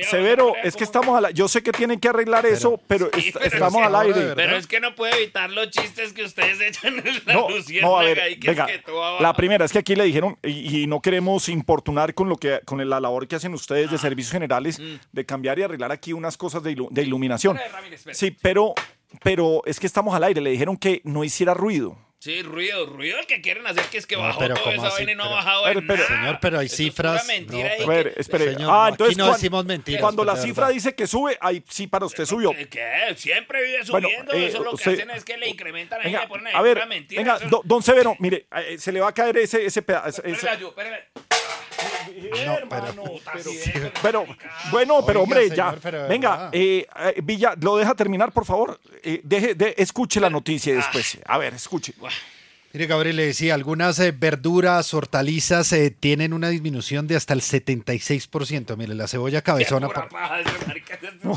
Severo, 0.10 0.54
es 0.64 0.76
que 0.76 0.84
estamos 0.84 1.18
al 1.18 1.34
Yo 1.34 1.48
sé 1.48 1.64
que 1.64 1.72
tienen 1.72 2.00
que 2.00 2.08
arreglar 2.08 2.46
eso, 2.46 2.80
pero, 2.88 3.08
est- 3.14 3.34
pero 3.34 3.46
estamos 3.46 3.82
es 3.82 3.88
al 3.88 3.96
aire. 3.96 4.34
Pero 4.36 4.56
es 4.56 4.68
que 4.68 4.80
no 4.80 4.94
puedo 4.94 5.14
evitar 5.16 5.50
los 5.50 5.72
chistes 5.72 6.14
que 6.14 6.24
ustedes 6.24 6.62
echan 6.62 7.00
en 7.00 7.22
la 7.26 7.34
No, 7.34 7.48
no, 7.82 7.98
a 7.98 8.04
ver, 8.04 8.22
y 8.32 8.40
que 8.40 8.50
venga, 8.50 8.66
es 8.66 8.72
que 8.74 8.80
todo 8.84 9.04
abajo. 9.04 9.24
la 9.24 9.34
primera 9.34 9.66
es 9.66 9.72
que 9.72 9.80
aquí 9.80 9.96
le 9.96 10.04
dijeron, 10.04 10.38
y, 10.44 10.84
y 10.84 10.88
no 10.88 11.02
queremos 11.02 11.50
importunar 11.50 12.14
con 12.14 12.30
lo 12.30 12.38
que 12.38 12.60
con 12.64 12.88
la 12.88 13.00
labor 13.00 13.28
que 13.28 13.36
hacen 13.38 13.54
ustedes 13.56 13.88
Ah. 13.90 13.92
de 13.94 13.98
servicios 13.98 14.32
generales, 14.32 14.80
Mm. 14.80 14.96
de 15.14 15.26
cambiar 15.26 15.58
y 15.58 15.64
arreglar 15.64 15.92
aquí 15.92 16.14
unas 16.14 16.38
cosas 16.38 16.62
de, 16.62 16.76
ilu- 16.76 16.90
de 16.92 17.02
iluminación. 17.02 17.58
Sí, 18.12 18.30
pero, 18.42 18.76
pero 19.24 19.64
es 19.66 19.80
que 19.80 19.88
estamos 19.88 20.14
al 20.14 20.24
aire, 20.24 20.42
le 20.42 20.52
dijeron 20.52 20.78
que 20.78 21.02
no 21.06 21.24
hiciera 21.24 21.54
ruido. 21.56 21.98
Sí, 22.26 22.42
ruido, 22.42 22.88
ruido 22.88 23.20
el 23.20 23.28
que 23.28 23.40
quieren 23.40 23.68
hacer 23.68 23.84
que 23.86 24.00
es 24.00 24.08
que 24.08 24.16
No, 24.16 24.24
bajó 24.24 24.40
pero 24.40 24.56
toda 24.56 24.64
¿cómo 24.66 24.78
esa 24.78 24.88
así? 24.96 25.06
vaina 25.06 25.12
y 25.12 25.16
no 25.16 25.24
ha 25.26 25.28
Pero- 25.28 25.36
bajado 25.36 25.64
Pero- 25.66 25.80
en 25.80 25.86
pero- 25.88 26.04
nada. 26.10 26.18
Señor, 26.22 26.40
pero 26.42 26.58
hay 26.60 26.66
Eso 26.66 26.74
es 26.74 26.78
cifras. 26.78 27.28
mentira 27.28 27.70
No, 27.70 27.76
y 27.76 27.78
pero- 27.78 27.92
A 27.92 27.96
ver, 27.96 28.14
espere. 28.18 28.46
Señor, 28.56 28.70
ah, 28.74 28.74
no, 28.74 28.88
entonces 28.88 29.12
aquí 29.14 29.18
no 29.20 29.26
cuan- 29.28 29.34
decimos 29.36 29.66
mentiras, 29.66 30.02
cuando 30.02 30.24
la 30.26 30.36
cifra 30.36 30.70
dice 30.70 30.96
que 30.96 31.06
sube, 31.06 31.38
ahí 31.40 31.64
sí 31.70 31.86
para 31.86 32.08
usted 32.08 32.26
subió. 32.26 32.50
¿Qué? 32.68 33.14
Siempre 33.16 33.64
vive 33.64 33.78
Bueno, 33.92 34.08
subiendo. 34.08 34.34
eh, 34.34 34.46
eso 34.48 34.64
lo 34.64 34.72
que 34.72 34.76
usted- 34.76 34.94
hacen 34.94 35.12
es 35.12 35.24
que 35.24 35.38
le 35.38 35.50
incrementan 35.50 36.00
ahí 36.02 36.08
y 36.08 36.10
Venga, 36.14 36.22
le 36.22 36.28
ponen 36.28 36.48
ahí 36.48 36.54
a 36.56 36.62
ver, 36.64 36.88
mentira. 36.88 37.22
venga, 37.22 37.62
don 37.64 37.84
Severo, 37.84 38.16
mire, 38.20 38.48
eh, 38.58 38.78
se 38.80 38.92
le 38.92 39.02
va 39.02 39.10
a 39.10 39.14
caer 39.14 39.38
ese, 39.38 39.64
ese 39.64 39.84
pedazo. 39.84 40.24
ese- 40.24 40.32
Espérale, 40.32 40.66
yo, 42.14 42.54
espérale. 42.54 43.22
Pero, 44.02 44.26
bueno, 44.72 45.06
pero 45.06 45.20
Oiga, 45.20 45.24
hombre, 45.24 45.50
señor, 45.50 45.76
ya. 45.76 45.80
pero 45.82 46.08
Venga, 46.08 46.50
eh, 46.52 46.88
eh, 47.00 47.22
Villa, 47.24 47.56
¿lo 47.60 47.78
deja 47.78 47.94
terminar, 47.96 48.32
por 48.32 48.46
favor? 48.46 48.80
Eh, 49.04 49.22
deje, 49.24 49.56
de, 49.56 49.76
escuche 49.78 50.20
la 50.20 50.30
noticia 50.30 50.74
y 50.74 50.76
después. 50.78 51.18
A 51.26 51.38
ver, 51.38 51.54
escuche. 51.54 51.94
Mire, 52.76 52.88
Gabriel, 52.88 53.16
le 53.16 53.26
decía, 53.28 53.54
algunas 53.54 53.98
eh, 54.00 54.12
verduras, 54.12 54.94
hortalizas 54.94 55.72
eh, 55.72 55.96
tienen 55.98 56.34
una 56.34 56.50
disminución 56.50 57.08
de 57.08 57.16
hasta 57.16 57.34
el 57.34 57.40
76%. 57.40 58.76
Mire, 58.76 58.96
la 58.96 59.08
cebolla 59.08 59.42
cabezona. 59.42 59.88
por- 59.88 60.10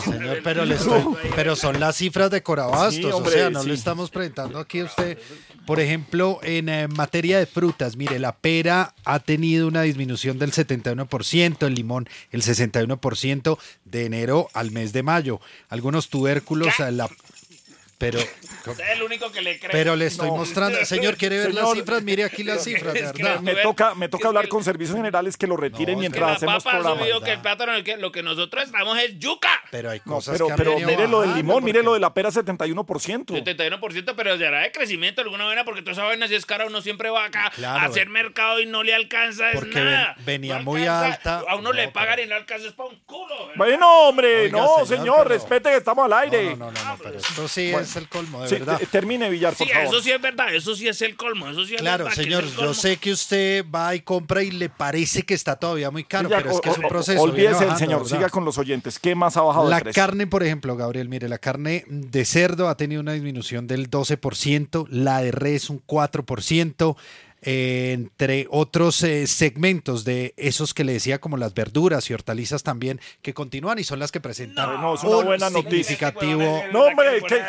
Señor, 0.03 0.41
pero, 0.43 0.65
le 0.65 0.75
estoy- 0.75 1.05
pero 1.37 1.55
son 1.55 1.79
las 1.79 1.95
cifras 1.97 2.33
de 2.33 2.43
Corabastos, 2.43 2.95
Sí, 2.97 3.05
o 3.05 3.25
sea, 3.31 3.51
no 3.51 3.63
sí. 3.63 3.69
le 3.69 3.75
estamos 3.75 4.11
presentando 4.11 4.59
aquí 4.59 4.81
a 4.81 4.87
usted. 4.87 5.17
Por 5.65 5.79
ejemplo, 5.79 6.41
en 6.43 6.69
eh, 6.69 6.89
materia 6.89 7.39
de 7.39 7.47
frutas, 7.47 7.97
mire, 7.97 8.19
la 8.19 8.35
pera 8.37 8.95
ha 9.05 9.21
tenido 9.21 9.69
una 9.69 9.83
disminución 9.83 10.41
del 10.41 10.51
71%, 10.53 11.67
el 11.67 11.75
limón 11.75 12.09
el 12.33 12.43
61% 12.43 13.59
de 13.85 14.07
enero 14.07 14.49
al 14.55 14.73
mes 14.73 14.93
de 14.93 15.03
mayo. 15.05 15.41
Algunos 15.69 16.09
tubérculos, 16.09 16.79
la... 16.81 17.09
Pero, 17.99 18.19
Usted 18.21 18.85
es 18.85 18.91
el 18.93 19.03
único 19.03 19.33
que 19.33 19.43
le 19.43 19.59
cree. 19.59 19.73
pero 19.73 19.97
le 19.97 20.07
estoy 20.07 20.29
No. 20.29 20.37
mostrando, 20.37 20.85
señor, 20.85 21.17
¿quiere 21.17 21.39
ver 21.39 21.53
las 21.53 21.65
Señor, 21.65 21.77
cifras? 21.79 22.03
Mire 22.05 22.25
aquí 22.25 22.45
las 22.45 22.63
cifras, 22.65 22.95
es 22.95 23.13
que 23.13 23.23
verdad. 23.25 23.41
Me 23.41 23.57
toca, 23.57 23.95
me 23.97 24.09
toca 24.09 24.29
hablar 24.29 24.47
con 24.49 24.63
servicios 24.63 24.97
generales 24.97 25.37
que 25.37 25.49
lo 25.49 25.57
retiren 25.57 25.97
Que 25.97 26.01
mientras 26.01 26.31
la 26.31 26.37
hacemos 26.37 26.63
papa 26.63 26.71
ha 26.77 26.81
programa. 26.81 27.01
subido 27.03 27.21
que 27.23 27.33
el 27.33 27.41
plátano, 27.41 27.75
el 27.75 27.83
que- 27.83 27.97
lo 27.97 28.13
que 28.13 28.23
nosotros 28.23 28.65
estamos 28.65 28.97
es 28.99 29.19
yuca. 29.19 29.51
Pero 29.73 29.91
hay 29.91 30.01
No, 30.05 30.15
cosas 30.15 30.35
pero, 30.35 30.47
que 30.47 30.53
han 30.53 30.59
pero 30.59 30.71
venido 30.75 30.89
mire 30.91 31.09
lo 31.09 31.21
del 31.23 31.35
limón, 31.35 31.65
mire 31.65 31.83
lo 31.83 31.95
de 31.95 32.01
la 32.01 32.15
pera 32.15 32.31
71%. 32.31 33.35
71%, 33.35 34.15
pero 34.17 34.39
será 34.39 34.61
de 34.61 34.71
crecimiento 34.73 35.21
alguna 35.21 35.45
vaina, 35.45 35.65
porque 35.65 35.81
toda 35.83 35.93
esa 35.93 36.05
vaina 36.05 36.29
si 36.29 36.37
es 36.37 36.47
cara, 36.47 36.67
uno 36.67 36.81
siempre 36.81 37.11
va 37.11 37.25
acá 37.25 37.51
Claro, 37.57 37.81
a 37.81 37.85
hacer 37.87 38.09
mercado 38.09 38.61
y 38.61 38.67
no 38.67 38.83
le 38.85 38.95
alcanza 38.95 39.51
es 39.51 39.57
Porque 39.57 39.81
nada. 39.81 40.15
ven- 40.19 40.25
venía 40.25 40.59
No 40.59 40.63
muy 40.65 40.83
alcanza, 40.87 41.39
alta. 41.39 41.51
A 41.51 41.57
uno 41.57 41.73
le 41.73 41.89
pagan 41.89 42.21
y 42.21 42.27
no 42.27 42.37
alcanza 42.37 42.69
es 42.69 42.73
para 42.75 42.91
un 42.91 42.99
culo. 43.07 43.35
¿verdad? 43.39 43.55
Bueno, 43.57 44.01
hombre, 44.09 44.43
Oiga, 44.43 44.59
no, 44.59 44.87
señor, 44.87 45.27
respete 45.29 45.71
que 45.71 45.77
estamos 45.77 46.05
al 46.05 46.13
aire. 46.13 46.51
No, 46.51 46.67
no, 46.67 46.71
no, 46.71 46.85
no, 46.85 46.99
pero 47.03 47.19
esto 47.19 47.49
sí 47.49 47.73
Bueno. 47.73 47.88
Es 47.89 47.97
el 47.97 48.09
colmo, 48.09 48.43
de 48.43 48.49
Sí, 48.49 48.55
verdad. 48.57 48.79
te- 48.79 48.87
termine, 48.87 49.29
Villar, 49.31 49.55
por 49.55 49.67
Sí, 49.67 49.73
favor. 49.73 49.89
eso 49.95 50.03
sí 50.03 50.11
es 50.11 50.21
verdad, 50.21 50.55
eso 50.55 50.75
sí 50.77 50.87
es 50.89 51.01
el 51.03 51.17
colmo, 51.17 51.49
eso 51.49 51.65
sí 51.65 51.75
es 51.75 51.81
Claro, 51.81 52.05
verdad 52.05 52.19
es 52.19 52.25
señor, 52.25 52.45
yo 52.57 52.75
sé 52.75 52.97
que 52.99 53.13
usted 53.13 53.65
va 53.75 53.95
y 53.95 54.01
compra 54.01 54.43
y 54.43 54.51
le 54.51 54.69
parece 54.69 55.23
que 55.25 55.35
está 55.35 55.57
todavía 55.57 55.91
muy 55.91 56.05
caro, 56.05 56.29
Villar, 56.29 56.43
pero 56.43 56.55
es 56.55 56.61
que 56.61 56.69
o- 56.69 56.73
es 56.73 56.79
un 56.79 56.89
proceso. 56.89 57.21
Olvídese 57.23 57.65
el 57.65 57.77
señor, 57.77 58.03
¿verdad? 58.05 58.17
siga 58.19 58.29
con 58.31 58.45
los 58.45 58.59
oyentes. 58.59 58.99
¿Qué 58.99 59.15
más 59.15 59.37
ha 59.37 59.43
bajado 59.43 59.69
La 59.69 59.81
de 59.81 59.93
carne, 59.93 60.27
por 60.27 60.43
ejemplo, 60.43 60.77
Gabriel, 60.77 61.09
mire, 61.09 61.29
la 61.29 61.39
carne 61.39 61.85
de 61.89 62.25
cerdo 62.25 62.69
ha 62.69 62.77
tenido 62.77 63.01
una 63.01 63.13
disminución 63.13 63.67
del 63.67 63.89
12%, 63.91 64.87
la 64.91 65.21
de 65.23 65.33
res 65.33 65.71
un 65.71 65.81
4%, 65.85 66.97
eh, 67.43 67.93
entre 67.93 68.47
otros 68.51 69.03
eh, 69.03 69.27
segmentos 69.27 70.05
de 70.05 70.35
esos 70.37 70.75
que 70.75 70.85
le 70.85 70.93
decía 70.95 71.21
como 71.21 71.37
las 71.37 71.55
verduras 71.55 72.09
y 72.11 72.15
hortalizas 72.15 72.63
también, 72.63 73.01
que 73.23 73.35
continúan 73.35 73.79
y 73.79 73.85
son 73.85 73.99
las 73.99 74.11
que 74.13 74.21
presentan 74.21 74.81
No, 74.81 74.95
es 74.95 75.03
una 75.05 75.17
un 75.19 75.25
buena 75.27 75.51
noticia. 75.51 75.85
significativo. 75.85 76.63
No, 76.73 76.85
hombre, 76.85 77.23
que- 77.29 77.43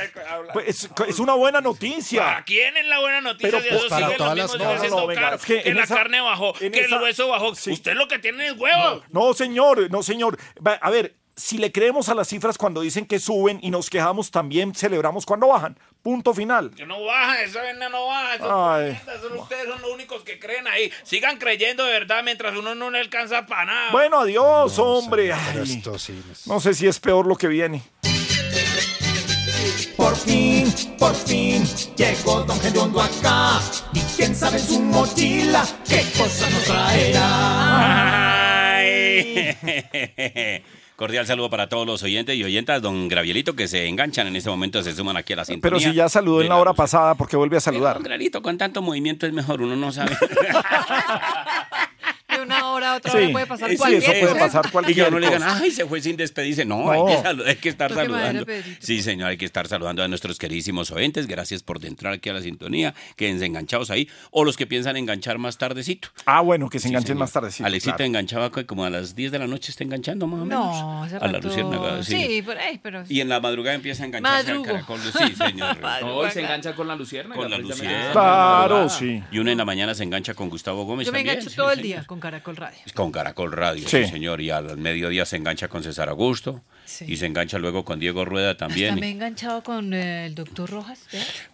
pues, 0.53 0.67
es, 0.67 0.89
es 1.07 1.19
una 1.19 1.33
buena 1.33 1.61
noticia. 1.61 2.21
¿Para 2.23 2.43
quién 2.43 2.77
es 2.77 2.85
la 2.85 2.99
buena 2.99 3.21
noticia? 3.21 3.49
Pero 3.49 3.61
si 3.63 3.69
pues, 3.69 3.79
eso 3.81 3.89
para 3.89 4.05
sigue 4.05 4.17
todas 4.17 4.35
lo 4.37 4.43
las 4.43 4.55
No, 4.57 4.73
no, 4.73 4.79
siendo 4.79 5.07
venga, 5.07 5.21
caro, 5.21 5.35
es 5.37 5.45
que 5.45 5.73
la 5.73 5.83
esa- 5.83 5.95
carne 5.95 6.21
bajó, 6.21 6.53
en 6.61 6.71
que 6.71 6.81
esa- 6.81 6.95
el 6.95 7.01
hueso 7.01 7.27
bajó. 7.27 7.55
Sí. 7.55 7.71
Usted 7.71 7.93
lo 7.95 8.07
que 8.07 8.19
tiene 8.19 8.47
es 8.47 8.53
huevo. 8.57 9.01
No, 9.11 9.33
señor, 9.33 9.89
no, 9.91 10.03
señor. 10.03 10.37
A 10.81 10.89
ver, 10.89 11.15
si 11.35 11.57
le 11.57 11.71
creemos 11.71 12.09
a 12.09 12.15
las 12.15 12.27
cifras 12.27 12.57
cuando 12.57 12.81
dicen 12.81 13.05
que 13.05 13.17
suben 13.17 13.59
y 13.61 13.71
nos 13.71 13.89
quejamos, 13.89 14.29
también 14.29 14.75
celebramos 14.75 15.25
cuando 15.25 15.47
bajan. 15.47 15.79
Punto 16.01 16.33
final. 16.33 16.71
Que 16.75 16.85
no 16.85 17.03
baja, 17.03 17.41
esa 17.43 17.61
vaina 17.61 17.89
no 17.89 18.07
baja. 18.07 18.37
Ustedes 19.37 19.67
son 19.67 19.81
los 19.81 19.91
únicos 19.91 20.23
que 20.23 20.39
creen 20.39 20.65
ahí. 20.67 20.89
Sigan 21.03 21.37
creyendo 21.37 21.83
de 21.85 21.91
verdad 21.91 22.23
mientras 22.23 22.55
uno 22.55 22.73
no 22.73 22.89
le 22.89 22.99
alcanza 22.99 23.45
para 23.45 23.65
nada. 23.65 23.91
Bueno, 23.91 24.21
adiós, 24.21 24.79
hombre. 24.79 25.33
Ay, 25.33 25.61
esto 25.77 25.99
sí 25.99 26.19
es- 26.31 26.47
no 26.47 26.59
sé 26.61 26.73
si 26.73 26.87
es 26.87 26.99
peor 26.99 27.27
lo 27.27 27.35
que 27.35 27.47
viene. 27.47 27.83
Por 29.97 30.15
fin, 30.15 30.73
por 30.97 31.13
fin, 31.13 31.65
llegó 31.97 32.41
Don 32.43 32.59
Gediondo 32.61 33.01
acá. 33.01 33.59
Y 33.93 33.99
quién 34.15 34.33
sabe 34.33 34.57
en 34.57 34.65
su 34.65 34.79
mochila 34.79 35.65
qué 35.87 36.03
cosa 36.17 36.49
nos 36.49 36.63
traerá. 36.63 37.27
Ay. 38.77 39.57
Cordial 40.99 41.25
saludo 41.25 41.49
para 41.49 41.69
todos 41.69 41.87
los 41.87 42.03
oyentes 42.03 42.35
y 42.35 42.43
oyentas, 42.43 42.81
don 42.81 43.07
Gravielito, 43.07 43.55
que 43.55 43.69
se 43.69 43.87
enganchan 43.87 44.27
en 44.27 44.35
este 44.35 44.49
momento, 44.49 44.83
se 44.83 44.93
suman 44.93 45.15
aquí 45.15 45.31
a 45.31 45.37
la 45.37 45.45
sintonía. 45.45 45.61
Pero 45.61 45.79
si 45.79 45.95
ya 45.95 46.09
saludó 46.09 46.41
en 46.41 46.49
la 46.49 46.57
hora 46.57 46.73
pasada, 46.73 47.15
porque 47.15 47.37
vuelve 47.37 47.55
a 47.55 47.61
saludar? 47.61 47.93
Don 47.93 48.03
Gravielito, 48.03 48.41
con 48.41 48.57
tanto 48.57 48.81
movimiento 48.81 49.25
es 49.25 49.31
mejor, 49.31 49.61
uno 49.61 49.77
no 49.77 49.93
sabe. 49.93 50.11
Una 52.57 52.69
hora 52.71 52.95
otra 52.95 53.11
Sí, 53.11 53.17
hora 53.17 53.31
puede 53.31 53.45
pasar 53.47 53.69
sí, 53.69 53.77
cualquier 53.77 54.03
eso 54.03 54.11
puede 54.11 54.33
cosa. 54.33 54.39
pasar 54.45 54.65
Y 54.65 54.71
cualquier 54.71 55.05
que 55.05 55.11
no 55.11 55.19
le 55.19 55.27
digan, 55.27 55.41
cosa. 55.43 55.59
ay, 55.61 55.71
se 55.71 55.85
fue 55.85 56.01
sin 56.01 56.17
despedirse. 56.17 56.65
No, 56.65 56.85
No. 56.85 56.91
Hay, 57.07 57.15
que 57.15 57.21
salu- 57.23 57.45
hay 57.47 57.55
que 57.55 57.69
estar 57.69 57.93
saludando. 57.93 58.45
Sí, 58.79 59.01
señor, 59.01 59.29
hay 59.29 59.37
que 59.37 59.45
estar 59.45 59.67
saludando 59.67 60.03
a 60.03 60.07
nuestros 60.07 60.37
queridísimos 60.37 60.91
oyentes. 60.91 61.27
Gracias 61.27 61.63
por 61.63 61.83
entrar 61.85 62.13
aquí 62.13 62.29
a 62.29 62.33
la 62.33 62.41
sintonía. 62.41 62.93
Quédense 63.15 63.45
enganchados 63.45 63.89
ahí. 63.91 64.09
O 64.31 64.43
los 64.45 64.57
que 64.57 64.67
piensan 64.67 64.97
enganchar 64.97 65.37
más 65.37 65.57
tardecito. 65.57 66.09
Ah, 66.25 66.41
bueno, 66.41 66.69
que 66.69 66.79
se 66.79 66.83
Sí, 66.83 66.89
enganchen 66.89 67.07
señor. 67.09 67.19
más 67.19 67.31
tarde. 67.31 67.51
sí, 67.51 67.63
Alexita 67.63 67.95
claro. 67.97 68.07
enganchaba 68.07 68.49
co- 68.51 68.65
como 68.65 68.85
a 68.85 68.89
las 68.89 69.15
10 69.15 69.31
de 69.31 69.39
la 69.39 69.47
noche 69.47 69.71
está 69.71 69.83
enganchando 69.83 70.27
más 70.27 70.41
o 70.41 70.45
menos. 70.45 70.65
No, 70.65 71.03
hace 71.03 71.17
A 71.17 71.27
la 71.27 71.39
luciérnaga, 71.39 72.03
sí. 72.03 72.15
Sí, 72.29 72.41
por 72.41 72.57
ahí, 72.57 72.79
pero... 72.81 73.03
Y 73.09 73.21
en 73.21 73.29
la 73.29 73.39
madrugada 73.39 73.75
empieza 73.75 74.03
a 74.03 74.07
engancharse 74.07 74.51
al 74.51 74.61
caracol. 74.63 74.99
Sí, 75.01 75.35
señor. 75.35 75.77
No, 76.01 76.25
y 76.27 76.31
se 76.31 76.39
engancha 76.41 76.73
con 76.75 76.87
la 76.87 76.95
lucierna. 76.95 77.35
Con 77.35 77.49
la 77.49 77.57
luciérnaga. 77.57 78.11
Claro, 78.11 78.89
sí. 78.89 79.21
Y 79.31 79.39
uno 79.39 79.51
en 79.51 79.57
la 79.57 79.65
mañana 79.65 79.93
se 79.93 80.03
engancha 80.03 80.33
con 80.33 80.49
Gustavo 80.49 80.83
Gómez 80.85 81.05
Yo 81.07 81.11
me 81.11 81.21
engancho 81.21 81.49
todo 81.51 81.71
el 81.71 81.81
día 81.81 82.03
con 82.05 82.19
Caracol 82.19 82.38
Radio. 82.43 82.77
Con 82.93 83.11
Caracol 83.11 83.51
Radio, 83.51 83.87
sí. 83.87 84.03
Sí. 84.03 84.09
señor. 84.11 84.41
Y 84.41 84.49
al 84.49 84.77
mediodía 84.77 85.25
se 85.25 85.37
engancha 85.37 85.67
con 85.67 85.83
César 85.83 86.09
Augusto. 86.09 86.61
Sí. 86.85 87.05
Y 87.07 87.17
se 87.17 87.27
engancha 87.27 87.59
luego 87.59 87.85
con 87.85 87.99
Diego 87.99 88.25
Rueda 88.25 88.57
también. 88.57 88.89
También 88.95 89.13
enganchado 89.13 89.61
con 89.63 89.93
eh, 89.93 90.25
el 90.25 90.33
doctor 90.35 90.69
Rojas. 90.69 90.99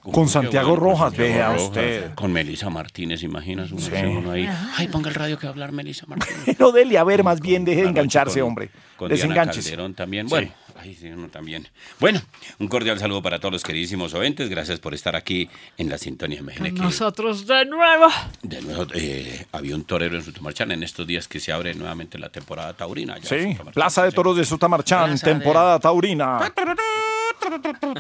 Con 0.01 0.29
Santiago 0.29 0.69
bueno, 0.69 0.83
Rojas, 0.83 1.13
con 1.13 1.17
Santiago 1.17 1.33
vea 1.35 1.47
Rojas. 1.49 1.61
usted. 1.63 2.13
Con 2.15 2.31
Melisa 2.31 2.69
Martínez, 2.69 3.21
imaginas 3.23 3.71
uno, 3.71 3.81
Sí. 3.81 3.91
uno 4.05 4.31
ahí. 4.31 4.49
Ay, 4.77 4.87
ponga 4.87 5.09
el 5.09 5.15
radio 5.15 5.37
que 5.37 5.45
va 5.47 5.49
a 5.49 5.53
hablar 5.53 5.71
Melisa 5.73 6.05
Martínez. 6.07 6.55
No, 6.59 6.71
dele 6.71 6.97
a 6.97 7.03
ver, 7.03 7.23
más 7.23 7.41
bien, 7.41 7.65
deje 7.65 7.81
de 7.81 7.89
engancharse, 7.89 8.39
con- 8.39 8.49
hombre. 8.49 8.69
Con 8.95 9.09
Diana 9.09 9.21
Desenganches. 9.23 9.65
Calderón 9.65 9.93
también. 9.93 10.27
Sí. 10.27 10.29
Bueno, 10.29 10.51
ay, 10.85 10.95
sí, 10.95 11.07
uno 11.07 11.27
también. 11.29 11.67
Bueno, 11.99 12.21
un 12.59 12.67
cordial 12.67 12.99
saludo 12.99 13.21
para 13.21 13.39
todos 13.39 13.51
los 13.51 13.63
queridísimos 13.63 14.13
oyentes. 14.13 14.49
Gracias 14.49 14.79
por 14.79 14.93
estar 14.93 15.15
aquí 15.15 15.49
en 15.77 15.89
la 15.89 15.97
sintonía. 15.97 16.41
Que 16.57 16.71
nosotros 16.71 17.47
de 17.47 17.65
nuevo. 17.65 18.07
de 18.43 18.61
nuevo 18.61 18.85
eh, 18.93 19.45
había 19.51 19.75
un 19.75 19.83
torero 19.83 20.15
en 20.15 20.23
Sutamarchán 20.23 20.71
en 20.71 20.83
estos 20.83 21.07
días 21.07 21.27
que 21.27 21.39
se 21.39 21.51
abre 21.51 21.73
nuevamente 21.73 22.17
la 22.19 22.29
temporada 22.29 22.73
taurina. 22.73 23.17
ya 23.17 23.27
Sí. 23.29 23.57
Plaza 23.73 24.03
de 24.03 24.11
Toros 24.11 24.37
de 24.37 24.45
Sutamarchán, 24.45 25.09
Plaza 25.09 25.25
de- 25.27 25.33
temporada 25.33 25.79
taurina. 25.79 26.39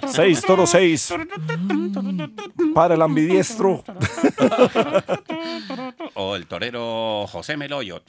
Seis 0.07 0.41
toros 0.41 0.69
seis. 0.71 1.13
Para 2.73 2.95
el 2.95 3.01
ambidiestro. 3.01 3.83
O 6.17 6.35
el 6.35 6.45
torero 6.47 7.25
José 7.27 7.57
Meloyo. 7.57 8.01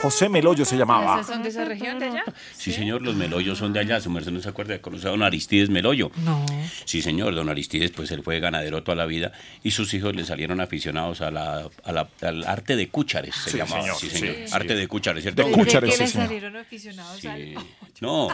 José 0.00 0.28
Meloyo 0.28 0.64
se 0.64 0.76
llamaba. 0.76 1.14
¿Esas 1.16 1.26
son 1.28 1.42
de 1.42 1.48
esa 1.48 1.64
región 1.64 1.98
de 1.98 2.06
allá? 2.06 2.24
Sí, 2.52 2.70
señor, 2.72 3.00
los 3.02 3.14
Meloyos 3.16 3.58
son 3.58 3.72
de 3.72 3.80
allá. 3.80 4.00
Su 4.00 4.10
merced 4.10 4.30
no 4.30 4.40
se 4.40 4.48
acuerda 4.50 4.74
de 4.74 4.80
conocer 4.80 5.08
a 5.08 5.10
don 5.12 5.22
Aristides 5.22 5.70
Meloyo. 5.70 6.10
No. 6.18 6.44
Sí, 6.84 7.00
señor, 7.00 7.34
don 7.34 7.48
Aristides, 7.48 7.92
pues 7.92 8.10
él 8.10 8.22
fue 8.22 8.40
ganadero 8.40 8.82
toda 8.82 8.96
la 8.96 9.06
vida 9.06 9.32
y 9.62 9.70
sus 9.70 9.92
hijos 9.94 10.14
le 10.14 10.24
salieron 10.24 10.60
aficionados 10.60 11.20
a 11.22 11.30
la, 11.30 11.68
a 11.84 11.92
la- 11.92 12.08
al 12.22 12.44
arte 12.44 12.76
de 12.76 12.88
cúchares, 12.88 13.34
se 13.34 13.50
Sí, 13.52 13.56
llamaba. 13.58 13.82
señor, 13.82 13.96
sí, 13.98 14.10
sí, 14.10 14.18
señor. 14.18 14.34
sí. 14.46 14.54
Arte 14.54 14.74
de 14.74 14.88
cúchares, 14.88 15.22
¿cierto? 15.22 15.42
De 15.42 15.48
¿De 15.48 15.54
Cúchares, 15.54 15.96
qué 15.96 16.02
le 16.04 16.08
salieron 16.10 16.56
aficionados 16.56 17.24
al-. 17.24 17.54
No, 18.00 18.28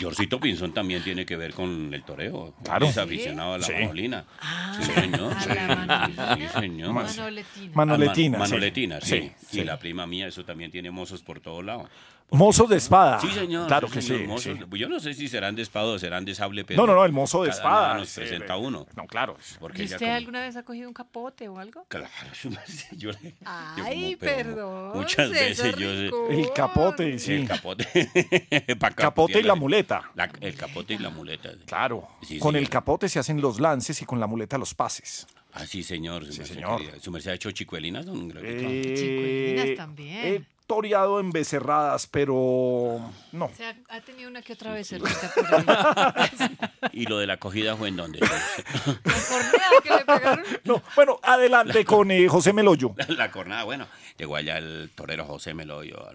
Yorcito 0.00 0.38
Pinzón 0.38 0.72
también 0.72 1.02
tiene 1.02 1.26
que 1.26 1.36
ver 1.36 1.52
con 1.52 1.92
el 1.92 2.04
toreo. 2.04 2.54
Claro. 2.62 2.86
Es 2.86 2.98
aficionado 2.98 3.54
a 3.54 3.58
la 3.58 3.64
Sí. 3.66 3.72
manolina. 3.72 4.24
Ah, 4.40 4.78
sí, 4.80 4.92
señor. 4.92 5.32
a 5.34 5.54
la 5.54 5.86
manolina. 5.86 6.36
Sí, 6.36 6.60
señor. 6.60 6.92
Manoletina. 6.92 7.72
Manoletina, 7.74 8.38
Manoletinas, 8.38 8.38
sí. 8.38 8.52
Manoletinas, 8.54 9.04
sí. 9.04 9.32
Sí, 9.40 9.46
Y 9.58 9.60
sí. 9.60 9.64
la 9.64 9.78
prima 9.78 10.06
mía, 10.06 10.28
eso 10.28 10.44
también 10.44 10.70
tiene 10.70 10.90
mozos 10.92 11.22
por 11.22 11.40
todo 11.40 11.62
lado. 11.62 11.88
Mozos 12.30 12.68
de 12.68 12.76
espada. 12.76 13.18
Sí, 13.20 13.30
señor. 13.30 13.66
Claro 13.68 13.88
sí, 13.88 13.94
que 13.94 14.02
señor, 14.02 14.20
sí, 14.20 14.26
mozos. 14.26 14.58
sí. 14.70 14.78
Yo 14.78 14.88
no 14.88 15.00
sé 15.00 15.14
si 15.14 15.28
serán 15.28 15.54
de 15.56 15.62
espada 15.62 15.86
o 15.86 15.98
serán 15.98 16.24
de 16.26 16.34
sable, 16.34 16.64
pero. 16.64 16.80
No, 16.82 16.86
no, 16.86 16.94
no, 16.94 17.04
el 17.06 17.12
mozo 17.12 17.42
de 17.44 17.50
espada. 17.50 17.94
Nos 17.96 18.12
presenta 18.12 18.52
de- 18.54 18.60
uno. 18.60 18.86
No, 18.96 19.06
claro. 19.06 19.36
Porque 19.58 19.82
¿Y 19.82 19.86
ella 19.86 19.96
usted 19.96 20.06
como- 20.06 20.16
alguna 20.18 20.40
vez 20.42 20.56
ha 20.56 20.62
cogido 20.62 20.88
un 20.88 20.94
capote 20.94 21.48
o 21.48 21.58
algo? 21.58 21.86
Claro, 21.88 22.08
yo 22.92 23.10
le- 23.10 23.34
yo 23.34 23.44
Ay, 23.44 24.16
como, 24.16 24.30
perdón. 24.30 24.92
Muchas 24.98 25.30
veces 25.30 25.74
yo. 25.76 25.90
El 26.28 26.52
capote, 26.54 27.18
sí. 27.18 27.32
El 27.32 27.48
capote. 27.48 27.86
Capote 28.96 29.40
y 29.40 29.42
la 29.42 29.54
muleta. 29.54 30.10
la- 30.14 30.30
el 30.40 30.54
capote 30.54 30.94
y 30.94 30.98
la 30.98 31.10
muleta. 31.10 31.50
Claro. 31.66 32.08
Sí, 32.22 32.38
con 32.38 32.52
señor. 32.52 32.62
el 32.62 32.68
capote 32.68 33.08
se 33.08 33.18
hacen 33.18 33.40
los 33.40 33.58
lances 33.60 34.00
y 34.02 34.04
con 34.04 34.20
la 34.20 34.26
muleta 34.26 34.58
los 34.58 34.74
pases. 34.74 35.26
Ah, 35.54 35.64
sí, 35.66 35.82
señor. 35.82 36.26
Su 36.26 36.32
Sí, 36.32 36.44
señor. 36.44 36.78
querida. 36.80 37.00
¿Su 37.00 37.10
merced 37.10 37.30
ha 37.30 37.34
hecho 37.34 37.50
chicuelinas, 37.52 38.04
don? 38.04 38.30
Eh, 38.36 39.74
también. 39.76 40.26
He 40.26 40.44
toreado 40.68 41.18
en 41.18 41.32
becerradas, 41.32 42.06
pero 42.06 43.00
no. 43.32 43.46
O 43.46 43.54
sea, 43.54 43.74
ha 43.88 44.00
tenido 44.02 44.30
una 44.30 44.42
que 44.42 44.52
otra 44.52 44.70
por 44.70 44.76
ahí. 44.76 44.84
¿Y 46.92 47.06
lo 47.06 47.18
de 47.18 47.26
la 47.26 47.34
acogida 47.34 47.76
fue 47.76 47.88
en 47.88 47.96
dónde? 47.96 48.20
Cornea 48.20 49.70
que 49.82 49.90
le 49.90 50.04
pegaron. 50.04 50.44
No, 50.64 50.82
bueno, 50.94 51.18
adelante 51.22 51.84
con 51.84 52.10
eh, 52.10 52.28
José 52.28 52.52
Meloyo. 52.52 52.94
la 53.08 53.30
cornada, 53.30 53.64
bueno. 53.64 53.88
Llegó 54.18 54.36
allá 54.36 54.58
el 54.58 54.90
torero 54.94 55.24
José 55.24 55.54
Meloyo. 55.54 55.98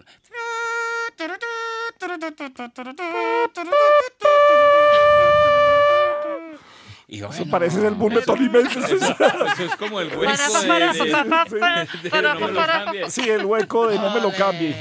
Y 7.06 7.18
yo, 7.18 7.26
Eso 7.26 7.36
bueno, 7.38 7.50
parece 7.50 7.86
el 7.86 7.94
boom 7.94 8.14
Memphis. 8.50 8.84
Eso 8.84 9.62
es 9.64 9.76
como 9.76 10.00
el 10.00 10.08
hueco 10.16 10.32
de. 10.32 10.38
Sí, 13.10 13.28
el 13.28 13.44
hueco 13.44 13.88
de 13.88 13.98
no 13.98 14.10
me 14.10 14.20
lo 14.20 14.32
cambie. 14.32 14.74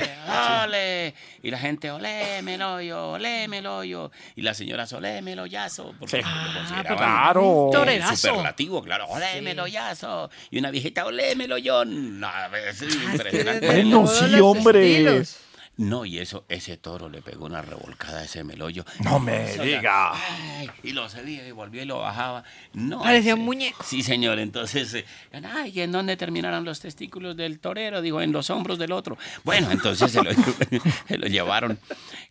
Ole. 0.64 1.14
Y 1.42 1.52
la 1.52 1.58
gente, 1.60 1.92
olémelo 1.92 2.80
yo, 2.80 3.10
olémelo 3.12 3.84
yo. 3.84 4.10
Y 4.38 4.42
la 4.42 4.54
señora, 4.54 4.86
olémelo 4.94 5.46
yazo. 5.46 5.94
Porque 6.00 6.18
Sí. 6.18 6.24
lo 6.24 6.28
Ah, 6.30 6.84
claro. 6.86 7.70
Superlativo, 8.16 8.82
claro. 8.82 9.08
Olémelo 9.08 9.68
yazo. 9.68 10.30
Y 10.50 10.60
una 10.60 10.72
viejita, 10.72 11.06
olémelo 11.06 11.58
yo. 11.58 11.84
No, 11.84 12.30
es 12.56 12.82
impresionante. 12.82 13.66
Bueno, 13.66 14.04
todos 14.06 14.18
sí, 14.20 14.40
hombre. 14.40 14.92
estilos. 14.92 15.38
No, 15.76 16.06
y 16.06 16.20
eso, 16.20 16.46
ese 16.50 16.78
toro 16.78 17.10
le 17.10 17.22
pegó 17.24 17.46
una 17.46 17.62
revolcada 17.64 18.20
a 18.20 18.24
ese 18.26 18.44
meloyo. 18.44 18.86
No 19.04 19.20
me 19.20 19.50
Eso, 19.52 19.64
diga. 19.64 20.12
ay, 20.14 20.70
y 20.84 20.92
lo 20.92 21.10
seguía 21.10 21.48
y 21.48 21.52
volvía 21.52 21.82
y 21.82 21.86
lo 21.86 21.98
bajaba. 22.00 22.44
No, 22.74 23.02
Parecía 23.02 23.32
ese- 23.32 23.40
un 23.40 23.46
muñeco. 23.46 23.84
Sí, 23.84 24.04
señor. 24.04 24.38
Entonces, 24.38 24.94
eh, 24.94 25.06
ay, 25.44 25.72
¿y 25.74 25.82
en 25.82 25.92
dónde 25.92 26.16
terminaron 26.16 26.64
los 26.64 26.80
testículos 26.80 27.36
del 27.36 27.60
torero? 27.60 28.02
Digo, 28.04 28.22
en 28.22 28.32
los 28.32 28.52
hombros 28.52 28.78
del 28.78 28.92
otro. 28.92 29.18
Bueno, 29.44 29.72
entonces 29.72 30.12
se 30.12 30.22
lo, 30.24 30.30
se 31.08 31.18
lo 31.18 31.28
llevaron. 31.28 31.80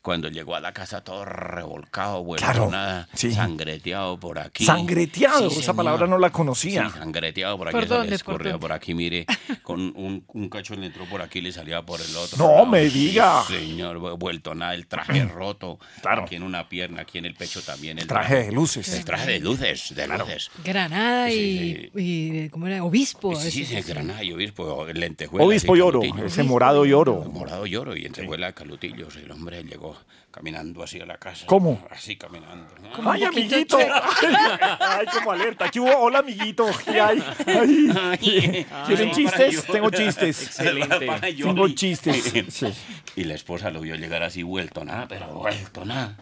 Cuando 0.02 0.28
llegó 0.28 0.54
a 0.54 0.60
la 0.60 0.72
casa 0.72 1.02
todo 1.02 1.24
revolcado, 1.24 2.22
vuelto 2.22 2.44
Claro, 2.44 2.70
nada, 2.70 3.08
sí. 3.14 3.32
sangreteado 3.32 4.18
por 4.20 4.38
aquí. 4.38 4.64
Sangreteado, 4.64 5.48
Sí, 5.50 5.56
esa 5.56 5.62
señor. 5.72 5.76
palabra 5.76 6.06
no 6.06 6.18
la 6.18 6.30
conocía. 6.30 6.88
Sí, 6.90 6.98
sangreteado 6.98 7.56
por 7.58 7.68
aquí, 7.68 7.74
¿Por 7.74 7.88
se 7.88 8.10
le 8.10 8.18
por 8.20 8.58
por 8.60 8.72
aquí, 8.72 8.94
mire, 8.94 9.26
con 9.62 9.80
un, 9.96 10.24
un 10.28 10.48
cacho 10.48 10.74
le 10.74 10.86
entró 10.86 11.04
por 11.06 11.22
aquí 11.22 11.38
y 11.40 11.42
le 11.42 11.52
salía 11.52 11.82
por 11.82 12.00
el 12.00 12.14
otro. 12.16 12.38
No 12.38 12.48
lado. 12.52 12.66
me 12.66 12.88
Sí, 12.92 13.12
diga. 13.40 13.44
Señor, 13.60 13.98
vu- 13.98 14.16
vuelto 14.18 14.54
nada, 14.54 14.74
el 14.74 14.86
traje 14.86 15.24
roto. 15.26 15.78
Claro. 16.00 16.24
Aquí 16.24 16.36
en 16.36 16.42
una 16.42 16.68
pierna, 16.68 17.02
aquí 17.02 17.18
en 17.18 17.24
el 17.26 17.34
pecho 17.34 17.62
también. 17.62 17.98
El 17.98 18.06
Traje 18.06 18.44
de 18.44 18.52
luces. 18.52 18.92
El 18.92 19.04
traje 19.04 19.30
de 19.32 19.40
luces, 19.40 19.94
de 19.94 20.06
luces. 20.08 20.50
Granada 20.64 21.28
Sí, 21.28 21.90
y, 21.94 22.00
y 22.44 22.48
¿cómo 22.50 22.66
era? 22.66 22.82
Obispo. 22.84 23.34
Sí, 23.36 23.50
sí, 23.50 23.64
sí, 23.64 23.80
granada 23.82 24.22
y 24.22 24.32
obispo, 24.32 24.86
lentejuela. 24.92 25.44
Obispo 25.46 25.76
y 25.76 25.80
oro, 25.80 26.00
calutillo. 26.00 26.26
ese 26.26 26.42
morado 26.42 26.84
y 26.86 26.92
oro. 26.92 27.22
Morado 27.32 27.66
y 27.66 27.76
oro 27.76 27.96
y 27.96 28.02
lentejuela 28.02 28.48
de 28.48 28.54
calutillos. 28.54 29.16
El 29.16 29.30
hombre 29.30 29.62
llegó 29.64 29.96
caminando 30.32 30.82
así 30.82 31.00
a 31.00 31.06
la 31.06 31.18
casa. 31.18 31.46
¿Cómo? 31.46 31.86
Así 31.90 32.16
caminando. 32.16 32.66
Ay, 33.04 33.22
amiguito. 33.24 33.78
Ay, 33.78 35.06
como 35.12 35.30
alerta. 35.32 35.66
Aquí 35.66 35.78
hubo, 35.78 35.94
hola, 35.96 36.20
amiguito. 36.20 36.66
¿Qué 36.84 37.00
hay? 37.00 37.22
Ay. 37.46 38.66
¿Tienen 38.86 39.08
Ay, 39.08 39.14
chistes? 39.14 39.64
Tengo 39.70 39.90
chistes. 39.90 40.42
Excelente. 40.42 41.06
Tengo 41.36 41.68
chistes. 41.68 42.32
Sí. 42.48 42.66
Y 43.14 43.24
la 43.24 43.34
esposa 43.34 43.70
lo 43.70 43.80
vio 43.82 43.94
llegar 43.94 44.22
así 44.22 44.42
vuelto 44.42 44.84
nada, 44.84 45.06
pero 45.06 45.26
vuelto 45.28 45.84
nada. 45.84 46.16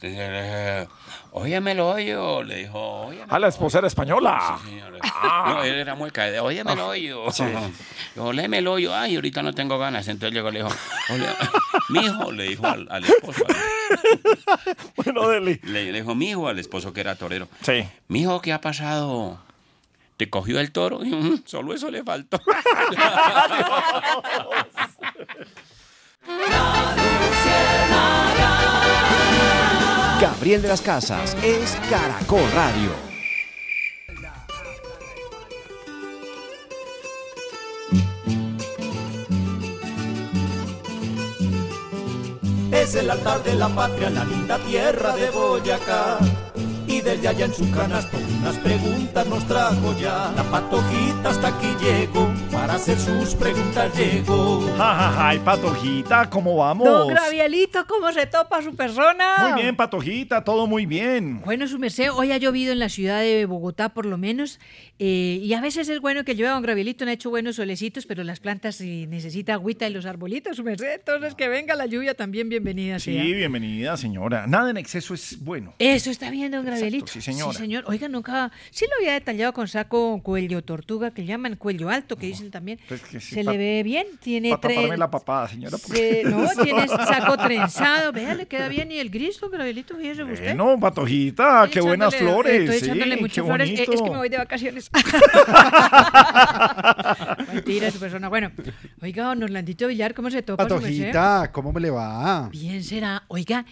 Entonces, 0.00 0.18
eh, 0.20 0.88
óyemelo, 1.32 1.88
oyo, 1.90 2.44
le 2.44 2.56
dijo, 2.58 2.78
óyemelo. 3.06 3.26
Ah, 3.34 3.40
la 3.40 3.48
esposa 3.48 3.78
era 3.78 3.88
española. 3.88 4.58
Sí, 4.62 4.68
señor. 4.70 4.98
No, 5.48 5.62
él 5.64 5.74
era 5.74 5.96
mueca, 5.96 6.24
de, 6.26 6.38
óyemelo, 6.38 6.88
oyo. 6.88 7.24
Dijo, 8.14 8.32
lémelo, 8.32 8.74
oyo. 8.74 8.94
Ay, 8.94 9.16
ahorita 9.16 9.42
no 9.42 9.52
tengo 9.52 9.76
ganas. 9.78 10.06
Entonces 10.06 10.32
llegó 10.34 10.50
y 10.50 10.52
le 10.52 10.58
dijo, 10.62 10.70
"Ole, 11.10 11.26
mijo, 11.88 12.30
le 12.32 12.44
dijo 12.44 12.66
al, 12.66 12.86
al 12.90 13.04
esposo. 13.04 13.44
Bueno, 14.96 15.28
dele. 15.28 15.58
Le, 15.64 15.90
le 15.92 16.00
dijo, 16.00 16.14
mijo, 16.14 16.46
al 16.48 16.58
esposo 16.60 16.92
que 16.92 17.00
era 17.00 17.16
torero. 17.16 17.48
Sí. 17.62 17.84
Mijo, 18.06 18.40
¿qué 18.40 18.52
ha 18.52 18.60
pasado? 18.60 19.40
¿Te 20.16 20.30
cogió 20.30 20.60
el 20.60 20.70
toro? 20.70 21.00
Dijo, 21.00 21.16
"Mm, 21.16 21.42
solo 21.44 21.74
eso 21.74 21.90
le 21.90 22.04
faltó. 22.04 22.38
Gabriel 30.20 30.60
de 30.62 30.66
las 30.66 30.80
Casas 30.80 31.36
es 31.44 31.76
Caracol 31.88 32.42
Radio. 32.52 32.90
Es 42.72 42.96
el 42.96 43.08
altar 43.10 43.44
de 43.44 43.54
la 43.54 43.68
patria 43.68 44.10
la 44.10 44.24
linda 44.24 44.58
tierra 44.58 45.14
de 45.14 45.30
Boyacá. 45.30 46.18
Y 46.88 47.00
desde 47.00 47.28
allá 47.28 47.44
en 47.44 47.54
su 47.54 47.70
canasto 47.70 48.16
unas 48.40 48.56
preguntas 48.56 49.24
nos 49.26 49.46
trajo 49.46 49.94
ya. 50.00 50.32
La 50.34 50.42
patojita 50.50 51.30
hasta 51.30 51.48
aquí 51.48 51.76
llegó, 51.80 52.28
para 52.52 52.74
hacer 52.74 52.98
sus 52.98 53.34
preguntas 53.34 53.96
llegó. 53.96 54.60
Ja, 54.76 54.94
ja, 54.94 55.32
ja, 55.34 55.44
Patojita, 55.44 56.30
¿cómo 56.30 56.56
vamos? 56.56 56.86
Don 56.88 57.08
Gravielito, 57.08 57.86
¿cómo 57.86 58.12
se 58.12 58.26
topa 58.26 58.62
su 58.62 58.74
persona? 58.74 59.24
Muy 59.50 59.62
bien, 59.62 59.76
Patojita, 59.76 60.42
todo 60.44 60.66
muy 60.66 60.86
bien. 60.86 61.40
Bueno, 61.44 61.66
su 61.68 61.78
merced, 61.78 62.10
hoy 62.12 62.32
ha 62.32 62.36
llovido 62.38 62.72
en 62.72 62.78
la 62.78 62.88
ciudad 62.88 63.20
de 63.20 63.46
Bogotá 63.46 63.90
por 63.90 64.06
lo 64.06 64.18
menos, 64.18 64.60
eh, 64.98 65.40
y 65.42 65.52
a 65.52 65.60
veces 65.60 65.88
es 65.88 66.00
bueno 66.00 66.24
que 66.24 66.34
llueva, 66.34 66.52
don 66.54 66.62
Gravielito, 66.62 67.04
no 67.04 67.10
ha 67.10 67.14
hecho 67.14 67.30
buenos 67.30 67.56
solecitos, 67.56 68.06
pero 68.06 68.24
las 68.24 68.40
plantas 68.40 68.76
sí 68.76 69.06
necesitan 69.06 69.54
agüita 69.54 69.86
y 69.88 69.92
los 69.92 70.06
arbolitos, 70.06 70.56
su 70.56 70.64
merced, 70.64 70.94
entonces 70.94 71.34
que 71.34 71.48
venga 71.48 71.74
la 71.74 71.86
lluvia 71.86 72.14
también, 72.14 72.48
bienvenida 72.48 72.98
Sí, 72.98 73.12
sea. 73.14 73.22
bienvenida, 73.24 73.96
señora. 73.96 74.46
Nada 74.46 74.70
en 74.70 74.76
exceso 74.76 75.14
es 75.14 75.42
bueno. 75.42 75.74
Eso 75.78 76.10
está 76.10 76.30
bien, 76.30 76.50
don 76.52 76.64
Gravielito. 76.64 77.06
sí, 77.08 77.20
señora. 77.20 77.52
Sí, 77.52 77.58
señor. 77.58 77.84
Oiga, 77.86 78.08
nunca, 78.08 78.50
sí 78.70 78.86
lo 78.88 78.92
había 78.98 79.12
detallado 79.14 79.52
con 79.52 79.68
saco 79.68 80.20
cuello 80.22 80.62
tortuga, 80.62 81.10
que 81.10 81.24
llaman 81.24 81.56
cuello 81.56 81.88
alto, 81.88 82.16
que 82.16 82.37
también. 82.50 82.78
Pues 82.88 83.00
que 83.02 83.20
sí, 83.20 83.34
Se 83.34 83.44
pa- 83.44 83.52
le 83.52 83.58
ve 83.58 83.82
bien, 83.82 84.06
tiene 84.20 84.50
taparme 84.50 84.86
tres... 84.86 84.98
la 84.98 85.10
papada, 85.10 85.48
señora. 85.48 85.76
Se- 85.78 86.22
no, 86.28 86.48
tiene 86.62 86.88
saco 86.88 87.36
trenzado, 87.36 88.12
vea, 88.12 88.34
le 88.34 88.46
queda 88.46 88.68
bien. 88.68 88.90
Y 88.92 88.98
el 88.98 89.10
gris, 89.10 89.38
don 89.40 89.50
Gravielito, 89.50 89.96
fíjese 89.96 90.22
usted. 90.24 90.56
Bueno, 90.56 90.78
Patojita, 90.80 91.64
Estoy 91.64 91.70
qué 91.74 91.80
buenas 91.80 92.14
flores. 92.14 92.60
Estoy 92.62 92.78
sí, 92.78 92.84
echándole 92.86 93.14
qué 93.16 93.20
muchas 93.20 93.44
flores. 93.44 93.68
Eh, 93.70 93.74
bonito. 93.74 93.92
Es 93.92 94.02
que 94.02 94.10
me 94.10 94.16
voy 94.16 94.28
de 94.28 94.38
vacaciones. 94.38 94.90
Mentira, 97.52 97.90
su 97.90 97.98
persona. 97.98 98.28
Bueno, 98.28 98.50
oiga, 99.02 99.24
don 99.24 99.42
Orlandito 99.42 99.86
Villar, 99.88 100.14
¿cómo 100.14 100.30
se 100.30 100.42
topa? 100.42 100.66
Patojita, 100.66 101.50
¿cómo 101.52 101.72
me 101.72 101.80
le 101.80 101.90
va? 101.90 102.48
Bien 102.50 102.82
será. 102.84 103.24
Oiga, 103.28 103.64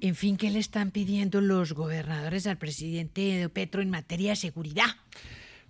en 0.00 0.14
fin, 0.14 0.36
¿qué 0.36 0.50
le 0.50 0.58
están 0.58 0.90
pidiendo 0.90 1.40
los 1.40 1.72
gobernadores 1.72 2.46
al 2.46 2.58
presidente 2.58 3.48
Petro 3.48 3.82
en 3.82 3.90
materia 3.90 4.30
de 4.30 4.36
seguridad? 4.36 4.86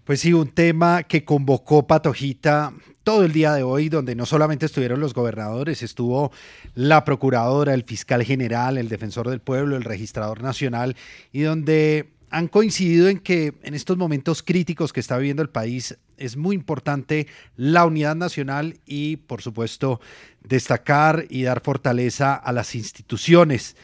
Pues 0.05 0.21
sí, 0.21 0.35
un 0.35 0.49
tema 0.49 1.05
que 1.05 1.25
convocó 1.25 1.87
Patojita 1.87 2.75
todo 3.05 3.25
el 3.25 3.33
día 3.33 3.55
de 3.55 3.63
hoy, 3.63 3.89
donde 3.89 4.15
no 4.15 4.27
solamente 4.27 4.67
estuvieron 4.67 5.01
los 5.01 5.15
gobernadores, 5.15 5.83
estuvo 5.83 6.31
la 6.75 7.05
procuradora, 7.05 7.73
el 7.73 7.85
fiscal 7.85 8.23
general, 8.23 8.77
el 8.77 8.91
defensor 8.91 9.31
del 9.31 9.41
pueblo, 9.41 9.77
el 9.77 9.85
registrador 9.85 10.43
nacional, 10.43 10.95
y 11.33 11.41
donde 11.41 12.11
han 12.29 12.49
coincidido 12.49 13.09
en 13.09 13.19
que 13.19 13.55
en 13.63 13.73
estos 13.73 13.97
momentos 13.97 14.43
críticos 14.43 14.93
que 14.93 15.01
está 15.01 15.17
viviendo 15.17 15.43
el 15.43 15.49
país 15.49 15.97
es 16.19 16.37
muy 16.37 16.55
importante 16.55 17.27
la 17.57 17.87
unidad 17.87 18.15
nacional 18.15 18.81
y, 18.85 19.17
por 19.17 19.41
supuesto, 19.41 20.01
destacar 20.43 21.25
y 21.31 21.45
dar 21.45 21.63
fortaleza 21.63 22.35
a 22.35 22.53
las 22.53 22.75
instituciones. 22.75 23.75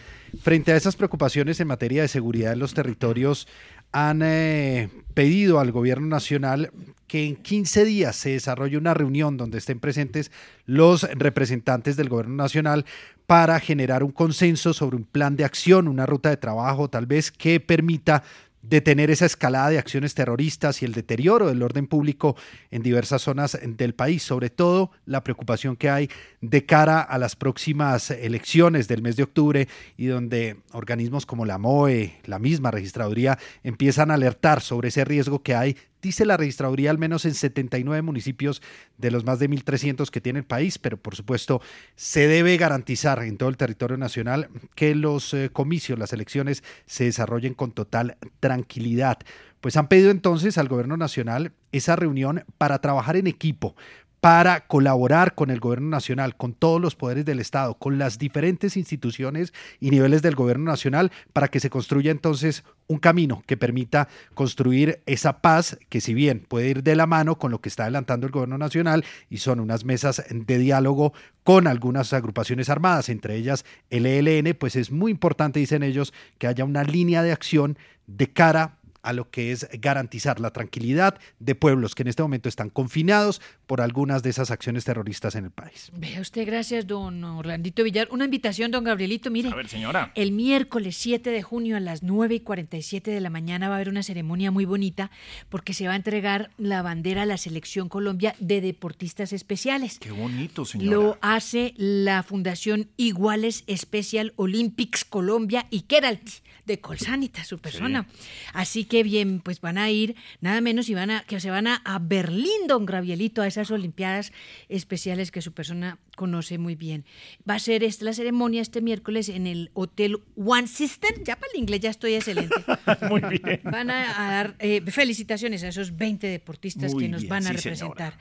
Frente 0.42 0.72
a 0.72 0.76
esas 0.76 0.97
preocupaciones 0.97 1.60
en 1.60 1.68
materia 1.68 2.02
de 2.02 2.09
seguridad 2.09 2.52
en 2.52 2.59
los 2.59 2.74
territorios, 2.74 3.48
han 3.93 4.23
eh, 4.23 4.89
pedido 5.15 5.59
al 5.59 5.73
gobierno 5.73 6.07
nacional 6.07 6.71
que 7.07 7.27
en 7.27 7.37
15 7.37 7.85
días 7.85 8.15
se 8.15 8.31
desarrolle 8.31 8.79
una 8.79 8.95
reunión 8.95 9.37
donde 9.37 9.59
estén 9.59 9.81
presentes 9.81 10.31
los 10.65 11.03
representantes 11.15 11.97
del 11.97 12.09
gobierno 12.09 12.37
nacional 12.37 12.85
para 13.27 13.59
generar 13.59 14.05
un 14.05 14.12
consenso 14.12 14.73
sobre 14.73 14.97
un 14.97 15.05
plan 15.05 15.35
de 15.35 15.45
acción, 15.45 15.89
una 15.89 16.07
ruta 16.07 16.31
de 16.31 16.37
trabajo 16.37 16.89
tal 16.89 17.07
vez 17.07 17.33
que 17.33 17.59
permita 17.59 18.23
detener 18.62 19.11
esa 19.11 19.27
escalada 19.27 19.70
de 19.70 19.78
acciones 19.78 20.15
terroristas 20.15 20.82
y 20.82 20.85
el 20.85 20.93
deterioro 20.93 21.49
del 21.49 21.62
orden 21.62 21.87
público 21.87 22.37
en 22.70 22.82
diversas 22.82 23.23
zonas 23.23 23.59
del 23.62 23.95
país, 23.95 24.23
sobre 24.23 24.51
todo 24.51 24.91
la 25.07 25.24
preocupación 25.24 25.77
que 25.77 25.91
hay 25.91 26.11
de 26.41 26.66
cara 26.66 27.01
a 27.01 27.19
las 27.19 27.37
próximas 27.37 28.11
elecciones 28.11 28.89
del 28.89 29.03
mes 29.03 29.16
de 29.16 29.23
octubre 29.23 29.69
y 29.97 30.07
donde 30.07 30.59
organismos 30.73 31.27
como 31.27 31.47
la 31.47 31.59
MOE, 31.59 32.19
la 32.24 32.39
misma 32.39 32.70
registraduría, 32.70 33.39
empiezan 33.62 34.11
a 34.11 34.15
alertar 34.15 34.61
sobre 34.61 34.89
ese 34.89 35.05
riesgo 35.05 35.43
que 35.43 35.55
hay 35.55 35.77
dice 36.02 36.24
la 36.24 36.36
registraduría, 36.36 36.90
al 36.90 36.98
menos 36.98 37.24
en 37.24 37.35
79 37.35 38.02
municipios 38.02 38.62
de 38.98 39.10
los 39.10 39.24
más 39.24 39.39
de 39.39 39.48
1.300 39.48 40.10
que 40.10 40.20
tiene 40.20 40.40
el 40.40 40.44
país, 40.44 40.78
pero 40.78 40.97
por 40.97 41.14
supuesto 41.14 41.60
se 41.97 42.27
debe 42.27 42.56
garantizar 42.56 43.22
en 43.22 43.36
todo 43.36 43.48
el 43.48 43.56
territorio 43.56 43.97
nacional 43.97 44.48
que 44.74 44.94
los 44.94 45.35
eh, 45.35 45.51
comicios, 45.52 45.98
las 45.98 46.12
elecciones 46.12 46.62
se 46.86 47.05
desarrollen 47.05 47.55
con 47.55 47.72
total 47.72 48.16
tranquilidad. 48.40 49.18
Pues 49.60 49.77
han 49.77 49.89
pedido 49.89 50.10
entonces 50.10 50.56
al 50.56 50.68
gobierno 50.68 50.97
nacional 50.97 51.52
esa 51.72 51.97
reunión 51.97 52.44
para 52.56 52.81
trabajar 52.81 53.16
en 53.16 53.27
equipo, 53.27 53.77
para 54.20 54.66
colaborar 54.66 55.34
con 55.34 55.51
el 55.51 55.60
gobierno 55.60 55.88
nacional, 55.88 56.36
con 56.36 56.52
todos 56.52 56.80
los 56.80 56.94
poderes 56.94 57.24
del 57.24 57.40
Estado, 57.40 57.74
con 57.74 57.98
las 57.98 58.18
diferentes 58.18 58.76
instituciones 58.76 59.55
y 59.80 59.90
niveles 59.90 60.20
del 60.20 60.34
gobierno 60.34 60.66
nacional, 60.70 61.10
para 61.32 61.48
que 61.48 61.60
se 61.60 61.70
construya 61.70 62.10
entonces 62.10 62.64
un 62.86 62.98
camino 62.98 63.42
que 63.47 63.56
permita 63.56 64.09
construir 64.34 65.01
esa 65.06 65.40
paz 65.40 65.78
que 65.88 66.01
si 66.01 66.12
bien 66.12 66.44
puede 66.47 66.68
ir 66.68 66.82
de 66.82 66.97
la 66.97 67.06
mano 67.06 67.38
con 67.38 67.51
lo 67.51 67.60
que 67.60 67.68
está 67.68 67.84
adelantando 67.84 68.26
el 68.26 68.32
gobierno 68.32 68.59
nacional 68.59 69.05
y 69.30 69.38
son 69.38 69.60
unas 69.60 69.84
mesas 69.84 70.22
de 70.28 70.59
diálogo 70.59 71.14
con 71.42 71.66
algunas 71.66 72.12
agrupaciones 72.12 72.68
armadas, 72.68 73.09
entre 73.09 73.36
ellas 73.36 73.64
el 73.88 74.06
ELN, 74.06 74.55
pues 74.55 74.76
es 74.76 74.90
muy 74.90 75.12
importante, 75.12 75.60
dicen 75.60 75.82
ellos, 75.82 76.12
que 76.38 76.47
haya 76.47 76.64
una 76.64 76.84
línea 76.84 77.22
de 77.22 77.32
acción 77.32 77.78
de 78.06 78.32
cara 78.32 78.80
a 79.02 79.12
lo 79.12 79.31
que 79.31 79.52
es 79.52 79.68
garantizar 79.81 80.40
la 80.40 80.51
tranquilidad 80.51 81.18
de 81.39 81.55
pueblos 81.55 81.94
que 81.94 82.02
en 82.02 82.09
este 82.09 82.22
momento 82.22 82.48
están 82.48 82.70
confinados 82.70 83.40
por 83.66 83.81
algunas 83.81 84.22
de 84.22 84.31
esas 84.31 84.51
acciones 84.51 84.85
terroristas 84.85 85.35
en 85.35 85.44
el 85.47 85.51
país. 85.51 85.90
Vea 85.97 86.20
usted, 86.20 86.47
gracias, 86.47 86.86
don 86.86 87.22
Orlandito 87.24 87.82
Villar. 87.85 88.09
Una 88.10 88.24
invitación, 88.24 88.70
don 88.70 88.85
Gabrielito. 88.85 89.31
Mire, 89.31 89.51
A 89.51 89.55
ver, 89.55 89.68
señora. 89.68 90.12
el 90.14 90.32
miércoles 90.32 90.97
7 90.97 91.31
de 91.31 91.43
junio 91.43 91.77
a 91.77 91.81
las 91.81 92.02
9 92.02 92.35
y 92.36 92.40
47 92.40 93.10
de 93.10 93.20
la 93.20 93.31
mañana 93.31 93.68
va 93.68 93.74
a 93.74 93.77
haber 93.77 93.89
una 93.89 94.02
ceremonia 94.02 94.51
muy 94.51 94.64
bonita 94.64 95.10
porque 95.48 95.74
se 95.74 95.86
va 95.86 95.93
a 95.94 95.97
entregar 95.97 96.51
la 96.59 96.82
bandera 96.82 97.22
a 97.22 97.27
la 97.27 97.36
Selección 97.36 97.89
Colombia 97.89 98.35
de 98.39 98.60
Deportistas 98.60 99.32
Especiales. 99.32 99.98
Qué 99.98 100.10
bonito, 100.12 100.64
señora. 100.64 100.90
Lo 100.90 101.18
hace 101.20 101.74
la 101.77 102.22
Fundación 102.22 102.89
Iguales 102.97 103.64
Special 103.74 104.32
Olympics 104.36 105.05
Colombia 105.05 105.66
y 105.70 105.82
Keralty 105.82 106.32
de 106.66 106.81
Colsanita, 106.81 107.45
su 107.45 107.59
persona. 107.59 108.07
Así 108.53 108.85
que 108.85 109.03
bien, 109.03 109.41
pues 109.41 109.61
van 109.61 109.78
a 109.78 109.91
ir 109.91 110.16
nada 110.41 110.61
menos 110.61 110.89
y 110.89 110.95
van 110.95 111.11
a 111.11 111.23
que 111.24 111.41
se 111.41 111.51
van 111.51 111.66
a, 111.66 111.82
a 111.85 111.99
Berlín, 111.99 112.66
don 112.69 112.87
Gravielito, 112.87 113.43
a 113.43 113.47
esas 113.47 113.70
Olimpiadas 113.70 114.32
especiales 114.69 115.31
que 115.31 115.43
su 115.43 115.53
persona 115.53 115.99
conoce 116.16 116.59
muy 116.59 116.74
bien. 116.74 117.05
Va 117.49 117.55
a 117.55 117.59
ser 117.59 117.82
esta, 117.82 118.05
la 118.05 118.12
ceremonia 118.12 118.62
este 118.62 118.81
miércoles 118.81 119.28
en 119.28 119.47
el 119.47 119.70
Hotel 119.74 120.19
One 120.37 120.66
System. 120.66 121.24
Ya 121.24 121.37
para 121.37 121.53
el 121.55 121.61
inglés 121.61 121.81
ya 121.81 121.91
estoy 121.91 122.15
excelente. 122.15 122.55
Muy 123.09 123.20
bien. 123.20 123.61
Van 123.65 123.91
a, 123.91 124.27
a 124.27 124.31
dar 124.31 124.57
eh, 124.59 124.82
felicitaciones 124.91 125.62
a 125.65 125.69
esos 125.69 125.97
20 125.97 126.27
deportistas 126.27 126.93
Muy 126.93 127.05
que 127.05 127.09
nos 127.09 127.23
bien, 127.23 127.31
van 127.31 127.47
a 127.47 127.51
sí, 127.51 127.57
representar. 127.57 128.19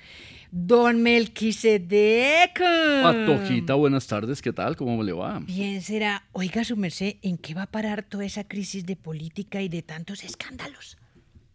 Don 0.51 1.03
Melquisedec. 1.03 2.59
Patojita, 3.03 3.75
buenas 3.75 4.07
tardes, 4.07 4.41
¿qué 4.41 4.51
tal? 4.51 4.75
¿Cómo 4.75 5.03
le 5.03 5.11
va? 5.11 5.39
Bien 5.45 5.79
será, 5.83 6.23
oiga 6.31 6.63
su 6.63 6.75
merced, 6.75 7.17
¿en 7.21 7.37
qué 7.37 7.53
va 7.53 7.63
a 7.63 7.71
parar 7.71 8.01
toda 8.01 8.25
esa 8.25 8.47
crisis 8.47 8.83
de 8.85 8.95
política 8.95 9.61
y 9.61 9.69
de 9.69 9.83
tantos 9.83 10.23
escándalos? 10.23 10.97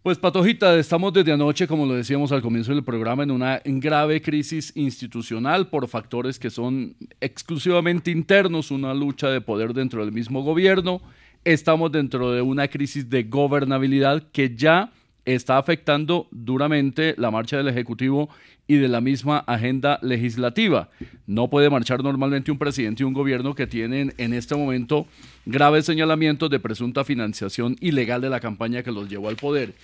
Pues 0.05 0.19
Patojita, 0.19 0.79
estamos 0.79 1.13
desde 1.13 1.33
anoche, 1.33 1.67
como 1.67 1.87
lo 1.87 1.95
decíamos 1.95 2.31
al 2.31 2.43
comienzo 2.43 2.73
del 2.73 2.85
programa, 2.85 3.25
en 3.25 3.33
una 3.33 3.61
grave 3.65 4.23
crisis 4.23 4.71
institucional 4.77 5.69
por 5.71 5.89
factores 5.89 6.39
que 6.39 6.51
son 6.51 6.95
exclusivamente 7.21 8.13
internos, 8.13 8.71
una 8.71 8.95
lucha 8.95 9.29
de 9.29 9.41
poder 9.41 9.73
dentro 9.73 10.05
del 10.05 10.13
mismo 10.13 10.43
gobierno. 10.43 11.01
Estamos 11.43 11.91
dentro 11.91 12.31
de 12.31 12.43
una 12.43 12.69
crisis 12.69 13.11
de 13.11 13.25
gobernabilidad 13.25 14.23
que 14.31 14.55
ya 14.55 14.93
está 15.25 15.59
afectando 15.59 16.29
duramente 16.31 17.15
la 17.17 17.31
marcha 17.31 17.57
del 17.57 17.69
Ejecutivo 17.69 18.29
y 18.67 18.77
de 18.77 18.89
la 18.89 19.01
misma 19.01 19.39
agenda 19.39 19.99
legislativa. 20.03 20.89
No 21.27 21.49
puede 21.49 21.71
marchar 21.71 22.03
normalmente 22.03 22.51
un 22.51 22.59
presidente 22.59 23.03
y 23.03 23.07
un 23.07 23.13
gobierno 23.13 23.55
que 23.55 23.67
tienen 23.67 24.15
en 24.19 24.33
este 24.33 24.55
momento 24.55 25.07
graves 25.47 25.87
señalamientos 25.87 26.51
de 26.51 26.61
presunta 26.61 27.05
financiación 27.05 27.77
ilegal 27.81 28.21
de 28.21 28.31
la 28.31 28.41
campaña 28.41 28.83
que 28.83 28.93
los 28.93 29.09
llevó 29.09 29.29
al 29.29 29.37
poder. 29.37 29.75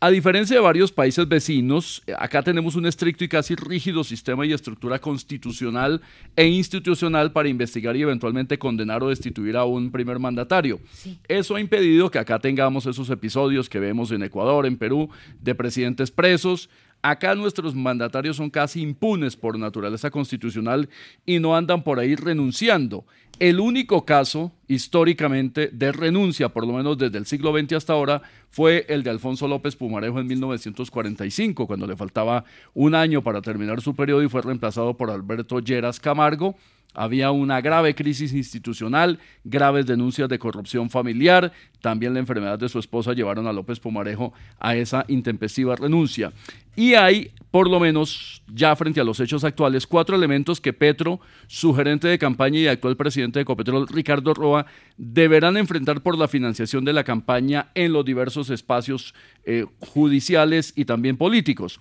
A 0.00 0.10
diferencia 0.10 0.54
de 0.54 0.62
varios 0.62 0.92
países 0.92 1.26
vecinos, 1.26 2.04
eh, 2.06 2.12
acá 2.16 2.40
tenemos 2.40 2.76
un 2.76 2.86
estricto 2.86 3.24
y 3.24 3.28
casi 3.28 3.56
rígido 3.56 4.04
sistema 4.04 4.46
y 4.46 4.52
estructura 4.52 5.00
constitucional 5.00 6.00
e 6.36 6.46
institucional 6.46 7.32
para 7.32 7.48
investigar 7.48 7.96
y 7.96 8.02
eventualmente 8.02 8.60
condenar 8.60 9.02
o 9.02 9.08
destituir 9.08 9.56
a 9.56 9.64
un 9.64 9.90
primer 9.90 10.20
mandatario. 10.20 10.78
Eso 11.26 11.56
ha 11.56 11.60
impedido 11.60 12.12
que 12.12 12.20
acá 12.20 12.38
tengamos 12.38 12.86
esos 12.86 13.10
episodios 13.10 13.68
que 13.68 13.80
vemos 13.80 14.12
en 14.12 14.22
Ecuador, 14.22 14.66
en 14.66 14.76
Perú, 14.76 15.10
de 15.40 15.56
presidentes 15.56 16.12
presos. 16.12 16.70
Acá 17.00 17.34
nuestros 17.34 17.74
mandatarios 17.74 18.36
son 18.36 18.50
casi 18.50 18.80
impunes 18.80 19.36
por 19.36 19.58
naturaleza 19.58 20.10
constitucional 20.10 20.88
y 21.24 21.38
no 21.38 21.56
andan 21.56 21.84
por 21.84 22.00
ahí 22.00 22.16
renunciando. 22.16 23.04
El 23.38 23.60
único 23.60 24.04
caso 24.04 24.52
históricamente 24.66 25.70
de 25.72 25.92
renuncia, 25.92 26.48
por 26.48 26.66
lo 26.66 26.72
menos 26.72 26.98
desde 26.98 27.18
el 27.18 27.26
siglo 27.26 27.56
XX 27.56 27.74
hasta 27.74 27.92
ahora, 27.92 28.22
fue 28.50 28.84
el 28.88 29.04
de 29.04 29.10
Alfonso 29.10 29.46
López 29.46 29.76
Pumarejo 29.76 30.18
en 30.18 30.26
1945, 30.26 31.68
cuando 31.68 31.86
le 31.86 31.96
faltaba 31.96 32.44
un 32.74 32.96
año 32.96 33.22
para 33.22 33.40
terminar 33.40 33.80
su 33.80 33.94
periodo 33.94 34.24
y 34.24 34.28
fue 34.28 34.42
reemplazado 34.42 34.96
por 34.96 35.10
Alberto 35.10 35.60
Lleras 35.60 36.00
Camargo. 36.00 36.56
Había 36.94 37.30
una 37.30 37.60
grave 37.60 37.94
crisis 37.94 38.32
institucional, 38.32 39.18
graves 39.44 39.86
denuncias 39.86 40.28
de 40.28 40.38
corrupción 40.38 40.90
familiar, 40.90 41.52
también 41.80 42.14
la 42.14 42.20
enfermedad 42.20 42.58
de 42.58 42.68
su 42.68 42.78
esposa 42.78 43.12
llevaron 43.12 43.46
a 43.46 43.52
López 43.52 43.78
Pumarejo 43.78 44.32
a 44.58 44.74
esa 44.74 45.04
intempestiva 45.06 45.76
renuncia. 45.76 46.32
Y 46.74 46.94
hay, 46.94 47.30
por 47.50 47.70
lo 47.70 47.78
menos, 47.78 48.42
ya 48.52 48.74
frente 48.74 49.00
a 49.00 49.04
los 49.04 49.20
hechos 49.20 49.44
actuales, 49.44 49.86
cuatro 49.86 50.16
elementos 50.16 50.60
que 50.60 50.72
Petro, 50.72 51.20
su 51.46 51.74
gerente 51.74 52.08
de 52.08 52.18
campaña 52.18 52.58
y 52.58 52.66
actual 52.66 52.96
presidente 52.96 53.38
de 53.38 53.42
Ecopetrol, 53.42 53.86
Ricardo 53.88 54.34
Roa, 54.34 54.66
deberán 54.96 55.56
enfrentar 55.56 56.00
por 56.02 56.18
la 56.18 56.26
financiación 56.26 56.84
de 56.84 56.92
la 56.92 57.04
campaña 57.04 57.68
en 57.74 57.92
los 57.92 58.04
diversos 58.04 58.50
espacios 58.50 59.14
eh, 59.44 59.66
judiciales 59.80 60.72
y 60.74 60.84
también 60.84 61.16
políticos. 61.16 61.78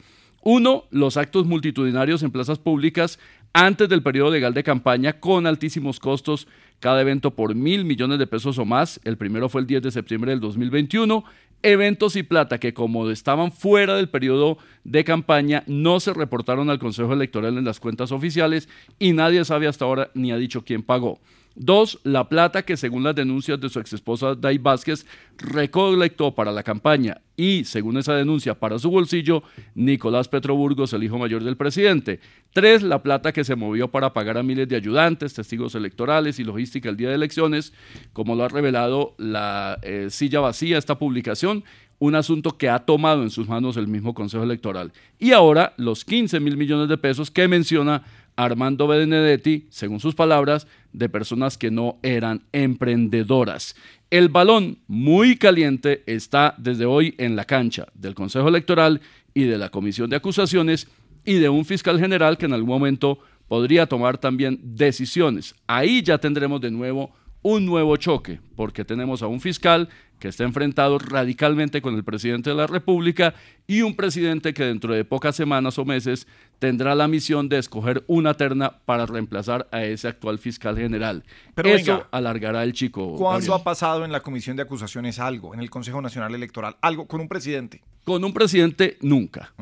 Uno, 0.50 0.86
los 0.92 1.18
actos 1.18 1.46
multitudinarios 1.46 2.24
en 2.24 2.32
plazas 2.32 2.58
públicas 2.58 3.20
antes 3.60 3.90
del 3.90 4.04
periodo 4.04 4.30
legal 4.30 4.54
de 4.54 4.64
campaña 4.64 5.14
con 5.14 5.48
altísimos 5.48 6.00
costos, 6.00 6.48
cada 6.80 7.02
evento 7.02 7.32
por 7.32 7.56
mil 7.56 7.86
millones 7.86 8.20
de 8.20 8.28
pesos 8.28 8.60
o 8.60 8.66
más. 8.66 9.02
El 9.04 9.18
primero 9.18 9.50
fue 9.50 9.62
el 9.62 9.68
10 9.68 9.82
de 9.82 9.92
septiembre 9.92 10.30
del 10.30 10.40
2021. 10.40 11.24
Eventos 11.64 12.16
y 12.16 12.22
plata 12.22 12.60
que 12.60 12.76
como 12.76 13.10
estaban 13.10 13.52
fuera 13.52 13.96
del 13.96 14.10
periodo 14.10 14.60
de 14.84 15.04
campaña 15.04 15.64
no 15.66 16.00
se 16.00 16.14
reportaron 16.14 16.70
al 16.70 16.78
Consejo 16.78 17.14
Electoral 17.14 17.58
en 17.58 17.66
las 17.66 17.80
cuentas 17.80 18.12
oficiales 18.12 18.70
y 19.00 19.14
nadie 19.14 19.44
sabe 19.44 19.66
hasta 19.68 19.86
ahora 19.86 20.12
ni 20.14 20.32
ha 20.32 20.38
dicho 20.38 20.64
quién 20.64 20.84
pagó. 20.84 21.20
Dos, 21.60 22.00
la 22.04 22.30
plata 22.30 22.62
que 22.62 22.78
según 22.78 23.04
las 23.04 23.16
denuncias 23.16 23.60
de 23.60 23.70
su 23.70 23.80
exesposa 23.80 24.36
Day 24.36 24.60
Vázquez 24.60 25.08
recolectó 25.40 26.36
para 26.36 26.52
la 26.52 26.62
campaña 26.62 27.22
y 27.36 27.64
según 27.66 27.98
esa 27.98 28.14
denuncia 28.14 28.54
para 28.60 28.78
su 28.78 28.92
bolsillo, 28.92 29.42
Nicolás 29.74 30.28
Petro 30.28 30.56
Burgos, 30.56 30.94
el 30.94 31.04
hijo 31.04 31.18
mayor 31.18 31.44
del 31.44 31.58
presidente. 31.58 32.20
Tres, 32.54 32.84
la 32.84 33.02
plata 33.02 33.32
que 33.32 33.44
se 33.44 33.56
movió 33.56 33.88
para 33.88 34.14
pagar 34.14 34.38
a 34.38 34.44
miles 34.44 34.70
de 34.70 34.76
ayudantes, 34.76 35.34
testigos 35.34 35.74
electorales 35.74 36.38
y 36.38 36.44
logística 36.44 36.90
el 36.90 36.98
día 36.98 37.10
de 37.10 37.16
elecciones, 37.16 37.74
como 38.14 38.36
lo 38.36 38.44
ha 38.44 38.50
revelado 38.50 39.16
la 39.18 39.80
eh, 39.82 40.10
silla 40.12 40.42
vacía, 40.42 40.78
esta 40.78 41.00
publicación, 41.00 41.64
un 41.98 42.14
asunto 42.14 42.56
que 42.58 42.70
ha 42.70 42.80
tomado 42.80 43.24
en 43.24 43.32
sus 43.32 43.48
manos 43.48 43.78
el 43.78 43.88
mismo 43.88 44.14
Consejo 44.14 44.44
Electoral. 44.44 44.92
Y 45.18 45.32
ahora 45.32 45.74
los 45.78 46.06
15 46.06 46.40
mil 46.40 46.56
millones 46.56 46.88
de 46.88 46.98
pesos 47.00 47.32
que 47.32 47.48
menciona 47.48 48.04
Armando 48.38 48.88
Benedetti, 48.88 49.68
según 49.69 49.99
sus 49.99 50.15
palabras, 50.15 50.68
de 50.93 51.09
personas 51.09 51.57
que 51.57 51.69
no 51.69 51.97
eran 52.03 52.43
emprendedoras. 52.53 53.76
El 54.09 54.30
balón 54.30 54.77
muy 54.88 55.35
caliente 55.35 56.03
está 56.05 56.55
desde 56.57 56.85
hoy 56.85 57.15
en 57.18 57.35
la 57.35 57.43
cancha 57.43 57.88
del 57.93 58.15
Consejo 58.15 58.47
Electoral 58.47 59.01
y 59.34 59.43
de 59.43 59.57
la 59.57 59.69
Comisión 59.69 60.09
de 60.09 60.15
Acusaciones 60.15 60.88
y 61.26 61.34
de 61.34 61.49
un 61.49 61.65
fiscal 61.65 61.99
general 61.99 62.38
que 62.38 62.45
en 62.45 62.53
algún 62.53 62.69
momento 62.69 63.19
podría 63.47 63.85
tomar 63.85 64.18
también 64.18 64.59
decisiones. 64.64 65.55
Ahí 65.68 66.01
ya 66.01 66.18
tendremos 66.18 66.61
de 66.61 66.72
nuevo 66.72 67.11
un 67.49 67.65
nuevo 67.65 67.95
choque, 67.95 68.41
porque 68.57 68.84
tenemos 68.84 69.24
a 69.24 69.28
un 69.28 69.40
fiscal 69.40 69.88
que 70.19 70.28
está 70.28 70.44
enfrentado 70.44 70.99
radicalmente 70.99 71.82
con 71.82 71.95
el 71.95 72.03
presidente 72.03 72.49
de 72.49 72.57
la 72.57 72.68
República 72.68 73.36
y 73.68 73.84
un 73.84 73.95
presidente 73.95 74.53
que 74.53 74.65
dentro 74.65 74.94
de 74.94 75.06
pocas 75.06 75.38
semanas 75.38 75.80
o 75.80 75.86
meses 75.86 76.28
tendrá 76.60 76.94
la 76.94 77.07
misión 77.07 77.48
de 77.48 77.60
escoger 77.60 78.03
una 78.07 78.34
terna 78.34 78.80
para 78.84 79.06
reemplazar 79.06 79.65
a 79.72 79.86
ese 79.86 80.10
actual 80.10 80.40
fiscal 80.40 80.76
general. 80.78 81.24
Pero 81.56 81.69
Eso 81.69 81.94
venga, 81.94 82.07
alargará 82.11 82.64
el 82.64 82.74
chico. 82.74 83.15
¿Cuándo 83.15 83.48
Gabriel. 83.48 83.61
ha 83.61 83.64
pasado 83.64 84.03
en 84.03 84.11
la 84.11 84.19
Comisión 84.19 84.57
de 84.57 84.64
Acusaciones 84.64 85.18
algo, 85.18 85.53
en 85.53 85.61
el 85.61 85.69
Consejo 85.69 86.02
Nacional 86.02 86.36
Electoral, 86.36 86.76
algo 86.82 87.07
con 87.07 87.22
un 87.22 87.30
presidente? 87.30 87.82
Con 88.08 88.24
un 88.24 88.32
presidente 88.32 88.98
nunca. 89.02 89.54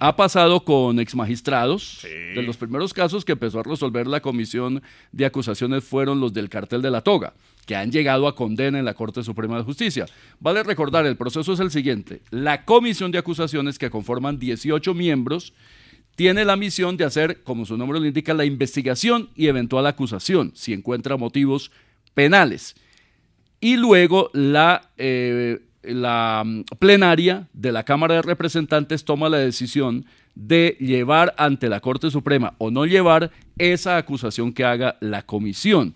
Ha 0.00 0.16
pasado 0.16 0.64
con 0.64 0.98
exmagistrados. 0.98 2.00
De 2.02 2.42
los 2.42 2.56
primeros 2.56 2.92
casos 2.92 3.24
que 3.24 3.30
empezó 3.30 3.60
a 3.60 3.62
resolver 3.62 4.08
la 4.08 4.18
comisión 4.18 4.82
de 5.12 5.24
acusaciones 5.24 5.84
fueron 5.84 6.18
los 6.18 6.32
del 6.32 6.48
cartel 6.48 6.82
de 6.82 6.90
la 6.90 7.02
toga, 7.02 7.32
que 7.64 7.76
han 7.76 7.92
llegado 7.92 8.26
a 8.26 8.34
condena 8.34 8.80
en 8.80 8.84
la 8.86 8.94
Corte 8.94 9.22
Suprema 9.22 9.56
de 9.56 9.62
Justicia. 9.62 10.06
Vale 10.40 10.64
recordar, 10.64 11.06
el 11.06 11.16
proceso 11.16 11.52
es 11.52 11.60
el 11.60 11.70
siguiente. 11.70 12.22
La 12.30 12.64
comisión 12.64 13.12
de 13.12 13.18
acusaciones, 13.18 13.78
que 13.78 13.88
conforman 13.88 14.40
18 14.40 14.94
miembros, 14.94 15.52
tiene 16.16 16.44
la 16.44 16.56
misión 16.56 16.96
de 16.96 17.04
hacer, 17.04 17.44
como 17.44 17.66
su 17.66 17.76
nombre 17.76 18.00
lo 18.00 18.06
indica, 18.06 18.34
la 18.34 18.44
investigación 18.44 19.30
y 19.36 19.46
eventual 19.46 19.86
acusación, 19.86 20.50
si 20.56 20.72
encuentra 20.72 21.16
motivos 21.16 21.70
penales 22.14 22.74
y 23.62 23.76
luego 23.76 24.28
la, 24.32 24.90
eh, 24.98 25.60
la 25.82 26.42
mm, 26.44 26.62
plenaria 26.78 27.48
de 27.52 27.72
la 27.72 27.84
Cámara 27.84 28.16
de 28.16 28.22
Representantes 28.22 29.04
toma 29.04 29.28
la 29.28 29.38
decisión 29.38 30.04
de 30.34 30.76
llevar 30.80 31.34
ante 31.36 31.68
la 31.68 31.80
Corte 31.80 32.10
Suprema 32.10 32.54
o 32.58 32.70
no 32.70 32.86
llevar 32.86 33.30
esa 33.58 33.96
acusación 33.96 34.52
que 34.52 34.64
haga 34.64 34.96
la 35.00 35.22
comisión. 35.22 35.94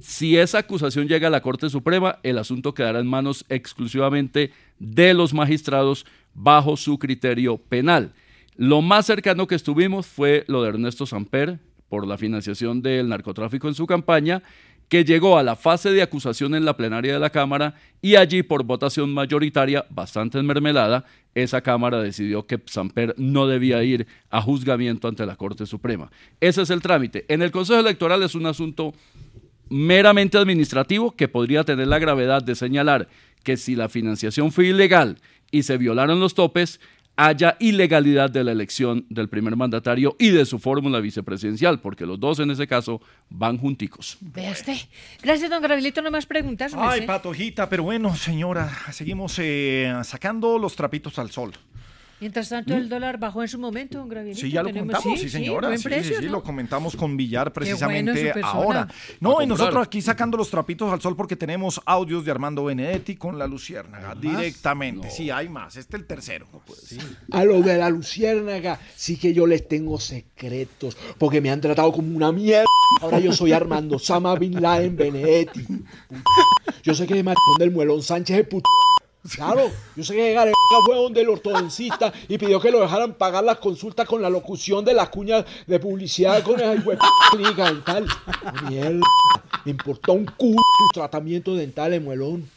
Si 0.00 0.36
esa 0.36 0.58
acusación 0.58 1.08
llega 1.08 1.28
a 1.28 1.30
la 1.30 1.40
Corte 1.40 1.70
Suprema, 1.70 2.18
el 2.22 2.38
asunto 2.38 2.74
quedará 2.74 3.00
en 3.00 3.06
manos 3.06 3.44
exclusivamente 3.48 4.52
de 4.78 5.14
los 5.14 5.34
magistrados 5.34 6.06
bajo 6.34 6.76
su 6.76 6.98
criterio 6.98 7.56
penal. 7.56 8.12
Lo 8.56 8.82
más 8.82 9.06
cercano 9.06 9.46
que 9.46 9.54
estuvimos 9.54 10.06
fue 10.06 10.44
lo 10.46 10.62
de 10.62 10.70
Ernesto 10.70 11.06
Samper 11.06 11.58
por 11.88 12.06
la 12.06 12.18
financiación 12.18 12.82
del 12.82 13.08
narcotráfico 13.08 13.68
en 13.68 13.74
su 13.74 13.86
campaña, 13.86 14.42
que 14.88 15.04
llegó 15.04 15.38
a 15.38 15.42
la 15.42 15.54
fase 15.54 15.90
de 15.90 16.02
acusación 16.02 16.54
en 16.54 16.64
la 16.64 16.76
plenaria 16.76 17.12
de 17.12 17.18
la 17.18 17.30
Cámara 17.30 17.74
y 18.00 18.16
allí 18.16 18.42
por 18.42 18.64
votación 18.64 19.12
mayoritaria, 19.12 19.84
bastante 19.90 20.38
enmermelada, 20.38 21.04
esa 21.34 21.60
Cámara 21.60 22.00
decidió 22.00 22.46
que 22.46 22.60
Samper 22.64 23.14
no 23.18 23.46
debía 23.46 23.82
ir 23.84 24.06
a 24.30 24.40
juzgamiento 24.40 25.08
ante 25.08 25.26
la 25.26 25.36
Corte 25.36 25.66
Suprema. 25.66 26.10
Ese 26.40 26.62
es 26.62 26.70
el 26.70 26.82
trámite. 26.82 27.26
En 27.28 27.42
el 27.42 27.50
Consejo 27.50 27.80
Electoral 27.80 28.22
es 28.22 28.34
un 28.34 28.46
asunto 28.46 28.94
meramente 29.68 30.38
administrativo 30.38 31.14
que 31.14 31.28
podría 31.28 31.64
tener 31.64 31.88
la 31.88 31.98
gravedad 31.98 32.42
de 32.42 32.54
señalar 32.54 33.08
que 33.44 33.56
si 33.56 33.76
la 33.76 33.88
financiación 33.88 34.50
fue 34.50 34.68
ilegal 34.68 35.18
y 35.50 35.62
se 35.62 35.76
violaron 35.76 36.20
los 36.20 36.34
topes, 36.34 36.80
haya 37.18 37.56
ilegalidad 37.58 38.30
de 38.30 38.44
la 38.44 38.52
elección 38.52 39.04
del 39.10 39.28
primer 39.28 39.56
mandatario 39.56 40.14
y 40.20 40.30
de 40.30 40.46
su 40.46 40.60
fórmula 40.60 41.00
vicepresidencial, 41.00 41.80
porque 41.80 42.06
los 42.06 42.20
dos 42.20 42.38
en 42.38 42.52
ese 42.52 42.68
caso 42.68 43.00
van 43.28 43.58
junticos. 43.58 44.18
Vea 44.20 44.52
usted. 44.52 44.76
Gracias, 45.20 45.50
don 45.50 45.60
Gabrielito. 45.60 46.00
No 46.00 46.12
más 46.12 46.26
preguntas. 46.26 46.72
Ay, 46.76 47.02
patojita, 47.02 47.68
pero 47.68 47.82
bueno, 47.82 48.14
señora, 48.14 48.70
seguimos 48.92 49.36
eh, 49.40 49.92
sacando 50.04 50.58
los 50.58 50.76
trapitos 50.76 51.18
al 51.18 51.32
sol. 51.32 51.54
Mientras 52.20 52.48
tanto, 52.48 52.74
el 52.74 52.88
dólar 52.88 53.18
bajó 53.18 53.42
en 53.42 53.48
su 53.48 53.58
momento, 53.58 53.98
don 53.98 54.08
Gabrielito. 54.08 54.40
Sí, 54.40 54.50
ya 54.50 54.62
lo 54.62 54.70
Tenemos- 54.70 54.96
comentamos, 54.96 55.20
sí, 55.20 55.28
señora. 55.28 55.76
Sí, 55.76 55.84
precio, 55.84 56.16
sí, 56.16 56.20
sí, 56.20 56.26
¿no? 56.26 56.32
lo 56.32 56.42
comentamos 56.42 56.96
con 56.96 57.16
Villar 57.16 57.52
precisamente 57.52 58.32
bueno, 58.32 58.46
ahora. 58.48 58.88
No, 59.20 59.40
y 59.40 59.46
nosotros 59.46 59.86
aquí 59.86 60.02
sacando 60.02 60.36
los 60.36 60.50
trapitos 60.50 60.92
al 60.92 61.00
sol 61.00 61.14
porque 61.16 61.36
tenemos 61.36 61.80
audios 61.86 62.24
de 62.24 62.30
Armando 62.30 62.64
Benedetti 62.64 63.14
con 63.16 63.38
la 63.38 63.46
Luciérnaga 63.46 64.14
directamente. 64.14 65.10
Sí, 65.10 65.30
hay 65.30 65.48
más. 65.48 65.76
Este 65.76 65.96
es 65.96 66.00
el 66.02 66.06
tercero. 66.06 66.46
A 67.30 67.44
lo 67.44 67.62
de 67.62 67.78
la 67.78 67.88
luciérnaga, 67.90 68.80
sí 68.96 69.16
que 69.16 69.32
yo 69.32 69.46
les 69.46 69.68
tengo 69.68 70.00
secretos, 70.00 70.96
porque 71.18 71.40
me 71.40 71.50
han 71.50 71.60
tratado 71.60 71.92
como 71.92 72.16
una 72.16 72.32
mierda. 72.32 72.66
Ahora 73.00 73.20
yo 73.20 73.32
soy 73.32 73.52
Armando 73.52 73.98
Sama 73.98 74.34
Bin 74.34 74.60
Laden 74.60 74.96
Benedetti. 74.96 75.66
Yo 76.82 76.94
sé 76.94 77.06
que 77.06 77.14
el 77.14 77.24
maricón 77.24 77.58
del 77.58 77.70
muelón 77.70 78.02
Sánchez 78.02 78.38
es 78.40 78.46
puto. 78.48 78.68
Claro, 79.34 79.70
yo 79.96 80.04
sé 80.04 80.14
que 80.14 80.32
Gareca 80.32 80.56
fue 80.84 80.96
donde 80.96 81.20
el 81.20 81.28
ortodoncista 81.28 82.12
y 82.28 82.38
pidió 82.38 82.60
que 82.60 82.70
lo 82.70 82.80
dejaran 82.80 83.14
pagar 83.14 83.44
las 83.44 83.58
consultas 83.58 84.06
con 84.06 84.22
la 84.22 84.30
locución 84.30 84.84
de 84.84 84.94
las 84.94 85.08
cuñas 85.08 85.44
de 85.66 85.78
publicidad 85.78 86.42
con 86.42 86.60
esa 86.60 86.74
clínica 87.30 87.66
dental. 87.66 88.06
Mierda, 88.68 89.06
me 89.64 89.70
importó 89.70 90.12
un 90.12 90.24
culo 90.24 90.62
tus 90.78 90.92
tratamientos 90.92 91.58
dentales, 91.58 92.02
muelón. 92.02 92.48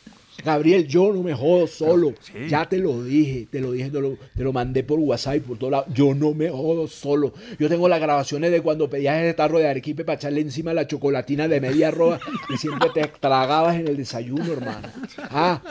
Gabriel, 0.44 0.88
yo 0.88 1.12
no 1.14 1.24
me 1.24 1.34
jodo 1.34 1.68
solo. 1.68 2.14
Ya 2.50 2.68
te 2.68 2.78
lo 2.78 3.04
dije, 3.04 3.48
te 3.50 3.60
lo 3.60 3.72
dije, 3.72 3.90
te 3.90 4.00
lo, 4.00 4.18
te 4.36 4.44
lo 4.44 4.54
mandé 4.54 4.84
por 4.84 5.00
WhatsApp 5.00 5.36
y 5.36 5.40
por 5.42 5.58
todos 5.58 5.72
lados. 5.72 5.88
Yo 5.94 6.14
no 6.14 6.34
me 6.34 6.50
jodo 6.50 6.88
solo. 6.88 7.34
Yo 7.60 7.70
tengo 7.70 7.88
las 7.88 8.00
grabaciones 8.00 8.52
de 8.52 8.62
cuando 8.62 8.90
pedías 8.90 9.22
ese 9.22 9.34
tarro 9.34 9.60
de 9.60 9.68
arequipe 9.68 10.04
para 10.04 10.18
echarle 10.18 10.42
encima 10.42 10.74
la 10.74 10.88
chocolatina 10.88 11.48
de 11.48 11.62
media 11.62 11.90
arroba 11.90 12.20
que 12.48 12.58
siempre 12.58 12.90
te 12.94 13.08
tragabas 13.20 13.76
en 13.76 13.88
el 13.88 13.98
desayuno, 13.98 14.54
hermano. 14.54 14.88
Ah, 15.18 15.62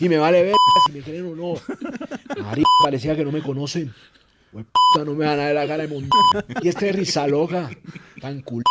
y 0.00 0.08
me 0.08 0.18
vale 0.18 0.42
ver 0.42 0.54
si 0.86 0.92
me 0.92 1.00
creen 1.00 1.26
o 1.26 1.34
no. 1.34 1.54
Mari, 2.42 2.62
parecía 2.82 3.16
que 3.16 3.24
no 3.24 3.32
me 3.32 3.42
conocen. 3.42 3.92
Puta, 4.52 5.04
no 5.04 5.14
me 5.14 5.26
van 5.26 5.38
a 5.40 5.46
ver 5.46 5.54
la 5.54 5.66
cara 5.66 5.86
de 5.86 5.88
montón. 5.88 6.20
Y 6.62 6.68
este 6.68 6.90
risa 6.92 7.26
loca, 7.26 7.70
tan 8.20 8.40
cool. 8.42 8.62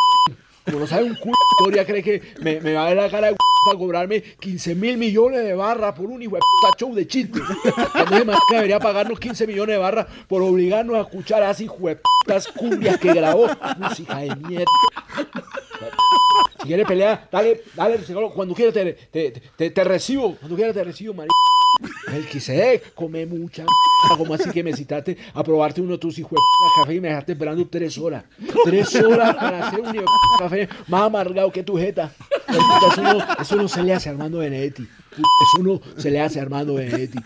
Como 0.68 0.80
no 0.80 0.88
sabe 0.88 1.06
un 1.06 1.16
culo 1.16 1.36
historia, 1.58 1.86
cree 1.86 2.04
que 2.04 2.22
me, 2.42 2.60
me 2.60 2.74
va 2.74 2.86
a 2.86 2.90
ver 2.90 2.98
la 2.98 3.10
cara 3.10 3.28
de 3.28 3.38
para 3.68 3.78
cobrarme 3.78 4.22
15 4.22 4.76
mil 4.76 4.98
millones 4.98 5.44
de 5.44 5.54
barras 5.54 5.94
por 5.94 6.06
un 6.06 6.22
hijo 6.22 6.36
de 6.36 6.42
show 6.78 6.96
de 6.96 7.06
chistes. 7.06 7.42
Cuando 7.92 8.16
ese 8.16 8.26
man 8.26 8.38
debería 8.50 8.80
pagarnos 8.80 9.20
15 9.20 9.46
millones 9.46 9.76
de 9.76 9.78
barras 9.78 10.08
por 10.28 10.42
obligarnos 10.42 10.96
a 10.96 11.02
escuchar 11.02 11.44
a 11.44 11.52
esas 11.52 11.62
hijo 11.62 11.88
de 11.88 11.98
putas 11.98 12.48
cumbias 12.48 12.98
que 12.98 13.14
grabó. 13.14 13.50
Música 13.78 14.18
de 14.20 14.36
mierda. 14.36 14.72
Si 16.62 16.68
quieres 16.68 16.88
pelear, 16.88 17.28
dale, 17.32 17.62
dale, 17.76 18.00
cuando 18.34 18.56
quieras 18.56 18.74
te, 18.74 18.94
te, 19.56 19.70
te, 19.70 19.84
recibo, 19.84 20.36
cuando 20.36 20.56
quieras 20.56 20.74
te 20.74 20.84
recibo, 20.84 21.14
marico. 21.14 21.34
El 22.12 22.28
quise 22.28 22.82
come 22.96 23.26
mucha 23.26 23.66
como 24.18 24.34
así 24.34 24.50
que 24.50 24.64
me 24.64 24.74
citaste 24.74 25.18
a 25.34 25.44
probarte 25.44 25.82
uno 25.82 25.94
de 25.94 25.98
tus 25.98 26.18
hijos 26.20 26.32
de 26.32 26.82
café 26.82 26.96
y 26.96 27.02
me 27.02 27.10
dejaste 27.10 27.34
esperando 27.34 27.68
tres 27.68 27.98
horas. 27.98 28.24
Tres 28.64 28.96
horas 28.96 29.36
para 29.36 29.68
hacer 29.68 29.80
un 29.82 30.06
café 30.40 30.70
más 30.88 31.04
amargado 31.04 31.52
que 31.52 31.64
tu 31.64 31.78
jeta. 31.78 32.12
Eso 33.40 33.56
no, 33.56 33.68
se 33.68 33.84
le 33.84 33.94
hace 33.94 34.10
a 34.10 34.14
Armando 34.14 34.40
Benedetti. 34.40 34.88
Eso 35.12 35.64
no 35.64 35.82
se 35.98 36.10
le 36.10 36.22
hace 36.22 36.40
a 36.40 36.44
Armando 36.44 36.76
Benedetti. 36.76 37.20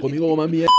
Conmigo 0.00 0.34
más 0.36 0.48
mierda. 0.48 0.72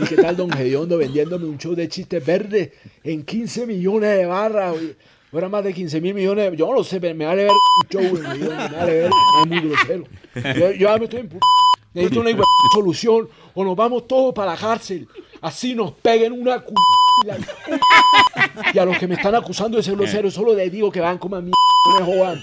¿Y 0.00 0.04
qué 0.04 0.16
tal 0.16 0.36
Don 0.36 0.50
Gediondo 0.50 0.98
vendiéndome 0.98 1.46
un 1.46 1.58
show 1.58 1.74
de 1.74 1.88
chistes 1.88 2.24
verdes 2.24 2.70
en 3.04 3.24
15 3.24 3.66
millones 3.66 4.18
de 4.18 4.26
barras? 4.26 4.74
oye? 4.74 4.96
Fuera 5.36 5.50
más 5.50 5.62
de 5.64 5.74
15 5.74 6.00
mil 6.00 6.14
millones. 6.14 6.50
de- 6.50 6.56
Yo 6.56 6.66
no 6.66 6.72
lo 6.72 6.82
sé, 6.82 6.98
pero 6.98 7.14
me 7.14 7.26
vale 7.26 7.42
ver 7.44 7.52
un 7.52 7.88
show, 7.90 8.18
me 8.22 8.48
vale 8.48 8.92
ver. 9.02 9.10
Es 9.42 9.46
muy 9.46 9.60
grosero. 9.60 10.04
Yo, 10.34 10.70
yo 10.72 10.88
ya 10.88 10.96
me 10.96 11.04
estoy 11.04 11.20
en 11.20 11.28
Necesito 11.92 12.20
una 12.22 12.30
solución 12.72 13.28
o 13.52 13.62
nos 13.62 13.76
vamos 13.76 14.06
todos 14.08 14.32
para 14.32 14.52
la 14.52 14.56
cárcel. 14.56 15.06
Así 15.42 15.74
nos 15.74 15.92
peguen 15.92 16.32
una 16.32 16.60
cu... 16.60 16.72
Y 18.72 18.78
a 18.78 18.84
los 18.86 18.96
que 18.96 19.06
me 19.06 19.16
están 19.16 19.34
acusando 19.34 19.76
de 19.76 19.82
ser 19.82 19.94
grosero, 19.94 20.30
solo 20.30 20.54
les 20.54 20.72
digo 20.72 20.90
que 20.90 21.00
van 21.00 21.18
como 21.18 21.36
a 21.36 21.42
mí, 21.42 21.50
no 21.50 22.00
me 22.00 22.06
jodan. 22.06 22.42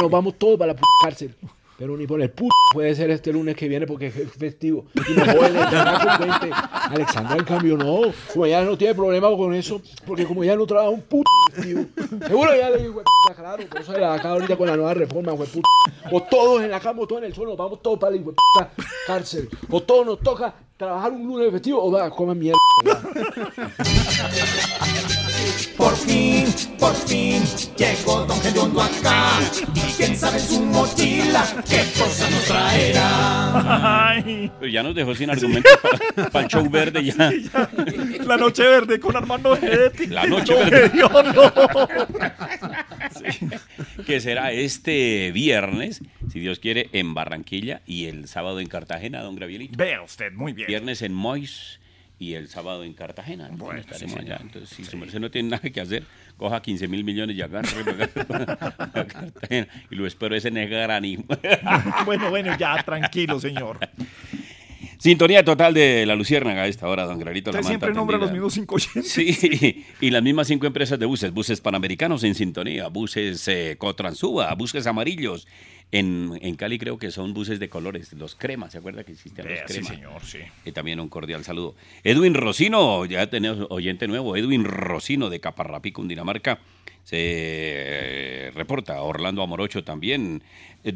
Nos 0.00 0.08
vamos 0.08 0.34
todos 0.38 0.56
para 0.60 0.74
la 0.74 0.78
p- 0.78 0.82
cárcel. 1.02 1.34
Pero 1.78 1.94
ni 1.96 2.06
por 2.06 2.22
el 2.22 2.30
puto 2.30 2.54
puede 2.72 2.94
ser 2.94 3.10
este 3.10 3.32
lunes 3.32 3.54
que 3.54 3.68
viene 3.68 3.86
porque 3.86 4.06
es 4.06 4.32
festivo. 4.32 4.86
Y 4.94 5.14
carajo, 5.14 6.24
cuente. 6.24 6.50
Alexandra, 6.72 7.36
en 7.36 7.44
cambio, 7.44 7.76
no. 7.76 8.00
Como 8.32 8.46
ella 8.46 8.62
no 8.62 8.78
tiene 8.78 8.94
problema 8.94 9.28
con 9.36 9.54
eso, 9.54 9.82
porque 10.06 10.24
como 10.24 10.42
ella 10.42 10.56
no 10.56 10.66
trabaja 10.66 10.88
un 10.88 11.02
puto 11.02 11.30
festivo. 11.52 11.84
Seguro 12.26 12.56
ya 12.56 12.70
le 12.70 12.78
digo, 12.82 13.02
p***, 13.02 13.34
claro, 13.34 13.66
por 13.68 13.80
eso 13.80 13.92
se 13.92 14.00
la 14.00 14.14
acaba 14.14 14.34
ahorita 14.34 14.56
con 14.56 14.68
la 14.68 14.76
nueva 14.76 14.94
reforma, 14.94 15.32
güey. 15.32 15.48
O 16.10 16.22
todos 16.22 16.62
en 16.62 16.70
la 16.70 16.80
cama, 16.80 17.02
o 17.02 17.06
todos 17.06 17.20
en 17.20 17.26
el 17.28 17.34
suelo, 17.34 17.54
vamos 17.56 17.82
todos 17.82 17.98
para 17.98 18.16
la 18.16 18.22
puta 18.22 18.70
cárcel. 19.06 19.50
O 19.70 19.82
todos 19.82 20.06
nos 20.06 20.20
toca 20.20 20.54
trabajar 20.78 21.12
un 21.12 21.26
lunes 21.26 21.52
festivo, 21.52 21.84
o 21.84 21.90
va, 21.90 22.08
coman 22.08 22.38
mierda. 22.38 22.58
Por 25.76 25.96
fin, 25.96 26.46
por 26.78 26.94
fin, 26.94 27.42
llegó 27.76 28.24
Don 28.24 28.40
Gediondo 28.40 28.80
acá. 28.82 29.40
Y 29.74 29.80
quién 29.96 30.16
sabe 30.16 30.38
en 30.38 30.46
su 30.46 30.60
mochila 30.62 31.44
qué 31.68 31.84
cosa 31.98 32.30
nos 32.30 32.44
traerá. 32.44 34.22
Pero 34.58 34.72
ya 34.72 34.82
nos 34.82 34.94
dejó 34.94 35.14
sin 35.14 35.30
argumentos 35.30 35.72
para 36.32 36.44
el 36.44 36.50
show 36.50 36.68
verde 36.68 37.04
ya. 37.04 37.32
La 38.24 38.36
noche 38.36 38.62
verde 38.62 38.98
con 38.98 39.16
Armando 39.16 39.50
Benedetti. 39.50 40.06
La 40.06 40.26
noche 40.26 40.54
No, 40.54 40.58
verde. 40.70 40.90
Gediondo. 40.90 41.52
Sí. 43.16 43.48
Que 44.04 44.20
será 44.20 44.52
este 44.52 45.32
viernes, 45.32 46.02
si 46.30 46.40
Dios 46.40 46.58
quiere, 46.58 46.88
en 46.92 47.14
Barranquilla 47.14 47.82
y 47.86 48.06
el 48.06 48.28
sábado 48.28 48.60
en 48.60 48.68
Cartagena, 48.68 49.22
don 49.22 49.36
Gravielito. 49.36 49.76
Vea 49.76 50.02
usted, 50.02 50.32
muy 50.32 50.52
bien. 50.52 50.66
Viernes 50.68 51.02
en 51.02 51.14
Mois 51.14 51.80
y 52.18 52.34
el 52.34 52.48
sábado 52.48 52.84
en 52.84 52.94
Cartagena. 52.94 53.48
Bueno, 53.52 53.80
estaremos 53.80 54.16
allá. 54.16 54.38
Entonces, 54.40 54.70
si 54.70 54.84
su 54.84 54.96
merced 54.96 55.20
no 55.20 55.30
tiene 55.30 55.50
nada 55.50 55.68
que 55.68 55.80
hacer, 55.80 56.04
coja 56.36 56.62
15 56.62 56.88
mil 56.88 57.04
millones 57.04 57.36
y 57.36 57.42
agarre 57.42 57.68
a 58.78 59.06
Cartagena. 59.06 59.68
Y 59.90 59.94
lo 59.94 60.06
espero 60.06 60.34
ese 60.34 60.50
negrani. 60.50 61.18
bueno, 62.06 62.30
bueno, 62.30 62.56
ya, 62.58 62.82
tranquilo, 62.82 63.38
señor. 63.38 63.78
Sintonía 64.98 65.44
total 65.44 65.74
de 65.74 66.06
la 66.06 66.14
Luciérnaga 66.16 66.62
a 66.62 66.66
esta 66.68 66.88
hora, 66.88 67.04
don 67.04 67.18
Granito. 67.18 67.50
Usted 67.50 67.62
siempre 67.62 67.92
nombra 67.92 68.18
los 68.18 68.32
mismos 68.32 68.54
cinco 68.54 68.76
oyentes. 68.76 69.10
Sí, 69.10 69.84
y 70.00 70.10
las 70.10 70.22
mismas 70.22 70.46
cinco 70.48 70.66
empresas 70.66 70.98
de 70.98 71.06
buses, 71.06 71.32
buses 71.32 71.60
panamericanos 71.60 72.24
en 72.24 72.34
sintonía, 72.34 72.88
buses 72.88 73.46
eh, 73.48 73.76
Cotransúa, 73.78 74.54
buses 74.54 74.86
amarillos. 74.86 75.46
En, 75.92 76.36
en 76.42 76.56
Cali 76.56 76.78
creo 76.78 76.98
que 76.98 77.12
son 77.12 77.32
buses 77.32 77.60
de 77.60 77.68
colores, 77.68 78.12
los 78.14 78.34
cremas, 78.34 78.72
¿se 78.72 78.78
acuerda 78.78 79.04
que 79.04 79.12
existían 79.12 79.46
los 79.46 79.56
Vea, 79.56 79.68
sí, 79.68 79.74
cremas? 79.74 79.88
señor, 79.92 80.22
sí. 80.24 80.38
Y 80.64 80.72
también 80.72 80.98
un 80.98 81.08
cordial 81.08 81.44
saludo. 81.44 81.76
Edwin 82.02 82.34
Rocino, 82.34 83.04
ya 83.04 83.30
tenemos 83.30 83.68
oyente 83.70 84.08
nuevo, 84.08 84.36
Edwin 84.36 84.64
Rocino 84.64 85.30
de 85.30 85.38
Caparrapí, 85.38 85.92
Cundinamarca. 85.92 86.58
Se 87.06 87.16
eh, 87.18 88.50
reporta 88.52 89.00
Orlando 89.02 89.40
Amorocho 89.40 89.84
también. 89.84 90.42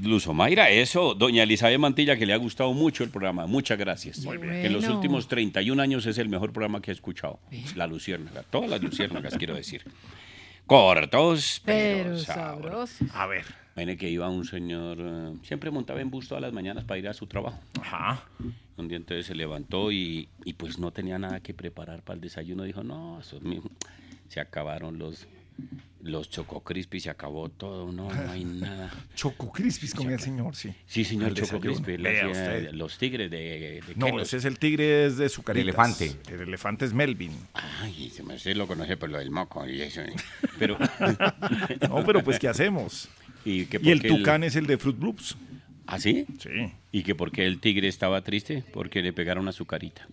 Luz 0.03 0.27
Omaira, 0.27 0.69
eso. 0.69 1.15
Doña 1.15 1.45
Elizabeth 1.45 1.79
Mantilla, 1.79 2.17
que 2.17 2.27
le 2.27 2.33
ha 2.33 2.37
gustado 2.37 2.73
mucho 2.73 3.05
el 3.05 3.11
programa. 3.11 3.47
Muchas 3.47 3.79
gracias. 3.79 4.25
Muy 4.25 4.37
bien. 4.39 4.55
Que 4.55 4.67
en 4.67 4.73
los 4.73 4.83
bueno. 4.83 4.97
últimos 4.97 5.29
31 5.29 5.81
años 5.81 6.07
es 6.07 6.19
el 6.19 6.29
mejor 6.29 6.53
programa 6.53 6.83
que 6.83 6.91
he 6.91 6.95
escuchado. 6.95 7.39
La 7.77 7.87
Luciérnaga. 7.87 8.43
Todas 8.51 8.69
las 8.71 8.83
Luciérnagas, 8.83 9.37
quiero 9.39 9.55
decir. 9.55 9.83
Cortos, 10.67 11.63
pero, 11.65 12.05
Pero 12.11 12.19
sabrosos. 12.19 12.91
sabroso. 12.91 13.05
A 13.19 13.27
ver. 13.27 13.45
Viene 13.77 13.97
que 13.97 14.11
iba 14.11 14.29
un 14.29 14.45
señor, 14.45 14.99
eh, 15.01 15.33
siempre 15.43 15.71
montaba 15.71 16.01
en 16.01 16.11
bus 16.11 16.29
todas 16.29 16.43
las 16.43 16.53
mañanas 16.53 16.85
para 16.85 16.99
ir 16.99 17.09
a 17.09 17.15
su 17.15 17.27
trabajo. 17.27 17.59
Ajá. 17.81 18.25
Un 18.77 18.89
día 18.89 18.97
entonces 18.97 19.27
se 19.27 19.35
levantó 19.35 19.91
y, 19.93 20.29
y 20.45 20.53
pues 20.55 20.79
no 20.79 20.93
tenía 20.93 21.19
nada 21.19 21.41
que 21.41 21.55
preparar 21.55 22.03
para 22.03 22.17
el 22.17 22.21
desayuno. 22.21 22.65
Dijo, 22.65 22.83
no, 22.83 23.21
eso 23.21 23.37
es 23.37 23.43
mi- 23.43 23.61
se 24.29 24.41
acabaron 24.41 24.99
los, 24.99 25.27
los 26.03 26.31
Choco 26.31 26.63
Crispy, 26.63 26.99
se 27.01 27.11
acabó 27.11 27.51
todo, 27.51 27.93
no, 27.93 28.11
no 28.13 28.31
hay 28.31 28.45
nada. 28.47 28.91
Choco 29.15 29.53
Crispis 29.53 29.95
con 29.95 30.11
el 30.11 30.19
señor, 30.19 30.57
sí. 30.57 30.73
Sí, 30.87 31.05
señor 31.05 31.35
Choco. 31.35 31.61
Crispy. 31.61 31.95
usted. 31.97 32.73
los 32.73 32.97
tigres 32.97 33.31
de, 33.31 33.83
de 33.87 33.95
No, 33.97 34.07
Kelos. 34.07 34.23
ese 34.29 34.39
es 34.39 34.45
el 34.47 34.59
tigre 34.59 35.05
es 35.07 35.19
de 35.19 35.29
su 35.29 35.43
El 35.49 35.59
elefante. 35.59 36.13
El 36.29 36.41
elefante 36.41 36.87
es 36.87 36.95
Melvin. 36.95 37.33
Ay, 37.55 38.11
se 38.11 38.23
me 38.23 38.39
lo 38.55 38.67
conoce 38.67 38.97
por 38.97 39.11
lo 39.11 39.19
del 39.19 39.31
moco 39.31 39.67
y 39.69 39.83
eso. 39.83 40.01
eh. 40.01 40.15
Pero, 40.59 40.79
No, 41.89 42.05
pero 42.05 42.23
pues, 42.25 42.39
¿qué 42.39 42.49
hacemos? 42.49 43.09
y, 43.45 43.67
que 43.67 43.79
Y 43.83 43.91
el 43.91 44.03
tucán 44.03 44.43
es 44.45 44.57
el 44.57 44.67
de 44.67 44.79
Fruit 44.79 44.99
Loops. 44.99 45.37
¿Ah, 45.87 45.99
sí? 45.99 46.27
Sí. 46.39 46.73
Y 46.93 47.05
que 47.05 47.15
porque 47.15 47.47
el 47.47 47.61
tigre 47.61 47.87
estaba 47.87 48.21
triste, 48.23 48.65
porque 48.73 49.01
le 49.01 49.13
pegaron 49.13 49.47
a 49.47 49.53
su 49.53 49.65
carita. 49.65 50.09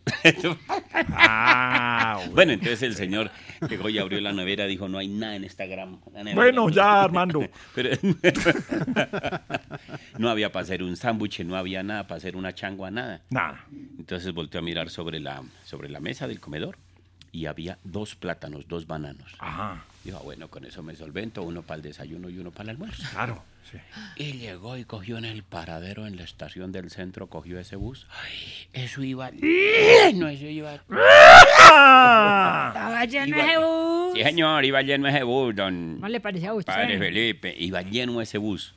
Ah, 0.94 2.22
Bueno, 2.34 2.52
entonces 2.54 2.84
el 2.84 2.96
señor 2.96 3.32
llegó 3.68 3.90
y 3.90 3.98
abrió 3.98 4.22
la 4.22 4.32
nevera, 4.32 4.66
dijo, 4.66 4.88
no 4.88 5.00
hay 5.00 5.08
nada 5.08 5.36
en 5.36 5.44
esta 5.44 5.66
nevera". 5.66 5.88
Bueno, 6.36 6.70
ya, 6.70 7.02
Armando. 7.04 7.44
Pero- 7.76 7.98
no 10.18 10.30
había 10.30 10.52
para 10.52 10.64
hacer 10.64 10.84
un 10.84 10.96
sándwich, 10.96 11.40
no 11.42 11.56
había 11.56 11.84
nada 11.84 12.08
para 12.08 12.18
hacer 12.18 12.36
una 12.36 12.54
changua, 12.54 12.92
nada. 12.92 13.22
Nada. 13.30 13.66
Entonces 13.98 14.34
volteó 14.34 14.60
a 14.60 14.64
mirar 14.64 14.90
sobre 14.90 15.20
la, 15.20 15.44
sobre 15.66 15.90
la 15.90 16.00
mesa 16.00 16.28
del 16.28 16.40
comedor 16.40 16.78
y 17.32 17.46
había 17.46 17.78
dos 17.84 18.16
plátanos, 18.16 18.68
dos 18.68 18.88
bananos. 18.88 19.34
Ajá. 19.40 19.84
Dijo, 20.04 20.18
"Ah, 20.20 20.24
bueno, 20.24 20.48
con 20.50 20.66
eso 20.66 20.82
me 20.84 20.96
solvento, 20.96 21.44
uno 21.44 21.62
para 21.62 21.78
el 21.78 21.82
desayuno 21.84 22.30
y 22.30 22.38
uno 22.38 22.52
para 22.52 22.64
el 22.64 22.70
almuerzo. 22.72 23.04
Claro. 23.12 23.44
Sí. 23.72 23.78
Y 24.16 24.34
llegó 24.38 24.78
y 24.78 24.86
cogió 24.86 25.18
en 25.18 25.26
el 25.26 25.44
paradero, 25.44 26.08
en 26.08 26.16
la 26.16 26.24
estación 26.24 26.72
del 26.72 26.90
centro, 26.90 27.28
cogió 27.28 27.60
ese 27.60 27.76
bus. 27.76 28.08
Ay, 28.24 28.68
eso 28.74 29.04
iba 29.04 29.30
lleno, 29.32 30.30
eso 30.30 30.46
iba... 30.46 30.76
Estaba 30.76 33.06
lleno 33.06 33.36
Iba- 33.38 33.46
ese 33.46 33.58
bus. 33.58 34.14
Sí, 34.16 34.24
señor, 34.24 34.64
iba 34.66 34.82
lleno 34.82 35.08
ese 35.08 35.24
bus, 35.24 35.56
don 35.56 35.96
¿Cómo 35.96 36.08
le 36.08 36.20
parecía 36.22 36.50
a 36.52 36.54
usted? 36.54 36.74
Padre 36.74 36.98
Felipe. 36.98 37.54
Iba 37.60 37.82
lleno 37.82 38.22
ese 38.22 38.38
bus. 38.38 38.74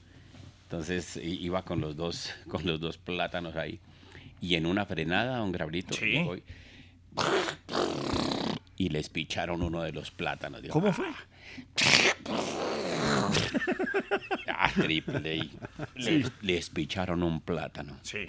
Entonces 0.65 1.19
iba 1.23 1.63
con 1.65 1.81
los 1.81 1.97
dos, 1.97 2.35
con 2.49 2.67
los 2.67 2.81
dos 2.81 2.99
plátanos 2.99 3.55
ahí. 3.57 3.79
Y 4.41 4.55
en 4.57 4.67
una 4.67 4.87
frenada, 4.87 5.37
don 5.39 5.53
Grabrito, 5.53 5.95
Sí. 5.95 6.25
y, 8.79 8.87
y 8.87 8.89
les 8.89 9.09
picharon 9.09 9.63
uno 9.63 9.83
de 9.83 9.93
los 9.93 10.11
plátanos. 10.11 10.63
¿Cómo 10.71 10.93
fue? 10.93 11.07
Ah, 14.63 14.71
triple. 14.75 15.37
y 15.37 15.51
les, 15.95 16.31
les 16.43 16.71
picharon 16.71 17.23
un 17.23 17.41
plátano. 17.41 17.99
Sí. 18.03 18.27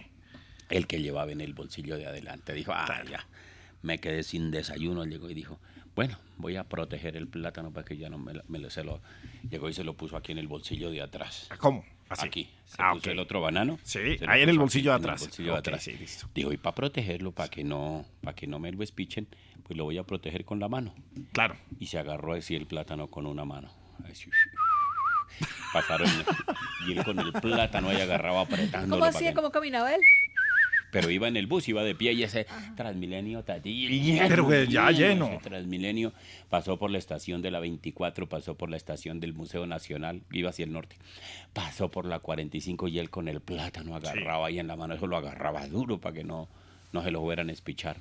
El 0.69 0.87
que 0.87 1.01
llevaba 1.01 1.31
en 1.31 1.41
el 1.41 1.53
bolsillo 1.53 1.97
de 1.97 2.05
adelante. 2.07 2.53
Dijo, 2.53 2.71
ah, 2.73 3.03
ya, 3.09 3.25
me 3.81 3.99
quedé 3.99 4.23
sin 4.23 4.49
desayuno. 4.51 5.03
Llegó 5.03 5.29
y 5.29 5.33
dijo, 5.33 5.59
bueno, 5.95 6.17
voy 6.37 6.55
a 6.55 6.63
proteger 6.63 7.17
el 7.17 7.27
plátano 7.27 7.71
para 7.71 7.83
que 7.85 7.97
ya 7.97 8.09
no 8.09 8.17
me, 8.17 8.33
lo- 8.35 8.43
me 8.47 8.59
lo, 8.59 8.69
se 8.69 8.83
lo... 8.83 9.01
Llegó 9.49 9.67
y 9.67 9.73
se 9.73 9.83
lo 9.83 9.95
puso 9.95 10.15
aquí 10.15 10.31
en 10.31 10.37
el 10.37 10.47
bolsillo 10.47 10.89
de 10.89 11.01
atrás. 11.01 11.49
¿Cómo? 11.59 11.83
Así. 12.07 12.27
Aquí. 12.27 12.49
Se 12.65 12.77
Ah, 12.79 12.91
puso 12.93 13.11
el 13.11 13.19
otro 13.19 13.41
banano. 13.41 13.77
Sí, 13.83 13.99
ahí 14.27 14.43
en 14.43 14.49
el 14.49 14.57
bolsillo 14.59 14.91
de 14.91 14.97
en 14.97 15.03
el 15.03 15.09
atrás. 15.09 15.21
bolsillo 15.21 15.51
de 15.53 15.57
atrás. 15.57 15.83
sí, 15.83 15.91
listo. 15.97 16.29
Dijo, 16.33 16.53
y 16.53 16.57
para 16.57 16.75
protegerlo, 16.75 17.33
para 17.33 17.49
que 17.49 17.63
no, 17.65 18.05
para 18.21 18.35
que 18.35 18.47
no 18.47 18.59
me 18.59 18.71
lo 18.71 18.83
espichen, 18.83 19.27
pues 19.63 19.75
lo 19.77 19.83
voy 19.83 19.97
a 19.97 20.03
proteger 20.03 20.45
con 20.45 20.59
la 20.61 20.69
mano. 20.69 20.93
Claro. 21.33 21.57
Y 21.79 21.87
se 21.87 21.99
agarró 21.99 22.33
así 22.33 22.55
el 22.55 22.67
plátano 22.67 23.07
con 23.07 23.25
una 23.25 23.43
mano. 23.43 23.69
Así. 24.09 24.29
Pasaron 25.73 26.09
y 26.87 26.91
él 26.93 27.03
con 27.03 27.19
el 27.19 27.31
plátano 27.33 27.89
ahí 27.89 28.01
agarraba 28.01 28.41
apretando. 28.41 28.95
¿Cómo 28.95 29.05
hacía? 29.05 29.33
¿Cómo 29.33 29.51
caminaba 29.51 29.93
él? 29.93 30.01
Pero 30.91 31.09
iba 31.09 31.29
en 31.29 31.37
el 31.37 31.47
bus, 31.47 31.69
iba 31.69 31.83
de 31.83 31.95
pie 31.95 32.11
y 32.11 32.23
ese 32.23 32.45
Transmilenio 32.75 33.45
tati- 33.45 34.27
Pero 34.27 34.45
que 34.45 34.67
ya 34.67 34.91
lleno. 34.91 35.27
ese 35.27 35.37
Transmilenio 35.37 36.11
pasó 36.49 36.77
por 36.77 36.91
la 36.91 36.97
estación 36.97 37.41
de 37.41 37.49
la 37.49 37.61
24, 37.61 38.27
pasó 38.27 38.55
por 38.55 38.69
la 38.69 38.75
estación 38.75 39.21
del 39.21 39.33
Museo 39.33 39.65
Nacional, 39.65 40.21
iba 40.33 40.49
hacia 40.49 40.65
el 40.65 40.73
norte. 40.73 40.97
Pasó 41.53 41.89
por 41.89 42.05
la 42.05 42.19
45 42.19 42.89
y 42.89 42.99
él 42.99 43.09
con 43.09 43.29
el 43.29 43.39
plátano 43.39 43.95
agarraba 43.95 44.47
ahí 44.47 44.59
en 44.59 44.67
la 44.67 44.75
mano, 44.75 44.93
eso 44.95 45.07
lo 45.07 45.15
agarraba 45.15 45.65
duro 45.67 45.99
para 46.01 46.13
que 46.13 46.25
no, 46.25 46.49
no 46.91 47.03
se 47.03 47.11
lo 47.11 47.21
fueran 47.21 47.47
a 47.49 47.53
espichar. 47.53 47.95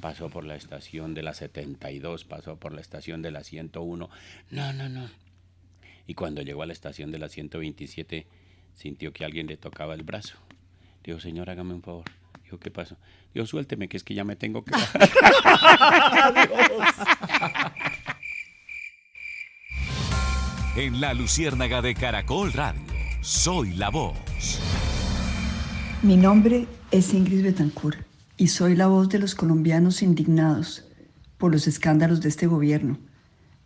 Pasó 0.00 0.28
por 0.30 0.44
la 0.44 0.54
estación 0.54 1.14
de 1.14 1.24
la 1.24 1.34
72, 1.34 2.22
pasó 2.22 2.54
por 2.54 2.72
la 2.72 2.80
estación 2.80 3.20
de 3.20 3.32
la 3.32 3.42
101. 3.42 4.08
No, 4.52 4.72
no, 4.74 4.88
no. 4.88 5.10
Y 6.08 6.14
cuando 6.14 6.40
llegó 6.40 6.62
a 6.62 6.66
la 6.66 6.72
estación 6.72 7.12
de 7.12 7.18
la 7.18 7.28
127, 7.28 8.26
sintió 8.74 9.12
que 9.12 9.26
alguien 9.26 9.46
le 9.46 9.58
tocaba 9.58 9.92
el 9.92 10.04
brazo. 10.04 10.38
Dijo, 11.04 11.20
señor, 11.20 11.50
hágame 11.50 11.74
un 11.74 11.82
favor. 11.82 12.06
Dijo, 12.42 12.58
¿qué 12.58 12.70
pasó? 12.70 12.96
Dijo, 13.34 13.46
suélteme, 13.46 13.88
que 13.88 13.98
es 13.98 14.04
que 14.04 14.14
ya 14.14 14.24
me 14.24 14.34
tengo 14.34 14.64
que 14.64 14.72
bajar. 14.72 15.10
En 20.76 21.00
la 21.00 21.12
Luciérnaga 21.12 21.82
de 21.82 21.96
Caracol 21.96 22.52
Radio, 22.52 22.80
soy 23.20 23.74
la 23.74 23.90
voz. 23.90 24.16
Mi 26.02 26.16
nombre 26.16 26.68
es 26.92 27.12
Ingrid 27.12 27.42
Betancourt 27.42 27.98
y 28.36 28.46
soy 28.46 28.76
la 28.76 28.86
voz 28.86 29.08
de 29.08 29.18
los 29.18 29.34
colombianos 29.34 30.02
indignados 30.02 30.84
por 31.36 31.50
los 31.50 31.66
escándalos 31.66 32.20
de 32.20 32.28
este 32.28 32.46
gobierno, 32.46 32.96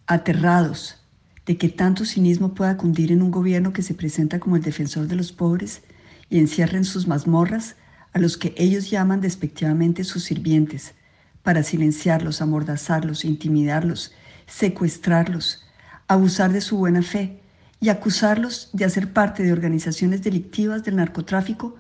aterrados 0.07 1.02
de 1.47 1.57
que 1.57 1.69
tanto 1.69 2.05
cinismo 2.05 2.55
pueda 2.55 2.77
cundir 2.77 3.11
en 3.13 3.23
un 3.23 3.31
gobierno 3.31 3.73
que 3.73 3.83
se 3.83 3.95
presenta 3.95 4.39
como 4.39 4.57
el 4.57 4.63
defensor 4.63 5.09
de 5.09 5.17
los 5.17 5.33
pobres 5.33 5.83
y 6.31 6.39
encierra 6.39 6.79
en 6.79 6.85
sus 6.85 7.07
mazmorras 7.07 7.77
a 8.13 8.19
los 8.19 8.37
que 8.37 8.55
ellos 8.57 8.91
llaman 8.91 9.21
despectivamente 9.21 10.05
sus 10.05 10.25
sirvientes, 10.25 10.95
para 11.43 11.63
silenciarlos, 11.63 12.41
amordazarlos, 12.41 13.25
intimidarlos, 13.25 14.13
secuestrarlos, 14.47 15.65
abusar 16.07 16.53
de 16.53 16.61
su 16.61 16.77
buena 16.77 17.03
fe 17.03 17.41
y 17.81 17.89
acusarlos 17.89 18.71
de 18.73 18.85
hacer 18.85 19.13
parte 19.13 19.43
de 19.43 19.53
organizaciones 19.53 20.23
delictivas 20.23 20.85
del 20.85 20.97
narcotráfico 20.97 21.75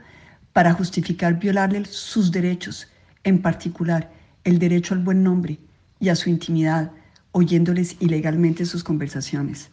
para 0.52 0.72
justificar 0.72 1.38
violarles 1.38 1.88
sus 1.88 2.32
derechos, 2.32 2.88
en 3.24 3.40
particular 3.40 4.10
el 4.44 4.58
derecho 4.58 4.94
al 4.94 5.00
buen 5.04 5.22
nombre 5.22 5.58
y 6.00 6.08
a 6.08 6.16
su 6.16 6.28
intimidad, 6.28 6.90
oyéndoles 7.32 7.96
ilegalmente 8.00 8.64
sus 8.66 8.84
conversaciones. 8.84 9.70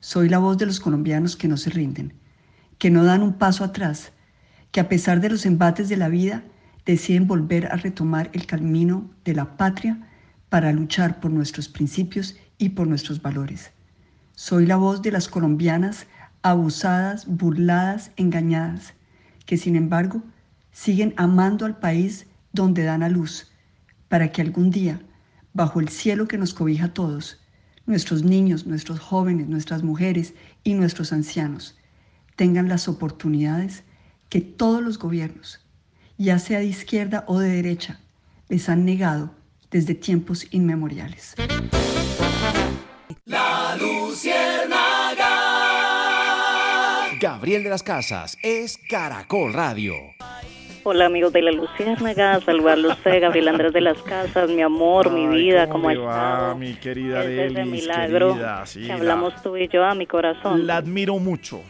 Soy 0.00 0.28
la 0.28 0.38
voz 0.38 0.56
de 0.56 0.66
los 0.66 0.80
colombianos 0.80 1.36
que 1.36 1.48
no 1.48 1.56
se 1.56 1.70
rinden, 1.70 2.14
que 2.78 2.90
no 2.90 3.04
dan 3.04 3.22
un 3.22 3.34
paso 3.34 3.64
atrás, 3.64 4.12
que 4.70 4.80
a 4.80 4.88
pesar 4.88 5.20
de 5.20 5.30
los 5.30 5.46
embates 5.46 5.88
de 5.88 5.96
la 5.96 6.08
vida, 6.08 6.44
deciden 6.84 7.26
volver 7.26 7.66
a 7.66 7.76
retomar 7.76 8.30
el 8.32 8.46
camino 8.46 9.10
de 9.24 9.34
la 9.34 9.56
patria 9.56 10.08
para 10.48 10.72
luchar 10.72 11.20
por 11.20 11.32
nuestros 11.32 11.68
principios 11.68 12.36
y 12.58 12.70
por 12.70 12.86
nuestros 12.86 13.20
valores. 13.20 13.72
Soy 14.34 14.66
la 14.66 14.76
voz 14.76 15.02
de 15.02 15.10
las 15.10 15.28
colombianas 15.28 16.06
abusadas, 16.42 17.26
burladas, 17.26 18.12
engañadas, 18.16 18.94
que 19.46 19.56
sin 19.56 19.74
embargo 19.74 20.22
siguen 20.70 21.14
amando 21.16 21.66
al 21.66 21.78
país 21.78 22.26
donde 22.52 22.84
dan 22.84 23.02
a 23.02 23.08
luz, 23.08 23.50
para 24.08 24.30
que 24.30 24.42
algún 24.42 24.70
día, 24.70 25.00
bajo 25.56 25.80
el 25.80 25.88
cielo 25.88 26.28
que 26.28 26.36
nos 26.36 26.52
cobija 26.52 26.84
a 26.86 26.92
todos, 26.92 27.40
nuestros 27.86 28.22
niños, 28.22 28.66
nuestros 28.66 29.00
jóvenes, 29.00 29.48
nuestras 29.48 29.82
mujeres 29.82 30.34
y 30.62 30.74
nuestros 30.74 31.14
ancianos 31.14 31.78
tengan 32.36 32.68
las 32.68 32.88
oportunidades 32.88 33.82
que 34.28 34.42
todos 34.42 34.82
los 34.82 34.98
gobiernos, 34.98 35.64
ya 36.18 36.38
sea 36.38 36.58
de 36.58 36.66
izquierda 36.66 37.24
o 37.26 37.38
de 37.38 37.48
derecha, 37.48 38.00
les 38.50 38.68
han 38.68 38.84
negado 38.84 39.34
desde 39.70 39.94
tiempos 39.94 40.46
inmemoriales. 40.50 41.34
La 43.24 43.78
Luciérnaga. 43.80 44.76
Gabriel 47.18 47.62
de 47.64 47.70
las 47.70 47.82
Casas 47.82 48.36
es 48.42 48.78
Caracol 48.90 49.54
Radio. 49.54 49.94
Hola 50.88 51.06
amigos 51.06 51.32
de 51.32 51.42
la 51.42 51.50
Luciérnaga, 51.50 52.40
saludarlos 52.42 52.92
a 52.92 52.94
usted, 52.94 53.20
Gabriel 53.20 53.48
Andrés 53.48 53.72
de 53.72 53.80
las 53.80 54.00
Casas, 54.04 54.48
mi 54.48 54.62
amor, 54.62 55.10
mi 55.10 55.26
vida, 55.26 55.68
¿cómo, 55.68 55.88
ha 55.88 55.94
va, 55.94 56.54
mi 56.54 56.74
querida 56.74 57.24
Es 57.24 57.52
Delis, 57.52 57.66
milagro 57.66 58.28
querida, 58.34 58.64
sí, 58.66 58.82
que 58.82 58.86
la- 58.86 58.94
hablamos 58.94 59.42
tú 59.42 59.56
y 59.56 59.66
yo 59.66 59.84
a 59.84 59.96
mi 59.96 60.06
corazón. 60.06 60.64
La 60.64 60.76
admiro 60.76 61.18
mucho. 61.18 61.60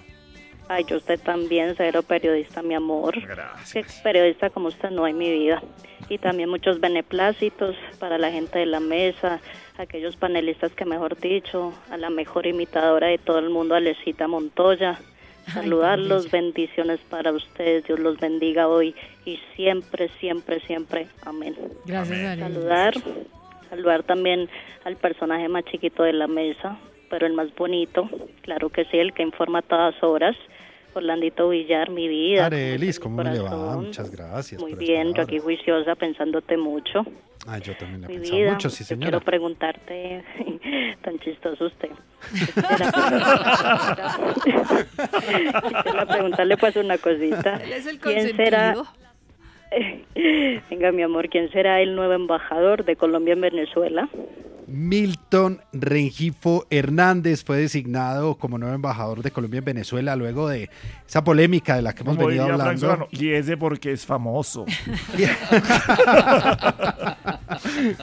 Ay, 0.68 0.84
yo 0.86 0.98
usted 0.98 1.18
también, 1.18 1.72
cero 1.78 2.02
periodista, 2.02 2.60
mi 2.60 2.74
amor. 2.74 3.18
Gracias. 3.26 3.72
Que 3.72 4.02
periodista 4.02 4.51
como 4.51 4.68
usted 4.68 4.90
no 4.90 5.06
hay 5.06 5.12
en 5.12 5.18
mi 5.18 5.30
vida. 5.30 5.62
Y 6.10 6.18
también 6.18 6.51
muchos 6.51 6.78
beneplácitos 6.78 7.74
para 7.98 8.18
la 8.18 8.30
gente 8.30 8.59
de 8.59 8.66
la 8.66 8.80
mesa, 8.80 9.40
aquellos 9.78 10.14
panelistas 10.16 10.72
que 10.72 10.84
mejor 10.84 11.18
dicho, 11.18 11.72
a 11.90 11.97
la 11.97 12.10
mejor 12.10 12.47
imitadora 12.47 13.06
de 13.06 13.16
todo 13.16 13.38
el 13.38 13.48
mundo, 13.48 13.76
Alecita 13.76 14.28
Montoya. 14.28 14.98
Saludarlos, 15.52 16.31
bendiciones 16.31 17.01
para 17.09 17.32
ustedes, 17.32 17.85
Dios 17.85 17.98
los 17.98 18.18
bendiga 18.18 18.68
hoy 18.68 18.94
y 19.24 19.39
siempre, 19.55 20.09
siempre, 20.20 20.60
siempre. 20.60 21.06
Amén. 21.24 21.55
Gracias, 21.85 22.18
Ari. 22.18 22.40
Saludar, 22.40 22.94
saludar 23.70 24.02
también 24.02 24.48
al 24.85 24.97
personaje 24.97 25.48
más 25.48 25.64
chiquito 25.64 26.02
de 26.02 26.12
la 26.12 26.27
mesa, 26.27 26.78
pero 27.10 27.27
el 27.27 27.35
más 27.35 27.55
bonito, 27.55 28.09
claro 28.43 28.70
que 28.70 28.85
sí, 28.86 28.98
el 28.98 29.12
que 29.12 29.23
informa 29.23 29.60
a 29.60 29.62
todas 29.62 30.02
horas, 30.02 30.36
Orlandito 30.97 31.48
Villar, 31.48 31.90
mi 31.90 32.09
vida. 32.09 32.47
Arelis, 32.47 32.98
¿cómo 32.98 33.23
me 33.23 33.31
le 33.32 33.39
va? 33.40 33.77
Muchas 33.77 34.10
gracias. 34.10 34.60
Muy 34.60 34.73
por 34.73 34.78
bien, 34.81 35.14
yo 35.14 35.23
aquí 35.23 35.39
juiciosa 35.39 35.94
pensándote 35.94 36.56
mucho. 36.56 37.05
Ah, 37.47 37.59
yo 37.59 37.77
también 37.77 38.02
la 38.02 38.09
Mi 38.09 38.14
pensaba 38.14 38.39
vida, 38.39 38.52
mucho, 38.52 38.70
sí, 38.70 38.82
yo 38.82 38.89
señora. 38.89 39.10
quiero 39.10 39.24
preguntarte, 39.24 40.24
tan 41.02 41.18
chistoso 41.20 41.66
usted. 41.66 41.90
Quisiera 45.73 46.06
preguntarle 46.06 46.56
pues 46.56 46.77
una 46.77 46.98
cosita. 46.98 47.56
Él 47.56 47.73
es 47.73 47.86
el 47.86 47.98
¿Quién 48.01 48.35
será? 48.36 48.74
Venga, 50.70 50.93
mi 50.93 51.02
amor, 51.02 51.28
¿quién 51.28 51.51
será 51.51 51.81
el 51.81 51.94
nuevo 51.94 52.14
embajador 52.14 52.85
de 52.85 52.97
Colombia 52.97 53.35
en 53.35 53.40
Venezuela? 53.40 54.09
Milton 54.66 55.60
Rengifo 55.72 56.66
Hernández 56.70 57.44
fue 57.44 57.59
designado 57.59 58.36
como 58.36 58.59
nuevo 58.59 58.74
embajador 58.74 59.22
de 59.22 59.30
Colombia 59.30 59.59
en 59.59 59.64
Venezuela 59.64 60.16
luego 60.16 60.48
de 60.48 60.68
esa 61.06 61.22
polémica 61.22 61.76
de 61.76 61.82
la 61.82 61.94
que 61.94 62.02
hemos 62.02 62.16
Como 62.16 62.28
venido 62.28 62.44
diría 62.44 62.56
Frank 62.56 62.68
hablando. 62.68 62.86
Solano, 62.86 63.09
y 63.12 63.30
ese 63.30 63.56
porque 63.56 63.93
es 63.93 64.05
famoso. 64.05 64.66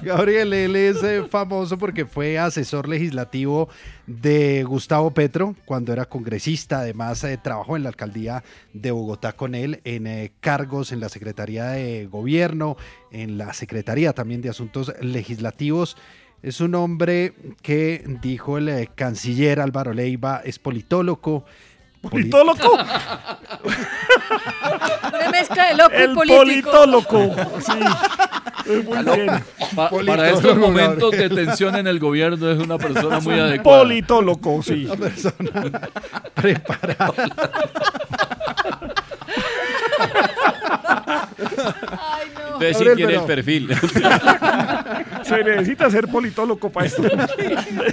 Gabriel, 0.01 0.53
él 0.53 0.75
es 0.75 1.03
eh, 1.03 1.23
famoso 1.29 1.77
porque 1.77 2.05
fue 2.05 2.37
asesor 2.39 2.87
legislativo 2.87 3.69
de 4.07 4.63
Gustavo 4.63 5.11
Petro 5.11 5.55
cuando 5.65 5.93
era 5.93 6.05
congresista. 6.05 6.79
Además, 6.79 7.23
eh, 7.23 7.37
trabajó 7.41 7.75
en 7.75 7.83
la 7.83 7.89
alcaldía 7.89 8.43
de 8.73 8.91
Bogotá 8.91 9.33
con 9.33 9.55
él 9.55 9.81
en 9.83 10.07
eh, 10.07 10.31
cargos 10.39 10.91
en 10.91 10.99
la 10.99 11.09
Secretaría 11.09 11.65
de 11.65 12.07
Gobierno, 12.07 12.77
en 13.11 13.37
la 13.37 13.53
Secretaría 13.53 14.13
también 14.13 14.41
de 14.41 14.49
Asuntos 14.49 14.93
Legislativos. 15.01 15.97
Es 16.43 16.59
un 16.61 16.75
hombre 16.75 17.33
que, 17.61 18.03
dijo 18.21 18.57
el 18.57 18.67
eh, 18.69 18.89
canciller 18.93 19.59
Álvaro 19.61 19.93
Leiva, 19.93 20.41
es 20.43 20.59
politólogo. 20.59 21.45
¿Politólogo? 22.01 22.73
Una 25.13 25.29
mezcla 25.31 25.69
de 25.69 25.75
loco 25.75 25.93
y 25.97 26.01
El 26.01 26.13
político. 26.13 26.71
politólogo. 26.71 27.35
Sí. 27.61 27.79
Muy 28.83 28.97
Aló. 28.97 29.15
bien. 29.15 29.29
Pa- 29.73 29.89
para 30.05 30.29
estos 30.31 30.57
momentos 30.57 31.11
de 31.11 31.29
tensión 31.29 31.77
en 31.77 31.87
el 31.87 31.99
gobierno 31.99 32.51
es 32.51 32.59
una 32.59 32.77
persona 32.77 33.21
muy 33.21 33.39
adecuada. 33.39 33.83
Politólogo, 33.83 34.61
sí. 34.63 34.85
Una 34.85 34.95
persona 34.97 35.89
preparada. 36.33 37.13
Entonces 41.37 42.77
sí 42.77 42.85
Gabriel, 42.85 42.95
quiere 42.95 43.15
el 43.15 43.23
perfil. 43.23 43.69
Se 45.23 45.43
necesita 45.43 45.89
ser 45.89 46.07
politólogo 46.07 46.69
para 46.69 46.87
esto. 46.87 47.03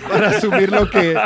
para 0.09 0.31
asumir 0.31 0.71
lo 0.71 0.91
que, 0.91 1.19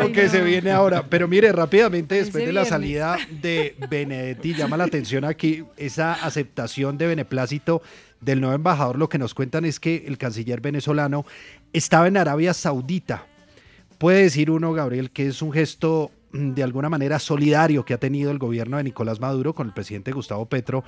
lo 0.00 0.12
que 0.12 0.28
se 0.28 0.40
viene 0.42 0.70
ahora. 0.70 1.04
Pero 1.08 1.28
mire, 1.28 1.52
rápidamente, 1.52 2.16
después 2.16 2.44
de 2.44 2.52
la 2.52 2.62
viernes. 2.62 2.68
salida 2.68 3.18
de 3.30 3.76
Benedetti, 3.88 4.54
llama 4.54 4.76
la 4.76 4.84
atención 4.84 5.24
aquí 5.24 5.64
esa 5.76 6.14
aceptación 6.14 6.98
de 6.98 7.06
beneplácito 7.06 7.82
del 8.20 8.40
nuevo 8.40 8.54
embajador. 8.54 8.98
Lo 8.98 9.08
que 9.08 9.18
nos 9.18 9.34
cuentan 9.34 9.64
es 9.64 9.80
que 9.80 10.04
el 10.06 10.18
canciller 10.18 10.60
venezolano 10.60 11.24
estaba 11.72 12.08
en 12.08 12.16
Arabia 12.16 12.54
Saudita. 12.54 13.26
Puede 13.98 14.22
decir 14.22 14.50
uno, 14.50 14.72
Gabriel, 14.72 15.10
que 15.10 15.26
es 15.26 15.42
un 15.42 15.52
gesto 15.52 16.10
mm, 16.32 16.52
de 16.52 16.62
alguna 16.62 16.88
manera 16.88 17.18
solidario 17.18 17.84
que 17.84 17.94
ha 17.94 17.98
tenido 17.98 18.30
el 18.30 18.38
gobierno 18.38 18.76
de 18.76 18.84
Nicolás 18.84 19.20
Maduro 19.20 19.54
con 19.54 19.66
el 19.66 19.74
presidente 19.74 20.12
Gustavo 20.12 20.46
Petro, 20.46 20.84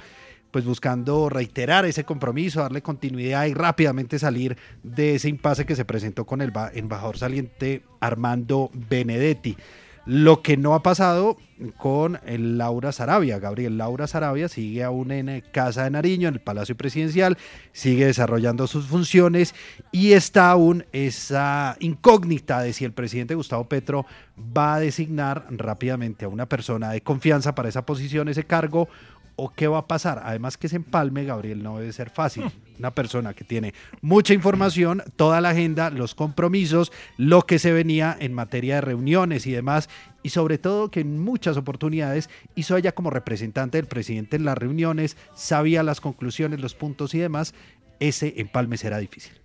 pues 0.52 0.64
buscando 0.64 1.28
reiterar 1.28 1.84
ese 1.86 2.04
compromiso, 2.04 2.60
darle 2.60 2.82
continuidad 2.82 3.46
y 3.46 3.54
rápidamente 3.54 4.18
salir 4.20 4.56
de 4.84 5.16
ese 5.16 5.28
impasse 5.28 5.66
que 5.66 5.74
se 5.74 5.84
presentó 5.84 6.24
con 6.26 6.40
el 6.42 6.52
ba- 6.52 6.70
embajador 6.74 7.18
saliente 7.18 7.82
Armando 8.00 8.70
Benedetti. 8.72 9.56
Lo 10.04 10.42
que 10.42 10.56
no 10.56 10.74
ha 10.74 10.82
pasado 10.82 11.36
con 11.78 12.18
el 12.26 12.58
Laura 12.58 12.90
Sarabia. 12.90 13.38
Gabriel 13.38 13.78
Laura 13.78 14.08
Sarabia 14.08 14.48
sigue 14.48 14.82
aún 14.82 15.12
en 15.12 15.28
eh, 15.28 15.44
Casa 15.52 15.84
de 15.84 15.90
Nariño, 15.90 16.26
en 16.26 16.34
el 16.34 16.40
Palacio 16.40 16.76
Presidencial, 16.76 17.38
sigue 17.72 18.06
desarrollando 18.06 18.66
sus 18.66 18.86
funciones 18.86 19.54
y 19.92 20.14
está 20.14 20.50
aún 20.50 20.84
esa 20.90 21.76
incógnita 21.78 22.62
de 22.62 22.72
si 22.72 22.84
el 22.84 22.90
presidente 22.92 23.36
Gustavo 23.36 23.68
Petro 23.68 24.04
va 24.36 24.74
a 24.74 24.80
designar 24.80 25.46
rápidamente 25.50 26.24
a 26.24 26.28
una 26.28 26.46
persona 26.46 26.90
de 26.90 27.00
confianza 27.00 27.54
para 27.54 27.68
esa 27.68 27.86
posición, 27.86 28.28
ese 28.28 28.42
cargo, 28.42 28.88
o 29.36 29.52
qué 29.52 29.66
va 29.68 29.78
a 29.78 29.86
pasar. 29.86 30.20
Además 30.24 30.56
que 30.56 30.66
ese 30.66 30.76
empalme, 30.76 31.24
Gabriel, 31.24 31.62
no 31.62 31.78
debe 31.78 31.92
ser 31.92 32.10
fácil. 32.10 32.44
Una 32.78 32.94
persona 32.94 33.34
que 33.34 33.44
tiene 33.44 33.74
mucha 34.00 34.34
información, 34.34 35.02
toda 35.16 35.40
la 35.40 35.50
agenda, 35.50 35.90
los 35.90 36.14
compromisos, 36.14 36.92
lo 37.16 37.42
que 37.42 37.58
se 37.58 37.72
venía 37.72 38.16
en 38.18 38.32
materia 38.32 38.76
de 38.76 38.80
reuniones 38.80 39.46
y 39.46 39.52
demás, 39.52 39.88
y 40.22 40.30
sobre 40.30 40.58
todo 40.58 40.90
que 40.90 41.00
en 41.00 41.18
muchas 41.18 41.56
oportunidades 41.56 42.30
hizo 42.54 42.76
ella 42.76 42.92
como 42.92 43.10
representante 43.10 43.78
del 43.78 43.86
presidente 43.86 44.36
en 44.36 44.44
las 44.44 44.58
reuniones, 44.58 45.16
sabía 45.34 45.82
las 45.82 46.00
conclusiones, 46.00 46.60
los 46.60 46.74
puntos 46.74 47.14
y 47.14 47.18
demás, 47.18 47.54
ese 48.00 48.34
empalme 48.38 48.76
será 48.76 48.98
difícil. 48.98 49.41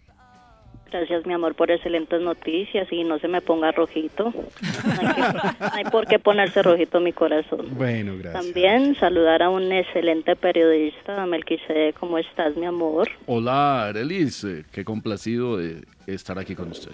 Gracias, 0.91 1.25
mi 1.25 1.33
amor, 1.33 1.53
por 1.55 1.69
excelentes 1.69 2.21
noticias 2.21 2.87
y 2.91 3.03
no 3.03 3.19
se 3.19 3.27
me 3.27 3.41
ponga 3.41 3.71
rojito. 3.73 4.33
No 4.33 4.91
hay, 4.91 5.07
que- 5.15 5.21
no 5.21 5.69
hay 5.73 5.83
por 5.85 6.07
qué 6.07 6.17
ponerse 6.17 6.61
rojito 6.63 6.99
mi 7.01 7.11
corazón. 7.11 7.67
Bueno, 7.71 8.13
gracias. 8.17 8.41
También 8.45 8.95
saludar 8.95 9.43
a 9.43 9.49
un 9.49 9.69
excelente 9.71 10.35
periodista, 10.37 11.25
Melquisede, 11.25 11.91
¿cómo 11.93 12.17
estás, 12.17 12.55
mi 12.55 12.65
amor? 12.65 13.09
Hola, 13.25 13.87
Arelis, 13.87 14.43
eh, 14.45 14.63
qué 14.71 14.85
complacido 14.85 15.57
de 15.57 15.83
estar 16.07 16.39
aquí 16.39 16.55
con 16.55 16.69
usted. 16.71 16.91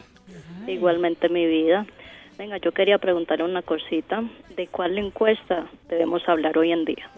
Igualmente 0.67 1.29
mi 1.29 1.45
vida. 1.45 1.85
Venga, 2.37 2.57
yo 2.57 2.71
quería 2.71 2.97
preguntarle 2.97 3.43
una 3.45 3.61
cosita. 3.61 4.23
¿De 4.55 4.65
cuál 4.67 4.97
encuesta 4.97 5.67
debemos 5.87 6.27
hablar 6.27 6.57
hoy 6.57 6.71
en 6.71 6.83
día? 6.85 7.09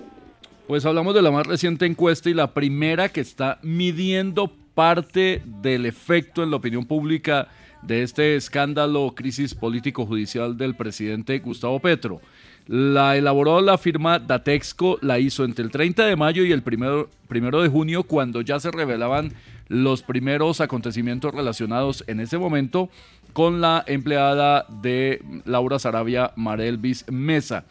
Pues 0.68 0.85
hablamos 0.85 1.15
de 1.15 1.22
la 1.22 1.31
más 1.31 1.47
reciente 1.47 1.85
encuesta 1.85 2.30
y 2.30 2.34
la 2.34 2.53
primera 2.53 3.07
que 3.10 3.22
está 3.22 3.60
midiendo 3.61 4.52
parte 4.76 5.41
del 5.45 5.85
efecto 5.85 6.43
en 6.43 6.52
la 6.52 6.57
opinión 6.57 6.85
pública 6.85 7.47
de 7.81 8.03
este 8.03 8.35
escándalo, 8.35 9.14
crisis 9.15 9.56
político-judicial 9.56 10.57
del 10.57 10.76
presidente 10.76 11.39
Gustavo 11.39 11.80
Petro. 11.80 12.22
La 12.68 13.15
elaboró 13.15 13.61
la 13.61 13.77
firma 13.77 14.19
Datexco, 14.19 14.97
la 15.02 15.19
hizo 15.19 15.45
entre 15.45 15.64
el 15.64 15.72
30 15.72 16.06
de 16.06 16.15
mayo 16.15 16.43
y 16.43 16.52
el 16.52 16.64
primero, 16.64 17.10
primero 17.27 17.61
de 17.61 17.69
junio, 17.69 18.03
cuando 18.03 18.41
ya 18.41 18.60
se 18.60 18.72
revelaban 18.72 19.31
los 19.68 20.03
primeros 20.03 20.61
acontecimientos 20.61 21.34
relacionados 21.34 22.03
en 22.07 22.19
ese 22.19 22.38
momento 22.38 22.89
con 23.34 23.61
la 23.61 23.84
empleada 23.88 24.65
de 24.81 25.22
Laura 25.45 25.80
Sarabia, 25.80 26.31
Marelvis 26.35 27.06
Mesa 27.10 27.65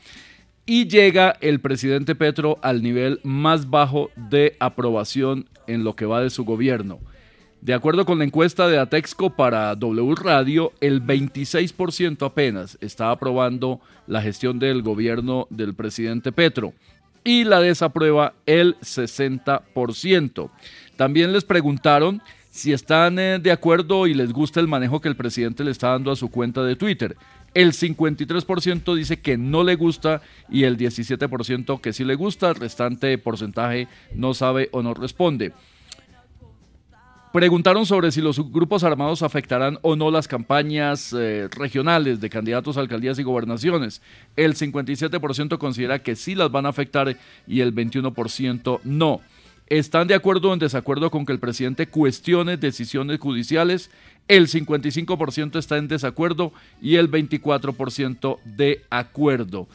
y 0.66 0.88
llega 0.88 1.36
el 1.40 1.60
presidente 1.60 2.14
Petro 2.14 2.58
al 2.62 2.82
nivel 2.82 3.20
más 3.22 3.68
bajo 3.68 4.10
de 4.16 4.56
aprobación 4.60 5.46
en 5.66 5.84
lo 5.84 5.96
que 5.96 6.06
va 6.06 6.20
de 6.20 6.30
su 6.30 6.44
gobierno. 6.44 6.98
De 7.60 7.72
acuerdo 7.72 8.04
con 8.04 8.18
la 8.18 8.24
encuesta 8.24 8.68
de 8.68 8.78
Atexco 8.78 9.30
para 9.30 9.74
W 9.74 10.14
Radio, 10.16 10.72
el 10.80 11.02
26% 11.02 12.26
apenas 12.26 12.76
está 12.82 13.10
aprobando 13.10 13.80
la 14.06 14.20
gestión 14.20 14.58
del 14.58 14.82
gobierno 14.82 15.46
del 15.48 15.74
presidente 15.74 16.30
Petro 16.30 16.74
y 17.24 17.44
la 17.44 17.60
desaprueba 17.60 18.34
el 18.44 18.76
60%. 18.80 20.50
También 20.96 21.32
les 21.32 21.44
preguntaron 21.44 22.20
si 22.50 22.72
están 22.72 23.18
eh, 23.18 23.38
de 23.40 23.50
acuerdo 23.50 24.06
y 24.06 24.14
les 24.14 24.32
gusta 24.32 24.60
el 24.60 24.68
manejo 24.68 25.00
que 25.00 25.08
el 25.08 25.16
presidente 25.16 25.64
le 25.64 25.70
está 25.70 25.88
dando 25.88 26.12
a 26.12 26.16
su 26.16 26.30
cuenta 26.30 26.62
de 26.62 26.76
Twitter. 26.76 27.16
El 27.54 27.72
53% 27.72 28.94
dice 28.94 29.20
que 29.20 29.38
no 29.38 29.62
le 29.62 29.76
gusta 29.76 30.22
y 30.50 30.64
el 30.64 30.76
17% 30.76 31.80
que 31.80 31.92
sí 31.92 32.04
le 32.04 32.16
gusta, 32.16 32.50
el 32.50 32.56
restante 32.56 33.16
porcentaje 33.16 33.86
no 34.14 34.34
sabe 34.34 34.68
o 34.72 34.82
no 34.82 34.92
responde. 34.92 35.52
Preguntaron 37.32 37.84
sobre 37.84 38.12
si 38.12 38.20
los 38.20 38.38
grupos 38.52 38.84
armados 38.84 39.22
afectarán 39.22 39.78
o 39.82 39.96
no 39.96 40.12
las 40.12 40.28
campañas 40.28 41.12
eh, 41.12 41.48
regionales 41.50 42.20
de 42.20 42.30
candidatos 42.30 42.76
a 42.76 42.80
alcaldías 42.80 43.18
y 43.18 43.24
gobernaciones. 43.24 44.02
El 44.36 44.54
57% 44.54 45.58
considera 45.58 46.00
que 46.00 46.14
sí 46.14 46.36
las 46.36 46.52
van 46.52 46.66
a 46.66 46.68
afectar 46.68 47.16
y 47.48 47.60
el 47.60 47.74
21% 47.74 48.80
no. 48.84 49.20
¿Están 49.66 50.06
de 50.08 50.14
acuerdo 50.14 50.50
o 50.50 50.52
en 50.52 50.58
desacuerdo 50.58 51.10
con 51.10 51.24
que 51.24 51.32
el 51.32 51.40
presidente 51.40 51.86
cuestione 51.86 52.56
decisiones 52.56 53.18
judiciales? 53.18 53.90
El 54.28 54.48
55% 54.48 55.58
está 55.58 55.76
en 55.78 55.88
desacuerdo 55.88 56.52
y 56.80 56.96
el 56.96 57.10
24% 57.10 58.38
de 58.44 58.82
acuerdo 58.90 59.68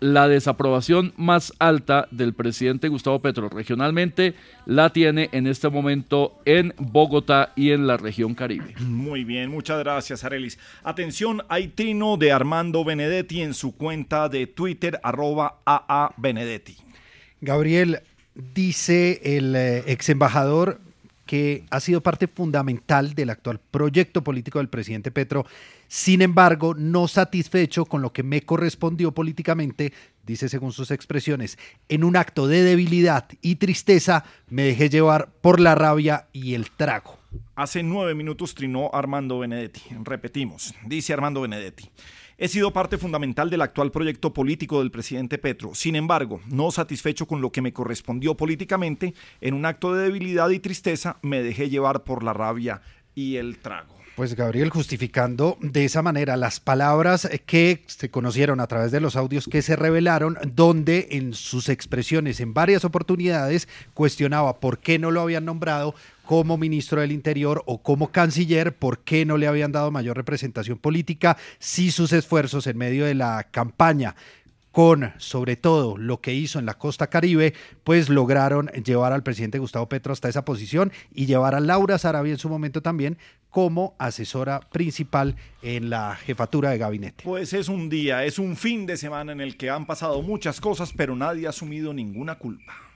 la 0.00 0.28
desaprobación 0.28 1.12
más 1.16 1.52
alta 1.58 2.08
del 2.10 2.32
presidente 2.32 2.88
Gustavo 2.88 3.20
Petro 3.20 3.48
regionalmente 3.50 4.34
la 4.64 4.90
tiene 4.90 5.28
en 5.32 5.46
este 5.46 5.68
momento 5.68 6.40
en 6.46 6.74
Bogotá 6.78 7.52
y 7.54 7.70
en 7.70 7.86
la 7.86 7.98
región 7.98 8.34
Caribe. 8.34 8.74
Muy 8.80 9.24
bien, 9.24 9.50
muchas 9.50 9.78
gracias, 9.78 10.24
Arelis. 10.24 10.58
Atención, 10.82 11.42
hay 11.48 11.68
trino 11.68 12.16
de 12.16 12.32
Armando 12.32 12.82
Benedetti 12.82 13.42
en 13.42 13.52
su 13.52 13.76
cuenta 13.76 14.28
de 14.28 14.46
Twitter, 14.46 14.98
arroba 15.02 15.60
AA 15.66 16.14
Benedetti. 16.16 16.78
Gabriel, 17.42 18.02
dice 18.34 19.20
el 19.24 19.54
eh, 19.56 19.84
ex 19.86 20.08
embajador 20.08 20.80
que 21.30 21.64
ha 21.70 21.78
sido 21.78 22.00
parte 22.00 22.26
fundamental 22.26 23.14
del 23.14 23.30
actual 23.30 23.60
proyecto 23.70 24.24
político 24.24 24.58
del 24.58 24.68
presidente 24.68 25.12
Petro. 25.12 25.46
Sin 25.86 26.22
embargo, 26.22 26.74
no 26.74 27.06
satisfecho 27.06 27.84
con 27.84 28.02
lo 28.02 28.12
que 28.12 28.24
me 28.24 28.42
correspondió 28.42 29.12
políticamente, 29.12 29.92
dice 30.26 30.48
según 30.48 30.72
sus 30.72 30.90
expresiones, 30.90 31.56
en 31.88 32.02
un 32.02 32.16
acto 32.16 32.48
de 32.48 32.64
debilidad 32.64 33.28
y 33.42 33.56
tristeza, 33.56 34.24
me 34.48 34.64
dejé 34.64 34.88
llevar 34.88 35.28
por 35.40 35.60
la 35.60 35.76
rabia 35.76 36.26
y 36.32 36.54
el 36.54 36.70
trago. 36.72 37.16
Hace 37.54 37.84
nueve 37.84 38.16
minutos 38.16 38.56
trinó 38.56 38.90
Armando 38.92 39.38
Benedetti. 39.38 39.82
Repetimos, 40.02 40.74
dice 40.84 41.12
Armando 41.12 41.42
Benedetti. 41.42 41.90
He 42.42 42.48
sido 42.48 42.72
parte 42.72 42.96
fundamental 42.96 43.50
del 43.50 43.60
actual 43.60 43.90
proyecto 43.90 44.32
político 44.32 44.78
del 44.78 44.90
presidente 44.90 45.36
Petro. 45.36 45.74
Sin 45.74 45.94
embargo, 45.94 46.40
no 46.46 46.70
satisfecho 46.70 47.26
con 47.26 47.42
lo 47.42 47.52
que 47.52 47.60
me 47.60 47.74
correspondió 47.74 48.34
políticamente, 48.34 49.12
en 49.42 49.52
un 49.52 49.66
acto 49.66 49.92
de 49.92 50.04
debilidad 50.04 50.48
y 50.48 50.58
tristeza 50.58 51.18
me 51.20 51.42
dejé 51.42 51.68
llevar 51.68 52.02
por 52.02 52.24
la 52.24 52.32
rabia 52.32 52.80
y 53.14 53.36
el 53.36 53.58
trago. 53.58 53.99
Pues 54.16 54.34
Gabriel, 54.34 54.68
justificando 54.70 55.56
de 55.60 55.84
esa 55.84 56.02
manera 56.02 56.36
las 56.36 56.60
palabras 56.60 57.28
que 57.46 57.84
se 57.86 58.10
conocieron 58.10 58.60
a 58.60 58.66
través 58.66 58.92
de 58.92 59.00
los 59.00 59.16
audios 59.16 59.46
que 59.46 59.62
se 59.62 59.76
revelaron, 59.76 60.36
donde 60.52 61.08
en 61.12 61.32
sus 61.32 61.68
expresiones 61.68 62.40
en 62.40 62.52
varias 62.52 62.84
oportunidades 62.84 63.68
cuestionaba 63.94 64.60
por 64.60 64.78
qué 64.78 64.98
no 64.98 65.10
lo 65.10 65.22
habían 65.22 65.46
nombrado 65.46 65.94
como 66.30 66.56
ministro 66.56 67.00
del 67.00 67.10
Interior 67.10 67.64
o 67.66 67.82
como 67.82 68.12
canciller, 68.12 68.76
por 68.76 69.00
qué 69.00 69.24
no 69.24 69.36
le 69.36 69.48
habían 69.48 69.72
dado 69.72 69.90
mayor 69.90 70.16
representación 70.16 70.78
política, 70.78 71.36
si 71.58 71.90
sus 71.90 72.12
esfuerzos 72.12 72.68
en 72.68 72.78
medio 72.78 73.04
de 73.04 73.14
la 73.14 73.48
campaña 73.50 74.14
con 74.72 75.12
sobre 75.18 75.56
todo 75.56 75.96
lo 75.96 76.20
que 76.20 76.34
hizo 76.34 76.58
en 76.58 76.66
la 76.66 76.74
costa 76.74 77.08
caribe, 77.08 77.54
pues 77.84 78.08
lograron 78.08 78.68
llevar 78.84 79.12
al 79.12 79.22
presidente 79.22 79.58
Gustavo 79.58 79.88
Petro 79.88 80.12
hasta 80.12 80.28
esa 80.28 80.44
posición 80.44 80.92
y 81.12 81.26
llevar 81.26 81.54
a 81.54 81.60
Laura 81.60 81.98
Sarabia 81.98 82.32
en 82.32 82.38
su 82.38 82.48
momento 82.48 82.82
también 82.82 83.18
como 83.50 83.96
asesora 83.98 84.60
principal 84.60 85.36
en 85.62 85.90
la 85.90 86.14
jefatura 86.14 86.70
de 86.70 86.78
gabinete. 86.78 87.24
Pues 87.24 87.52
es 87.52 87.68
un 87.68 87.88
día, 87.88 88.24
es 88.24 88.38
un 88.38 88.56
fin 88.56 88.86
de 88.86 88.96
semana 88.96 89.32
en 89.32 89.40
el 89.40 89.56
que 89.56 89.70
han 89.70 89.86
pasado 89.86 90.22
muchas 90.22 90.60
cosas, 90.60 90.92
pero 90.96 91.16
nadie 91.16 91.46
ha 91.46 91.50
asumido 91.50 91.92
ninguna 91.92 92.36
culpa. 92.36 92.89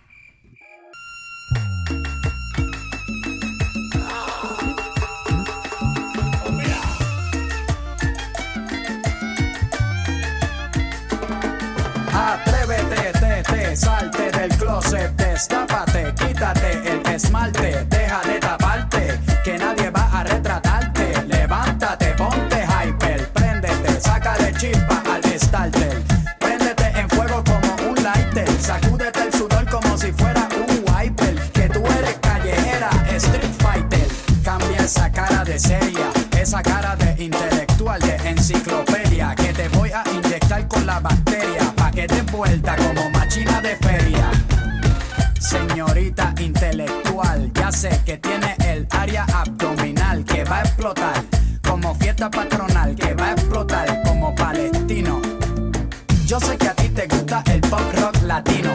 Te, 13.75 13.81
te, 13.81 13.87
salte 13.87 14.31
del 14.31 14.51
closet, 14.57 15.17
destápate, 15.17 16.15
quítate 16.15 16.73
el 16.85 17.15
esmalte, 17.15 17.85
deja 17.89 18.21
de 18.23 18.39
taparte, 18.39 19.21
que 19.45 19.59
nadie 19.59 19.91
va 19.91 20.09
a 20.13 20.25
retratarte. 20.25 21.25
Levántate, 21.27 22.07
ponte 22.17 22.65
hyper, 22.65 23.29
préndete, 23.33 24.01
saca 24.01 24.37
de 24.39 24.53
chispa 24.55 25.03
al 25.13 25.23
starter. 25.39 26.03
Préndete 26.39 27.01
en 27.01 27.09
fuego 27.11 27.43
como 27.45 27.91
un 27.91 28.03
lighter, 28.03 28.49
sacúdete 28.61 29.23
el 29.23 29.33
sudor 29.33 29.69
como 29.69 29.97
si 29.99 30.13
fuera 30.13 30.49
un 30.57 30.85
wiper. 30.95 31.35
Que 31.53 31.69
tú 31.69 31.85
eres 31.99 32.17
callejera, 32.21 32.91
street 33.17 33.55
fighter. 33.59 34.07
Cambia 34.45 34.79
esa 34.79 35.11
cara 35.11 35.45
de 35.45 35.59
seria, 35.59 36.11
esa 36.39 36.63
cara 36.63 36.97
de 36.97 37.25
intelectual, 37.25 38.01
de 38.01 38.17
enciclopedia, 38.29 39.35
que 39.35 39.53
te 39.53 39.69
voy 39.69 39.91
a 39.91 40.05
inyectar 40.13 40.67
con 40.69 40.87
la 40.87 41.01
bacteria, 41.01 41.73
pa' 41.77 41.91
que 41.91 42.07
te 42.07 42.23
vuelta 42.23 42.77
como 42.77 42.94
que 48.07 48.17
tiene 48.17 48.57
el 48.67 48.87
área 48.91 49.25
abdominal 49.25 50.25
que 50.25 50.43
va 50.45 50.61
a 50.61 50.63
explotar 50.63 51.23
como 51.69 51.95
fiesta 51.97 52.31
patronal, 52.31 52.95
que 52.95 53.13
va 53.13 53.29
a 53.29 53.33
explotar 53.33 54.03
como 54.05 54.35
palestino. 54.35 55.21
Yo 56.25 56.41
sé 56.41 56.57
que 56.57 56.69
a 56.69 56.75
ti 56.75 56.89
te 56.89 57.07
gusta 57.07 57.43
el 57.53 57.61
pop 57.61 57.83
rock 58.01 58.23
latino, 58.23 58.71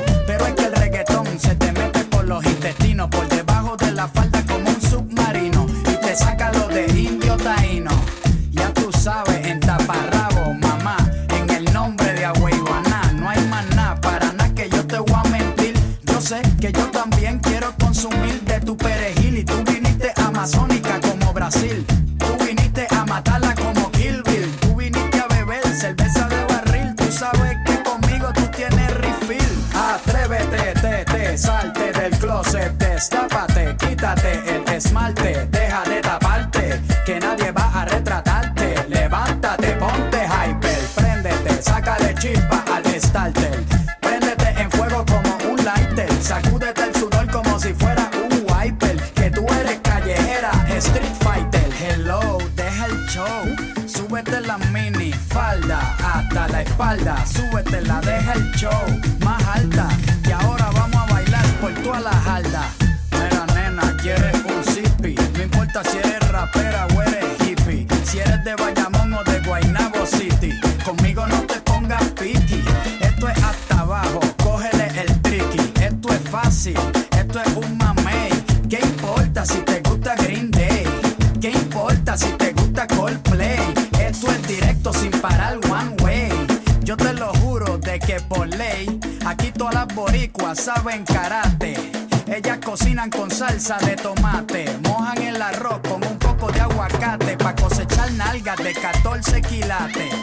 de 93.59 93.95
tomate, 93.97 94.65
mojan 94.83 95.21
el 95.21 95.41
arroz 95.41 95.81
con 95.85 96.01
un 96.01 96.17
poco 96.17 96.49
de 96.49 96.61
aguacate 96.61 97.35
pa' 97.35 97.53
cosechar 97.53 98.09
nalgas 98.13 98.57
de 98.57 98.73
14 98.73 99.41
quilates. 99.41 100.13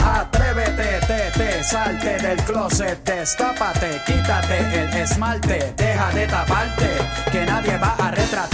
Atrévete, 0.00 1.00
te, 1.08 1.30
te, 1.36 1.64
salte 1.64 2.18
del 2.18 2.36
closet, 2.44 3.04
destápate, 3.04 4.00
quítate 4.06 4.58
el 4.58 4.96
esmalte, 4.96 5.74
deja 5.76 6.10
de 6.12 6.26
taparte, 6.28 6.90
que 7.32 7.44
nadie 7.44 7.76
va 7.78 7.96
a 7.98 8.10
retratarte. 8.12 8.53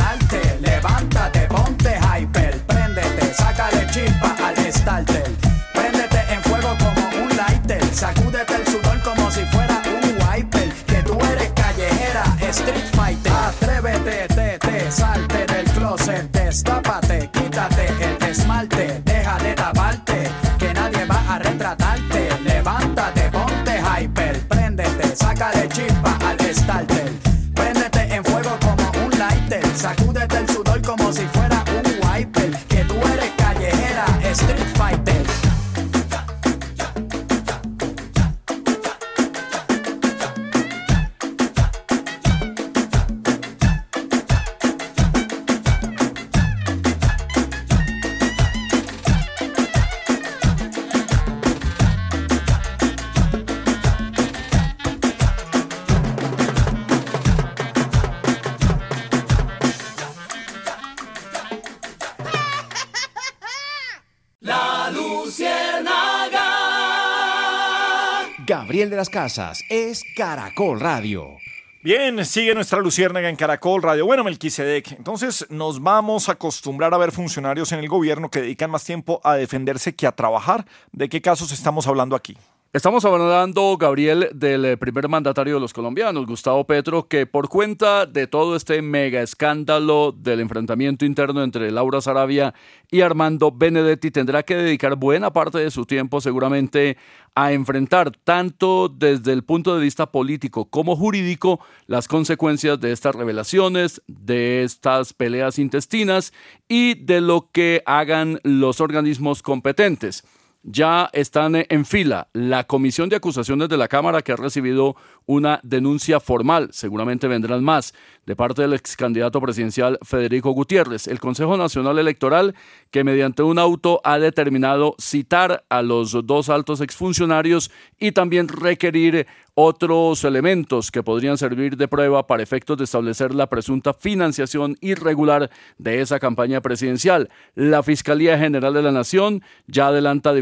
Las 69.00 69.08
Casas 69.08 69.64
es 69.70 70.04
Caracol 70.14 70.78
Radio. 70.78 71.38
Bien, 71.82 72.22
sigue 72.26 72.54
nuestra 72.54 72.80
luciérnaga 72.80 73.30
en 73.30 73.36
Caracol 73.36 73.82
Radio. 73.82 74.04
Bueno, 74.04 74.24
Melquisedec, 74.24 74.92
entonces 74.92 75.46
nos 75.48 75.82
vamos 75.82 76.28
a 76.28 76.32
acostumbrar 76.32 76.92
a 76.92 76.98
ver 76.98 77.10
funcionarios 77.10 77.72
en 77.72 77.78
el 77.78 77.88
gobierno 77.88 78.30
que 78.30 78.42
dedican 78.42 78.70
más 78.70 78.84
tiempo 78.84 79.18
a 79.24 79.36
defenderse 79.36 79.94
que 79.94 80.06
a 80.06 80.12
trabajar. 80.12 80.66
¿De 80.92 81.08
qué 81.08 81.22
casos 81.22 81.50
estamos 81.50 81.86
hablando 81.86 82.14
aquí? 82.14 82.36
Estamos 82.72 83.04
hablando, 83.04 83.76
Gabriel, 83.76 84.28
del 84.32 84.64
eh, 84.64 84.76
primer 84.76 85.08
mandatario 85.08 85.54
de 85.54 85.60
los 85.60 85.72
colombianos, 85.72 86.24
Gustavo 86.24 86.68
Petro, 86.68 87.08
que 87.08 87.26
por 87.26 87.48
cuenta 87.48 88.06
de 88.06 88.28
todo 88.28 88.54
este 88.54 88.80
mega 88.80 89.22
escándalo 89.22 90.12
del 90.12 90.38
enfrentamiento 90.38 91.04
interno 91.04 91.42
entre 91.42 91.72
Laura 91.72 92.00
Sarabia 92.00 92.54
y 92.88 93.00
Armando 93.00 93.50
Benedetti, 93.50 94.12
tendrá 94.12 94.44
que 94.44 94.54
dedicar 94.54 94.94
buena 94.94 95.32
parte 95.32 95.58
de 95.58 95.72
su 95.72 95.84
tiempo 95.84 96.20
seguramente 96.20 96.96
a 97.34 97.52
enfrentar, 97.52 98.12
tanto 98.22 98.88
desde 98.88 99.32
el 99.32 99.42
punto 99.42 99.74
de 99.74 99.82
vista 99.82 100.12
político 100.12 100.66
como 100.66 100.94
jurídico, 100.94 101.58
las 101.88 102.06
consecuencias 102.06 102.78
de 102.78 102.92
estas 102.92 103.16
revelaciones, 103.16 104.00
de 104.06 104.62
estas 104.62 105.12
peleas 105.12 105.58
intestinas 105.58 106.32
y 106.68 106.94
de 106.94 107.20
lo 107.20 107.50
que 107.50 107.82
hagan 107.84 108.38
los 108.44 108.80
organismos 108.80 109.42
competentes 109.42 110.22
ya 110.62 111.08
están 111.12 111.56
en 111.56 111.84
fila 111.84 112.28
la 112.32 112.64
comisión 112.64 113.08
de 113.08 113.16
acusaciones 113.16 113.68
de 113.68 113.76
la 113.76 113.88
Cámara 113.88 114.22
que 114.22 114.32
ha 114.32 114.36
recibido 114.36 114.96
una 115.26 115.60
denuncia 115.62 116.20
formal, 116.20 116.68
seguramente 116.72 117.28
vendrán 117.28 117.64
más, 117.64 117.94
de 118.26 118.36
parte 118.36 118.62
del 118.62 118.74
ex 118.74 118.96
candidato 118.96 119.40
presidencial 119.40 119.98
Federico 120.02 120.50
Gutiérrez, 120.50 121.06
el 121.06 121.20
Consejo 121.20 121.56
Nacional 121.56 121.98
Electoral 121.98 122.54
que 122.90 123.04
mediante 123.04 123.42
un 123.42 123.58
auto 123.58 124.00
ha 124.04 124.18
determinado 124.18 124.94
citar 124.98 125.64
a 125.68 125.82
los 125.82 126.16
dos 126.26 126.48
altos 126.48 126.80
exfuncionarios 126.80 127.70
y 127.98 128.12
también 128.12 128.48
requerir 128.48 129.26
otros 129.54 130.24
elementos 130.24 130.90
que 130.90 131.02
podrían 131.02 131.36
servir 131.36 131.76
de 131.76 131.88
prueba 131.88 132.26
para 132.26 132.42
efectos 132.42 132.78
de 132.78 132.84
establecer 132.84 133.34
la 133.34 133.48
presunta 133.48 133.92
financiación 133.92 134.76
irregular 134.80 135.50
de 135.76 136.00
esa 136.00 136.18
campaña 136.18 136.60
presidencial. 136.60 137.28
La 137.54 137.82
Fiscalía 137.82 138.38
General 138.38 138.72
de 138.72 138.82
la 138.82 138.92
Nación 138.92 139.42
ya 139.66 139.88
adelanta 139.88 140.32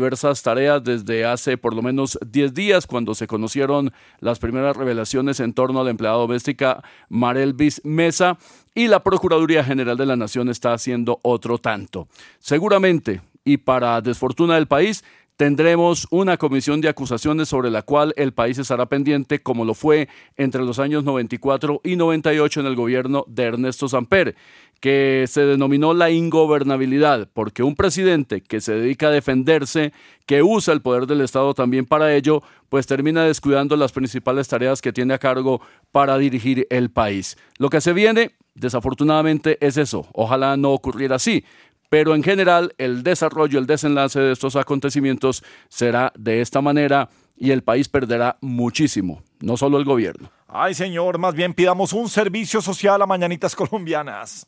tareas 0.43 0.83
desde 0.83 1.25
hace 1.25 1.57
por 1.57 1.75
lo 1.75 1.83
menos 1.83 2.19
10 2.27 2.55
días 2.55 2.87
cuando 2.87 3.15
se 3.15 3.27
conocieron 3.27 3.93
las 4.21 4.39
primeras 4.39 4.77
revelaciones 4.77 5.41
en 5.41 5.53
torno 5.53 5.81
a 5.81 5.85
la 5.85 5.91
empleada 5.91 6.17
doméstica 6.17 6.83
Marelvis 7.09 7.81
Mesa 7.85 8.39
y 8.75 8.89
la 8.89 9.03
Procuraduría 9.03 9.65
General 9.65 9.97
de 9.97 10.07
la 10.07 10.17
Nación 10.17 10.49
está 10.49 10.73
haciendo 10.73 11.21
otro 11.23 11.59
tanto. 11.59 12.09
Seguramente, 12.39 13.21
y 13.45 13.57
para 13.57 14.01
desfortuna 14.01 14.55
del 14.55 14.67
país, 14.67 15.05
tendremos 15.39 16.09
una 16.11 16.37
comisión 16.37 16.81
de 16.81 16.89
acusaciones 16.89 17.49
sobre 17.49 17.71
la 17.71 17.83
cual 17.83 18.13
el 18.17 18.33
país 18.33 18.59
estará 18.59 18.87
pendiente, 18.87 19.41
como 19.41 19.65
lo 19.65 19.75
fue 19.75 20.09
entre 20.37 20.65
los 20.65 20.81
años 20.81 21.05
94 21.05 21.81
y 21.85 21.95
98 21.95 22.59
en 22.59 22.67
el 22.67 22.75
gobierno 22.75 23.25
de 23.29 23.45
Ernesto 23.45 23.89
Samper, 23.89 24.35
que 24.81 25.25
se 25.29 25.43
denominó 25.43 25.93
la 25.93 26.11
ingobernabilidad, 26.11 27.29
porque 27.33 27.63
un 27.63 27.75
presidente 27.75 28.41
que 28.41 28.61
se 28.61 28.75
dedica 28.75 29.09
a 29.09 29.13
defenderse, 29.13 29.93
que 30.27 30.43
usa 30.43 30.73
el 30.73 30.83
poder 30.83 31.07
del 31.07 31.21
Estado 31.21 31.55
también 31.55 31.87
para 31.87 32.15
ello, 32.15 32.43
pues 32.69 32.87
termina 32.87 33.25
descuidando 33.25 33.77
las 33.77 33.93
principales 33.93 34.49
tareas 34.49 34.81
que 34.81 34.93
tiene 34.93 35.15
a 35.15 35.19
cargo 35.19 35.61
para 35.91 36.19
dirigir 36.19 36.67
el 36.71 36.91
país. 36.91 37.37
Lo 37.59 37.71
que 37.71 37.81
se 37.81 37.93
viene, 37.93 38.33
desafortunadamente, 38.55 39.59
es 39.61 39.77
eso. 39.77 40.07
Ojalá 40.13 40.57
no 40.57 40.73
ocurriera 40.73 41.17
así, 41.17 41.45
pero 41.89 42.15
en 42.15 42.23
general 42.23 42.75
el 42.79 43.03
desarrollo, 43.03 43.59
el 43.59 43.67
desenlace 43.67 44.21
de 44.21 44.33
estos 44.33 44.57
acontecimientos 44.57 45.43
será 45.69 46.13
de 46.17 46.41
esta 46.41 46.61
manera 46.61 47.09
y 47.37 47.51
el 47.51 47.63
país 47.63 47.89
perderá 47.89 48.37
muchísimo, 48.41 49.23
no 49.41 49.57
solo 49.57 49.79
el 49.79 49.85
gobierno. 49.85 50.31
Ay, 50.51 50.73
señor, 50.73 51.19
más 51.19 51.35
bien 51.35 51.53
pidamos 51.53 51.93
un 51.93 52.09
servicio 52.09 52.63
social 52.63 53.03
a 53.03 53.07
Mañanitas 53.07 53.55
Colombianas. 53.55 54.47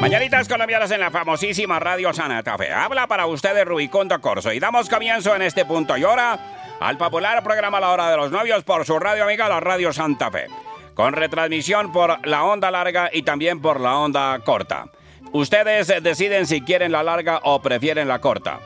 Mañanitas 0.00 0.48
colombianas 0.48 0.90
en 0.90 1.00
la 1.00 1.12
famosísima 1.12 1.78
Radio 1.78 2.12
Santa 2.12 2.58
Fe. 2.58 2.72
Habla 2.72 3.06
para 3.06 3.26
ustedes 3.26 3.64
Rubicondo 3.64 4.20
Corso 4.20 4.52
y 4.52 4.58
damos 4.58 4.88
comienzo 4.88 5.34
en 5.36 5.42
este 5.42 5.64
punto 5.64 5.96
y 5.96 6.02
hora 6.02 6.38
al 6.80 6.96
popular 6.96 7.42
programa 7.44 7.78
La 7.78 7.90
Hora 7.90 8.10
de 8.10 8.16
los 8.16 8.32
Novios 8.32 8.64
por 8.64 8.84
su 8.84 8.98
radio 8.98 9.24
amiga 9.24 9.48
la 9.48 9.60
Radio 9.60 9.92
Santa 9.92 10.30
Fe 10.30 10.46
con 10.94 11.12
retransmisión 11.12 11.92
por 11.92 12.26
la 12.26 12.44
onda 12.44 12.70
larga 12.70 13.10
y 13.12 13.22
también 13.22 13.60
por 13.60 13.80
la 13.80 13.98
onda 13.98 14.38
corta. 14.40 14.86
Ustedes 15.32 15.92
deciden 16.02 16.46
si 16.46 16.62
quieren 16.62 16.90
la 16.90 17.02
larga 17.02 17.40
o 17.44 17.60
prefieren 17.60 18.08
la 18.08 18.20
corta, 18.20 18.60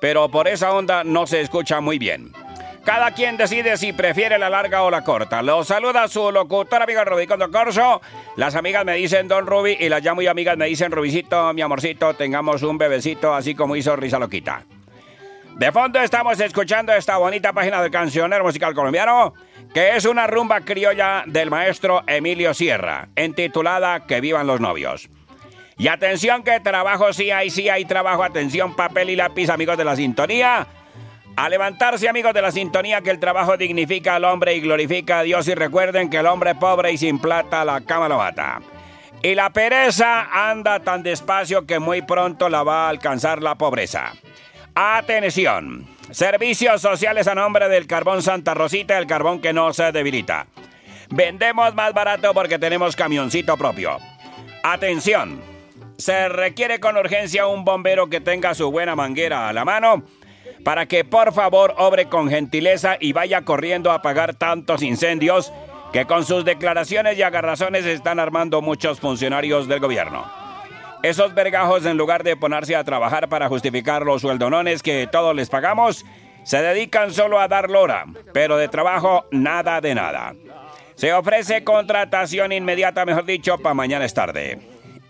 pero 0.00 0.28
por 0.28 0.48
esa 0.48 0.72
onda 0.72 1.04
no 1.04 1.26
se 1.26 1.40
escucha 1.40 1.80
muy 1.80 1.98
bien. 1.98 2.32
Cada 2.88 3.10
quien 3.10 3.36
decide 3.36 3.76
si 3.76 3.92
prefiere 3.92 4.38
la 4.38 4.48
larga 4.48 4.82
o 4.82 4.90
la 4.90 5.04
corta. 5.04 5.42
Los 5.42 5.66
saluda 5.66 6.08
su 6.08 6.32
locutor 6.32 6.82
amigo 6.82 7.04
Rubicondo 7.04 7.50
Corso. 7.50 8.00
Las 8.36 8.54
amigas 8.54 8.82
me 8.86 8.94
dicen 8.94 9.28
Don 9.28 9.46
Ruby 9.46 9.76
y 9.78 9.90
las 9.90 10.00
ya 10.00 10.14
muy 10.14 10.26
amigas 10.26 10.56
me 10.56 10.64
dicen 10.64 10.90
Rubicito, 10.90 11.52
mi 11.52 11.60
amorcito, 11.60 12.14
tengamos 12.14 12.62
un 12.62 12.78
bebecito 12.78 13.34
así 13.34 13.54
como 13.54 13.76
hizo 13.76 13.94
Risa 13.94 14.18
Loquita. 14.18 14.64
De 15.58 15.70
fondo 15.70 16.00
estamos 16.00 16.40
escuchando 16.40 16.94
esta 16.94 17.18
bonita 17.18 17.52
página 17.52 17.82
del 17.82 17.90
cancionero 17.90 18.42
musical 18.42 18.72
colombiano, 18.72 19.34
que 19.74 19.94
es 19.94 20.06
una 20.06 20.26
rumba 20.26 20.62
criolla 20.62 21.24
del 21.26 21.50
maestro 21.50 22.04
Emilio 22.06 22.54
Sierra, 22.54 23.10
intitulada 23.16 24.06
Que 24.06 24.22
vivan 24.22 24.46
los 24.46 24.60
novios. 24.60 25.10
Y 25.76 25.88
atención 25.88 26.42
que 26.42 26.58
trabajo 26.60 27.12
sí 27.12 27.30
hay, 27.30 27.50
sí 27.50 27.68
hay 27.68 27.84
trabajo, 27.84 28.24
atención 28.24 28.74
papel 28.74 29.10
y 29.10 29.16
lápiz 29.16 29.50
amigos 29.50 29.76
de 29.76 29.84
la 29.84 29.94
sintonía. 29.94 30.66
A 31.38 31.48
levantarse 31.48 32.08
amigos 32.08 32.34
de 32.34 32.42
la 32.42 32.50
sintonía 32.50 33.00
que 33.00 33.10
el 33.10 33.20
trabajo 33.20 33.56
dignifica 33.56 34.16
al 34.16 34.24
hombre 34.24 34.56
y 34.56 34.60
glorifica 34.60 35.20
a 35.20 35.22
Dios 35.22 35.46
y 35.46 35.54
recuerden 35.54 36.10
que 36.10 36.16
el 36.16 36.26
hombre 36.26 36.56
pobre 36.56 36.90
y 36.90 36.98
sin 36.98 37.20
plata 37.20 37.64
la 37.64 37.80
cama 37.80 38.08
lo 38.08 38.18
mata. 38.18 38.60
Y 39.22 39.36
la 39.36 39.50
pereza 39.50 40.50
anda 40.50 40.80
tan 40.80 41.04
despacio 41.04 41.64
que 41.64 41.78
muy 41.78 42.02
pronto 42.02 42.48
la 42.48 42.64
va 42.64 42.86
a 42.86 42.88
alcanzar 42.88 43.40
la 43.40 43.54
pobreza. 43.54 44.14
Atención. 44.74 45.86
Servicios 46.10 46.82
sociales 46.82 47.28
a 47.28 47.36
nombre 47.36 47.68
del 47.68 47.86
carbón 47.86 48.20
Santa 48.20 48.54
Rosita, 48.54 48.98
el 48.98 49.06
carbón 49.06 49.40
que 49.40 49.52
no 49.52 49.72
se 49.72 49.92
debilita. 49.92 50.48
Vendemos 51.08 51.72
más 51.72 51.94
barato 51.94 52.34
porque 52.34 52.58
tenemos 52.58 52.96
camioncito 52.96 53.56
propio. 53.56 53.98
Atención. 54.64 55.40
Se 55.98 56.28
requiere 56.28 56.80
con 56.80 56.96
urgencia 56.96 57.46
un 57.46 57.64
bombero 57.64 58.08
que 58.08 58.20
tenga 58.20 58.54
su 58.54 58.72
buena 58.72 58.96
manguera 58.96 59.48
a 59.48 59.52
la 59.52 59.64
mano 59.64 60.02
para 60.68 60.84
que 60.84 61.02
por 61.02 61.32
favor 61.32 61.74
obre 61.78 62.10
con 62.10 62.28
gentileza 62.28 62.98
y 63.00 63.14
vaya 63.14 63.40
corriendo 63.40 63.90
a 63.90 63.94
apagar 63.94 64.34
tantos 64.34 64.82
incendios 64.82 65.50
que 65.94 66.04
con 66.04 66.26
sus 66.26 66.44
declaraciones 66.44 67.16
y 67.16 67.22
agarrazones 67.22 67.86
están 67.86 68.20
armando 68.20 68.60
muchos 68.60 69.00
funcionarios 69.00 69.66
del 69.66 69.80
gobierno. 69.80 70.30
Esos 71.02 71.34
vergajos, 71.34 71.86
en 71.86 71.96
lugar 71.96 72.22
de 72.22 72.36
ponerse 72.36 72.76
a 72.76 72.84
trabajar 72.84 73.30
para 73.30 73.48
justificar 73.48 74.02
los 74.02 74.20
sueldonones 74.20 74.82
que 74.82 75.08
todos 75.10 75.34
les 75.34 75.48
pagamos, 75.48 76.04
se 76.42 76.60
dedican 76.60 77.14
solo 77.14 77.40
a 77.40 77.48
dar 77.48 77.70
lora, 77.70 78.04
pero 78.34 78.58
de 78.58 78.68
trabajo 78.68 79.24
nada 79.30 79.80
de 79.80 79.94
nada. 79.94 80.34
Se 80.96 81.14
ofrece 81.14 81.64
contratación 81.64 82.52
inmediata, 82.52 83.06
mejor 83.06 83.24
dicho, 83.24 83.56
para 83.56 83.72
mañana 83.72 84.04
es 84.04 84.12
tarde. 84.12 84.58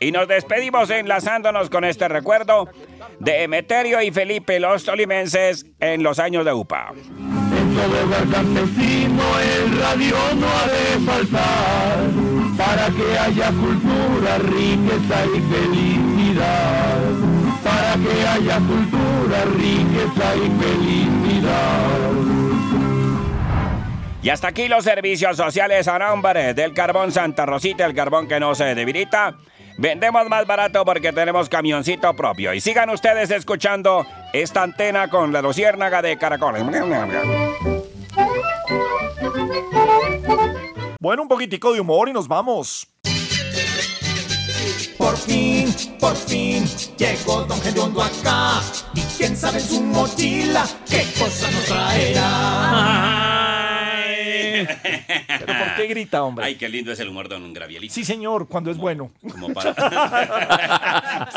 Y 0.00 0.12
nos 0.12 0.28
despedimos 0.28 0.90
enlazándonos 0.90 1.70
con 1.70 1.84
este 1.84 2.08
recuerdo 2.08 2.68
de 3.18 3.42
Emeterio 3.42 4.00
y 4.00 4.10
Felipe 4.10 4.58
los 4.60 4.84
tolimenses 4.84 5.66
en 5.80 6.02
los 6.02 6.18
años 6.18 6.44
de 6.44 6.52
UPA. 6.52 6.92
el 6.92 6.98
radio 9.78 10.16
no 10.36 10.46
ha 10.46 10.66
de 10.66 10.98
faltar 11.06 11.98
para 12.58 12.90
que 12.90 13.18
haya 13.18 13.48
cultura, 13.50 14.38
riqueza 14.38 15.26
y 15.26 15.40
felicidad. 15.52 16.98
Para 17.64 17.94
que 17.94 18.26
haya 18.26 18.58
cultura 18.58 19.44
riqueza 19.56 20.36
y 20.36 20.50
felicidad. 20.62 22.12
Y 24.20 24.30
hasta 24.30 24.48
aquí 24.48 24.66
los 24.68 24.82
servicios 24.84 25.36
sociales 25.36 25.86
a 25.86 25.96
nombre 25.98 26.52
del 26.52 26.74
carbón 26.74 27.12
Santa 27.12 27.46
Rosita, 27.46 27.86
el 27.86 27.94
carbón 27.94 28.26
que 28.26 28.40
no 28.40 28.52
se 28.54 28.74
debilita. 28.74 29.36
Vendemos 29.78 30.28
más 30.28 30.44
barato 30.44 30.84
porque 30.84 31.12
tenemos 31.12 31.48
camioncito 31.48 32.12
propio. 32.14 32.52
Y 32.52 32.60
sigan 32.60 32.90
ustedes 32.90 33.30
escuchando 33.30 34.04
esta 34.32 34.64
antena 34.64 35.08
con 35.08 35.32
la 35.32 35.40
luciérnaga 35.40 36.02
de 36.02 36.18
caracoles. 36.18 36.64
Bueno, 41.00 41.22
un 41.22 41.28
poquitico 41.28 41.72
de 41.72 41.80
humor 41.80 42.08
y 42.08 42.12
nos 42.12 42.26
vamos. 42.26 42.88
Por 44.98 45.16
fin, 45.16 45.72
por 46.00 46.16
fin, 46.16 46.66
llegó 46.96 47.42
Don 47.42 47.60
Gediondo 47.60 48.02
acá. 48.02 48.60
Y 48.94 49.00
quién 49.16 49.36
sabe 49.36 49.60
en 49.60 49.64
su 49.64 49.80
mochila 49.80 50.66
qué 50.90 51.04
cosa 51.16 51.48
nos 51.52 51.64
traerá. 51.66 53.44
¿Pero 54.66 55.46
por 55.46 55.74
qué 55.76 55.86
grita, 55.86 56.22
hombre? 56.22 56.44
Ay, 56.44 56.56
qué 56.56 56.68
lindo 56.68 56.92
es 56.92 57.00
el 57.00 57.08
humor 57.08 57.28
de 57.28 57.36
un 57.36 57.52
gravielito. 57.52 57.92
Sí, 57.94 58.04
señor, 58.04 58.48
cuando 58.48 58.70
es 58.70 58.76
bueno. 58.76 59.10
Como 59.30 59.52
para... 59.52 59.74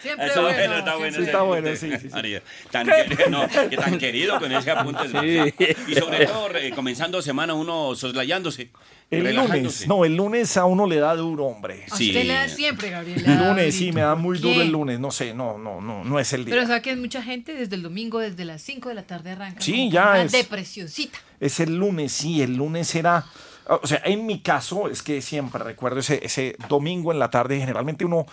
Siempre 0.00 0.26
Está 0.26 0.40
bueno, 0.40 0.58
bueno, 0.58 0.76
está 0.78 0.96
bueno. 0.96 1.16
Sí, 1.16 1.22
está 1.22 1.42
bueno, 1.42 1.68
sí, 1.76 1.90
sí, 1.92 1.98
sí. 2.00 2.08
María, 2.08 2.42
Tan, 2.70 2.86
no, 3.30 3.48
que 3.68 3.76
tan 3.76 3.98
querido 3.98 4.38
con 4.38 4.52
ese 4.52 4.70
apunte. 4.70 5.54
Y 5.88 5.94
sobre 5.94 6.26
todo, 6.26 6.48
comenzando 6.74 7.22
semana 7.22 7.54
uno 7.54 7.94
soslayándose. 7.94 8.70
El 9.10 9.36
lunes, 9.36 9.86
no, 9.86 10.04
el 10.04 10.16
lunes 10.16 10.56
a 10.56 10.64
uno 10.64 10.86
le 10.86 10.96
da 10.96 11.14
duro, 11.14 11.44
hombre. 11.44 11.84
A 11.90 11.94
usted 11.94 12.24
le 12.24 12.32
da 12.32 12.48
siempre, 12.48 12.90
Gabriela. 12.90 13.32
El 13.32 13.48
lunes 13.48 13.74
sí, 13.74 13.92
me 13.92 14.00
da 14.00 14.14
muy 14.14 14.38
¿Por 14.38 14.42
duro 14.48 14.60
qué? 14.60 14.62
el 14.62 14.72
lunes, 14.72 14.98
no 14.98 15.10
sé, 15.10 15.34
no, 15.34 15.58
no, 15.58 15.80
no, 15.80 16.04
no 16.04 16.18
es 16.18 16.32
el 16.32 16.44
día. 16.44 16.54
Pero 16.54 16.66
sabe 16.66 16.82
que 16.82 16.90
hay 16.90 16.96
mucha 16.96 17.22
gente 17.22 17.54
desde 17.54 17.76
el 17.76 17.82
domingo, 17.82 18.18
desde 18.18 18.44
las 18.44 18.62
5 18.62 18.88
de 18.88 18.94
la 18.94 19.02
tarde 19.02 19.32
arranca. 19.32 19.60
Sí, 19.60 19.90
ya 19.90 20.10
Una 20.10 20.22
es- 20.22 20.32
depresioncita. 20.32 21.18
Es 21.44 21.60
el 21.60 21.76
lunes, 21.76 22.10
sí, 22.12 22.40
el 22.40 22.56
lunes 22.56 22.94
era... 22.94 23.26
O 23.66 23.86
sea, 23.86 24.00
en 24.04 24.24
mi 24.24 24.40
caso, 24.40 24.88
es 24.88 25.02
que 25.02 25.20
siempre 25.20 25.62
recuerdo 25.62 26.00
ese, 26.00 26.24
ese 26.24 26.56
domingo 26.68 27.12
en 27.12 27.18
la 27.18 27.30
tarde, 27.30 27.58
generalmente 27.58 28.06
uno 28.06 28.24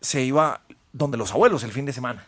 se 0.00 0.22
iba 0.22 0.60
donde 0.92 1.16
los 1.16 1.32
abuelos 1.32 1.62
el 1.64 1.72
fin 1.72 1.86
de 1.86 1.94
semana. 1.94 2.26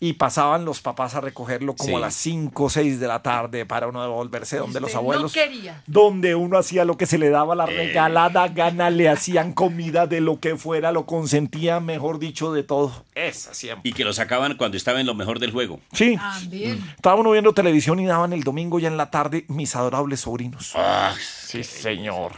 Y 0.00 0.12
pasaban 0.12 0.64
los 0.64 0.80
papás 0.80 1.16
a 1.16 1.20
recogerlo 1.20 1.74
como 1.74 1.88
Sí. 1.90 1.94
a 1.96 1.98
las 1.98 2.14
5 2.14 2.64
o 2.64 2.70
6 2.70 3.00
de 3.00 3.08
la 3.08 3.20
tarde 3.20 3.66
para 3.66 3.88
uno 3.88 4.00
devolverse 4.00 4.56
donde 4.58 4.78
los 4.80 4.94
abuelos. 4.94 5.34
No 5.34 5.42
quería. 5.42 5.82
donde 5.88 6.36
uno 6.36 6.56
hacía 6.56 6.84
lo 6.84 6.96
que 6.96 7.06
se 7.06 7.18
le 7.18 7.30
daba 7.30 7.56
la 7.56 7.64
Eh. 7.64 7.76
regalada 7.76 8.46
gana, 8.46 8.90
le 8.90 9.08
hacían 9.08 9.52
comida 9.52 10.06
de 10.06 10.20
lo 10.20 10.38
que 10.38 10.56
fuera, 10.56 10.92
lo 10.92 11.04
consentían, 11.04 11.84
mejor 11.84 12.20
dicho, 12.20 12.52
de 12.52 12.62
todo. 12.62 13.04
Esa 13.16 13.52
siempre. 13.54 13.90
Y 13.90 13.92
que 13.92 14.04
lo 14.04 14.12
sacaban 14.12 14.56
cuando 14.56 14.76
estaba 14.76 15.00
en 15.00 15.06
lo 15.06 15.14
mejor 15.14 15.40
del 15.40 15.50
juego. 15.50 15.80
Sí. 15.92 16.16
También. 16.16 16.80
Estaba 16.94 17.16
uno 17.16 17.32
viendo 17.32 17.52
televisión 17.52 17.98
y 17.98 18.06
daban 18.06 18.32
el 18.32 18.44
domingo 18.44 18.78
ya 18.78 18.86
en 18.86 18.96
la 18.98 19.10
tarde 19.10 19.46
mis 19.48 19.74
adorables 19.74 20.20
sobrinos. 20.20 20.72
Ah, 20.76 21.12
sí, 21.20 21.64
señor. 21.64 22.32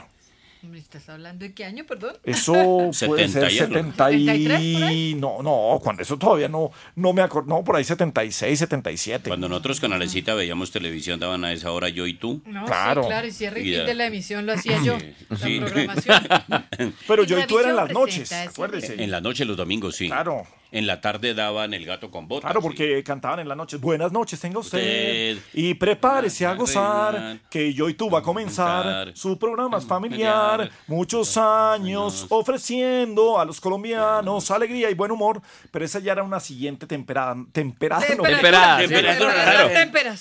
¿Me 0.62 0.78
estás 0.78 1.08
hablando 1.08 1.44
de 1.44 1.54
qué 1.54 1.64
año, 1.64 1.84
perdón? 1.86 2.16
Eso 2.22 2.52
puede 3.06 3.28
70 3.28 3.28
ser 3.40 3.52
y 3.52 3.58
algo. 3.60 3.74
70 3.76 4.12
y... 4.12 4.26
73 4.26 4.74
por 4.74 4.82
ahí? 4.88 5.14
No, 5.14 5.42
no, 5.42 5.80
cuando 5.82 6.02
eso 6.02 6.18
todavía 6.18 6.48
no, 6.48 6.70
no 6.96 7.12
me 7.14 7.22
acuerdo. 7.22 7.48
No, 7.48 7.64
por 7.64 7.76
ahí 7.76 7.84
76, 7.84 8.58
77. 8.58 9.28
Cuando 9.30 9.48
nosotros 9.48 9.80
con 9.80 9.92
Alecita 9.94 10.34
veíamos 10.34 10.70
televisión, 10.70 11.18
daban 11.18 11.44
a 11.44 11.52
esa 11.52 11.72
hora 11.72 11.88
yo 11.88 12.06
y 12.06 12.14
tú. 12.14 12.42
No, 12.44 12.66
Claro. 12.66 13.02
sí, 13.02 13.08
claro, 13.08 13.26
y 13.26 13.30
cierre 13.32 13.62
y 13.62 13.68
Y 13.68 13.70
de 13.72 13.94
la 13.94 14.06
emisión 14.06 14.44
lo 14.44 14.52
hacía 14.52 14.82
yo. 14.82 14.98
Sí. 15.42 15.60
La 15.60 15.66
programación. 15.66 16.22
Pero 17.08 17.22
Y 17.24 17.26
yo 17.26 17.38
y 17.40 17.46
tú 17.46 17.58
eran 17.58 17.76
las 17.76 17.90
noches, 17.90 18.30
es 18.30 18.48
acuérdese. 18.48 19.02
En 19.02 19.10
la 19.10 19.20
noche, 19.22 19.44
los 19.46 19.56
domingos, 19.56 19.96
sí. 19.96 20.08
Claro. 20.08 20.46
En 20.72 20.86
la 20.86 21.00
tarde 21.00 21.34
daban 21.34 21.74
el 21.74 21.84
gato 21.84 22.10
con 22.10 22.28
botas. 22.28 22.50
Claro, 22.50 22.60
sí. 22.60 22.66
porque 22.66 23.02
cantaban 23.02 23.40
en 23.40 23.48
las 23.48 23.56
noches. 23.56 23.80
Buenas 23.80 24.12
noches, 24.12 24.38
tenga 24.40 24.58
usted. 24.58 25.36
Usted. 25.36 25.38
Y 25.54 25.74
prepárese 25.74 26.46
a 26.46 26.54
gozar, 26.54 27.38
que 27.50 27.74
yo 27.74 27.88
y 27.88 27.94
tú 27.94 28.08
va 28.08 28.20
a 28.20 28.22
comenzar 28.22 29.12
su 29.14 29.38
programa 29.38 29.78
es 29.78 29.86
familiar. 29.86 30.70
Muchos 30.86 31.36
años 31.36 32.26
ofreciendo 32.28 33.38
a 33.38 33.44
los 33.44 33.60
colombianos 33.60 34.50
alegría 34.50 34.90
y 34.90 34.94
buen 34.94 35.10
humor. 35.10 35.42
Pero 35.70 35.84
esa 35.84 35.98
ya 35.98 36.12
era 36.12 36.22
una 36.22 36.40
siguiente 36.40 36.86
temperada. 36.86 37.36
Temperada, 37.52 38.06
no. 38.16 38.22
Temperada, 38.22 38.80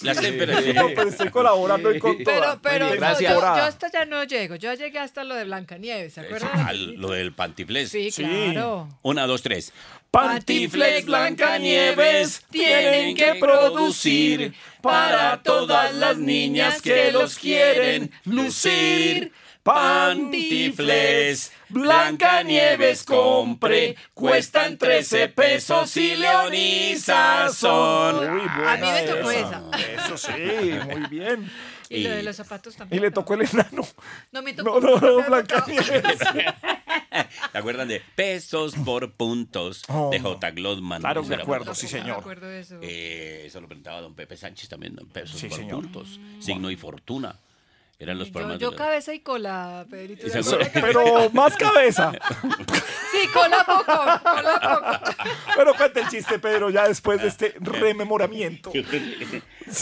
Las 0.02 0.18
sí. 0.18 0.74
No, 0.74 0.88
pero 0.96 1.10
estoy 1.10 1.30
colaborando 1.30 1.90
hoy 1.90 2.00
con 2.00 2.18
Pero, 2.18 2.60
pero 2.62 2.88
Muy 2.88 2.98
yo, 2.98 3.46
hasta 3.46 3.92
ya 3.92 4.06
no 4.06 4.24
llego. 4.24 4.56
Yo 4.56 4.74
llegué 4.74 5.00
hasta 5.00 5.24
lo 5.24 5.36
de 5.36 5.46
Blancanieves, 5.46 6.14
¿se 6.14 6.22
acuerdan? 6.22 6.50
Ah, 6.54 6.74
lo 6.74 7.12
del 7.12 7.34
pantiflés. 7.34 7.90
Sí, 7.90 8.10
claro. 8.12 8.90
Una, 9.02 9.28
dos, 9.28 9.42
tres. 9.42 9.74
Pantiflex 10.11 11.06
Blancanieves 11.06 12.44
tienen 12.49 13.15
que 13.15 13.36
producir 13.36 14.53
para 14.81 15.41
todas 15.44 15.94
las 15.94 16.18
niñas 16.18 16.81
que 16.81 17.11
los 17.11 17.38
quieren 17.38 18.11
lucir. 18.26 19.31
Pantiflex 19.61 21.52
Blancanieves 21.69 23.03
compre, 23.03 23.95
cuestan 24.15 24.77
13 24.80 25.27
pesos 25.30 25.95
y 25.98 26.15
leonisas 26.15 27.56
son. 27.56 28.18
Uy, 28.18 28.41
A 28.65 28.77
mí 28.77 28.88
me 28.91 29.03
tocó 29.03 29.30
esa. 29.30 29.61
esa. 29.77 30.06
Eso 30.06 30.18
sí, 30.18 30.80
muy 30.88 31.07
bien. 31.10 31.52
Y 31.90 32.03
lo 32.03 32.10
Y- 32.10 32.18
de 32.18 32.24
los 32.24 32.36
zapatos 32.36 32.76
Y 32.76 32.78
también. 32.78 33.02
le 33.02 33.11
tocó 33.11 33.34
el 33.34 33.41
enano. 33.41 33.82
No 34.32 34.41
me 34.44 34.53
No, 34.53 34.64
tocó. 34.64 34.80
no, 34.80 34.88
no, 34.91 34.99
tocado. 34.99 35.24
Blancanieves. 35.28 36.20
¿Te 37.52 37.57
acuerdan 37.57 37.88
de 37.88 38.02
Pesos 38.16 38.76
por 38.86 39.11
Puntos 39.14 39.84
Oh. 39.90 40.10
de 40.11 40.20
J. 40.20 40.52
Glodman? 40.52 41.02
Claro, 41.02 41.24
me 41.24 41.36
acuerdo, 41.36 41.74
sí, 41.74 41.88
bueno. 41.88 41.98
No 41.98 42.03
me 42.03 42.03
señor. 42.06 42.20
acuerdo 42.20 42.48
de 42.48 42.60
eso. 42.60 42.80
Eh, 42.82 43.44
eso 43.45 43.60
lo 43.61 43.68
presentaba 43.68 44.02
don 44.02 44.14
Pepe 44.16 44.38
Sánchez 44.38 44.70
también, 44.70 44.95
don 44.95 45.07
Pesos 45.07 45.40
Sí, 45.40 45.48
por 45.48 45.57
señor. 45.57 45.82
Puntos. 45.82 46.20
Signo 46.40 46.70
y 46.72 46.76
Fortuna. 46.76 47.36
Eran 48.02 48.18
los 48.18 48.28
Yo, 48.30 48.34
programas 48.34 48.60
yo 48.60 48.72
de 48.72 48.78
cabeza 48.78 49.14
y 49.14 49.20
cola, 49.20 49.86
Pedrito. 49.90 50.26
¿Y 50.26 50.30
¿se 50.30 50.42
se 50.42 50.56
acuerda? 50.56 50.72
Pero 50.82 51.30
más 51.32 51.56
cabeza. 51.56 52.12
Sí, 53.12 53.28
cola 53.34 53.64
poco, 53.66 53.86
cola 53.86 54.60
poco. 54.62 55.26
Pero 55.58 55.74
cuenta 55.74 56.00
el 56.02 56.10
chiste, 56.10 56.38
Pedro, 56.38 56.70
ya 56.70 56.88
después 56.88 57.20
de 57.20 57.28
este 57.28 57.56
rememoramiento. 57.60 58.72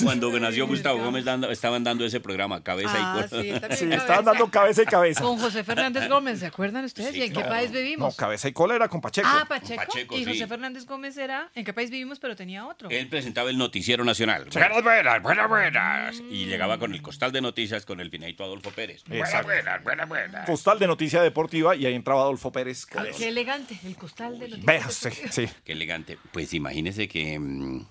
Cuando 0.01 0.31
nació 0.39 0.65
Gustavo 0.65 0.99
Gómez 1.03 1.25
dando- 1.25 1.51
estaban 1.51 1.83
dando 1.83 2.05
ese 2.05 2.21
programa, 2.21 2.63
Cabeza 2.63 2.93
Ah, 2.95 3.19
y 3.19 3.23
sí, 3.23 3.27
también 3.29 3.59
Sí, 3.59 3.59
cabeza. 3.85 3.95
estaban 3.97 4.25
dando 4.25 4.49
cabeza 4.49 4.81
y 4.83 4.85
cabeza. 4.85 5.21
Con 5.23 5.37
José 5.39 5.65
Fernández 5.65 6.07
Gómez, 6.07 6.39
¿se 6.39 6.45
acuerdan 6.45 6.85
ustedes? 6.85 7.11
Sí, 7.11 7.19
¿Y 7.19 7.23
en 7.23 7.33
qué 7.33 7.41
país 7.41 7.69
No, 7.71 7.77
vivimos? 7.79 8.15
cabeza 8.15 8.47
y 8.47 8.53
cola 8.53 8.75
era 8.75 8.87
con 8.87 9.01
Pacheco. 9.01 9.27
Ah, 9.29 9.45
Pacheco. 9.47 9.83
Pacheco, 9.85 10.17
y 10.17 10.23
José. 10.25 10.47
Fernández 10.47 10.85
Gómez 10.85 11.17
era 11.17 11.49
¿En 11.53 11.65
qué 11.65 11.73
país 11.73 11.89
vivimos? 11.89 12.19
Pero 12.19 12.33
tenía 12.37 12.65
otro. 12.65 12.89
Él 12.89 13.09
presentaba 13.09 13.49
el 13.49 13.57
noticiero 13.57 14.05
nacional. 14.05 14.45
Buenas, 14.53 14.83
buenas, 14.83 15.21
buenas, 15.21 15.49
buenas. 15.49 16.15
Y 16.31 16.45
llegaba 16.45 16.77
con 16.79 16.93
el 16.93 17.01
costal 17.01 17.33
de 17.33 17.41
noticias 17.41 17.85
con 17.85 17.99
el 17.99 18.06
finadito 18.09 18.43
Adolfo 18.43 18.71
Pérez. 18.71 19.03
Buenas, 19.07 19.29
Exacto. 19.29 19.47
buenas, 19.47 19.83
buenas, 19.83 20.07
buenas. 20.09 20.45
Postal 20.47 20.79
de 20.79 20.87
noticia 20.87 21.21
deportiva 21.21 21.75
y 21.75 21.85
ahí 21.85 21.93
entraba 21.93 22.21
Adolfo 22.21 22.51
Pérez. 22.51 22.85
Qué 22.85 23.27
elegante, 23.27 23.79
el 23.85 23.95
costal 23.95 24.39
de 24.39 24.47
noticias. 24.49 24.65
Vea, 24.65 24.89
sí, 24.89 25.09
sí. 25.31 25.49
Qué 25.63 25.71
elegante. 25.73 26.17
Pues 26.31 26.53
imagínese 26.53 27.07
que 27.07 27.37
mm, 27.39 27.85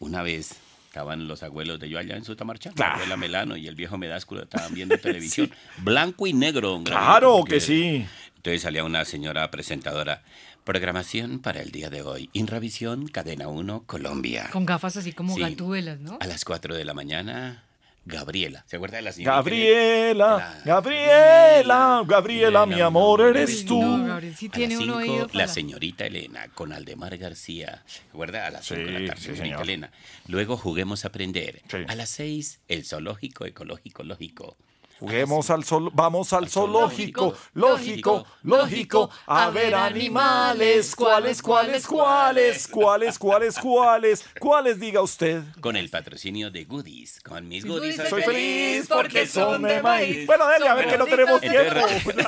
una 0.00 0.22
vez 0.22 0.56
estaban 0.86 1.26
los 1.26 1.42
abuelos 1.42 1.80
de 1.80 1.88
yo 1.88 1.98
allá 1.98 2.16
en 2.16 2.24
Sutamarcha, 2.24 2.70
la 2.70 2.74
Claro. 2.76 2.94
abuela 2.94 3.16
Melano 3.16 3.56
y 3.56 3.66
el 3.66 3.74
viejo 3.74 3.98
Medásculo 3.98 4.42
estaban 4.44 4.72
viendo 4.74 4.96
televisión. 4.98 5.50
Blanco 5.78 6.26
y 6.26 6.32
negro. 6.32 6.80
Claro 6.84 7.42
que 7.44 7.60
sí. 7.60 8.06
Entonces 8.36 8.62
salía 8.62 8.84
una 8.84 9.04
señora 9.04 9.50
presentadora. 9.50 10.22
Programación 10.64 11.40
para 11.40 11.60
el 11.60 11.72
día 11.72 11.90
de 11.90 12.00
hoy. 12.00 12.30
Inravisión, 12.32 13.06
Cadena 13.08 13.48
1, 13.48 13.82
Colombia. 13.86 14.48
Con 14.50 14.64
gafas 14.64 14.96
así 14.96 15.12
como 15.12 15.34
Sí. 15.34 15.40
gatúbelas, 15.42 16.00
¿no? 16.00 16.16
A 16.22 16.26
las 16.26 16.44
4 16.46 16.74
de 16.74 16.84
la 16.86 16.94
mañana, 16.94 17.64
Gabriela. 18.06 18.64
¿Se 18.66 18.76
acuerda 18.76 18.96
de 18.96 19.02
la 19.02 19.12
señora? 19.12 19.36
Gabriela, 19.36 20.60
Gabriela, 20.64 22.02
Gabriela, 22.06 22.66
mi 22.66 22.80
amor, 22.80 23.20
eres 23.22 23.64
tú. 23.64 23.80
No, 23.80 24.06
Gabriel, 24.06 24.36
sí 24.36 24.46
A 24.46 24.50
tiene 24.50 24.76
cinco, 24.76 24.96
oído 24.96 25.26
La 25.26 25.32
para... 25.32 25.48
señorita 25.48 26.06
Elena 26.06 26.48
con 26.48 26.72
Aldemar 26.72 27.16
García. 27.16 27.82
¿Recuerda? 28.12 28.46
A 28.46 28.50
las 28.50 28.66
5 28.66 28.80
de 28.80 28.86
Sí, 28.86 28.92
la 28.92 29.06
tarde, 29.06 29.20
sí, 29.20 29.24
señorita 29.26 29.44
señor. 29.44 29.62
Elena. 29.62 29.90
Luego 30.28 30.56
juguemos 30.56 31.04
a 31.04 31.08
aprender. 31.08 31.62
Sí. 31.70 31.78
A 31.88 31.94
las 31.94 32.08
6, 32.10 32.60
el 32.68 32.84
zoológico 32.84 33.46
ecológico 33.46 34.02
lógico. 34.02 34.56
Juguemos 35.00 35.50
al 35.50 35.64
sol, 35.64 35.90
vamos 35.92 36.32
al 36.32 36.48
zoológico, 36.48 37.34
zoológico, 37.52 37.54
lógico, 37.54 38.26
lógico, 38.42 39.10
a 39.26 39.50
ver 39.50 39.74
animales, 39.74 40.94
cuáles, 40.94 41.42
cuáles, 41.42 41.86
cuáles, 41.86 42.68
cuáles, 42.68 43.18
cuáles, 43.18 43.58
cuáles, 43.58 44.24
cuáles, 44.38 44.80
diga 44.80 45.02
usted. 45.02 45.42
Con 45.60 45.76
el 45.76 45.90
patrocinio 45.90 46.50
de 46.50 46.64
Goodies. 46.64 47.20
Con 47.20 47.48
mis 47.48 47.66
Goodies. 47.66 47.96
soy 48.08 48.22
feliz 48.22 48.86
porque 48.88 49.26
son 49.26 49.62
de 49.62 49.82
maíz. 49.82 50.26
Bueno, 50.26 50.46
dale, 50.46 50.68
a 50.68 50.74
ver 50.74 50.88
que 50.88 50.98
no 50.98 51.06
tenemos 51.06 51.40
tiempo. 51.40 51.80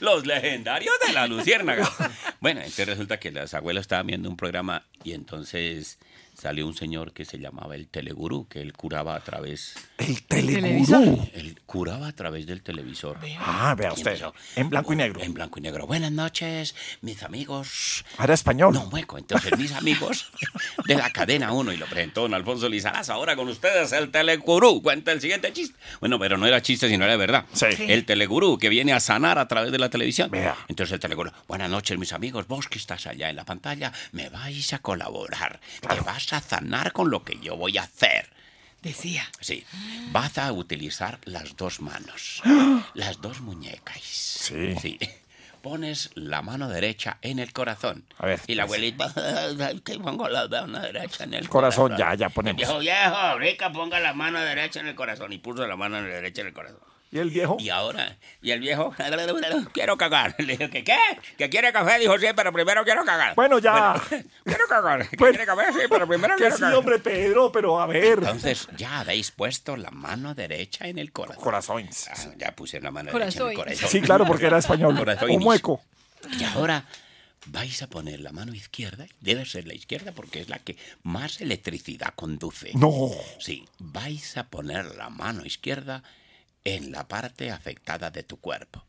Los 0.00 0.26
legendarios 0.26 0.94
de 1.06 1.12
la 1.12 1.26
luciérnaga. 1.26 1.88
bueno, 2.40 2.60
entonces 2.60 2.88
resulta 2.88 3.20
que 3.20 3.30
las 3.30 3.54
abuelas 3.54 3.82
estaban 3.82 4.06
viendo 4.06 4.28
un 4.28 4.36
programa 4.36 4.84
y 5.04 5.12
entonces 5.12 5.98
salió 6.42 6.66
un 6.66 6.74
señor 6.74 7.12
que 7.12 7.24
se 7.24 7.38
llamaba 7.38 7.76
el 7.76 7.86
telegurú, 7.86 8.48
que 8.48 8.60
él 8.60 8.72
curaba 8.72 9.14
a 9.14 9.20
través... 9.20 9.76
¿El 9.98 10.24
telegurú? 10.24 11.30
Él 11.34 11.61
curaba 11.72 12.08
a 12.08 12.12
través 12.12 12.46
del 12.46 12.62
televisor. 12.62 13.16
Ah, 13.38 13.74
vea 13.74 13.94
usted, 13.94 14.08
empezó, 14.08 14.34
en 14.56 14.68
blanco 14.68 14.92
y 14.92 14.96
negro. 14.96 15.22
En 15.22 15.32
blanco 15.32 15.58
y 15.58 15.62
negro. 15.62 15.86
Buenas 15.86 16.12
noches, 16.12 16.74
mis 17.00 17.22
amigos. 17.22 18.04
Era 18.22 18.34
español. 18.34 18.74
No, 18.74 18.84
mueco. 18.90 19.16
Entonces, 19.16 19.56
mis 19.56 19.72
amigos 19.72 20.30
de 20.86 20.96
la 20.96 21.08
cadena 21.08 21.50
1 21.52 21.72
y 21.72 21.78
lo 21.78 21.86
presentó 21.86 22.20
don 22.20 22.34
Alfonso 22.34 22.68
Lizarazo. 22.68 23.14
Ahora 23.14 23.36
con 23.36 23.48
ustedes 23.48 23.90
el 23.92 24.10
telegurú. 24.10 24.82
Cuenta 24.82 25.12
el 25.12 25.22
siguiente 25.22 25.50
chiste. 25.54 25.74
Bueno, 26.00 26.18
pero 26.18 26.36
no 26.36 26.46
era 26.46 26.60
chiste, 26.60 26.90
sino 26.90 27.06
era 27.06 27.16
verdad. 27.16 27.46
Sí. 27.54 27.64
El 27.78 28.04
telegurú 28.04 28.58
que 28.58 28.68
viene 28.68 28.92
a 28.92 29.00
sanar 29.00 29.38
a 29.38 29.48
través 29.48 29.72
de 29.72 29.78
la 29.78 29.88
televisión. 29.88 30.30
Entonces 30.68 30.92
el 30.92 31.00
telegurú. 31.00 31.30
Buenas 31.48 31.70
noches, 31.70 31.96
mis 31.96 32.12
amigos. 32.12 32.46
Vos 32.48 32.68
que 32.68 32.76
estás 32.76 33.06
allá 33.06 33.30
en 33.30 33.36
la 33.36 33.46
pantalla, 33.46 33.94
me 34.12 34.28
vais 34.28 34.74
a 34.74 34.80
colaborar. 34.80 35.58
Me 35.88 35.98
vas 36.00 36.34
a 36.34 36.40
sanar 36.42 36.92
con 36.92 37.08
lo 37.08 37.24
que 37.24 37.38
yo 37.40 37.56
voy 37.56 37.78
a 37.78 37.84
hacer. 37.84 38.41
Decía. 38.82 39.28
Sí, 39.40 39.64
vas 40.10 40.38
a 40.38 40.52
utilizar 40.52 41.18
las 41.24 41.56
dos 41.56 41.80
manos, 41.80 42.42
las 42.94 43.20
dos 43.20 43.40
muñecas. 43.40 44.00
Sí. 44.02 44.98
Pones 45.62 46.10
la 46.14 46.42
mano 46.42 46.68
derecha 46.68 47.18
en 47.22 47.38
el 47.38 47.52
corazón. 47.52 48.04
A 48.18 48.26
ver, 48.26 48.40
Y 48.48 48.56
la 48.56 48.64
abuelita, 48.64 49.14
que 49.84 49.96
pongo 50.00 50.28
la 50.28 50.48
mano 50.48 50.80
derecha 50.80 51.22
en 51.22 51.34
el 51.34 51.48
Corazón, 51.48 51.90
corazón. 51.92 51.98
ya, 51.98 52.14
ya 52.16 52.28
ponemos. 52.30 52.56
viejo, 52.56 52.78
viejo, 52.80 53.38
rica, 53.38 53.70
ponga 53.72 54.00
la 54.00 54.12
mano 54.12 54.40
derecha 54.40 54.80
en 54.80 54.88
el 54.88 54.96
corazón. 54.96 55.32
Y 55.32 55.38
puso 55.38 55.64
la 55.64 55.76
mano 55.76 56.02
derecha 56.02 56.40
en 56.40 56.48
el 56.48 56.52
corazón. 56.52 56.80
¿Y 57.12 57.18
el 57.18 57.28
viejo? 57.28 57.58
Y 57.60 57.68
ahora, 57.68 58.16
y 58.40 58.52
el 58.52 58.60
viejo, 58.60 58.94
quiero 59.74 59.98
cagar. 59.98 60.34
Le 60.38 60.56
dije, 60.56 60.70
¿qué 60.70 60.82
qué? 60.82 60.96
¿Que 61.36 61.50
quiere 61.50 61.70
café? 61.70 61.98
Dijo, 61.98 62.18
sí, 62.18 62.26
pero 62.34 62.54
primero 62.54 62.82
quiero 62.84 63.04
cagar. 63.04 63.34
Bueno, 63.34 63.58
ya. 63.58 64.02
quiero 64.44 64.66
cagar. 64.66 65.06
¿Que 65.10 65.16
quiere 65.18 65.44
café? 65.44 65.74
Sí, 65.74 65.80
pero 65.90 66.08
primero 66.08 66.34
quiero 66.36 66.56
sí, 66.56 66.62
cagar. 66.62 66.76
hombre, 66.76 66.98
Pedro, 67.00 67.52
pero 67.52 67.78
a 67.78 67.86
ver. 67.86 68.18
Entonces, 68.18 68.66
ya 68.78 69.00
habéis 69.00 69.30
puesto 69.30 69.76
la 69.76 69.90
mano 69.90 70.34
derecha 70.34 70.88
en 70.88 70.98
el 70.98 71.12
corazón. 71.12 71.44
Corazones. 71.44 72.08
Ah, 72.08 72.32
ya 72.38 72.52
puse 72.52 72.80
la 72.80 72.90
mano 72.90 73.12
derecha 73.12 73.42
en 73.42 73.48
el 73.50 73.56
corazón. 73.56 73.88
Sí, 73.88 74.00
claro, 74.00 74.24
porque 74.24 74.46
era 74.46 74.56
español. 74.56 74.96
Corazones. 74.96 75.36
O 75.36 75.40
mueco. 75.40 75.82
Y 76.40 76.44
ahora 76.44 76.86
vais 77.46 77.82
a 77.82 77.88
poner 77.88 78.20
la 78.20 78.32
mano 78.32 78.54
izquierda, 78.54 79.04
debe 79.20 79.44
ser 79.44 79.66
la 79.66 79.74
izquierda 79.74 80.12
porque 80.12 80.40
es 80.40 80.48
la 80.48 80.60
que 80.60 80.78
más 81.02 81.42
electricidad 81.42 82.14
conduce. 82.14 82.70
No. 82.74 83.10
Sí, 83.38 83.68
vais 83.78 84.38
a 84.38 84.48
poner 84.48 84.94
la 84.96 85.10
mano 85.10 85.44
izquierda 85.44 86.02
en 86.64 86.92
la 86.92 87.06
parte 87.08 87.50
afectada 87.50 88.10
de 88.10 88.22
tu 88.22 88.38
cuerpo. 88.38 88.84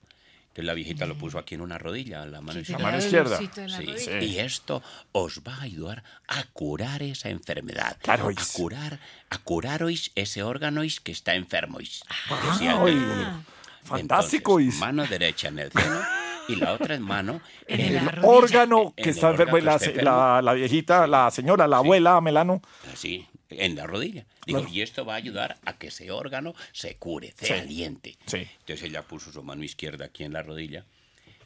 Entonces 0.50 0.66
la 0.66 0.74
viejita 0.76 1.08
lo 1.08 1.16
puso 1.16 1.40
aquí 1.40 1.56
en 1.56 1.62
una 1.62 1.80
rodilla, 1.80 2.26
la 2.28 2.40
mano 2.40 2.54
La 2.54 2.62
izquierda. 2.62 2.84
mano 2.84 2.98
izquierda. 3.00 3.38
Sí, 3.40 3.50
Sí. 3.98 4.12
Y 4.26 4.38
esto 4.38 4.84
os 5.12 5.42
va 5.42 5.56
a 5.56 5.62
ayudar 5.64 6.04
a 6.28 6.44
curar 6.54 7.02
esa 7.02 7.30
enfermedad. 7.30 7.98
Claro, 8.04 8.30
A 8.30 8.34
curar, 8.54 9.00
a 9.32 9.38
curarois 9.40 10.12
ese 10.14 10.44
órganois 10.44 11.00
que 11.00 11.12
está 11.12 11.34
enfermois. 11.34 12.04
Ah, 12.30 12.80
oye, 12.84 12.94
telegurú. 12.94 13.44
fantástico, 13.84 14.60
Entonces, 14.60 14.80
mano 14.80 15.06
derecha 15.08 15.48
en 15.48 15.58
el 15.60 15.72
seno 15.72 16.02
y 16.48 16.56
la 16.58 16.74
otra 16.74 17.00
mano 17.00 17.42
en, 17.68 17.80
El 17.80 17.96
el 17.96 18.10
órgano 18.24 18.94
que 18.96 19.04
el 19.04 19.10
está 19.10 19.32
enfermo, 19.32 19.58
la, 19.58 19.80
que 19.80 20.04
la, 20.04 20.40
la 20.44 20.54
viejita, 20.54 21.08
la 21.08 21.32
señora, 21.32 21.68
la 21.68 21.78
abuela 21.78 22.22
Melano. 22.22 22.62
Así, 22.94 23.28
en 23.60 23.76
la 23.76 23.86
rodilla. 23.88 24.26
Digo, 24.46 24.60
Claro. 24.60 24.74
y 24.74 24.82
esto 24.82 25.06
va 25.06 25.14
a 25.14 25.18
ayudar 25.18 25.58
a 25.66 25.78
que 25.78 25.88
ese 25.88 26.12
órgano 26.12 26.54
se 26.72 26.96
cure, 26.98 27.34
se 27.38 27.46
Sí. 27.48 27.54
aliente. 27.54 28.18
Sí. 28.26 28.48
Entonces 28.60 28.84
ella 28.84 29.02
puso 29.04 29.32
su 29.32 29.44
mano 29.44 29.64
izquierda 29.64 30.06
aquí 30.06 30.24
en 30.24 30.34
la 30.34 30.42
rodilla 30.44 30.86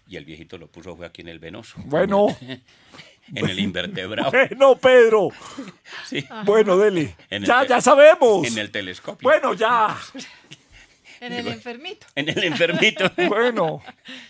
y 0.08 0.16
el 0.18 0.26
viejito 0.26 0.58
lo 0.58 0.68
puso 0.68 0.96
fue 0.96 1.06
aquí 1.06 1.22
en 1.22 1.28
el 1.30 1.40
venoso. 1.40 1.76
Bueno. 1.86 2.28
en 3.36 3.50
el 3.50 3.60
invertebrado. 3.60 4.32
Bueno, 4.32 4.78
Pedro. 4.78 5.30
Sí. 6.08 6.26
Bueno, 6.46 6.82
el 6.86 7.14
Ya, 7.46 7.66
ya 7.66 7.82
sabemos. 7.82 8.48
En 8.48 8.58
el 8.58 8.72
telescopio. 8.72 9.28
Bueno, 9.28 9.54
ya. 9.54 9.98
En 11.20 11.34
el 11.34 11.48
enfermito. 11.48 12.06
En 12.14 12.30
el 12.30 12.44
enfermito. 12.44 13.12
bueno. 13.28 13.82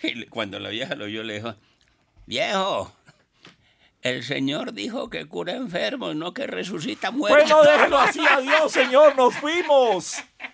Y 0.02 0.26
Cuando 0.28 0.58
la 0.58 0.70
vieja 0.70 0.96
lo 0.96 1.04
oyó, 1.04 1.22
le 1.22 1.34
dijo, 1.36 1.54
viejo, 2.26 2.96
el 4.02 4.24
Señor 4.24 4.74
dijo 4.74 5.10
que 5.10 5.28
cura 5.28 5.54
enfermos, 5.54 6.16
no 6.16 6.34
que 6.34 6.48
resucita 6.48 7.12
muertos. 7.12 7.50
Bueno, 7.50 7.64
déjelo 7.64 7.98
así. 7.98 8.22
Adiós, 8.26 8.72
señor. 8.72 9.16
Nos 9.16 9.36
fuimos. 9.36 10.16